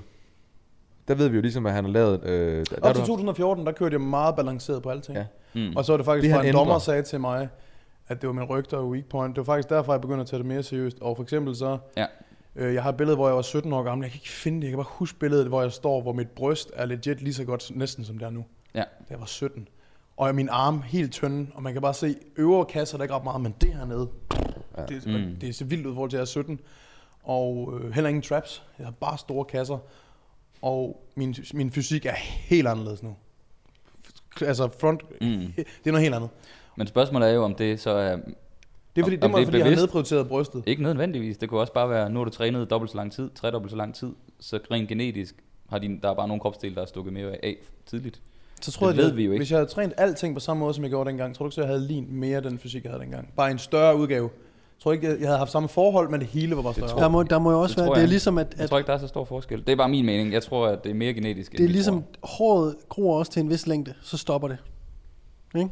der 1.07 1.15
ved 1.15 1.27
vi 1.29 1.35
jo 1.35 1.41
ligesom, 1.41 1.65
at 1.65 1.73
han 1.73 1.83
har 1.83 1.91
lavet... 1.91 2.23
Øh, 2.25 2.65
der, 2.69 2.75
Op 2.81 2.93
til 2.95 3.01
du- 3.03 3.07
2014, 3.07 3.65
der 3.65 3.71
kørte 3.71 3.93
jeg 3.93 4.01
meget 4.01 4.35
balanceret 4.35 4.83
på 4.83 4.89
alting. 4.89 5.17
Ja. 5.17 5.25
Mm. 5.53 5.75
Og 5.75 5.85
så 5.85 5.91
var 5.93 5.97
det 5.97 6.05
faktisk, 6.05 6.23
Det 6.23 6.31
han 6.31 6.41
en 6.41 6.47
ændrer. 6.47 6.59
dommer 6.59 6.79
sagde 6.79 7.01
til 7.03 7.19
mig, 7.21 7.49
at 8.07 8.21
det 8.21 8.27
var 8.27 8.33
min 8.33 8.43
ryg, 8.43 8.71
der 8.71 8.77
var 8.77 8.83
weak 8.85 9.05
point. 9.05 9.35
Det 9.35 9.47
var 9.47 9.53
faktisk 9.53 9.69
derfor, 9.69 9.93
jeg 9.93 10.01
begyndte 10.01 10.21
at 10.21 10.27
tage 10.27 10.37
det 10.37 10.45
mere 10.45 10.63
seriøst. 10.63 10.97
Og 11.01 11.15
for 11.15 11.23
eksempel 11.23 11.55
så, 11.55 11.77
Ja. 11.97 12.05
øh, 12.55 12.73
jeg 12.73 12.83
har 12.83 12.89
et 12.89 12.97
billede, 12.97 13.15
hvor 13.15 13.27
jeg 13.27 13.35
var 13.35 13.41
17 13.41 13.73
år 13.73 13.83
gammel. 13.83 14.05
Jeg 14.05 14.11
kan 14.11 14.17
ikke 14.17 14.29
finde 14.29 14.57
det. 14.57 14.63
Jeg 14.63 14.71
kan 14.71 14.77
bare 14.77 14.87
huske 14.89 15.19
billedet, 15.19 15.47
hvor 15.47 15.61
jeg 15.61 15.71
står, 15.71 16.01
hvor 16.01 16.13
mit 16.13 16.29
bryst 16.29 16.71
er 16.75 16.85
legit 16.85 17.21
lige 17.21 17.33
så 17.33 17.43
godt 17.43 17.71
næsten 17.75 18.03
som 18.05 18.17
det 18.17 18.25
er 18.25 18.29
nu. 18.29 18.45
Ja. 18.75 18.79
Da 18.79 18.85
jeg 19.09 19.19
var 19.19 19.25
17. 19.25 19.67
Og 20.17 20.35
min 20.35 20.49
arm 20.51 20.81
helt 20.81 21.11
tynde, 21.11 21.47
og 21.55 21.63
man 21.63 21.73
kan 21.73 21.81
bare 21.81 21.93
se 21.93 22.15
øvre 22.37 22.65
kasser, 22.65 22.97
der 22.97 23.01
er 23.01 23.03
ikke 23.05 23.15
ret 23.15 23.23
meget, 23.23 23.41
men 23.41 23.55
det 23.61 23.73
hernede, 23.73 24.07
Ja. 24.77 24.85
det, 24.85 25.05
Mm. 25.07 25.35
det 25.41 25.49
er 25.49 25.53
så 25.53 25.65
vildt 25.65 25.85
ud 25.85 25.91
i 25.91 25.95
forhold 25.95 26.09
til, 26.09 26.17
at 26.17 26.19
jeg 26.19 26.23
er 26.23 26.25
17. 26.25 26.59
Og 27.23 27.73
øh, 27.81 27.91
heller 27.93 28.07
ingen 28.09 28.21
traps. 28.21 28.63
Jeg 28.79 28.87
har 28.87 28.91
bare 28.91 29.17
store 29.17 29.45
kasser. 29.45 29.77
Og 30.63 31.03
min, 31.15 31.35
min 31.53 31.71
fysik 31.71 32.05
er 32.05 32.13
helt 32.15 32.67
anderledes 32.67 33.03
nu. 33.03 33.15
Altså 34.41 34.69
front, 34.79 35.03
Mm. 35.21 35.27
det 35.57 35.65
er 35.85 35.91
noget 35.91 36.01
helt 36.03 36.15
andet. 36.15 36.29
Men 36.77 36.87
spørgsmålet 36.87 37.29
er 37.29 37.33
jo, 37.33 37.43
om 37.43 37.55
det 37.55 37.79
så 37.79 37.89
er 37.89 38.15
Det 38.95 39.01
er 39.01 39.05
fordi, 39.05 39.15
Om- 39.15 39.21
det 39.21 39.31
må 39.31 39.37
det 39.37 39.41
er 39.41 39.45
fordi 39.45 39.57
jeg 39.57 39.65
har 39.65 39.69
bevidst? 39.69 39.81
nedprioriteret 39.81 40.27
brystet. 40.27 40.63
ikke 40.65 40.83
nødvendigvis. 40.83 41.37
Det 41.37 41.49
kunne 41.49 41.59
også 41.59 41.73
bare 41.73 41.89
være, 41.89 42.09
nu 42.09 42.19
har 42.19 42.23
du 42.25 42.29
trænet 42.31 42.69
dobbelt 42.69 42.91
så 42.91 42.97
lang 42.97 43.11
tid, 43.11 43.29
tredobbelt 43.35 43.71
så 43.71 43.77
lang 43.77 43.95
tid, 43.95 44.09
så 44.39 44.59
rent 44.71 44.89
genetisk 44.89 45.35
har 45.69 45.79
din, 45.79 45.99
der 46.01 46.09
er 46.09 46.13
bare 46.15 46.27
nogle 46.27 46.41
kropsdele, 46.41 46.75
der 46.75 46.81
er 46.81 46.85
stukket 46.85 47.13
mere 47.13 47.45
af 47.45 47.55
tidligt. 47.85 48.21
Så 48.61 48.71
tror 48.71 48.87
Det 48.87 48.95
jeg, 48.95 49.03
ved 49.03 49.11
at 49.11 49.17
vi 49.17 49.23
jo 49.25 49.31
ikke. 49.31 49.39
Hvis 49.39 49.51
jeg 49.51 49.57
havde 49.59 49.69
trænet 49.69 49.93
alting 49.97 50.33
på 50.33 50.39
samme 50.39 50.59
måde, 50.59 50.73
som 50.73 50.83
jeg 50.83 50.91
gjorde 50.91 51.09
dengang, 51.09 51.35
tror 51.35 51.45
du 51.45 51.47
ikke, 51.47 51.55
så 51.55 51.61
jeg 51.61 51.67
havde 51.67 51.87
lignet 51.87 52.09
mere 52.11 52.41
den 52.41 52.59
fysik, 52.59 52.83
jeg 52.83 52.91
havde 52.91 53.03
dengang? 53.03 53.33
Bare 53.35 53.51
en 53.51 53.59
større 53.59 53.97
udgave. 53.97 54.29
Jeg 54.83 54.85
tror 54.85 54.93
ikke, 54.93 55.07
jeg 55.19 55.27
havde 55.27 55.37
haft 55.37 55.51
samme 55.51 55.69
forhold, 55.69 56.09
men 56.09 56.19
det 56.19 56.27
hele 56.29 56.55
var 56.55 56.61
bare 56.61 56.73
større. 56.73 56.99
Der 57.01 57.07
må, 57.09 57.23
der 57.23 57.39
må 57.39 57.51
jo 57.51 57.61
også 57.61 57.75
Det 57.75 57.81
være, 57.81 57.89
det 57.89 57.95
er 57.95 57.99
jeg. 57.99 58.09
ligesom, 58.09 58.37
at, 58.37 58.47
Jeg 58.55 58.63
at 58.63 58.69
tror 58.69 58.77
ikke, 58.77 58.87
der 58.87 58.93
er 58.93 58.97
så 58.97 59.07
stor 59.07 59.25
forskel. 59.25 59.59
Det 59.59 59.69
er 59.69 59.75
bare 59.75 59.89
min 59.89 60.05
mening. 60.05 60.33
Jeg 60.33 60.43
tror, 60.43 60.67
at 60.67 60.83
det 60.83 60.89
er 60.89 60.93
mere 60.93 61.13
genetisk, 61.13 61.51
det 61.51 61.59
er 61.63 61.67
ligesom, 61.67 62.03
tror. 62.21 62.27
håret 62.37 62.75
gror 62.89 63.19
også 63.19 63.31
til 63.31 63.39
en 63.39 63.49
vis 63.49 63.67
længde, 63.67 63.93
så 64.01 64.17
stopper 64.17 64.47
det. 64.47 64.57
Ikke? 65.55 65.69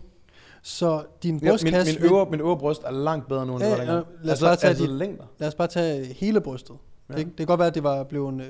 Så 0.64 1.04
din 1.24 1.36
Ja, 1.38 1.42
min, 1.44 1.52
brystkasse... 1.52 2.00
min, 2.00 2.12
øvre, 2.12 2.26
min 2.32 2.40
øvre 2.40 2.58
bryst 2.58 2.84
er 2.84 2.92
langt 2.92 3.28
bedre 3.28 3.46
nu, 3.46 3.54
end 3.56 3.64
Ja, 3.64 3.70
det 3.70 3.78
var 3.78 3.84
dengang. 3.86 4.06
lad 4.24 4.34
os 4.34 4.42
bare 4.42 4.56
tage 4.56 4.70
altså 4.70 4.86
længder. 4.88 5.24
Lad 5.40 5.48
os 5.48 5.56
bare 5.56 5.68
tage 5.68 6.06
hele 6.14 6.42
brystet. 6.42 6.76
Ja. 7.10 7.14
Ja. 7.14 7.20
Det, 7.20 7.28
det 7.28 7.38
kan 7.38 7.46
godt 7.46 7.60
være, 7.60 7.68
at 7.68 7.76
det 7.76 7.84
var 7.84 8.04
blevet 8.04 8.42
øh, 8.42 8.48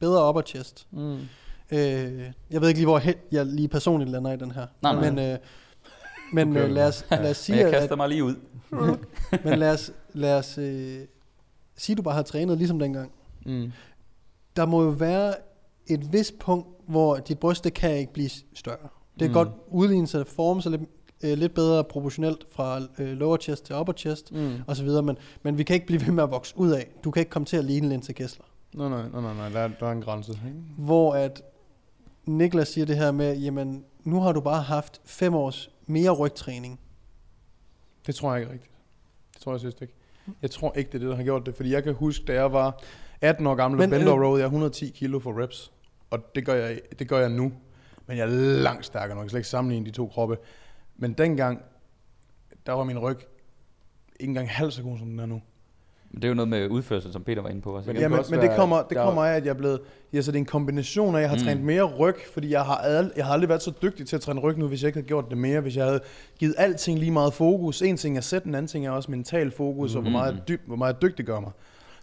bedre 0.00 0.28
upper 0.28 0.42
chest. 0.42 0.86
Mm. 0.90 1.12
Øh, 1.12 1.18
jeg 2.50 2.60
ved 2.60 2.68
ikke 2.68 2.80
lige, 2.80 2.86
hvor 2.86 2.98
he- 3.00 3.28
jeg 3.32 3.46
lige 3.46 3.68
personligt 3.68 4.10
lander 4.10 4.32
i 4.32 4.36
den 4.36 4.50
her. 4.50 4.66
Nej, 4.82 4.94
nej. 4.94 5.10
Men, 5.10 5.18
øh, 5.32 5.38
men 6.32 6.50
Okay. 6.50 6.64
øh, 6.64 6.70
lad, 6.70 6.88
os, 6.88 7.04
lad 7.10 7.18
os 7.20 7.24
Men 7.26 7.34
sige, 7.34 7.58
jeg 7.58 7.66
at, 7.66 7.72
kaster 7.72 7.96
mig 7.96 8.08
lige 8.08 8.24
ud. 8.24 8.34
men 9.44 9.58
lad 9.58 9.72
os, 9.74 9.92
lad 10.12 10.38
os 10.38 10.58
øh, 10.58 11.00
sige, 11.76 11.96
du 11.96 12.02
bare 12.02 12.14
har 12.14 12.22
trænet 12.22 12.58
ligesom 12.58 12.78
dengang. 12.78 13.12
Mm. 13.46 13.72
Der 14.56 14.66
må 14.66 14.82
jo 14.82 14.88
være 14.88 15.34
et 15.86 16.12
vist 16.12 16.38
punkt, 16.38 16.68
hvor 16.86 17.16
dit 17.16 17.38
bryst, 17.38 17.64
det 17.64 17.74
kan 17.74 17.96
ikke 17.96 18.12
blive 18.12 18.30
større. 18.54 18.88
Det 19.12 19.18
kan 19.20 19.28
Mm. 19.28 19.32
godt 19.34 19.48
udligne 19.68 20.06
sig, 20.06 20.26
forme 20.26 20.62
sig 20.62 20.70
lidt, 20.70 20.82
øh, 21.22 21.38
lidt 21.38 21.54
bedre 21.54 21.84
proportionelt 21.84 22.44
fra 22.52 22.80
øh, 22.98 23.08
lower 23.16 23.36
chest 23.36 23.64
til 23.64 23.76
upper 23.76 23.92
chest 23.92 24.32
Mm. 24.32 24.56
og 24.66 24.76
så 24.76 24.82
videre, 24.84 25.02
men, 25.02 25.16
men 25.42 25.58
vi 25.58 25.62
kan 25.64 25.74
ikke 25.74 25.86
blive 25.86 26.06
ved 26.06 26.12
med 26.12 26.22
at 26.22 26.30
vokse 26.30 26.54
ud 26.58 26.70
af. 26.70 26.90
Du 27.04 27.10
kan 27.10 27.20
ikke 27.20 27.30
komme 27.30 27.46
til 27.46 27.56
at 27.56 27.64
ligne 27.64 27.88
Linse 27.88 28.12
Kessler. 28.12 28.44
Nej, 28.74 28.88
nej, 28.88 29.08
nej, 29.08 29.20
nej, 29.20 29.34
nej, 29.34 29.48
der, 29.48 29.58
er, 29.60 29.68
der 29.80 29.86
er 29.86 29.92
en 29.92 30.02
grænse. 30.02 30.32
Ikke? 30.32 30.58
Hvor 30.78 31.14
at 31.14 31.42
Niklas 32.26 32.68
siger 32.68 32.84
det 32.86 32.96
her 32.96 33.12
med, 33.12 33.36
jamen 33.38 33.84
nu 34.04 34.20
har 34.20 34.32
du 34.32 34.40
bare 34.40 34.62
haft 34.62 35.00
fem 35.04 35.34
års 35.34 35.70
mere 35.86 36.10
rygtræning. 36.10 36.80
Det 38.06 38.14
tror 38.14 38.32
jeg 38.32 38.40
ikke 38.40 38.52
rigtigt. 38.52 38.72
Det 39.34 39.42
tror 39.42 39.52
jeg 39.52 39.60
synes 39.60 39.74
ikke. 39.80 39.94
Jeg 40.42 40.50
tror 40.50 40.72
ikke, 40.76 40.88
det 40.88 40.94
er 40.94 40.98
det, 40.98 41.08
der 41.08 41.16
har 41.16 41.22
gjort 41.22 41.46
det. 41.46 41.54
Fordi 41.54 41.72
jeg 41.72 41.84
kan 41.84 41.94
huske, 41.94 42.24
da 42.24 42.32
jeg 42.32 42.52
var 42.52 42.82
18 43.20 43.46
år 43.46 43.54
gammel, 43.54 43.78
bender 43.78 44.16
øh, 44.16 44.22
row, 44.22 44.36
jeg 44.36 44.42
er 44.42 44.46
110 44.46 44.90
kilo 44.90 45.18
for 45.18 45.42
reps. 45.42 45.72
Og 46.10 46.34
det 46.34 46.46
gør, 46.46 46.54
jeg, 46.54 46.80
det 46.98 47.08
gør 47.08 47.18
jeg 47.18 47.30
nu. 47.30 47.52
Men 48.06 48.16
jeg 48.16 48.24
er 48.24 48.30
langt 48.62 48.86
stærkere 48.86 49.14
nu. 49.14 49.20
Jeg 49.20 49.24
kan 49.24 49.30
slet 49.30 49.38
ikke 49.38 49.48
sammenligne 49.48 49.86
de 49.86 49.90
to 49.90 50.06
kroppe. 50.06 50.38
Men 50.96 51.12
dengang, 51.12 51.62
der 52.66 52.72
var 52.72 52.84
min 52.84 52.98
ryg 52.98 53.18
ikke 54.20 54.30
engang 54.30 54.50
halv 54.50 54.70
så 54.70 54.82
god, 54.82 54.98
som 54.98 55.06
den 55.06 55.18
er 55.18 55.26
nu. 55.26 55.42
Men 56.10 56.22
det 56.22 56.24
er 56.24 56.28
jo 56.28 56.34
noget 56.34 56.48
med 56.48 56.68
udførsel, 56.70 57.12
som 57.12 57.22
Peter 57.24 57.42
var 57.42 57.48
inde 57.48 57.60
på. 57.60 57.76
Også, 57.76 57.90
Men 57.92 57.96
Ja, 58.00 58.08
men, 58.08 58.18
også 58.18 58.30
men 58.34 58.40
det 58.40 58.50
kommer, 58.56 58.82
det 58.82 58.90
der- 58.90 59.04
kommer 59.04 59.24
af, 59.24 59.36
at 59.36 59.44
jeg 59.44 59.50
er 59.50 59.54
blevet... 59.54 59.80
Ja, 60.12 60.22
så 60.22 60.30
det 60.32 60.36
er 60.36 60.40
en 60.40 60.44
kombination 60.46 61.14
af, 61.14 61.18
at 61.18 61.22
jeg 61.22 61.30
har 61.30 61.36
Mm. 61.36 61.40
mm. 61.40 61.44
trænet 61.46 61.64
mere 61.64 61.82
ryg, 61.82 62.14
fordi 62.34 62.50
jeg 62.50 62.62
har, 62.62 62.76
al, 62.76 63.12
jeg 63.16 63.26
har 63.26 63.32
aldrig 63.32 63.48
været 63.48 63.62
så 63.62 63.72
dygtig 63.82 64.06
til 64.06 64.16
at 64.16 64.22
træne 64.22 64.40
ryg 64.40 64.58
nu, 64.58 64.68
hvis 64.68 64.82
jeg 64.82 64.88
ikke 64.88 64.96
havde 64.96 65.06
gjort 65.06 65.24
det 65.30 65.38
mere. 65.38 65.60
Hvis 65.60 65.76
jeg 65.76 65.84
havde 65.84 66.00
givet 66.38 66.54
alting 66.58 66.98
lige 66.98 67.10
meget 67.10 67.32
fokus. 67.34 67.82
En 67.82 67.96
ting 67.96 68.16
er 68.16 68.20
sæt, 68.20 68.44
en 68.44 68.54
anden 68.54 68.68
ting 68.68 68.86
er 68.86 68.90
også 68.90 69.10
mental 69.10 69.50
fokus, 69.50 69.90
mm. 69.92 69.96
og 69.96 70.02
hvor 70.02 70.10
Mhm. 70.10 70.18
meget, 70.18 70.42
dyb, 70.48 70.60
hvor 70.66 70.76
meget 70.76 71.02
dygtig 71.02 71.24
gør 71.26 71.40
mig. 71.40 71.50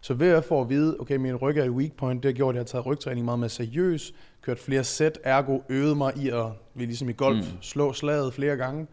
Så 0.02 0.14
ved 0.14 0.30
at 0.30 0.44
få 0.46 0.62
at 0.62 0.70
vide, 0.70 0.96
okay, 1.00 1.16
min 1.16 1.36
ryg 1.36 1.58
er 1.58 1.64
et 1.64 1.70
weak 1.70 1.92
point, 1.98 2.24
det 2.24 2.30
har 2.32 2.34
gjort, 2.36 2.50
at 2.52 2.56
jeg 2.56 2.60
har 2.60 2.66
taget 2.66 2.86
rygtræning 2.86 3.26
meget 3.26 3.40
mere 3.40 3.50
seriøst, 3.50 4.14
kørt 4.42 4.60
flere 4.60 4.84
sæt, 4.84 5.20
ergo 5.24 5.60
øvet 5.70 5.98
mig 5.98 6.14
i 6.18 6.30
at, 6.30 6.46
vi 6.76 6.86
ligesom 6.86 7.10
i 7.10 7.14
golf, 7.14 7.38
Mm. 7.38 7.42
mm. 7.52 7.62
slå 7.62 7.94
slaget 7.94 8.34
flere 8.34 8.56
gange. 8.58 8.88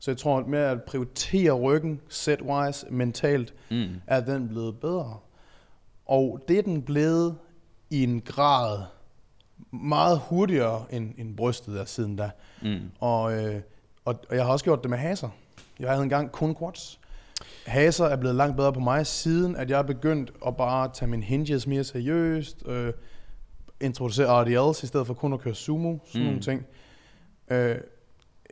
Så 0.00 0.10
jeg 0.10 0.18
tror, 0.18 0.38
at 0.38 0.46
med 0.46 0.58
at 0.58 0.82
prioritere 0.82 1.52
ryggen, 1.52 2.00
set-wise, 2.08 2.86
mentalt, 2.90 3.54
Mm. 3.70 3.86
er 4.06 4.20
den 4.20 4.48
blevet 4.48 4.80
bedre. 4.80 5.16
Og 6.06 6.44
det 6.48 6.58
er 6.58 6.62
den 6.62 6.82
blevet 6.82 7.36
i 7.90 8.02
en 8.04 8.20
grad 8.20 8.78
meget 9.70 10.18
hurtigere 10.18 10.84
end, 10.90 11.14
end 11.18 11.36
brystet 11.36 11.80
er 11.80 11.84
siden 11.84 12.16
da. 12.16 12.30
Mm. 12.62 12.78
Og, 13.00 13.32
øh, 13.44 13.60
og, 14.04 14.14
og 14.30 14.36
jeg 14.36 14.44
har 14.44 14.52
også 14.52 14.64
gjort 14.64 14.82
det 14.82 14.90
med 14.90 14.98
haser. 14.98 15.28
Jeg 15.80 15.90
havde 15.90 16.02
engang 16.02 16.32
kun 16.32 16.54
quads. 16.56 17.00
Haser 17.66 18.04
er 18.04 18.16
blevet 18.16 18.36
langt 18.36 18.56
bedre 18.56 18.72
på 18.72 18.80
mig, 18.80 19.06
siden 19.06 19.56
at 19.56 19.70
jeg 19.70 19.78
er 19.78 19.82
begyndt 19.82 20.32
at 20.46 20.56
bare 20.56 20.90
tage 20.94 21.08
mine 21.10 21.22
hinges 21.22 21.66
mere 21.66 21.84
seriøst, 21.84 22.62
øh, 22.66 22.92
introducere 23.80 24.42
RDLs 24.44 24.82
i 24.82 24.86
stedet 24.86 25.06
for 25.06 25.14
kun 25.14 25.32
at 25.32 25.40
køre 25.40 25.54
sumo, 25.54 25.98
sådan 26.06 26.20
Mm. 26.20 26.26
nogle 26.26 26.40
ting. 26.40 26.66
Øh, 27.48 27.76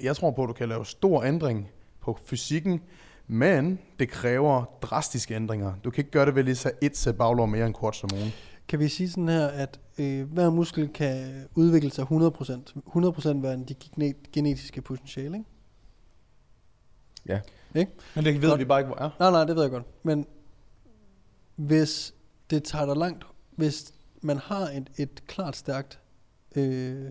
jeg 0.03 0.17
tror 0.17 0.31
på, 0.31 0.43
at 0.43 0.49
du 0.49 0.53
kan 0.53 0.69
lave 0.69 0.87
stor 0.87 1.23
ændring 1.25 1.69
på 2.01 2.19
fysikken, 2.25 2.81
men 3.27 3.79
det 3.99 4.09
kræver 4.09 4.65
drastiske 4.83 5.35
ændringer. 5.35 5.75
Du 5.85 5.91
kan 5.91 6.01
ikke 6.03 6.11
gøre 6.11 6.27
det 6.27 6.35
ved 6.35 6.43
lige 6.43 6.55
så 6.57 6.71
et 6.83 6.97
sæt 6.97 7.17
baglår 7.17 7.47
mere 7.47 7.67
end 7.67 7.75
quads 7.81 8.05
om 8.05 8.11
ugen. 8.15 8.33
Kan 8.69 8.79
vi 8.79 8.89
sige 8.89 9.11
sådan 9.11 9.29
her, 9.29 9.47
at 9.47 9.81
øh, 9.99 10.33
hver 10.33 10.51
muskel 10.51 10.89
kan 10.89 11.45
udvikle 11.55 11.91
sig 11.91 12.05
100%. 12.05 12.09
100% 12.09 13.43
være 13.43 13.57
de 13.69 13.75
gene- 13.85 14.15
genetiske 14.33 14.81
potentiale, 14.83 15.37
ikke? 15.39 15.51
Ja. 17.27 17.41
Ikke? 17.75 17.93
Men 18.15 18.25
det 18.25 18.43
ved 18.43 18.49
Godt. 18.49 18.61
vi 18.61 18.65
bare 18.65 18.81
ikke, 18.81 18.87
hvor 18.87 18.99
er. 19.05 19.11
Nej, 19.21 19.31
nej, 19.31 19.45
det 19.45 19.57
ved 19.57 19.63
jeg 19.63 19.71
godt. 19.71 19.85
Men 20.05 20.27
hvis 21.57 22.15
det 22.51 22.65
tager 22.65 22.87
dig 22.87 22.97
langt, 22.97 23.25
hvis 23.51 23.95
man 24.23 24.39
har 24.39 24.61
et, 24.69 24.91
et 24.97 25.27
klart 25.27 25.57
stærkt 25.57 25.99
øh, 26.57 27.05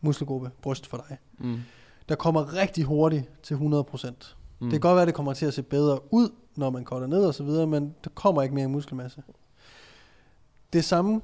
muskelgruppe, 0.00 0.50
bryst 0.62 0.86
for 0.86 1.04
dig, 1.08 1.16
Mm. 1.38 1.60
Der 2.08 2.14
kommer 2.14 2.54
rigtig 2.54 2.84
hurtigt 2.84 3.30
til 3.42 3.54
100%. 3.54 3.58
Mm. 3.60 4.70
Det 4.70 4.70
kan 4.70 4.80
godt 4.80 4.94
være, 4.94 5.02
at 5.02 5.06
det 5.06 5.14
kommer 5.14 5.32
til 5.34 5.46
at 5.46 5.54
se 5.54 5.62
bedre 5.62 5.98
ud, 6.14 6.28
når 6.56 6.70
man 6.70 6.84
går 6.84 7.06
ned 7.06 7.24
og 7.24 7.34
så 7.34 7.42
videre, 7.44 7.66
men 7.66 7.94
der 8.04 8.10
kommer 8.14 8.42
ikke 8.42 8.54
mere 8.54 8.68
muskelmasse. 8.68 9.22
Det 10.72 10.84
samme 10.84 11.20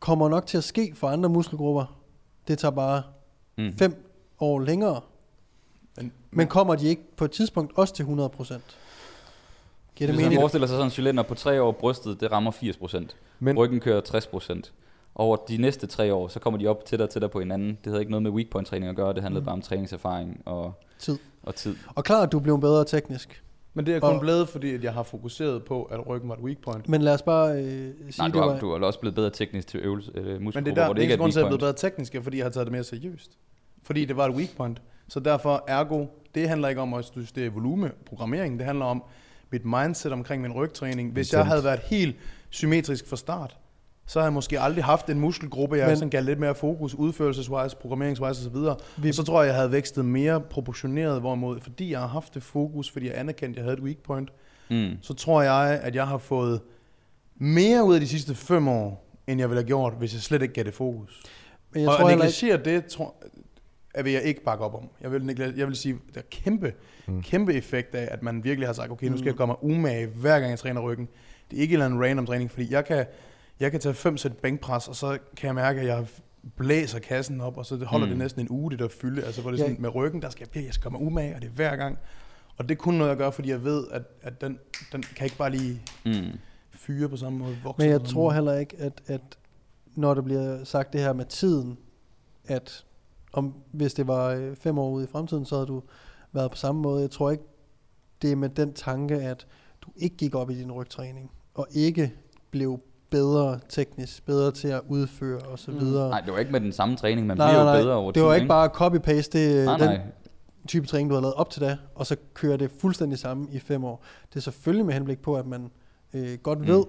kommer 0.00 0.28
nok 0.28 0.46
til 0.46 0.58
at 0.58 0.64
ske 0.64 0.92
for 0.94 1.08
andre 1.08 1.28
muskelgrupper. 1.28 1.98
Det 2.48 2.58
tager 2.58 2.72
bare 2.72 3.02
Mm. 3.58 3.72
fem 3.78 4.10
år 4.40 4.60
længere. 4.60 5.00
Men, 5.96 6.12
Men 6.30 6.48
kommer 6.48 6.74
de 6.74 6.86
ikke 6.86 7.02
på 7.16 7.24
et 7.24 7.30
tidspunkt 7.30 7.72
også 7.78 7.94
til 7.94 8.02
100%? 8.04 8.08
Giver 8.08 8.20
det 8.48 8.62
Hvis 9.98 10.08
man 10.08 10.16
mening? 10.16 10.40
forestiller 10.40 10.66
sig 10.66 10.74
sådan 10.74 10.86
en 10.86 10.90
cylinder 10.90 11.22
på 11.22 11.34
tre 11.34 11.62
år, 11.62 11.72
brystet 11.72 12.20
det 12.20 12.32
rammer 12.32 12.50
80%. 12.50 13.16
Men, 13.38 13.56
Ryggen 13.58 13.80
kører 13.80 14.00
60%. 14.00 14.72
Over 15.16 15.36
de 15.36 15.56
næste 15.56 15.86
tre 15.86 16.14
år, 16.14 16.28
så 16.28 16.40
kommer 16.40 16.58
de 16.58 16.66
op 16.66 16.84
tættere 16.84 17.06
og 17.06 17.10
tættere 17.10 17.28
på 17.30 17.38
hinanden. 17.40 17.68
Det 17.68 17.86
havde 17.86 18.00
ikke 18.00 18.10
noget 18.10 18.22
med 18.22 18.30
weak 18.30 18.46
point 18.50 18.68
træning 18.68 18.90
at 18.90 18.96
gøre, 18.96 19.12
det 19.14 19.22
handlede 19.22 19.40
Mm. 19.40 19.44
bare 19.46 19.52
om 19.52 19.62
træningserfaring 19.62 20.42
og 20.44 20.72
Tid. 20.98 21.18
og 21.42 21.54
tid. 21.54 21.76
Og 21.94 22.04
klart, 22.04 22.32
du 22.32 22.40
blev 22.40 22.60
bedre 22.60 22.84
teknisk. 22.84 23.42
Men 23.74 23.86
det 23.86 23.94
er 23.96 24.00
kun 24.00 24.14
Og- 24.14 24.20
blevet, 24.20 24.48
fordi 24.48 24.74
at 24.74 24.84
jeg 24.84 24.92
har 24.92 25.02
fokuseret 25.02 25.64
på, 25.64 25.82
at 25.82 26.06
ryggen 26.08 26.28
var 26.28 26.34
et 26.36 26.40
weak 26.42 26.56
point. 26.64 26.88
Men 26.88 27.02
lad 27.02 27.14
os 27.14 27.22
bare 27.22 27.52
øh, 27.62 27.62
sige, 27.64 27.94
Nej, 28.18 28.28
du, 28.28 28.38
var... 28.38 28.52
har, 28.52 28.60
du 28.60 28.70
er 28.70 28.86
også 28.86 29.00
blevet 29.00 29.14
bedre 29.14 29.30
teknisk 29.30 29.66
til 29.68 29.80
øvelse, 29.80 30.10
øh, 30.14 30.24
Men 30.24 30.32
det 30.34 30.42
muskelgrupper, 30.42 30.70
er 30.70 30.74
der, 30.74 30.84
hvor 30.84 30.92
det 30.94 30.96
det 30.96 31.02
ikke 31.02 31.14
er 31.14 31.18
grund 31.18 31.32
til, 31.32 31.38
at 31.38 31.42
jeg 31.42 31.46
er 31.46 31.48
blevet 31.56 31.60
bedre 31.60 31.90
teknisk, 31.90 32.16
fordi 32.22 32.36
jeg 32.36 32.44
har 32.44 32.50
taget 32.50 32.66
det 32.66 32.72
mere 32.72 32.84
seriøst. 32.84 33.30
Fordi 33.82 34.04
det 34.04 34.16
var 34.16 34.26
et 34.28 34.34
weak 34.34 34.48
point. 34.56 34.82
Så 35.08 35.20
derfor, 35.20 35.64
ergo, 35.68 36.06
det 36.34 36.48
handler 36.48 36.68
ikke 36.68 36.80
om 36.80 36.94
at 36.94 37.04
studere 37.04 37.48
volume, 37.48 37.90
programmering. 38.06 38.58
Det 38.58 38.66
handler 38.66 38.84
om 38.84 39.02
mit 39.50 39.64
mindset 39.64 40.12
omkring 40.12 40.42
min 40.42 40.52
rygtræning. 40.52 41.12
Hvis 41.12 41.32
jeg 41.32 41.38
Intent. 41.40 41.48
havde 41.50 41.64
været 41.64 41.80
helt 41.80 42.16
symmetrisk 42.50 43.06
fra 43.08 43.16
start, 43.16 43.56
så 44.06 44.18
havde 44.18 44.24
jeg 44.26 44.32
måske 44.32 44.60
aldrig 44.60 44.84
haft 44.84 45.10
en 45.10 45.20
muskelgruppe, 45.20 45.76
jeg 45.76 45.86
Men- 45.86 45.96
sådan 45.96 46.10
gav 46.10 46.22
lidt 46.22 46.38
mere 46.38 46.54
fokus, 46.54 46.94
udførelseswise, 46.94 47.76
programmeringswise 47.76 48.46
osv. 48.50 48.56
Vi- 49.02 49.08
Og 49.08 49.14
så 49.14 49.22
tror 49.22 49.42
jeg, 49.42 49.48
jeg 49.48 49.56
havde 49.56 49.72
vækstet 49.72 50.04
mere 50.04 50.40
proportioneret, 50.40 51.20
hvorimod, 51.20 51.60
fordi 51.60 51.90
jeg 51.90 52.00
har 52.00 52.06
haft 52.06 52.34
det 52.34 52.42
fokus, 52.42 52.90
fordi 52.90 53.06
jeg 53.06 53.18
anerkendte, 53.18 53.50
at 53.50 53.56
jeg 53.56 53.64
havde 53.64 53.78
et 53.78 53.84
weak 53.84 53.96
point, 54.04 54.30
Mm. 54.70 54.90
så 55.02 55.14
tror 55.14 55.42
jeg, 55.42 55.80
at 55.82 55.94
jeg 55.94 56.06
har 56.06 56.18
fået 56.18 56.60
mere 57.36 57.84
ud 57.84 57.94
af 57.94 58.00
de 58.00 58.08
sidste 58.08 58.34
fem 58.34 58.68
år, 58.68 59.04
end 59.26 59.40
jeg 59.40 59.48
ville 59.50 59.60
have 59.62 59.66
gjort, 59.66 59.92
hvis 59.98 60.12
jeg 60.14 60.20
slet 60.22 60.42
ikke 60.42 60.54
gav 60.54 60.64
det 60.64 60.74
fokus. 60.74 61.22
Men 61.72 61.80
Jeg 61.80 61.82
jeg 61.82 61.88
og 61.88 61.96
tror 61.96 62.04
at 62.04 62.10
heller 62.10 62.24
ikke... 62.26 62.36
negligere 62.46 62.80
det, 62.82 62.86
tror, 62.86 63.14
jeg 63.96 64.04
vil 64.04 64.12
jeg 64.12 64.22
ikke 64.22 64.44
bakke 64.44 64.64
op 64.64 64.74
om. 64.74 64.88
Jeg 65.00 65.12
vil, 65.12 65.24
negligere- 65.24 65.54
jeg 65.56 65.66
vil 65.66 65.76
sige, 65.76 65.94
der 66.14 66.20
er 66.20 66.24
kæmpe, 66.30 66.72
Mm. 67.06 67.14
mm. 67.14 67.22
kæmpe 67.22 67.54
effekt 67.54 67.94
af, 67.94 68.08
at 68.10 68.22
man 68.22 68.44
virkelig 68.44 68.68
har 68.68 68.72
sagt, 68.72 68.90
okay, 68.92 69.06
nu 69.06 69.16
skal 69.16 69.22
Mm. 69.24 69.26
jeg 69.26 69.34
gøre 69.34 69.46
mig 69.46 69.56
umage, 69.64 70.06
hver 70.06 70.38
gang 70.38 70.50
jeg 70.50 70.58
træner 70.58 70.80
ryggen. 70.80 71.08
Det 71.50 71.56
er 71.56 71.60
ikke 71.62 71.72
en 71.72 71.74
eller 71.74 71.86
anden 71.86 72.02
random 72.04 72.26
træning, 72.26 72.50
fordi 72.50 72.72
jeg 72.72 72.84
kan, 72.84 73.06
jeg 73.60 73.70
kan 73.70 73.80
tage 73.80 73.94
fem 73.94 74.16
sæt 74.16 74.36
bænkpres, 74.36 74.88
og 74.88 74.96
så 74.96 75.18
kan 75.36 75.46
jeg 75.46 75.54
mærke, 75.54 75.80
at 75.80 75.86
jeg 75.86 76.06
blæser 76.56 76.98
kassen 76.98 77.40
op, 77.40 77.56
og 77.58 77.66
så 77.66 77.84
holder 77.84 78.06
mm. 78.06 78.10
Det 78.10 78.18
næsten 78.18 78.40
en 78.40 78.48
uge, 78.50 78.70
det 78.70 78.78
der 78.78 78.88
fylde. 78.88 79.22
Altså, 79.24 79.42
hvor 79.42 79.50
det 79.50 79.60
er 79.60 79.64
Ja. 79.64 79.68
sådan, 79.70 79.82
med 79.82 79.94
ryggen, 79.94 80.22
der 80.22 80.30
skal 80.30 80.48
jeg 80.54 80.64
jeg 80.64 80.74
skal 80.74 80.90
mig 80.92 81.00
umage, 81.00 81.34
og 81.34 81.40
det 81.42 81.48
er 81.48 81.52
hver 81.52 81.76
gang. 81.76 81.98
Og 82.56 82.64
det 82.68 82.74
er 82.74 82.78
kun 82.78 82.94
noget, 82.94 83.08
jeg 83.10 83.16
gør, 83.18 83.30
fordi 83.30 83.50
jeg 83.50 83.64
ved, 83.64 83.86
at, 83.90 84.02
at 84.22 84.40
den, 84.40 84.58
den 84.92 85.02
kan 85.02 85.24
ikke 85.24 85.36
bare 85.36 85.50
lige 85.50 85.82
Mm. 86.06 86.38
fyre 86.70 87.08
på 87.08 87.16
samme 87.16 87.38
måde. 87.38 87.56
Vokse 87.64 87.82
Men 87.82 87.90
jeg 87.92 88.04
tror 88.04 88.22
måde. 88.24 88.34
heller 88.34 88.54
ikke, 88.54 88.76
at, 88.78 89.02
at 89.06 89.20
når 89.94 90.14
der 90.14 90.22
bliver 90.22 90.64
sagt 90.64 90.92
det 90.92 91.00
her 91.00 91.12
med 91.12 91.24
tiden, 91.24 91.78
at 92.44 92.84
om, 93.32 93.54
hvis 93.72 93.94
det 93.94 94.06
var 94.06 94.28
øh, 94.30 94.56
fem 94.56 94.78
år 94.78 94.90
ude 94.90 95.04
i 95.04 95.08
fremtiden, 95.12 95.44
så 95.46 95.54
havde 95.54 95.66
du 95.66 95.82
været 96.32 96.50
på 96.50 96.56
samme 96.56 96.80
måde. 96.82 97.00
Jeg 97.02 97.10
tror 97.10 97.30
ikke, 97.30 97.44
det 98.22 98.32
er 98.32 98.36
med 98.36 98.48
den 98.48 98.72
tanke, 98.72 99.14
at 99.14 99.46
du 99.82 99.90
ikke 99.96 100.16
gik 100.16 100.34
op 100.34 100.50
i 100.50 100.54
din 100.54 100.72
rygtræning, 100.72 101.30
og 101.54 101.66
ikke 101.70 102.12
blev 102.50 102.80
bedre 103.18 103.58
teknisk, 103.68 104.26
bedre 104.26 104.50
til 104.52 104.68
at 104.68 104.80
udføre 104.88 105.38
og 105.38 105.58
så 105.58 105.70
Mm. 105.70 105.80
videre. 105.80 106.10
Nej, 106.10 106.20
det 106.20 106.32
var 106.32 106.38
ikke 106.38 106.52
med 106.52 106.60
den 106.60 106.72
samme 106.72 106.96
træning, 106.96 107.26
man 107.26 107.36
Nej, 107.36 107.48
bliver 107.48 107.58
jo 107.60 107.64
nej, 107.64 107.74
nej. 107.74 107.82
bedre 107.82 107.94
over 107.94 108.10
det 108.12 108.20
tid. 108.20 108.22
var 108.26 108.34
ikke 108.34 108.46
bare 108.48 108.68
copy-paste 108.68 109.38
det, 109.38 109.64
Nej, 109.64 109.76
den 109.78 109.86
nej. 109.88 110.00
type 110.68 110.86
træning, 110.86 111.10
du 111.10 111.14
har 111.14 111.22
lavet 111.22 111.34
op 111.34 111.50
til 111.50 111.62
da, 111.62 111.76
og 111.94 112.06
så 112.06 112.16
kører 112.34 112.56
det 112.56 112.70
fuldstændig 112.80 113.18
samme 113.18 113.48
i 113.52 113.58
fem 113.58 113.84
år. 113.84 114.02
Det 114.30 114.36
er 114.36 114.40
selvfølgelig 114.40 114.86
med 114.86 114.94
henblik 114.94 115.18
på, 115.22 115.34
at 115.36 115.46
man 115.46 115.70
øh, 116.14 116.38
godt 116.42 116.58
Mm. 116.58 116.64
mm. 116.64 116.70
ved, 116.70 116.84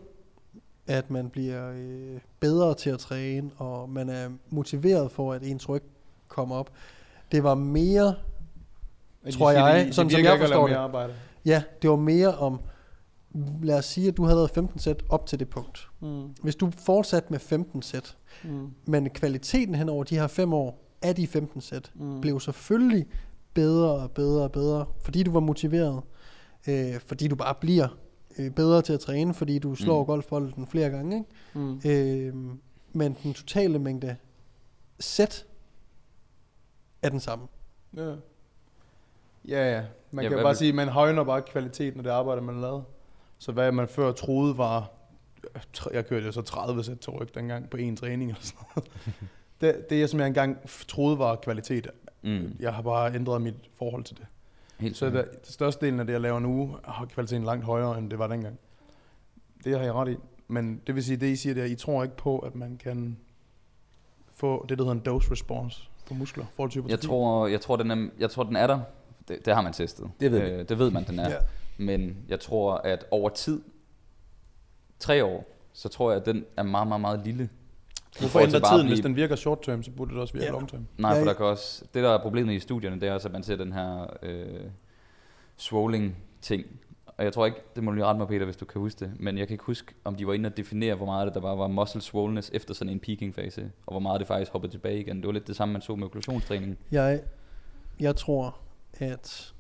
at 0.87 1.11
man 1.11 1.29
bliver 1.29 1.71
øh, 1.75 2.19
bedre 2.39 2.73
til 2.73 2.89
at 2.89 2.99
træne, 2.99 3.49
og 3.57 3.89
man 3.89 4.09
er 4.09 4.27
motiveret 4.49 5.11
for, 5.11 5.33
at 5.33 5.41
ens 5.43 5.69
ryg 5.69 5.83
kommer 6.27 6.55
op. 6.55 6.69
Det 7.31 7.43
var 7.43 7.55
mere, 7.55 8.15
de 9.25 9.31
tror 9.31 9.51
siger, 9.51 9.67
jeg, 9.67 9.79
de- 9.83 9.87
de 9.87 9.93
sådan 9.93 10.11
som 10.11 10.23
jeg 10.23 10.39
forstår 10.39 10.67
lave 10.67 10.69
det. 10.69 10.83
Arbejde. 10.83 11.13
ja, 11.45 11.63
det 11.81 11.89
var 11.89 11.95
mere 11.95 12.35
om, 12.35 12.59
lad 13.63 13.77
os 13.77 13.85
sige, 13.85 14.07
at 14.07 14.17
du 14.17 14.23
havde 14.23 14.35
lavet 14.35 14.49
15 14.51 14.79
sæt 14.79 15.03
op 15.09 15.25
til 15.25 15.39
det 15.39 15.49
punkt. 15.49 15.89
Mm. 16.01 16.23
Hvis 16.41 16.55
du 16.55 16.71
fortsatte 16.71 17.27
med 17.31 17.39
15 17.39 17.81
sæt, 17.81 18.17
Mm. 18.43 18.69
men 18.87 19.09
kvaliteten 19.09 19.75
hen 19.75 19.89
over 19.89 20.03
de 20.03 20.15
her 20.19 20.27
fem 20.27 20.53
år 20.53 20.81
af 21.01 21.15
de 21.15 21.27
15 21.27 21.61
sæt, 21.61 21.91
Mm. 21.95 22.21
blev 22.21 22.39
selvfølgelig 22.39 23.05
bedre 23.53 23.89
og 23.91 24.11
bedre 24.11 24.43
og 24.43 24.51
bedre, 24.51 24.85
fordi 25.01 25.23
du 25.23 25.31
var 25.31 25.39
motiveret, 25.39 26.01
øh, 26.67 26.99
fordi 26.99 27.27
du 27.27 27.35
bare 27.35 27.55
bliver 27.55 27.87
øh, 28.39 28.51
bedre 28.51 28.81
til 28.81 28.93
at 28.93 28.99
træne, 28.99 29.33
fordi 29.33 29.59
du 29.59 29.75
slår 29.75 29.99
Mm. 30.01 30.05
golfbolden 30.05 30.67
flere 30.67 30.89
gange. 30.89 31.15
Ikke? 31.17 31.65
Mm. 31.67 31.81
Øh, 31.85 32.55
men 32.93 33.17
den 33.23 33.33
totale 33.33 33.79
mængde 33.79 34.15
sæt 34.99 35.45
er 37.01 37.09
den 37.09 37.19
samme. 37.19 37.47
Ja. 37.97 38.15
Ja, 39.47 39.75
ja. 39.75 39.83
Man 40.11 40.23
Ja, 40.23 40.29
kan 40.29 40.37
bare 40.37 40.47
vil- 40.47 40.55
sige, 40.57 40.69
at 40.69 40.75
man 40.75 40.87
højner 40.87 41.23
bare 41.23 41.41
kvaliteten 41.41 41.99
af 41.99 42.03
det 42.03 42.11
arbejde, 42.11 42.41
man 42.41 42.61
lavet. 42.61 42.83
Så 43.37 43.51
hvad 43.51 43.71
man 43.71 43.87
før 43.87 44.11
troede 44.11 44.57
var... 44.57 44.91
Jeg 45.93 46.07
kørte 46.07 46.25
jo 46.25 46.31
så 46.31 46.41
30 46.41 46.83
sæt 46.83 46.99
til 46.99 47.11
ryg 47.11 47.35
dengang 47.35 47.69
på 47.69 47.77
en 47.77 47.97
træning 47.97 48.29
eller 48.31 48.41
sådan 48.41 48.65
noget. 48.75 48.91
Det, 49.61 49.89
det 49.89 50.09
som 50.09 50.19
jeg 50.19 50.27
engang 50.27 50.57
troede 50.87 51.19
var 51.19 51.35
kvalitet, 51.35 51.87
Mm. 52.25 52.55
jeg 52.59 52.73
har 52.73 52.81
bare 52.81 53.15
ændret 53.15 53.41
mit 53.41 53.55
forhold 53.77 54.03
til 54.03 54.17
det. 54.17 54.25
Helt 54.79 54.97
Så 54.97 55.09
det, 55.09 55.25
største 55.43 55.85
delen 55.85 55.99
af 55.99 56.05
det, 56.05 56.13
jeg 56.13 56.21
laver 56.21 56.39
nu, 56.39 56.75
har 56.83 57.05
kvaliteten 57.05 57.43
langt 57.43 57.65
højere, 57.65 57.97
end 57.97 58.09
det 58.09 58.19
var 58.19 58.27
dengang. 58.27 58.59
Det 59.63 59.77
har 59.77 59.83
jeg 59.83 59.93
ret 59.93 60.11
i. 60.11 60.15
Men 60.47 60.81
det 60.87 60.95
vil 60.95 61.03
sige, 61.03 61.17
det 61.17 61.27
I 61.27 61.35
siger, 61.35 61.53
det 61.53 61.61
er, 61.61 61.65
at 61.65 61.71
I 61.71 61.75
tror 61.75 62.03
ikke 62.03 62.17
på, 62.17 62.39
at 62.39 62.55
man 62.55 62.77
kan 62.77 63.17
få 64.35 64.65
det, 64.69 64.77
der 64.77 64.83
hedder 64.83 64.95
en 64.95 64.99
dose 65.05 65.31
response 65.31 65.89
på 66.07 66.13
muskler, 66.13 66.45
forhold 66.55 66.71
til 66.71 66.83
Jeg 66.87 66.99
tror, 66.99 67.47
jeg 67.47 67.61
tror, 67.61 67.75
den 67.75 67.91
er, 67.91 68.09
jeg 68.19 68.29
tror, 68.31 68.43
den 68.43 68.55
er 68.55 68.67
der. 68.67 68.79
Det, 69.27 69.45
det 69.45 69.55
har 69.55 69.61
man 69.61 69.73
testet. 69.73 70.11
Det 70.19 70.31
ved 70.31 70.41
øh, 70.41 70.69
det 70.69 70.79
ved 70.79 70.91
man, 70.91 71.03
den 71.07 71.19
er. 71.19 71.29
Ja. 71.29 71.37
Men 71.77 72.17
jeg 72.27 72.39
tror, 72.39 72.73
at 72.73 73.05
over 73.11 73.29
tid, 73.29 73.61
tre 74.99 75.25
år, 75.25 75.51
så 75.73 75.89
tror 75.89 76.11
jeg, 76.11 76.19
at 76.19 76.25
den 76.25 76.45
er 76.57 76.63
meget, 76.63 76.87
meget, 76.87 77.01
meget 77.01 77.21
lille. 77.25 77.49
Hvorfor 78.19 78.39
ændre 78.39 78.59
tiden? 78.59 78.87
Hvis 78.87 78.99
blive- 78.99 79.07
den 79.07 79.15
virker 79.15 79.35
short 79.35 79.59
term, 79.61 79.83
så 79.83 79.91
burde 79.91 80.11
det 80.13 80.19
også 80.21 80.33
virke 80.33 80.45
Ja. 80.45 80.51
long 80.51 80.69
term. 80.69 80.85
Nej, 80.97 81.17
for 81.19 81.25
der 81.25 81.33
kan 81.33 81.45
også, 81.45 81.85
det 81.93 82.03
der 82.03 82.09
er 82.09 82.21
problemet 82.21 82.53
i 82.53 82.59
studierne, 82.59 83.01
det 83.01 83.09
er 83.09 83.13
også, 83.13 83.27
at 83.27 83.31
man 83.31 83.43
ser 83.43 83.55
den 83.55 83.73
her 83.73 84.13
øh, 84.23 84.45
swolling 85.57 86.17
ting. 86.41 86.65
Og 87.05 87.23
jeg 87.23 87.33
tror 87.33 87.45
ikke, 87.45 87.57
det 87.75 87.83
må 87.83 87.91
du 87.91 87.95
lige 87.95 88.05
rette 88.05 88.17
mig, 88.17 88.27
Peter, 88.27 88.45
hvis 88.45 88.55
du 88.57 88.65
kan 88.65 88.81
huske 88.81 88.99
det, 89.05 89.13
men 89.19 89.37
jeg 89.37 89.47
kan 89.47 89.53
ikke 89.53 89.63
huske, 89.63 89.93
om 90.03 90.15
de 90.15 90.27
var 90.27 90.33
inde 90.33 90.47
og 90.47 90.57
definere, 90.57 90.95
hvor 90.95 91.05
meget 91.05 91.25
det 91.27 91.35
der 91.35 91.41
bare 91.41 91.57
var 91.57 91.67
muscle 91.67 92.01
swollenness 92.01 92.49
efter 92.53 92.73
sådan 92.73 92.93
en 92.93 92.99
peaking 92.99 93.35
fase, 93.35 93.71
og 93.85 93.93
hvor 93.93 93.99
meget 93.99 94.19
det 94.19 94.27
faktisk 94.27 94.51
hoppede 94.51 94.73
tilbage 94.73 94.99
igen. 94.99 95.17
Det 95.17 95.25
var 95.27 95.33
lidt 95.33 95.47
det 95.47 95.55
samme, 95.55 95.71
man 95.71 95.81
så 95.81 95.95
med 95.95 96.05
okklusionstræning. 96.05 96.77
Jeg, 96.91 97.21
jeg 97.99 98.15
tror, 98.15 98.57
at 98.99 99.53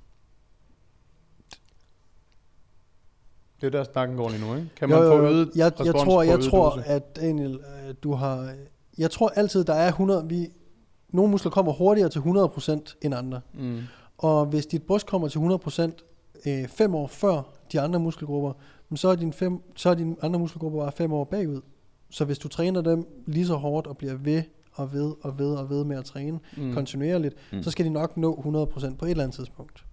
Det 3.65 3.75
er 3.75 3.83
der 3.83 3.91
snakken 3.91 4.17
går 4.17 4.29
lige 4.29 4.41
nu, 4.47 4.55
ikke? 4.55 4.69
Kan 4.75 4.89
man 4.89 4.97
jo, 4.97 5.07
få 5.07 5.17
jo. 5.17 5.23
øget 5.23 5.51
jeg, 5.55 5.71
jeg 5.85 5.95
tror, 5.95 6.23
jeg 6.23 6.39
tror, 6.39 6.69
dose? 6.69 6.85
at 6.85 7.15
Daniel, 7.15 7.53
øh, 7.53 7.95
du 8.03 8.13
har... 8.13 8.53
Jeg 8.97 9.11
tror 9.11 9.29
altid, 9.29 9.63
der 9.63 9.73
er 9.73 9.87
100... 9.87 10.25
Vi, 10.27 10.47
nogle 11.09 11.31
muskler 11.31 11.51
kommer 11.51 11.71
hurtigere 11.73 12.09
til 12.09 12.19
100% 12.19 12.95
end 13.01 13.15
andre. 13.15 13.41
Mm. 13.53 13.79
Og 14.17 14.45
hvis 14.45 14.65
dit 14.65 14.83
bryst 14.83 15.07
kommer 15.07 15.27
til 15.27 15.39
100% 15.39 16.49
øh, 16.49 16.67
fem 16.67 16.95
år 16.95 17.07
før 17.07 17.41
de 17.71 17.81
andre 17.81 17.99
muskelgrupper, 17.99 18.53
men 18.89 18.97
så 18.97 19.07
er, 19.07 19.15
din 19.15 19.33
fem, 19.33 19.59
så 19.75 19.89
er 19.89 19.93
dine 19.93 20.15
andre 20.21 20.39
muskelgrupper 20.39 20.79
bare 20.79 20.91
fem 20.91 21.13
år 21.13 21.23
bagud. 21.23 21.61
Så 22.09 22.25
hvis 22.25 22.37
du 22.37 22.47
træner 22.47 22.81
dem 22.81 23.07
lige 23.25 23.45
så 23.47 23.55
hårdt 23.55 23.87
og 23.87 23.97
bliver 23.97 24.13
ved 24.15 24.43
og 24.73 24.93
ved 24.93 25.13
og 25.21 25.39
ved 25.39 25.55
og 25.55 25.69
ved 25.69 25.83
med 25.83 25.97
at 25.97 26.05
træne 26.05 26.39
Mm. 26.57 26.73
kontinuerligt, 26.73 27.35
mm. 27.53 27.63
så 27.63 27.71
skal 27.71 27.85
de 27.85 27.89
nok 27.89 28.17
nå 28.17 28.67
100% 28.75 28.95
på 28.95 29.05
et 29.05 29.11
eller 29.11 29.23
andet 29.23 29.35
tidspunkt. 29.35 29.85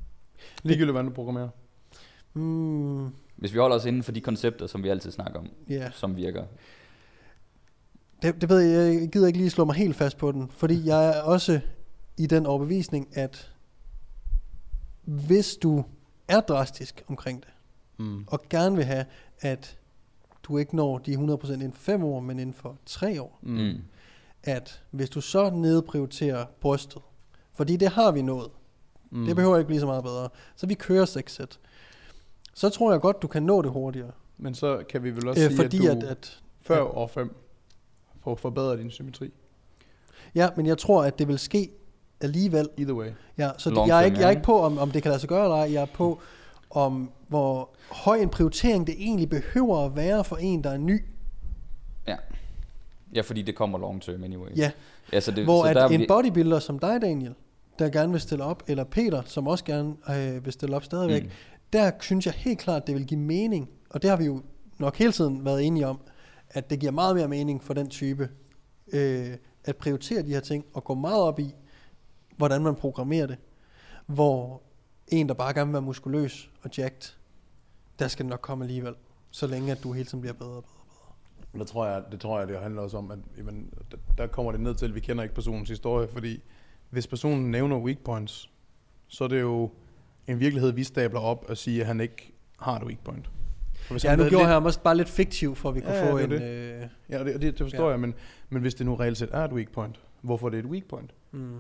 Ligegyldigt, 0.62 0.92
hvordan 0.92 1.08
du 1.08 1.14
programmerer. 1.14 1.48
Mm, 2.34 3.06
Hvis 3.36 3.52
vi 3.52 3.58
holder 3.58 3.76
os 3.76 3.84
inden 3.84 4.02
for 4.02 4.12
de 4.12 4.20
koncepter, 4.20 4.66
som 4.66 4.82
vi 4.82 4.88
altid 4.88 5.10
snakker 5.10 5.40
om, 5.40 5.48
ja. 5.68 5.90
som 5.90 6.16
virker. 6.16 6.44
Det, 8.22 8.40
det 8.40 8.48
ved 8.48 8.58
jeg, 8.60 9.00
jeg 9.00 9.08
gider 9.08 9.26
ikke 9.26 9.38
lige 9.38 9.50
slå 9.50 9.64
mig 9.64 9.74
helt 9.74 9.96
fast 9.96 10.16
på 10.18 10.32
den, 10.32 10.50
fordi 10.50 10.86
jeg 10.86 11.08
er 11.18 11.20
også 11.22 11.60
i 12.18 12.26
den 12.26 12.46
overbevisning, 12.46 13.08
at 13.16 13.52
hvis 15.04 15.56
du 15.56 15.84
er 16.28 16.40
drastisk 16.40 17.04
omkring 17.08 17.40
det, 17.40 17.48
Mm. 17.96 18.24
og 18.26 18.40
gerne 18.50 18.76
vil 18.76 18.84
have, 18.84 19.04
at 19.40 19.78
du 20.42 20.58
ikke 20.58 20.76
når 20.76 20.98
de 20.98 21.14
100% 21.14 21.52
inden 21.52 21.72
for 21.72 21.80
5 21.82 22.04
år, 22.04 22.20
men 22.20 22.38
inden 22.38 22.54
for 22.54 22.76
3 22.86 23.22
år, 23.22 23.38
Mm. 23.42 23.52
Mm. 23.54 23.78
at 24.42 24.82
hvis 24.90 25.10
du 25.10 25.20
så 25.20 25.50
nedprioriterer 25.50 26.46
brystet, 26.60 27.02
fordi 27.54 27.76
det 27.76 27.88
har 27.88 28.12
vi 28.12 28.22
nået, 28.22 28.50
Mm. 29.10 29.18
mm. 29.18 29.26
det 29.26 29.36
behøver 29.36 29.56
ikke 29.56 29.66
blive 29.66 29.80
så 29.80 29.86
meget 29.86 30.04
bedre, 30.04 30.28
så 30.56 30.66
vi 30.66 30.74
kører 30.74 31.04
6 31.04 31.32
sæt, 31.34 31.58
så 32.54 32.68
tror 32.70 32.92
jeg 32.92 33.00
godt, 33.00 33.22
du 33.22 33.26
kan 33.26 33.42
nå 33.42 33.62
det 33.62 33.70
hurtigere. 33.70 34.10
Men 34.38 34.54
så 34.54 34.84
kan 34.88 35.02
vi 35.02 35.10
vel 35.10 35.28
også 35.28 35.42
Øh, 35.42 35.48
sige, 35.50 35.56
fordi 35.56 35.86
at 35.86 35.96
at, 35.96 36.02
du 36.02 36.06
at, 36.06 36.40
før 36.62 36.96
år 36.96 37.06
5 37.06 37.36
får 38.24 38.34
forbedret 38.34 38.78
din 38.78 38.90
symmetri. 38.90 39.30
ja, 40.34 40.48
men 40.56 40.66
jeg 40.66 40.78
tror, 40.78 41.04
at 41.04 41.18
det 41.18 41.28
vil 41.28 41.38
ske 41.38 41.70
alligevel, 42.20 42.68
Either 42.76 42.94
way. 42.94 43.10
Ja, 43.38 43.50
så 43.58 43.70
Long 43.70 43.88
jeg 43.88 44.00
er, 44.00 44.04
ikke, 44.04 44.16
jeg 44.16 44.22
er 44.22 44.28
ja. 44.28 44.30
ikke 44.30 44.42
på, 44.42 44.60
om, 44.60 44.78
om 44.78 44.90
det 44.90 45.02
kan 45.02 45.08
lade 45.10 45.20
sig 45.20 45.28
gøre 45.28 45.44
eller 45.44 45.56
ej. 45.56 45.72
Jeg 45.72 45.82
er 45.82 45.86
på, 45.94 46.20
om 46.70 47.10
hvor 47.28 47.68
høj 47.90 48.16
en 48.16 48.28
prioritering 48.28 48.86
det 48.86 48.94
egentlig 48.98 49.30
behøver 49.30 49.84
at 49.86 49.96
være 49.96 50.24
for 50.24 50.36
en, 50.36 50.64
der 50.64 50.70
er 50.70 50.76
ny. 50.76 51.04
Ja. 52.06 52.16
ja, 53.14 53.20
fordi 53.20 53.42
det 53.42 53.54
kommer 53.54 53.78
long 53.78 54.02
term 54.02 54.24
anyway. 54.24 54.48
Ja, 54.56 54.70
Altså 55.12 55.30
det, 55.30 55.44
hvor 55.44 55.62
så 55.62 55.68
at 55.68 55.76
der 55.76 55.82
er 55.82 55.88
en 55.88 56.04
bodybuilder 56.08 56.58
som 56.58 56.78
dig, 56.78 57.02
Daniel, 57.02 57.34
der 57.78 57.88
gerne 57.90 58.12
vil 58.12 58.20
stille 58.20 58.44
op, 58.44 58.62
eller 58.66 58.84
Peter, 58.84 59.22
som 59.26 59.46
også 59.46 59.64
gerne 59.64 59.94
øh, 60.10 60.44
vil 60.44 60.52
stille 60.52 60.76
op 60.76 60.84
stadigvæk, 60.84 61.22
Mm 61.22 61.30
der 61.72 61.90
synes 62.00 62.26
jeg 62.26 62.34
helt 62.34 62.58
klart, 62.58 62.86
det 62.86 62.94
vil 62.94 63.06
give 63.06 63.20
mening. 63.20 63.70
Og 63.90 64.02
det 64.02 64.10
har 64.10 64.16
vi 64.16 64.24
jo 64.24 64.42
nok 64.78 64.96
hele 64.96 65.12
tiden 65.12 65.44
været 65.44 65.66
enige 65.66 65.86
om, 65.86 66.00
at 66.50 66.70
det 66.70 66.80
giver 66.80 66.92
meget 66.92 67.16
mere 67.16 67.28
mening 67.28 67.62
for 67.62 67.74
den 67.74 67.88
type, 67.88 68.30
øh, 68.92 69.36
at 69.64 69.76
prioritere 69.76 70.22
de 70.22 70.28
her 70.28 70.40
ting, 70.40 70.64
og 70.74 70.84
gå 70.84 70.94
meget 70.94 71.22
op 71.22 71.38
i, 71.38 71.54
hvordan 72.36 72.62
man 72.62 72.74
programmerer 72.74 73.26
det. 73.26 73.38
Hvor 74.06 74.62
en, 75.08 75.28
der 75.28 75.34
bare 75.34 75.54
gerne 75.54 75.66
vil 75.66 75.72
være 75.72 75.82
muskuløs 75.82 76.50
og 76.62 76.70
jacked, 76.78 77.14
der 77.98 78.08
skal 78.08 78.24
det 78.24 78.30
nok 78.30 78.40
komme 78.40 78.64
alligevel. 78.64 78.94
Så 79.30 79.46
længe 79.46 79.72
at 79.72 79.82
du 79.82 79.92
hele 79.92 80.04
tiden 80.04 80.20
bliver 80.20 80.34
bedre 80.34 80.50
og 80.50 80.62
bedre. 80.62 81.14
Men 81.52 81.60
der 81.60 81.66
tror 81.66 81.86
jeg, 81.86 82.04
det 82.12 82.20
tror 82.20 82.38
jeg, 82.38 82.48
det 82.48 82.60
handler 82.60 82.82
også 82.82 82.96
om, 82.98 83.10
at 83.10 83.18
jamen, 83.38 83.74
der 84.18 84.26
kommer 84.26 84.52
det 84.52 84.60
ned 84.60 84.74
til, 84.74 84.86
at 84.86 84.94
vi 84.94 85.00
kender 85.00 85.22
ikke 85.22 85.34
personens 85.34 85.68
historie, 85.68 86.08
fordi 86.08 86.42
hvis 86.90 87.06
personen 87.06 87.50
nævner 87.50 87.78
weak 87.78 87.98
points, 87.98 88.50
så 89.08 89.24
er 89.24 89.28
det 89.28 89.40
jo 89.40 89.70
en 90.26 90.40
virkelighed, 90.40 90.72
vi 90.72 90.84
stabler 90.84 91.20
op 91.20 91.44
og 91.48 91.56
siger, 91.56 91.80
at 91.80 91.86
han 91.86 92.00
ikke 92.00 92.32
har 92.60 92.76
et 92.76 92.84
weak 92.84 92.98
point. 93.04 93.30
For 93.74 93.94
hvis 93.94 94.04
Ja, 94.04 94.08
han 94.10 94.18
nu 94.18 94.24
gjorde 94.28 94.44
lidt- 94.44 94.50
jeg 94.54 94.62
også 94.62 94.80
bare 94.82 94.96
lidt 94.96 95.08
fiktiv, 95.08 95.54
for 95.54 95.68
at 95.68 95.74
vi 95.74 95.80
kunne 95.80 95.92
Ja, 95.94 96.10
få 96.12 96.18
det 96.18 96.24
en... 96.24 96.32
er 96.32 96.82
Øh, 96.82 96.88
Ja, 97.10 97.24
det, 97.24 97.34
det, 97.34 97.42
det 97.42 97.58
forstår 97.58 97.84
Ja. 97.84 97.90
jeg, 97.90 98.00
men, 98.00 98.14
men 98.50 98.62
hvis 98.62 98.74
det 98.74 98.86
nu 98.86 98.94
reelt 98.94 99.18
set 99.18 99.28
er 99.32 99.44
et 99.44 99.52
weak 99.52 99.72
point, 99.72 100.00
hvorfor 100.22 100.46
er 100.46 100.50
det 100.50 100.58
et 100.58 100.64
weak 100.66 100.84
point? 100.88 101.10
mm, 101.32 101.56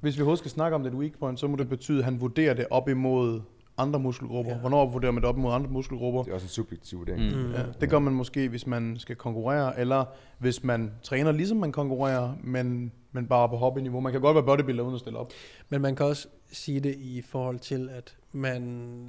Hvis 0.00 0.16
vi 0.16 0.20
overhovedet 0.20 0.38
skal 0.38 0.50
snakke 0.50 0.74
om 0.74 0.82
det 0.82 0.92
et 0.92 0.98
weak 0.98 1.12
point, 1.18 1.40
så 1.40 1.46
må 1.46 1.56
det 1.56 1.68
betyde, 1.68 1.98
at 1.98 2.04
han 2.04 2.20
vurderer 2.20 2.54
det 2.54 2.66
op 2.70 2.88
imod 2.88 3.40
andre 3.78 4.00
muskelgrupper. 4.00 4.52
Ja. 4.52 4.58
Hvornår 4.58 4.90
vurderer 4.90 5.12
man 5.12 5.22
det 5.22 5.28
op 5.28 5.36
imod 5.36 5.52
andre 5.52 5.70
muskelgrupper? 5.70 6.22
Det 6.22 6.30
er 6.30 6.34
også 6.34 6.44
en 6.44 6.48
subjektiv 6.50 6.98
vurdering. 6.98 7.36
Mm. 7.36 7.42
Mm. 7.42 7.52
Ja, 7.52 7.62
det 7.80 7.90
gør 7.90 7.98
man 7.98 8.12
måske, 8.12 8.48
hvis 8.48 8.66
man 8.66 8.96
skal 8.98 9.16
konkurrere, 9.16 9.80
eller 9.80 10.04
hvis 10.38 10.64
man 10.64 10.92
træner 11.02 11.32
ligesom 11.32 11.56
man 11.56 11.72
konkurrerer, 11.72 12.34
men, 12.42 12.92
men 13.12 13.26
bare 13.26 13.48
på 13.48 13.56
hobbyniveau. 13.56 14.00
Man 14.00 14.12
kan 14.12 14.20
godt 14.20 14.34
være 14.34 14.44
bodybuilder 14.44 14.82
uden 14.84 14.94
at 14.94 15.00
stille 15.00 15.18
op. 15.18 15.32
Men 15.68 15.80
man 15.82 15.96
kan 15.96 16.06
også 16.06 16.28
sige 16.52 16.80
det 16.80 16.94
i 16.98 17.22
forhold 17.22 17.58
til, 17.58 17.88
at 17.92 18.16
man 18.32 18.62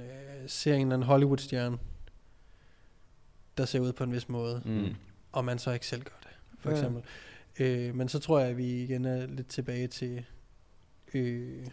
øh, 0.04 0.48
ser 0.48 0.74
en 0.74 0.80
eller 0.80 0.94
anden 0.94 1.06
Hollywood-stjerne, 1.08 1.78
der 3.58 3.64
ser 3.64 3.80
ud 3.80 3.92
på 3.92 4.04
en 4.04 4.12
vis 4.12 4.28
måde, 4.28 4.62
Mm. 4.64 4.94
og 5.32 5.44
man 5.44 5.58
så 5.58 5.72
ikke 5.72 5.86
selv 5.86 6.02
gør 6.02 6.16
det, 6.22 6.30
for 6.58 6.70
Ja. 6.70 6.76
eksempel. 6.76 7.02
Øh, 7.60 7.94
men 7.94 8.08
så 8.08 8.18
tror 8.18 8.38
jeg, 8.40 8.48
at 8.48 8.56
vi 8.56 8.82
igen 8.82 9.04
er 9.04 9.26
lidt 9.26 9.46
tilbage 9.48 9.86
til 9.86 10.24
øh, 11.14 11.66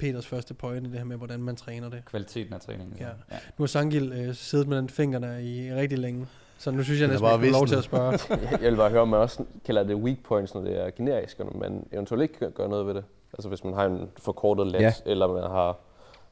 Peters 0.00 0.26
første 0.26 0.54
point, 0.54 0.84
det 0.84 0.98
her 0.98 1.04
med, 1.04 1.16
hvordan 1.16 1.42
man 1.42 1.56
træner 1.56 1.90
det. 1.90 2.02
Kvaliteten 2.04 2.54
af 2.54 2.60
træningen. 2.60 2.96
Ja. 3.00 3.04
ja. 3.06 3.36
Nu 3.58 3.62
har 3.62 3.66
Sangil 3.66 4.12
øh, 4.12 4.34
siddet 4.34 4.68
med 4.68 4.76
den 4.76 4.88
fingrene 4.88 5.42
i 5.44 5.72
rigtig 5.74 5.98
længe, 5.98 6.26
så 6.58 6.70
nu 6.70 6.82
synes 6.82 7.00
jeg 7.00 7.06
er 7.06 7.10
næsten, 7.10 7.24
bare 7.28 7.40
jeg 7.40 7.50
lov 7.52 7.66
til 7.66 7.76
at 7.76 7.84
spørge. 7.84 8.18
Jeg 8.62 8.70
vil 8.70 8.76
bare 8.76 8.90
høre, 8.90 9.00
om 9.00 9.08
man 9.08 9.20
også 9.20 9.44
kalder 9.66 9.82
det 9.82 9.96
weak 9.96 10.16
points, 10.24 10.54
når 10.54 10.60
det 10.60 10.86
er 10.86 10.90
generisk, 10.96 11.40
og 11.40 11.46
når 11.52 11.60
man 11.60 11.84
eventuelt 11.92 12.22
ikke 12.22 12.50
gør- 12.50 12.68
noget 12.68 12.86
ved 12.86 12.94
det. 12.94 13.04
Altså 13.32 13.48
hvis 13.48 13.64
man 13.64 13.74
har 13.74 13.84
en 13.84 14.08
forkortet 14.18 14.66
let, 14.66 14.80
Ja. 14.80 14.92
eller 15.06 15.26
man 15.32 15.42
har 15.42 15.78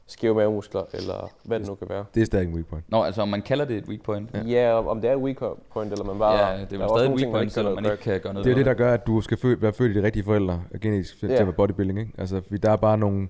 skæve 0.07 0.35
mavemuskler, 0.35 0.83
eller 0.93 1.31
hvad 1.43 1.59
det 1.59 1.67
nu 1.67 1.75
kan 1.75 1.89
være. 1.89 2.05
Det 2.15 2.21
er 2.21 2.25
stadig 2.25 2.47
en 2.47 2.53
weak 2.53 2.65
point. 2.65 2.91
Nå, 2.91 3.03
altså 3.03 3.21
om 3.21 3.27
man 3.27 3.41
kalder 3.41 3.65
det 3.65 3.77
et 3.77 3.85
weak 3.87 4.01
point. 4.01 4.29
Ja. 4.33 4.41
Ja, 4.43 4.73
om 4.87 5.01
det 5.01 5.09
er 5.09 5.13
et 5.15 5.19
weak 5.21 5.37
point, 5.73 5.91
eller 5.91 6.05
man 6.05 6.19
bare... 6.19 6.37
ja, 6.53 6.65
det 6.65 6.81
er 6.81 6.83
også 6.83 6.93
stadig 6.95 7.09
nogle 7.09 7.09
weak 7.09 7.17
ting, 7.19 7.31
point, 7.31 7.51
selvom 7.51 7.73
man 7.75 7.85
ikke 7.85 7.97
kan 7.97 8.19
gøre 8.21 8.33
noget 8.33 8.45
Det 8.45 8.51
er 8.51 8.55
det, 8.55 8.65
der 8.65 8.73
gør, 8.73 8.93
at 8.93 9.07
du 9.07 9.21
skal 9.21 9.37
fø- 9.37 9.59
være 9.61 9.73
født 9.73 9.91
i 9.95 9.99
de 9.99 10.03
rigtige 10.03 10.23
forældre, 10.23 10.61
genetisk 10.81 11.19
til 11.19 11.29
Ja. 11.29 11.35
at 11.35 11.45
være 11.45 11.53
bodybuilding. 11.53 11.99
Ikke? 11.99 12.11
Altså, 12.17 12.41
fordi 12.41 12.57
der 12.57 12.71
er 12.71 12.75
bare 12.75 12.97
nogle 12.97 13.27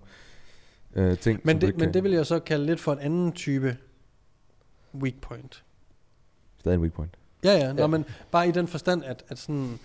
øh, 0.95 1.17
ting, 1.17 1.39
Men 1.43 1.61
det, 1.61 1.69
men 1.75 1.79
kan- 1.79 1.93
det 1.93 2.03
vil 2.03 2.11
jeg 2.11 2.25
så 2.25 2.39
kalde 2.39 2.65
lidt 2.65 2.79
for 2.79 2.93
en 2.93 2.99
anden 2.99 3.31
type 3.31 3.77
weak 4.95 5.13
point. 5.21 5.63
Stadig 6.59 6.75
en 6.75 6.81
weak 6.81 6.93
point. 6.93 7.11
Ja, 7.43 7.51
ja, 7.53 7.73
Nå, 7.73 7.81
Ja. 7.81 7.87
men 7.87 8.05
bare 8.31 8.47
i 8.47 8.51
den 8.51 8.67
forstand, 8.67 9.03
at, 9.03 9.23
at 9.29 9.37
sådan, 9.39 9.79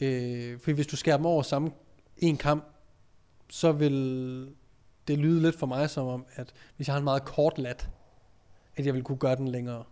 øh, 0.00 0.58
for 0.60 0.72
hvis 0.72 0.86
du 0.86 0.96
skærer 0.96 1.16
dem 1.16 1.26
over 1.26 1.42
samme 1.42 1.70
en 2.18 2.36
kamp, 2.36 2.64
så 3.50 3.72
vil 3.72 4.48
det 5.08 5.18
lyde 5.18 5.42
lidt 5.42 5.58
for 5.58 5.66
mig 5.66 5.90
som 5.90 6.06
om, 6.06 6.26
at 6.34 6.52
hvis 6.76 6.86
jeg 6.88 6.94
har 6.94 6.98
en 6.98 7.04
meget 7.04 7.24
kort 7.24 7.58
lat, 7.58 7.88
at 8.76 8.86
jeg 8.86 8.94
vil 8.94 9.02
kunne 9.02 9.18
gøre 9.18 9.36
den 9.36 9.48
længere. 9.48 9.84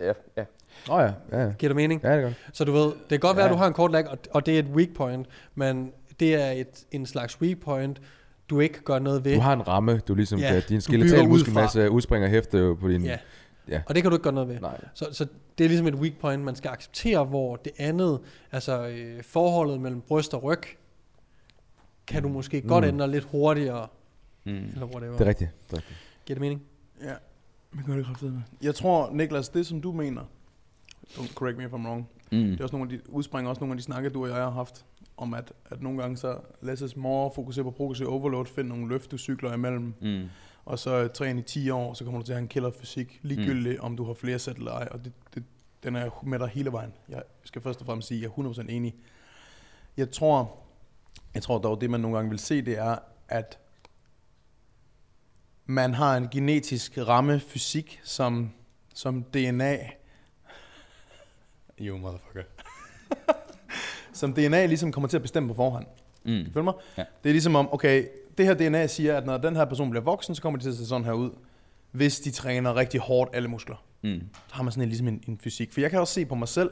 Ja, 0.00 0.12
ja. 0.36 0.44
Åh 0.90 0.94
oh, 0.96 1.02
ja, 1.02 1.12
ja, 1.38 1.44
ja. 1.46 1.52
Giver 1.58 1.68
det 1.68 1.76
mening? 1.76 2.02
Ja, 2.02 2.16
det 2.16 2.22
godt. 2.22 2.34
Så 2.52 2.64
du 2.64 2.72
ved, 2.72 2.84
det 2.86 3.08
kan 3.08 3.20
godt 3.20 3.36
være, 3.36 3.46
Ja. 3.46 3.50
at 3.52 3.54
du 3.54 3.58
har 3.58 3.66
en 3.66 3.72
kort 3.72 3.92
lag, 3.92 4.08
og, 4.08 4.18
og 4.30 4.46
det 4.46 4.54
er 4.54 4.58
et 4.58 4.66
weak 4.68 4.88
point, 4.94 5.26
men 5.54 5.92
det 6.20 6.34
er 6.34 6.50
et, 6.50 6.86
en 6.90 7.06
slags 7.06 7.40
weak 7.40 7.60
point, 7.60 8.00
du 8.50 8.60
ikke 8.60 8.80
gør 8.82 8.98
noget 8.98 9.24
ved. 9.24 9.34
Du 9.34 9.40
har 9.40 9.52
en 9.52 9.68
ramme, 9.68 9.98
du 10.08 10.14
ligesom 10.14 10.38
Ja, 10.40 10.48
kan, 10.52 10.62
din 10.68 10.76
du 10.76 10.80
skeletal 10.82 11.10
bygger 11.10 11.22
ud 11.24 11.28
muskelmasse 11.28 11.90
udspringer 11.90 12.28
hæfte 12.28 12.58
jo 12.58 12.74
på 12.74 12.88
din... 12.88 13.04
Ja. 13.04 13.18
Ja. 13.68 13.82
Og 13.86 13.94
det 13.94 14.02
kan 14.02 14.10
du 14.10 14.16
ikke 14.16 14.24
gøre 14.24 14.32
noget 14.32 14.48
ved. 14.48 14.60
Nej. 14.60 14.80
Så, 14.94 15.08
så 15.12 15.26
det 15.58 15.64
er 15.64 15.68
ligesom 15.68 15.86
et 15.86 15.94
weak 15.94 16.12
point, 16.20 16.42
man 16.42 16.56
skal 16.56 16.68
acceptere, 16.70 17.24
hvor 17.24 17.56
det 17.56 17.72
andet, 17.78 18.20
altså 18.52 18.88
øh, 18.88 19.22
forholdet 19.22 19.80
mellem 19.80 20.00
bryst 20.00 20.34
og 20.34 20.42
ryg, 20.42 20.62
kan 22.06 22.22
du 22.22 22.28
måske 22.28 22.60
mm. 22.60 22.68
godt 22.68 22.84
Mm. 22.84 22.88
ændre 22.88 23.10
lidt 23.10 23.24
hurtigere, 23.24 23.86
Mm. 24.44 24.52
eller 24.52 24.86
whatever. 24.86 25.12
Det 25.16 25.24
er 25.24 25.28
rigtigt. 25.28 25.50
Det 25.66 25.72
er 25.72 25.76
rigtigt. 25.76 25.98
Giver 26.26 26.34
det 26.34 26.40
mening? 26.40 26.62
Ja, 27.04 27.12
vi 27.72 27.82
gør 27.86 27.96
det 27.96 28.06
kraftigt 28.06 28.32
med. 28.32 28.40
Jeg 28.62 28.74
tror, 28.74 29.10
Niklas, 29.12 29.48
det 29.48 29.66
som 29.66 29.80
du 29.80 29.92
mener, 29.92 30.22
don't 31.08 31.34
correct 31.34 31.58
me 31.58 31.64
if 31.64 31.70
I'm 31.70 31.86
wrong, 31.86 32.08
Mm. 32.32 32.38
det 32.38 32.60
er 32.60 32.64
også 32.64 32.76
nogle 32.76 32.92
af 32.92 32.98
de, 32.98 33.10
udspringer 33.10 33.48
også 33.48 33.60
nogle 33.60 33.72
af 33.72 33.78
de 33.78 33.82
snakke, 33.82 34.08
du 34.08 34.22
og 34.22 34.28
jeg 34.28 34.36
har 34.36 34.50
haft, 34.50 34.84
om 35.16 35.34
at, 35.34 35.52
at 35.70 35.82
nogle 35.82 36.02
gange 36.02 36.16
så 36.16 36.38
is 36.84 36.96
more, 36.96 37.30
fokusere 37.34 37.64
på 37.64 37.70
progressiv 37.70 38.08
overload, 38.08 38.46
find 38.46 38.68
nogle 38.68 38.88
løftecykler 38.88 39.54
imellem, 39.54 39.94
Mm. 40.00 40.28
og 40.64 40.78
så 40.78 41.08
træne 41.08 41.40
i 41.40 41.42
10 41.42 41.70
år, 41.70 41.94
så 41.94 42.04
kommer 42.04 42.20
du 42.20 42.26
til 42.26 42.32
at 42.32 42.36
have 42.36 42.42
en 42.42 42.48
killer 42.48 42.70
fysik, 42.80 43.20
ligegyldigt 43.22 43.78
mm. 43.78 43.84
om 43.84 43.96
du 43.96 44.04
har 44.04 44.14
flere 44.14 44.38
sæt 44.38 44.56
eller 44.56 44.72
ej, 44.72 44.88
og 44.90 45.04
det, 45.04 45.12
det, 45.34 45.44
den 45.82 45.96
er 45.96 46.00
jeg 46.00 46.10
med 46.22 46.38
dig 46.38 46.48
hele 46.48 46.72
vejen. 46.72 46.92
Jeg 47.08 47.22
skal 47.44 47.62
først 47.62 47.80
og 47.80 47.86
fremmest 47.86 48.08
sige, 48.08 48.18
at 48.18 48.32
jeg 48.36 48.44
er 48.44 48.50
100% 48.50 48.70
enig. 48.70 48.94
Jeg 49.96 50.10
tror, 50.10 50.58
jeg 51.34 51.42
tror 51.42 51.58
dog, 51.58 51.80
det 51.80 51.90
man 51.90 52.00
nogle 52.00 52.16
gange 52.16 52.30
vil 52.30 52.38
se, 52.38 52.62
det 52.62 52.78
er, 52.78 52.96
at 53.28 53.58
man 55.66 55.94
har 55.94 56.16
en 56.16 56.28
genetisk 56.28 56.98
ramme 56.98 57.40
fysik, 57.40 58.00
som, 58.04 58.50
som 58.94 59.22
DNA... 59.22 59.76
You 61.80 61.98
motherfucker. 61.98 62.42
som 64.12 64.32
DNA 64.32 64.66
ligesom 64.66 64.92
kommer 64.92 65.08
til 65.08 65.16
at 65.16 65.22
bestemme 65.22 65.48
på 65.48 65.54
forhånd. 65.54 65.86
Mm. 66.24 66.52
Følg 66.52 66.64
mig? 66.64 66.74
Ja. 66.98 67.04
Det 67.22 67.28
er 67.28 67.32
ligesom 67.32 67.56
om, 67.56 67.72
okay, 67.72 68.06
det 68.38 68.46
her 68.46 68.54
DNA 68.54 68.86
siger, 68.86 69.16
at 69.16 69.26
når 69.26 69.38
den 69.38 69.56
her 69.56 69.64
person 69.64 69.90
bliver 69.90 70.04
voksen, 70.04 70.34
så 70.34 70.42
kommer 70.42 70.58
de 70.58 70.64
til 70.64 70.70
at 70.70 70.76
se 70.76 70.86
sådan 70.86 71.04
her 71.04 71.12
ud, 71.12 71.30
hvis 71.90 72.20
de 72.20 72.30
træner 72.30 72.76
rigtig 72.76 73.00
hårdt 73.00 73.30
alle 73.34 73.48
muskler. 73.48 73.84
Mm. 74.02 74.20
Så 74.48 74.54
har 74.54 74.62
man 74.62 74.72
sådan 74.72 74.82
en, 74.82 74.88
ligesom 74.88 75.08
en, 75.08 75.22
en 75.28 75.38
fysik. 75.38 75.72
For 75.72 75.80
jeg 75.80 75.90
kan 75.90 76.00
også 76.00 76.14
se 76.14 76.26
på 76.26 76.34
mig 76.34 76.48
selv, 76.48 76.70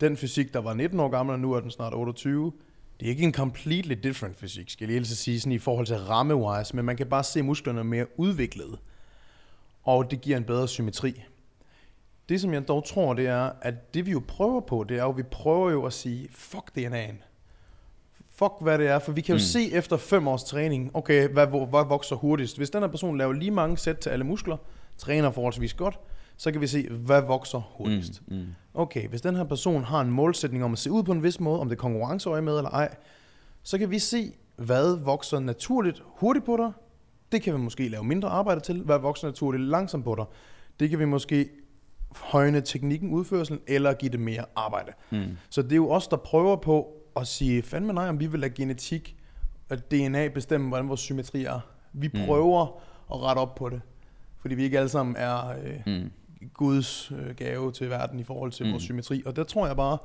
den 0.00 0.16
fysik, 0.16 0.54
der 0.54 0.60
var 0.60 0.74
19 0.74 1.00
år 1.00 1.08
gammel, 1.08 1.32
og 1.32 1.40
nu 1.40 1.52
er 1.52 1.60
den 1.60 1.70
snart 1.70 1.94
28, 1.94 2.52
det 3.00 3.06
er 3.06 3.10
ikke 3.10 3.22
en 3.22 3.34
completely 3.34 3.94
different 4.02 4.36
fysik, 4.36 4.70
skal 4.70 4.84
jeg 4.84 4.88
lige 4.88 4.98
helst 4.98 5.22
sige, 5.22 5.40
sådan 5.40 5.52
i 5.52 5.58
forhold 5.58 5.86
til 5.86 5.96
ramme-wise, 5.96 6.76
men 6.76 6.84
man 6.84 6.96
kan 6.96 7.06
bare 7.06 7.24
se 7.24 7.42
musklerne 7.42 7.84
mere 7.84 8.06
udviklede, 8.16 8.78
og 9.82 10.10
det 10.10 10.20
giver 10.20 10.36
en 10.36 10.44
bedre 10.44 10.68
symmetri. 10.68 11.22
Det, 12.28 12.40
som 12.40 12.54
jeg 12.54 12.68
dog 12.68 12.84
tror, 12.86 13.14
det 13.14 13.26
er, 13.26 13.50
at 13.62 13.94
det 13.94 14.06
vi 14.06 14.10
jo 14.10 14.22
prøver 14.28 14.60
på, 14.60 14.84
det 14.88 14.98
er 14.98 15.02
jo, 15.02 15.10
at 15.10 15.16
vi 15.16 15.22
prøver 15.22 15.70
jo 15.70 15.86
at 15.86 15.92
sige, 15.92 16.28
fuck 16.32 16.70
DNA'en. 16.78 17.24
Fuck 18.34 18.52
hvad 18.60 18.78
det 18.78 18.86
er, 18.86 18.98
for 18.98 19.12
vi 19.12 19.20
kan 19.20 19.32
jo 19.32 19.36
Mm. 19.36 19.40
se 19.40 19.72
efter 19.72 19.96
fem 19.96 20.28
års 20.28 20.44
træning, 20.44 20.90
okay, 20.94 21.28
hvad, 21.28 21.46
hvad, 21.46 21.66
hvad 21.66 21.84
vokser 21.88 22.16
hurtigst. 22.16 22.56
Hvis 22.56 22.70
den 22.70 22.82
her 22.82 22.88
person 22.88 23.18
laver 23.18 23.32
lige 23.32 23.50
mange 23.50 23.78
sæt 23.78 23.98
til 23.98 24.10
alle 24.10 24.24
muskler, 24.24 24.56
træner 24.96 25.30
forholdsvis 25.30 25.74
godt, 25.74 25.98
så 26.36 26.52
kan 26.52 26.60
vi 26.60 26.66
se, 26.66 26.88
hvad 26.90 27.22
vokser 27.22 27.60
hurtigst. 27.76 28.22
Mm. 28.26 28.36
Mm. 28.36 28.46
Okay, 28.74 29.08
hvis 29.08 29.20
den 29.20 29.36
her 29.36 29.44
person 29.44 29.84
har 29.84 30.00
en 30.00 30.10
målsætning 30.10 30.64
om 30.64 30.72
at 30.72 30.78
se 30.78 30.90
ud 30.90 31.02
på 31.02 31.12
en 31.12 31.22
vis 31.22 31.40
måde, 31.40 31.60
om 31.60 31.68
det 31.68 31.76
er 31.76 31.80
konkurrenceøje 31.80 32.42
med 32.42 32.56
eller 32.56 32.70
ej, 32.70 32.94
så 33.62 33.78
kan 33.78 33.90
vi 33.90 33.98
se, 33.98 34.32
hvad 34.56 35.04
vokser 35.04 35.38
naturligt 35.38 36.02
hurtigt 36.04 36.44
på 36.46 36.56
dig. 36.56 36.72
Det 37.32 37.42
kan 37.42 37.54
vi 37.54 37.58
måske 37.58 37.88
lave 37.88 38.04
mindre 38.04 38.28
arbejde 38.28 38.60
til. 38.60 38.82
Hvad 38.82 38.98
vokser 38.98 39.28
naturligt 39.28 39.62
langsomt 39.64 40.04
på 40.04 40.14
dig. 40.14 40.24
Det 40.80 40.90
kan 40.90 40.98
vi 40.98 41.04
måske 41.04 41.48
højne 42.16 42.60
teknikken, 42.60 43.10
udførelsen, 43.10 43.58
eller 43.66 43.92
give 43.94 44.12
det 44.12 44.20
mere 44.20 44.44
arbejde. 44.56 44.92
Mm. 45.10 45.24
Så 45.50 45.62
det 45.62 45.72
er 45.72 45.76
jo 45.76 45.90
os, 45.90 46.08
der 46.08 46.16
prøver 46.16 46.56
på 46.56 46.88
at 47.16 47.26
sige, 47.26 47.62
fandme 47.62 47.92
nej, 47.92 48.08
om 48.08 48.20
vi 48.20 48.26
vil 48.26 48.40
lade 48.40 48.52
genetik 48.52 49.16
og 49.70 49.90
DNA 49.90 50.28
bestemme, 50.28 50.68
hvordan 50.68 50.88
vores 50.88 51.00
symmetri 51.00 51.44
er. 51.44 51.60
Vi 51.92 52.10
Mm. 52.14 52.20
prøver 52.26 52.62
at 53.12 53.20
rette 53.22 53.38
op 53.40 53.54
på 53.54 53.68
det, 53.68 53.80
fordi 54.40 54.54
vi 54.54 54.62
ikke 54.62 54.78
alle 54.78 54.88
sammen 54.88 55.16
er 55.18 55.48
øh, 55.64 55.80
Mm. 55.86 56.10
Guds 56.54 57.12
øh, 57.18 57.34
gave 57.36 57.72
til 57.72 57.90
verden 57.90 58.20
i 58.20 58.24
forhold 58.24 58.52
til 58.52 58.66
Mm. 58.66 58.72
vores 58.72 58.82
symmetri. 58.82 59.22
Og 59.26 59.36
der 59.36 59.44
tror 59.44 59.66
jeg 59.66 59.76
bare, 59.76 59.98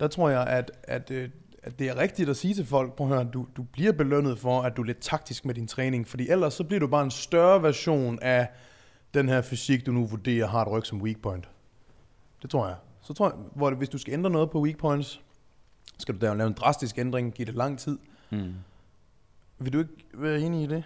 der 0.00 0.08
tror 0.08 0.28
jeg, 0.30 0.46
at, 0.46 0.70
at, 0.82 1.10
øh, 1.10 1.28
at 1.62 1.78
det 1.78 1.88
er 1.88 1.96
rigtigt 1.98 2.28
at 2.30 2.36
sige 2.36 2.54
til 2.54 2.66
folk, 2.66 2.92
prøv 2.96 3.06
at 3.10 3.14
høre, 3.14 3.24
du, 3.32 3.46
du 3.56 3.62
bliver 3.62 3.92
belønnet 3.92 4.38
for, 4.38 4.62
at 4.62 4.76
du 4.76 4.82
er 4.82 4.86
lidt 4.86 5.00
taktisk 5.00 5.44
med 5.44 5.54
din 5.54 5.66
træning, 5.66 6.08
fordi 6.08 6.28
ellers 6.28 6.54
så 6.54 6.64
bliver 6.64 6.80
du 6.80 6.86
bare 6.86 7.04
en 7.04 7.10
større 7.10 7.62
version 7.62 8.18
af 8.22 8.48
den 9.14 9.28
her 9.28 9.42
fysik, 9.42 9.86
du 9.86 9.92
nu 9.92 10.06
vurderer 10.06 10.46
har 10.46 10.62
et 10.62 10.70
ryg 10.72 10.86
som 10.86 11.02
weak 11.02 11.16
point. 11.22 11.48
Det 12.42 12.50
tror 12.50 12.66
jeg. 12.66 12.76
Så 13.02 13.12
tror 13.14 13.26
jeg, 13.28 13.36
hvor 13.54 13.70
hvis 13.70 13.88
du 13.88 13.98
skal 13.98 14.12
ændre 14.14 14.30
noget 14.30 14.50
på 14.50 14.60
weak 14.62 14.76
points, 14.78 15.20
skal 15.98 16.14
du 16.14 16.26
der 16.26 16.34
lave 16.34 16.46
en 16.48 16.52
drastisk 16.54 16.98
ændring, 16.98 17.34
give 17.34 17.46
det 17.46 17.54
lang 17.54 17.78
tid. 17.78 17.98
Mm. 18.30 18.54
Vil 19.58 19.72
du 19.72 19.78
ikke 19.78 19.92
være 20.14 20.40
enig 20.40 20.62
i 20.62 20.66
det? 20.66 20.84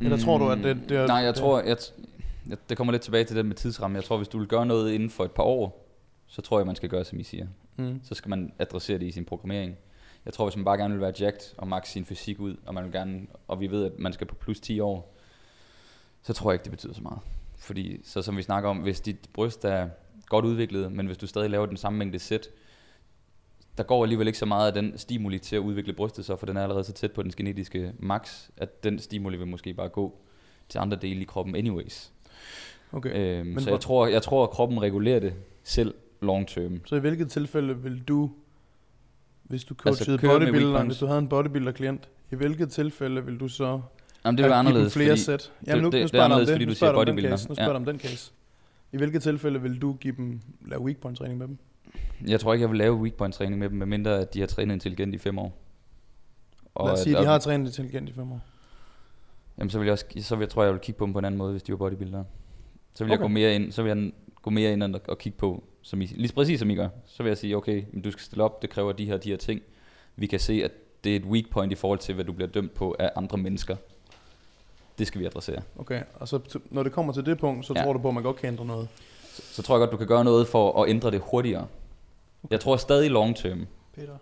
Eller 0.00 0.16
tror 0.16 0.38
du, 0.38 0.48
at 0.50 0.58
det- 0.58 0.80
det 0.88 0.96
er- 0.96 1.06
Nej, 1.06 1.16
jeg 1.16 1.34
det- 1.34 1.40
tror, 1.40 1.60
jeg, 1.60 1.76
jeg, 2.48 2.56
det 2.68 2.76
kommer 2.76 2.92
lidt 2.92 3.02
tilbage 3.02 3.24
til 3.24 3.36
det 3.36 3.46
med 3.46 3.54
tidsramme. 3.56 3.96
Jeg 3.96 4.04
tror, 4.04 4.16
hvis 4.16 4.28
du 4.28 4.38
vil 4.38 4.48
gøre 4.48 4.66
noget 4.66 4.92
inden 4.92 5.10
for 5.10 5.24
et 5.24 5.30
par 5.32 5.42
år, 5.42 5.88
så 6.26 6.42
tror 6.42 6.58
jeg, 6.58 6.66
man 6.66 6.76
skal 6.76 6.88
gøre, 6.88 7.04
som 7.04 7.20
I 7.20 7.22
siger. 7.22 7.46
Mm. 7.76 8.00
Så 8.04 8.14
skal 8.14 8.28
man 8.28 8.52
adressere 8.58 8.98
det 8.98 9.06
i 9.06 9.10
sin 9.10 9.24
programmering. 9.24 9.76
Jeg 10.24 10.32
tror, 10.34 10.44
hvis 10.46 10.56
man 10.56 10.64
bare 10.64 10.76
gerne 10.78 10.94
vil 10.94 11.00
være 11.00 11.12
jacked 11.20 11.40
og 11.58 11.68
max 11.68 11.88
sin 11.88 12.04
fysik 12.04 12.40
ud, 12.40 12.56
og, 12.66 12.74
man 12.74 12.84
vil 12.84 12.92
gerne, 12.92 13.26
og 13.48 13.60
vi 13.60 13.66
ved, 13.70 13.84
at 13.84 13.92
man 13.98 14.12
skal 14.12 14.26
på 14.26 14.34
plus 14.34 14.60
10 14.60 14.80
år, 14.80 15.14
så 16.22 16.32
tror 16.32 16.50
jeg 16.50 16.54
ikke, 16.54 16.64
det 16.64 16.70
betyder 16.70 16.94
så 16.94 17.02
meget. 17.02 17.18
Fordi, 17.58 18.00
så 18.04 18.22
som 18.22 18.36
vi 18.36 18.42
snakker 18.42 18.70
om, 18.70 18.78
hvis 18.78 19.00
dit 19.00 19.28
bryst 19.32 19.64
er 19.64 19.88
godt 20.26 20.44
udviklet, 20.44 20.92
men 20.92 21.06
hvis 21.06 21.18
du 21.18 21.26
stadig 21.26 21.50
laver 21.50 21.66
den 21.66 21.76
samme 21.76 21.98
mængde 21.98 22.18
sæt, 22.18 22.48
der 23.78 23.84
går 23.84 24.02
alligevel 24.02 24.26
ikke 24.26 24.38
så 24.38 24.46
meget 24.46 24.66
af 24.66 24.72
den 24.72 24.98
stimuli 24.98 25.38
til 25.38 25.56
at 25.56 25.60
udvikle 25.60 25.92
brystet 25.92 26.24
så, 26.24 26.36
for 26.36 26.46
den 26.46 26.56
er 26.56 26.62
allerede 26.62 26.84
så 26.84 26.92
tæt 26.92 27.12
på 27.12 27.22
den 27.22 27.32
genetiske 27.36 27.92
max, 27.98 28.48
at 28.56 28.84
den 28.84 28.98
stimuli 28.98 29.36
vil 29.36 29.46
måske 29.46 29.74
bare 29.74 29.88
gå 29.88 30.18
til 30.68 30.78
andre 30.78 30.96
dele 30.96 31.20
i 31.20 31.24
kroppen 31.24 31.56
anyways. 31.56 32.12
Okay. 32.92 33.38
Øhm, 33.38 33.46
Men 33.46 33.60
så 33.60 33.70
jeg 33.70 33.80
tror, 33.80 34.06
jeg 34.06 34.22
tror, 34.22 34.44
at 34.44 34.50
kroppen 34.50 34.82
regulerer 34.82 35.20
det 35.20 35.34
selv 35.62 35.94
long 36.20 36.48
term. 36.48 36.80
Så 36.84 36.96
i 36.96 37.00
hvilket 37.00 37.30
tilfælde 37.30 37.82
vil 37.82 38.02
du, 38.02 38.30
hvis 39.42 39.64
du 39.64 39.74
Altså, 39.86 40.04
coachede 40.04 40.28
weak 40.28 40.40
bodybuilder, 40.40 40.84
hvis 40.84 40.98
du 40.98 41.06
havde 41.06 41.18
en 41.18 41.28
bodybuilder-klient, 41.28 42.08
i 42.30 42.36
hvilket 42.36 42.70
tilfælde 42.70 43.24
vil 43.24 43.40
du 43.40 43.48
så 43.48 43.80
Jamen, 44.24 44.38
det 44.38 44.44
give 44.44 44.52
dem 44.52 44.58
anderledes, 44.58 44.92
flere 44.94 45.10
fordi 45.10 45.20
sæt? 45.22 45.52
Jamen, 45.66 45.82
nu, 45.82 45.86
det- 45.90 45.92
nu 45.92 45.98
det 45.98 46.02
er 46.02 46.06
spørger 46.06 46.26
dig 46.28 46.34
om 46.34 46.40
anderledes, 46.40 46.48
det. 46.48 46.54
fordi 46.54 46.64
du 46.64 46.74
siger 46.74 46.92
bodybuilder. 46.92 47.30
case. 47.30 47.48
Nu 47.48 47.52
Ja. 47.52 47.54
spørger 47.54 47.72
dig 47.72 47.76
om 47.76 47.84
den 47.84 47.98
case. 48.00 48.32
I 48.92 48.96
hvilket 48.96 49.22
tilfælde 49.22 49.62
vil 49.62 49.82
du 49.82 49.92
give 49.92 50.14
dem, 50.16 50.40
lave 50.66 50.80
weak 50.82 50.96
point 50.96 51.18
træning 51.18 51.38
med 51.38 51.46
dem? 51.48 51.58
jeg 52.26 52.40
tror 52.40 52.52
ikke, 52.52 52.62
jeg 52.62 52.70
vil 52.70 52.78
lave 52.78 52.94
weak 52.96 53.14
point 53.14 53.34
træning 53.34 53.58
med 53.58 53.68
dem, 53.68 53.78
medmindre 53.78 54.18
at 54.20 54.34
de 54.34 54.40
har 54.40 54.46
trænet 54.46 54.74
intelligent 54.74 55.14
i 55.14 55.18
fem 55.18 55.38
år. 55.38 55.58
Lad 56.84 56.92
os 56.92 56.98
sige, 57.00 57.12
at 57.14 57.18
og- 57.18 57.22
de 57.24 57.28
har 57.30 57.38
trænet 57.38 57.66
intelligent 57.66 58.08
i 58.08 58.12
fem 58.12 58.32
år. 58.32 58.40
Jamen, 59.58 59.70
så 59.70 59.78
vil 59.78 59.86
jeg 59.86 59.92
også, 59.92 60.04
så 60.20 60.36
vil 60.36 60.42
jeg, 60.42 60.48
tror 60.50 60.62
jeg, 60.62 60.66
jeg 60.66 60.74
vil 60.74 60.80
kigge 60.80 60.98
på 60.98 61.04
dem 61.06 61.12
på 61.12 61.18
en 61.18 61.24
anden 61.24 61.38
måde, 61.38 61.50
hvis 61.50 61.62
de 61.62 61.72
var 61.72 61.76
bodybuildere. 61.78 62.24
Så 62.94 63.04
vil 63.04 63.10
okay. 63.10 63.18
jeg 63.18 63.20
gå 63.20 63.28
mere 63.28 63.54
ind, 63.54 63.72
så 63.72 63.82
vil 63.82 63.88
jeg 63.98 64.12
gå 64.42 64.50
mere 64.50 64.72
ind 64.72 64.82
og, 64.82 65.00
og 65.08 65.18
kigge 65.18 65.38
på, 65.38 65.64
som 65.82 66.00
I, 66.02 66.06
lige 66.06 66.32
præcis 66.32 66.58
som 66.58 66.70
I 66.70 66.74
gør. 66.74 66.88
Så 67.06 67.22
vil 67.22 67.30
jeg 67.30 67.38
sige, 67.38 67.56
okay, 67.56 67.84
men 67.92 68.02
du 68.02 68.10
skal 68.10 68.22
stille 68.22 68.44
op, 68.44 68.62
det 68.62 68.70
kræver 68.70 68.92
de 68.92 69.04
her, 69.06 69.16
de 69.16 69.30
her 69.30 69.36
ting. 69.36 69.60
Vi 70.16 70.26
kan 70.26 70.40
se, 70.40 70.52
at 70.64 70.72
det 71.04 71.12
er 71.12 71.16
et 71.16 71.24
weak 71.24 71.44
point 71.50 71.72
i 71.72 71.74
forhold 71.74 71.98
til, 71.98 72.14
hvad 72.14 72.24
du 72.24 72.32
bliver 72.32 72.48
dømt 72.48 72.74
på 72.74 72.96
af 72.98 73.10
andre 73.16 73.38
mennesker. 73.38 73.76
Det 74.98 75.06
skal 75.06 75.20
vi 75.20 75.26
adressere. 75.26 75.62
Okay, 75.78 76.02
og 76.14 76.28
så 76.28 76.40
når 76.70 76.82
det 76.82 76.92
kommer 76.92 77.12
til 77.12 77.26
det 77.26 77.38
punkt, 77.38 77.66
så 77.66 77.72
Ja. 77.76 77.82
tror 77.84 77.92
du 77.92 77.98
på, 77.98 78.08
at 78.08 78.14
man 78.14 78.22
godt 78.22 78.36
kan 78.36 78.48
ændre 78.48 78.64
noget. 78.66 78.88
Så, 79.34 79.42
så 79.54 79.62
tror 79.62 79.74
jeg 79.74 79.80
godt, 79.80 79.90
du 79.92 79.96
kan 79.96 80.06
gøre 80.06 80.24
noget 80.24 80.48
for 80.48 80.82
at 80.82 80.90
ændre 80.90 81.10
det 81.10 81.20
hurtigere. 81.24 81.66
Jeg 82.50 82.60
tror 82.60 82.76
stadig 82.76 83.10
long 83.10 83.36
term. 83.36 83.66
Peter. 83.94 84.12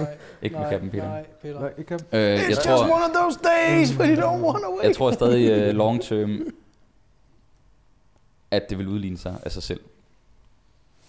Nej, 0.00 0.16
Ikke 0.42 0.54
med 0.54 0.60
nej, 0.62 0.70
kappen, 0.70 0.90
Peter. 0.90 1.04
Nej, 1.08 1.26
Peter. 1.42 1.60
Nej, 1.60 1.72
ikke 1.78 1.88
kan. 1.88 2.00
Øh, 2.12 2.20
jeg, 2.20 2.38
It's 2.38 2.46
just 2.48 2.62
tror, 2.62 2.82
one 2.84 3.04
of 3.04 3.10
those 3.14 3.38
days 3.44 3.96
when 3.98 4.10
you 4.18 4.22
don't 4.22 4.44
want 4.46 4.58
to 4.64 4.70
wake. 4.76 4.86
jeg 4.86 4.96
tror 4.96 5.10
stadig 5.12 5.68
uh, 5.68 5.74
long 5.82 6.02
term, 6.02 6.40
at 8.50 8.70
det 8.70 8.78
vil 8.78 8.88
udligne 8.88 9.18
sig 9.18 9.36
af 9.44 9.52
sig 9.52 9.62
selv. 9.62 9.80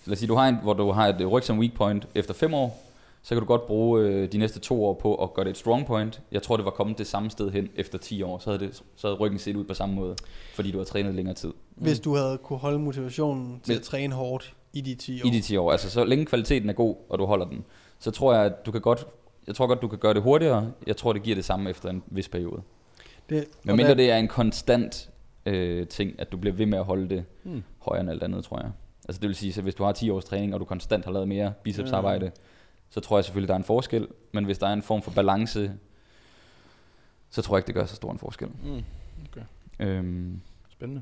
Lad 0.06 0.14
os 0.14 0.20
sige, 0.20 0.28
du 0.30 0.36
har 0.36 0.48
en, 0.48 0.56
hvor 0.64 0.74
du 0.74 0.92
har 0.92 1.08
et 1.08 1.22
øh, 1.22 1.28
ryg 1.28 1.44
som 1.44 1.60
weak 1.60 1.74
point 1.74 2.08
efter 2.16 2.34
fem 2.34 2.54
år, 2.54 2.84
så 3.22 3.36
kan 3.36 3.40
du 3.40 3.46
godt 3.46 3.66
bruge 3.68 4.02
øh, 4.02 4.32
de 4.32 4.38
næste 4.38 4.60
to 4.60 4.86
år 4.86 4.94
på 4.94 5.16
at 5.16 5.34
gøre 5.34 5.44
det 5.46 5.50
et 5.52 5.58
strong 5.58 5.86
point. 5.86 6.22
Jeg 6.32 6.44
tror, 6.44 6.56
det 6.56 6.66
var 6.66 6.72
kommet 6.72 6.98
det 6.98 7.08
samme 7.08 7.30
sted 7.32 7.52
hen 7.52 7.70
efter 7.76 7.98
10 7.98 8.22
år. 8.22 8.40
Så 8.40 8.50
havde, 8.50 8.66
det, 8.66 8.84
så 8.96 9.08
havde 9.08 9.20
ryggen 9.20 9.40
set 9.40 9.56
ud 9.56 9.64
på 9.64 9.74
samme 9.74 9.96
måde, 9.96 10.16
fordi 10.56 10.72
du 10.72 10.78
har 10.78 10.86
trænet 10.86 11.16
længere 11.16 11.36
tid. 11.36 11.54
Hvis 11.76 12.00
du 12.00 12.16
havde 12.16 12.38
kunne 12.44 12.60
holde 12.60 12.80
motivationen 12.80 13.60
til 13.64 13.72
Men- 13.72 13.78
at 13.78 13.84
træne 13.84 14.14
hårdt 14.16 14.54
i 14.74 14.82
de 14.82 14.96
10 14.96 15.22
år. 15.22 15.28
I 15.28 15.30
de 15.30 15.42
10 15.42 15.58
år. 15.58 15.72
Altså 15.72 15.90
så 15.90 16.04
længe 16.06 16.26
kvaliteten 16.26 16.70
er 16.70 16.74
god, 16.74 16.96
og 17.10 17.20
du 17.20 17.26
holder 17.26 17.46
den, 17.46 17.66
så 18.00 18.12
tror 18.12 18.34
jeg, 18.34 18.46
at 18.46 18.66
du 18.66 18.72
kan 18.72 18.82
godt, 18.82 19.08
jeg 19.48 19.56
tror 19.56 19.68
godt, 19.68 19.82
du 19.82 19.88
kan 19.88 20.00
gøre 20.00 20.14
det 20.14 20.22
hurtigere. 20.22 20.72
Jeg 20.88 20.98
tror, 20.98 21.14
det 21.14 21.24
giver 21.24 21.36
det 21.36 21.46
samme 21.46 21.70
efter 21.70 21.90
en 21.90 22.04
vis 22.08 22.30
periode. 22.30 22.62
det, 23.30 23.46
Men 23.64 23.76
mindre 23.76 23.90
der- 23.90 23.96
det 23.96 24.12
er 24.12 24.18
en 24.18 24.28
konstant 24.28 25.10
øh, 25.46 25.88
ting, 25.88 26.12
at 26.20 26.32
du 26.32 26.38
bliver 26.38 26.56
ved 26.56 26.66
med 26.66 26.78
at 26.78 26.86
holde 26.86 27.10
det 27.10 27.26
Hmm. 27.44 27.64
højere 27.80 28.02
end 28.02 28.10
alt 28.10 28.24
andet, 28.24 28.44
tror 28.44 28.60
jeg. 28.62 28.72
Altså 29.08 29.20
det 29.22 29.28
vil 29.28 29.36
sige, 29.36 29.54
at 29.58 29.64
hvis 29.64 29.76
du 29.76 29.84
har 29.84 29.92
10 29.92 30.10
års 30.10 30.26
træning, 30.26 30.54
og 30.54 30.60
du 30.60 30.66
konstant 30.66 31.06
har 31.06 31.12
lavet 31.12 31.28
mere 31.28 31.54
bicepsarbejde, 31.64 32.32
så 32.90 33.00
tror 33.00 33.18
jeg 33.18 33.26
selvfølgelig, 33.26 33.48
der 33.48 33.54
er 33.54 33.58
en 33.58 33.64
forskel. 33.64 34.08
Men 34.32 34.46
hvis 34.46 34.58
der 34.58 34.68
er 34.68 34.74
en 34.74 34.82
form 34.84 35.02
for 35.02 35.12
balance, 35.12 35.72
så 37.30 37.42
tror 37.42 37.56
jeg 37.56 37.60
ikke, 37.60 37.68
det 37.68 37.76
gør 37.76 37.86
så 37.86 37.96
stor 37.96 38.12
en 38.12 38.20
forskel. 38.20 38.48
Mm. 38.48 38.84
Okay. 39.32 39.42
Øhm, 39.80 40.42
Spændende. 40.70 41.02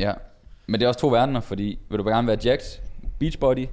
ja. 0.00 0.12
Men 0.66 0.80
det 0.80 0.84
er 0.84 0.88
også 0.88 1.00
to 1.00 1.08
verdener, 1.08 1.40
fordi 1.40 1.78
vil 1.88 1.98
du 1.98 2.04
gerne 2.04 2.26
være 2.28 2.38
jacked, 2.44 2.80
beachbody, 3.18 3.66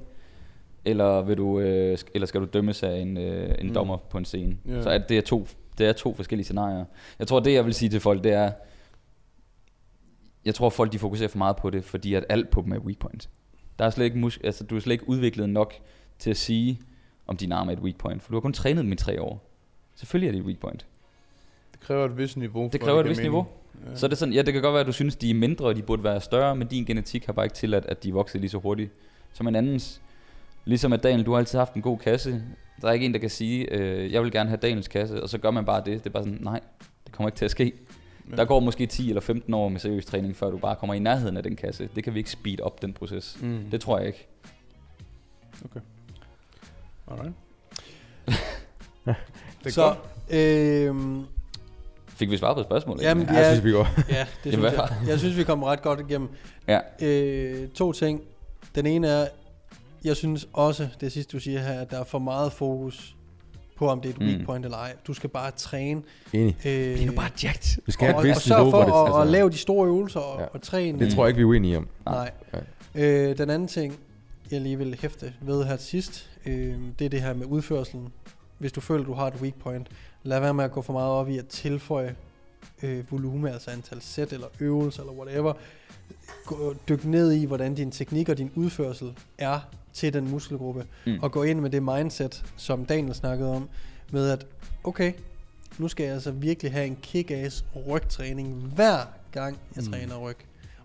eller, 0.84 1.20
vil 1.22 1.36
du, 1.36 1.60
øh, 1.60 1.98
eller 2.14 2.26
skal 2.26 2.40
du 2.40 2.46
dømmes 2.46 2.82
af 2.82 2.96
en, 2.96 3.16
øh, 3.16 3.54
en 3.58 3.66
Mm. 3.68 3.74
dommer 3.74 3.96
på 3.96 4.18
en 4.18 4.24
scene? 4.24 4.56
Ja. 4.68 4.82
Så 4.82 4.90
at 4.90 5.08
det, 5.08 5.18
er 5.18 5.22
to, 5.22 5.46
det 5.78 5.86
er 5.88 5.92
to 5.92 6.14
forskellige 6.14 6.44
scenarier. 6.44 6.84
Jeg 7.18 7.26
tror, 7.28 7.40
det 7.40 7.52
jeg 7.54 7.64
vil 7.64 7.74
sige 7.74 7.88
til 7.88 8.00
folk, 8.00 8.24
det 8.24 8.32
er, 8.32 8.52
jeg 10.44 10.54
tror, 10.54 10.70
folk 10.70 10.92
de 10.92 10.98
fokuserer 10.98 11.28
for 11.28 11.38
meget 11.38 11.56
på 11.56 11.70
det, 11.70 11.84
fordi 11.84 12.14
at 12.14 12.24
alt 12.28 12.50
på 12.50 12.62
dem 12.62 12.72
er 12.72 12.78
weak 12.78 12.98
point. 12.98 13.28
Der 13.78 13.84
er 13.84 13.90
slet 13.90 14.04
ikke 14.04 14.18
mus- 14.18 14.40
altså, 14.44 14.64
du 14.64 14.76
er 14.76 14.80
slet 14.80 14.92
ikke 14.92 15.08
udviklet 15.08 15.48
nok 15.48 15.74
til 16.18 16.30
at 16.30 16.36
sige, 16.36 16.80
om 17.32 17.36
din 17.36 17.52
arm 17.52 17.68
er 17.68 17.72
et 17.72 17.78
weak 17.78 17.96
point, 17.96 18.22
for 18.22 18.30
du 18.30 18.36
har 18.36 18.40
kun 18.40 18.52
trænet 18.52 18.84
dem 18.84 18.92
i 18.92 18.96
tre 18.96 19.22
år. 19.22 19.48
Selvfølgelig 19.94 20.28
er 20.28 20.32
det 20.32 20.38
et 20.38 20.44
weak 20.46 20.58
point. 20.58 20.86
Det 21.72 21.80
kræver 21.80 22.04
et 22.04 22.18
vist 22.18 22.36
niveau. 22.36 22.70
Det 22.72 22.80
kræver 22.80 23.00
et 23.00 23.08
vist 23.08 23.20
niveau. 23.22 23.46
Ja. 23.90 23.96
Så 23.96 24.06
er 24.06 24.08
det 24.08 24.18
sådan, 24.18 24.34
ja, 24.34 24.42
det 24.42 24.52
kan 24.52 24.62
godt 24.62 24.72
være, 24.72 24.80
at 24.80 24.86
du 24.86 24.92
synes, 24.92 25.16
de 25.16 25.30
er 25.30 25.34
mindre, 25.34 25.64
og 25.66 25.76
de 25.76 25.82
burde 25.82 26.04
være 26.04 26.20
større, 26.20 26.56
men 26.56 26.68
din 26.68 26.84
genetik 26.84 27.26
har 27.26 27.32
bare 27.32 27.46
ikke 27.46 27.54
tilladt, 27.54 27.86
at 27.86 28.02
de 28.02 28.08
er 28.08 28.12
vokset 28.12 28.40
lige 28.40 28.50
så 28.50 28.58
hurtigt 28.58 28.90
som 29.32 29.48
en 29.48 29.54
andens. 29.54 30.00
Ligesom 30.64 30.92
at 30.92 31.02
Daniel, 31.02 31.26
du 31.26 31.32
har 31.32 31.38
altid 31.38 31.58
haft 31.58 31.74
en 31.74 31.82
god 31.82 31.98
kasse. 31.98 32.42
Der 32.82 32.88
er 32.88 32.92
ikke 32.92 33.06
en, 33.06 33.12
der 33.12 33.18
kan 33.18 33.30
sige, 33.30 33.72
øh, 33.72 34.12
jeg 34.12 34.22
vil 34.22 34.32
gerne 34.32 34.48
have 34.48 34.56
Daniels 34.62 34.88
kasse, 34.88 35.22
og 35.22 35.28
så 35.28 35.38
gør 35.38 35.50
man 35.50 35.64
bare 35.64 35.82
det. 35.84 36.04
Det 36.04 36.06
er 36.06 36.10
bare 36.10 36.24
sådan, 36.24 36.38
nej, 36.40 36.60
det 37.04 37.12
kommer 37.12 37.28
ikke 37.28 37.38
til 37.38 37.44
at 37.44 37.50
ske. 37.50 37.72
Ja. 38.30 38.36
Der 38.36 38.44
går 38.44 38.60
måske 38.60 38.86
10 38.86 39.08
eller 39.08 39.20
15 39.20 39.54
år 39.54 39.68
med 39.68 39.80
seriøs 39.80 40.06
træning, 40.06 40.36
før 40.36 40.50
du 40.50 40.58
bare 40.58 40.76
kommer 40.76 40.94
i 40.94 40.98
nærheden 40.98 41.36
af 41.36 41.42
den 41.42 41.56
kasse. 41.56 41.88
Det 41.94 42.04
kan 42.04 42.14
vi 42.14 42.18
ikke 42.18 42.30
speed 42.30 42.60
op, 42.60 42.82
den 42.82 42.92
proces. 42.92 43.38
Mm. 43.42 43.70
Det 43.70 43.80
tror 43.80 43.98
jeg 43.98 44.06
ikke. 44.06 44.28
Alright. 47.10 47.32
det 49.06 49.66
er 49.66 49.70
så, 49.70 49.82
godt. 49.82 49.98
øhm, 50.40 51.24
Fik 52.08 52.30
vi 52.30 52.36
svaret 52.36 52.56
på 52.56 52.62
spørgsmålet? 52.62 53.02
Jamen? 53.02 53.26
Ja, 53.26 53.32
Ja. 53.32 53.38
jeg 53.38 53.46
synes 53.56 53.64
vi 53.64 53.72
går. 53.72 53.88
ja, 54.08 54.26
det 54.44 54.52
synes 54.52 54.72
jeg. 54.72 54.88
Jeg 55.06 55.18
synes, 55.18 55.36
vi 55.36 55.44
kom 55.44 55.62
ret 55.62 55.82
godt 55.82 56.00
igennem. 56.00 56.28
Ja. 56.68 56.80
Øh, 57.02 57.68
to 57.68 57.92
ting. 57.92 58.20
Den 58.74 58.86
ene 58.86 59.08
er, 59.08 59.26
jeg 60.04 60.16
synes 60.16 60.48
også, 60.52 60.88
det 61.00 61.12
sidste 61.12 61.32
du 61.36 61.40
siger 61.40 61.60
her, 61.60 61.80
at 61.80 61.90
der 61.90 62.00
er 62.00 62.04
for 62.04 62.18
meget 62.18 62.52
fokus 62.52 63.16
på, 63.76 63.88
om 63.88 64.00
det 64.00 64.08
er 64.08 64.12
et 64.14 64.20
weak 64.20 64.38
Mm. 64.40 64.44
point 64.46 64.64
eller 64.64 64.78
ej. 64.78 64.94
Du 65.06 65.14
skal 65.14 65.30
bare 65.30 65.50
træne. 65.50 66.02
Enig. 66.32 66.56
Øh, 66.66 67.06
jacked. 67.44 67.82
Vi 67.86 67.92
skal 67.92 68.06
have 68.06 68.16
og, 68.16 68.22
et 68.26 68.30
og 68.30 68.36
vist 68.36 68.48
niveau, 68.48 68.70
for 68.70 68.84
hvor 68.84 69.06
det, 69.06 69.14
at, 69.16 69.22
at 69.22 69.28
lave 69.28 69.50
de 69.50 69.56
store 69.58 69.86
øvelser 69.86 70.20
og, 70.20 70.40
Ja. 70.40 70.46
og 70.46 70.62
træne. 70.62 70.98
det 70.98 71.14
tror 71.14 71.24
jeg 71.24 71.28
ikke, 71.28 71.36
vi 71.36 71.42
er 71.42 71.46
uenige 71.46 71.76
om. 71.76 71.88
Nej. 72.06 72.30
Øh, 72.94 73.38
den 73.38 73.50
anden 73.50 73.68
ting, 73.68 73.98
jeg 74.50 74.60
lige 74.60 74.78
vil 74.78 74.98
hæfte 75.00 75.32
ved 75.40 75.64
her 75.64 75.76
til 75.76 75.86
sidst, 75.86 76.30
øh, 76.46 76.78
det 76.98 77.04
er 77.04 77.08
det 77.08 77.22
her 77.22 77.34
med 77.34 77.46
udførselen. 77.46 78.08
Hvis 78.58 78.72
du 78.72 78.80
føler, 78.80 79.04
du 79.04 79.12
har 79.14 79.26
et 79.26 79.34
weak 79.34 79.54
point, 79.54 79.88
lad 80.22 80.40
være 80.40 80.54
med 80.54 80.64
at 80.64 80.72
gå 80.72 80.82
for 80.82 80.92
meget 80.92 81.10
op 81.10 81.28
i 81.28 81.38
at 81.38 81.46
tilføje 81.46 82.14
øh, 82.82 83.12
volume, 83.12 83.52
altså 83.52 83.70
antal 83.70 84.00
sæt 84.02 84.32
eller 84.32 84.46
øvelser 84.60 85.00
eller 85.02 85.12
whatever. 85.12 85.52
Gå, 86.46 86.74
dyk 86.88 87.04
ned 87.04 87.32
i, 87.32 87.44
hvordan 87.44 87.74
din 87.74 87.90
teknik 87.90 88.28
og 88.28 88.38
din 88.38 88.50
udførsel 88.54 89.14
er 89.38 89.60
til 89.92 90.12
den 90.12 90.30
muskelgruppe. 90.30 90.86
Mm. 91.06 91.18
Og 91.22 91.32
gå 91.32 91.42
ind 91.42 91.60
med 91.60 91.70
det 91.70 91.82
mindset, 91.82 92.44
som 92.56 92.84
Daniel 92.86 93.14
snakkede 93.14 93.50
om, 93.50 93.68
med 94.12 94.30
at, 94.30 94.46
okay, 94.84 95.12
nu 95.78 95.88
skal 95.88 96.04
jeg 96.04 96.14
altså 96.14 96.30
virkelig 96.30 96.72
have 96.72 96.86
en 96.86 96.98
kick-ass 97.02 97.64
rygtræning 97.88 98.54
hver 98.54 98.98
gang, 99.32 99.58
jeg 99.76 99.84
Mm. 99.84 99.92
træner 99.92 100.16
ryg. 100.18 100.36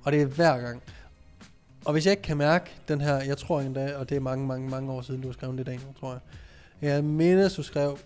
Og 0.03 0.11
det 0.11 0.21
er 0.21 0.25
hver 0.25 0.57
gang. 0.61 0.81
Og 1.87 1.93
hvis 1.93 2.05
jeg 2.05 2.11
ikke 2.11 2.23
kan 2.23 2.37
mærke 2.37 2.71
den 2.87 3.01
her, 3.01 3.15
jeg 3.23 3.37
tror 3.37 3.61
endda, 3.61 3.95
og 3.97 4.09
det 4.09 4.15
er 4.15 4.19
mange, 4.19 4.47
mange, 4.47 4.69
mange 4.69 4.91
år 4.91 5.01
siden, 5.01 5.21
du 5.21 5.27
har 5.27 5.33
skrevet 5.33 5.57
det, 5.57 5.65
Daniel, 5.65 5.83
tror 5.99 6.11
jeg. 6.11 6.19
Jeg 6.89 7.03
mindes, 7.03 7.53
du 7.55 7.63
skrev, 7.63 7.97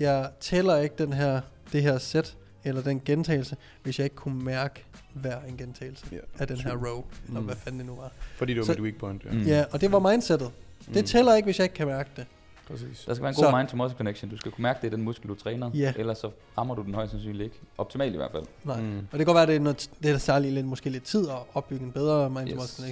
jeg 0.00 0.30
tæller 0.40 0.76
ikke 0.76 0.94
den 0.98 1.12
her, 1.12 1.40
det 1.72 1.82
her 1.82 1.98
sæt, 1.98 2.36
eller 2.64 2.82
den 2.82 3.00
gentagelse, 3.04 3.56
hvis 3.82 3.98
jeg 3.98 4.04
ikke 4.04 4.16
kunne 4.16 4.44
mærke 4.44 4.84
hver 5.14 5.36
en 5.48 5.56
gentagelse 5.56 6.06
Ja, 6.12 6.16
af 6.38 6.46
den 6.46 6.56
her 6.56 6.72
row, 6.76 7.04
eller 7.26 7.40
Mm. 7.40 7.46
hvad 7.46 7.56
fanden 7.56 7.78
det 7.78 7.86
nu 7.86 7.94
var. 7.94 8.12
Fordi 8.36 8.52
det 8.54 8.58
var 8.60 8.64
Så- 8.66 8.72
mit 8.72 8.80
weak 8.80 8.94
point. 8.96 9.24
Ja. 9.24 9.30
Mm. 9.32 9.42
Ja, 9.42 9.64
og 9.72 9.80
det 9.80 9.92
var 9.92 9.98
mindsetet. 9.98 10.50
Det 10.94 10.96
Mm. 10.96 11.06
tæller 11.06 11.34
ikke, 11.34 11.46
hvis 11.46 11.58
jeg 11.58 11.64
ikke 11.64 11.74
kan 11.74 11.86
mærke 11.86 12.10
det. 12.16 12.26
Præcis. 12.68 13.04
Der 13.06 13.14
skal 13.14 13.22
være 13.22 13.28
en 13.30 13.34
Så- 13.34 13.44
god 13.50 13.58
mind-to-muscle 13.58 13.96
connection. 13.96 14.30
Du 14.30 14.36
skal 14.36 14.52
kunne 14.52 14.62
mærke, 14.62 14.78
det 14.82 14.86
er 14.86 14.90
den 14.96 15.04
muskel, 15.04 15.28
du 15.28 15.34
træner. 15.34 15.70
Ja. 15.74 15.92
Ellers 15.96 16.18
så 16.18 16.30
rammer 16.58 16.74
du 16.74 16.82
den 16.82 16.94
højst 16.94 17.10
sandsynligt 17.10 17.44
ikke. 17.44 17.56
Optimalt 17.78 18.14
i 18.14 18.16
hvert 18.16 18.30
fald. 18.30 18.42
Nej. 18.64 18.80
Mm. 18.80 18.98
Og 18.98 19.02
det 19.18 19.18
kan 19.18 19.24
godt 19.26 19.34
være, 19.34 19.42
at 19.42 19.48
det 19.48 19.56
er, 19.56 19.60
noget, 19.60 19.90
det 20.02 20.10
er 20.10 20.18
særligt 20.18 20.54
lidt, 20.54 20.66
måske 20.66 20.90
lidt 20.90 21.04
tid 21.04 21.28
at 21.28 21.36
opbygge 21.54 21.84
en 21.84 21.92
bedre 21.92 22.30
mind 22.30 22.48
to 22.48 22.54
muscle 22.56 22.84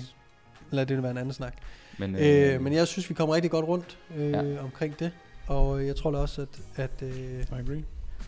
Lad 0.71 0.87
det 0.87 1.03
være 1.03 1.11
en 1.11 1.19
anden 1.19 1.33
snak. 1.35 1.53
Men, 1.99 2.15
Øh, 2.17 2.61
men 2.61 2.73
jeg 2.73 2.87
synes, 2.87 3.09
vi 3.11 3.15
kommer 3.15 3.35
rigtig 3.35 3.51
godt 3.51 3.65
rundt 3.69 3.99
øh, 4.17 4.31
Ja. 4.31 4.43
omkring 4.63 4.99
det. 4.99 5.11
Og 5.47 5.81
øh, 5.81 5.87
jeg 5.87 5.97
tror 5.97 6.11
da 6.11 6.19
også, 6.19 6.43
at... 6.43 6.49
at 6.77 6.91
øh, 7.03 7.11
I 7.41 7.45
agree. 7.61 7.85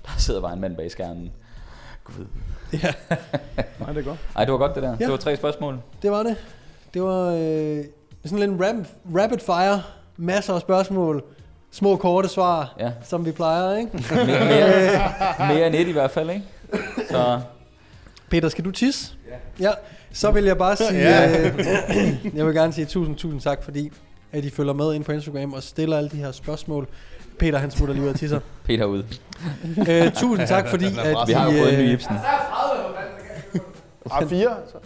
der 0.06 0.10
sidder 0.18 0.40
bare 0.40 0.52
en 0.52 0.60
mand 0.60 0.76
bag 0.76 0.90
skærmen. 0.90 1.32
Gud. 2.04 2.26
ja, 2.72 2.78
Nej, 3.80 3.92
det 3.92 3.98
er 3.98 4.02
godt. 4.02 4.18
Ej, 4.36 4.44
det 4.44 4.52
var 4.52 4.58
godt 4.58 4.74
det 4.74 4.82
der. 4.82 4.90
Ja. 4.90 4.96
Det 4.96 5.10
var 5.10 5.16
tre 5.16 5.36
spørgsmål. 5.36 5.78
det 6.02 6.10
var 6.10 6.22
det. 6.22 6.36
Det 6.94 7.02
var 7.02 7.26
øh, 7.26 7.84
sådan 8.24 8.38
lidt 8.38 8.50
en 8.50 8.64
rap, 8.64 8.74
rapid 9.16 9.38
fire. 9.38 9.82
Masser 10.16 10.54
af 10.54 10.60
spørgsmål. 10.60 11.24
Små 11.70 11.96
korte 11.96 12.28
svar, 12.28 12.74
Ja. 12.78 12.92
som 13.04 13.24
vi 13.26 13.32
plejer, 13.32 13.76
ikke? 13.76 13.90
Mere, 14.14 14.26
mere, 14.44 15.48
mere 15.54 15.66
end 15.66 15.74
et 15.74 15.88
i 15.88 15.92
hvert 15.92 16.10
fald, 16.10 16.30
ikke? 16.30 16.44
Så 17.10 17.40
Peter, 18.30 18.48
skal 18.48 18.64
du 18.64 18.70
tisse? 18.70 19.12
Ja. 19.60 19.68
ja. 19.68 19.72
Så 20.12 20.30
vil 20.30 20.44
jeg 20.44 20.58
bare 20.58 20.76
sige, 20.90 20.92
Ja. 20.92 21.46
øh, 21.48 21.58
jeg 22.36 22.46
vil 22.46 22.54
gerne 22.54 22.72
sige 22.72 22.84
tusind, 22.84 23.16
tusind 23.16 23.40
tak, 23.40 23.62
fordi 23.62 23.90
at 24.32 24.44
I 24.44 24.50
følger 24.50 24.72
med 24.72 24.94
ind 24.94 25.04
på 25.04 25.12
Instagram 25.12 25.52
og 25.52 25.62
stiller 25.62 25.96
alle 25.96 26.10
de 26.10 26.16
her 26.16 26.32
spørgsmål. 26.32 26.88
Peter, 27.38 27.58
han 27.58 27.70
smutter 27.70 27.94
lige 27.94 28.04
ud 28.04 28.08
af 28.08 28.14
tisser. 28.14 28.40
Peter 28.66 28.84
ud. 28.84 29.02
Øh, 29.88 30.12
tusind 30.12 30.48
tak, 30.48 30.68
fordi 30.74 30.86
at 30.86 31.16
Vi 31.26 31.32
har 31.32 31.44
jo 31.52 31.58
fået 31.58 31.72
en 31.74 31.78
ny 31.80 31.84
øh, 31.86 31.92
Ibsen. 31.92 32.16
A4, 34.10 34.34
altså. 34.34 34.76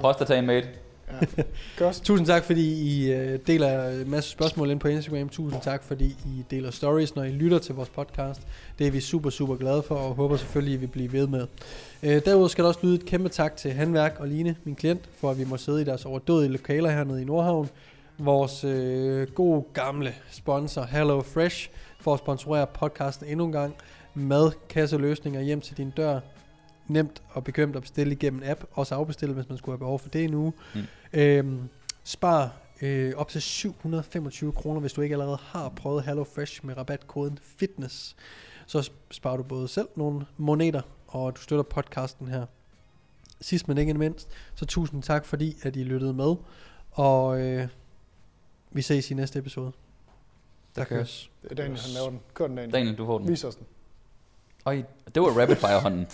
Prostatan 0.00 0.46
mate. 0.46 0.68
Ja. 1.12 1.42
Godt. 1.78 2.00
Tusind 2.04 2.26
tak, 2.26 2.44
fordi 2.44 2.82
I 2.82 3.12
øh, 3.12 3.38
deler 3.46 3.88
en 3.88 4.10
masse 4.10 4.30
spørgsmål 4.30 4.70
ind 4.70 4.80
på 4.80 4.88
Instagram. 4.88 5.28
Tusind 5.28 5.62
tak, 5.62 5.84
fordi 5.84 6.04
I 6.04 6.44
deler 6.50 6.70
stories, 6.70 7.16
når 7.16 7.22
I 7.22 7.30
lytter 7.30 7.58
til 7.58 7.74
vores 7.74 7.88
podcast. 7.88 8.40
Det 8.78 8.86
er 8.86 8.90
vi 8.90 9.00
super, 9.00 9.30
super 9.30 9.56
glade 9.56 9.82
for, 9.82 9.94
og 9.94 10.14
håber 10.14 10.36
selvfølgelig, 10.36 10.74
I 10.74 10.76
vil 10.76 10.86
blive 10.86 11.12
ved 11.12 11.26
med. 11.26 11.46
Øh, 12.02 12.24
derudover 12.24 12.48
skal 12.48 12.64
der 12.64 12.68
også 12.68 12.80
lyde 12.82 12.94
et 12.94 13.04
kæmpe 13.04 13.28
tak 13.28 13.56
til 13.56 13.72
Handværk 13.72 14.16
og 14.18 14.28
Line, 14.28 14.56
min 14.64 14.74
klient, 14.74 15.08
for 15.20 15.30
at 15.30 15.38
vi 15.38 15.44
må 15.44 15.56
sidde 15.56 15.82
i 15.82 15.84
deres 15.84 16.04
overdøde 16.04 16.48
lokaler 16.48 16.90
hernede 16.90 17.22
i 17.22 17.24
Nordhavn. 17.24 17.68
Vores 18.18 18.64
øh, 18.64 19.28
gode 19.28 19.64
gamle 19.72 20.14
sponsor, 20.30 20.82
Hello 20.82 21.22
Fresh, 21.22 21.70
for 22.00 22.14
at 22.14 22.18
sponsorere 22.18 22.66
podcasten 22.66 23.26
endnu 23.28 23.44
en 23.44 23.52
gang. 23.52 23.74
Mad, 24.14 24.50
kasseløsninger 24.68 25.40
hjem 25.40 25.60
til 25.60 25.76
din 25.76 25.90
dør. 25.90 26.20
Nemt 26.88 27.22
og 27.28 27.44
bekvemt 27.44 27.76
at 27.76 27.82
bestille 27.82 28.12
igennem 28.12 28.42
app. 28.44 28.64
Også 28.72 28.94
afbestille, 28.94 29.34
hvis 29.34 29.48
man 29.48 29.58
skulle 29.58 29.72
have 29.72 29.78
behov 29.78 29.98
for 29.98 30.08
det 30.08 30.30
nu. 30.30 30.54
Mm. 30.74 30.80
Øhm, 31.12 31.68
spar 32.04 32.56
øh, 32.82 33.12
op 33.16 33.28
til 33.28 33.42
725 33.42 34.52
kroner, 34.52 34.80
hvis 34.80 34.92
du 34.92 35.00
ikke 35.00 35.14
allerede 35.14 35.38
har 35.42 35.68
prøvet 35.68 36.04
Hello 36.04 36.24
Fresh 36.24 36.66
med 36.66 36.76
rabatkoden 36.76 37.38
FITNESS. 37.42 38.16
Så 38.66 38.90
sparer 39.10 39.36
du 39.36 39.42
både 39.42 39.68
selv 39.68 39.88
nogle 39.96 40.26
moneter, 40.36 40.82
og 41.06 41.36
du 41.36 41.40
støtter 41.40 41.62
podcasten 41.62 42.28
her. 42.28 42.46
Sidst 43.40 43.68
men 43.68 43.78
ikke 43.78 43.94
mindst, 43.94 44.28
så 44.54 44.66
tusind 44.66 45.02
tak, 45.02 45.24
fordi 45.24 45.56
at 45.62 45.76
I 45.76 45.82
lyttede 45.82 46.12
med. 46.12 46.34
Og 46.90 47.40
øh, 47.40 47.68
vi 48.70 48.82
ses 48.82 49.10
i 49.10 49.14
næste 49.14 49.38
episode. 49.38 49.72
Tak. 50.74 50.90
Det 50.90 51.50
er 51.50 51.54
Daniel, 51.54 51.80
han 51.80 51.90
laver 51.94 52.10
den. 52.10 52.20
Kør 52.34 52.46
den, 52.46 52.56
Daniel. 52.56 52.72
Daniel, 52.72 52.98
du 52.98 53.06
får 53.06 53.18
den. 53.18 53.28
Vis 53.28 53.44
os 53.44 53.54
den. 53.54 53.66
Øj, 54.66 54.82
det 55.14 55.22
var 55.22 55.40
rapid 55.42 55.56
fire 55.56 55.80
hånden. 55.80 56.06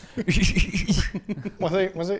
Må 1.60 1.68
se, 1.68 1.90
må 1.94 2.02
jeg 2.02 2.06
se. 2.06 2.18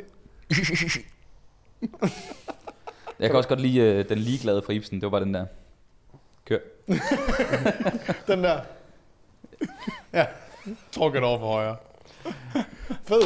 Jeg 3.20 3.30
kan 3.30 3.36
også 3.36 3.48
godt 3.48 3.60
lide 3.60 4.00
uh, 4.00 4.08
den 4.08 4.18
ligeglade 4.18 4.62
fra 4.62 4.72
Ibsen. 4.72 5.00
Det 5.00 5.02
var 5.02 5.10
bare 5.10 5.24
den 5.24 5.34
der. 5.34 5.46
Kør. 6.44 6.58
Den 8.26 8.44
der. 8.44 8.60
Trukket 10.92 11.22
over 11.22 11.38
for 11.38 11.46
højre. 11.46 11.76
Fed. 13.04 13.22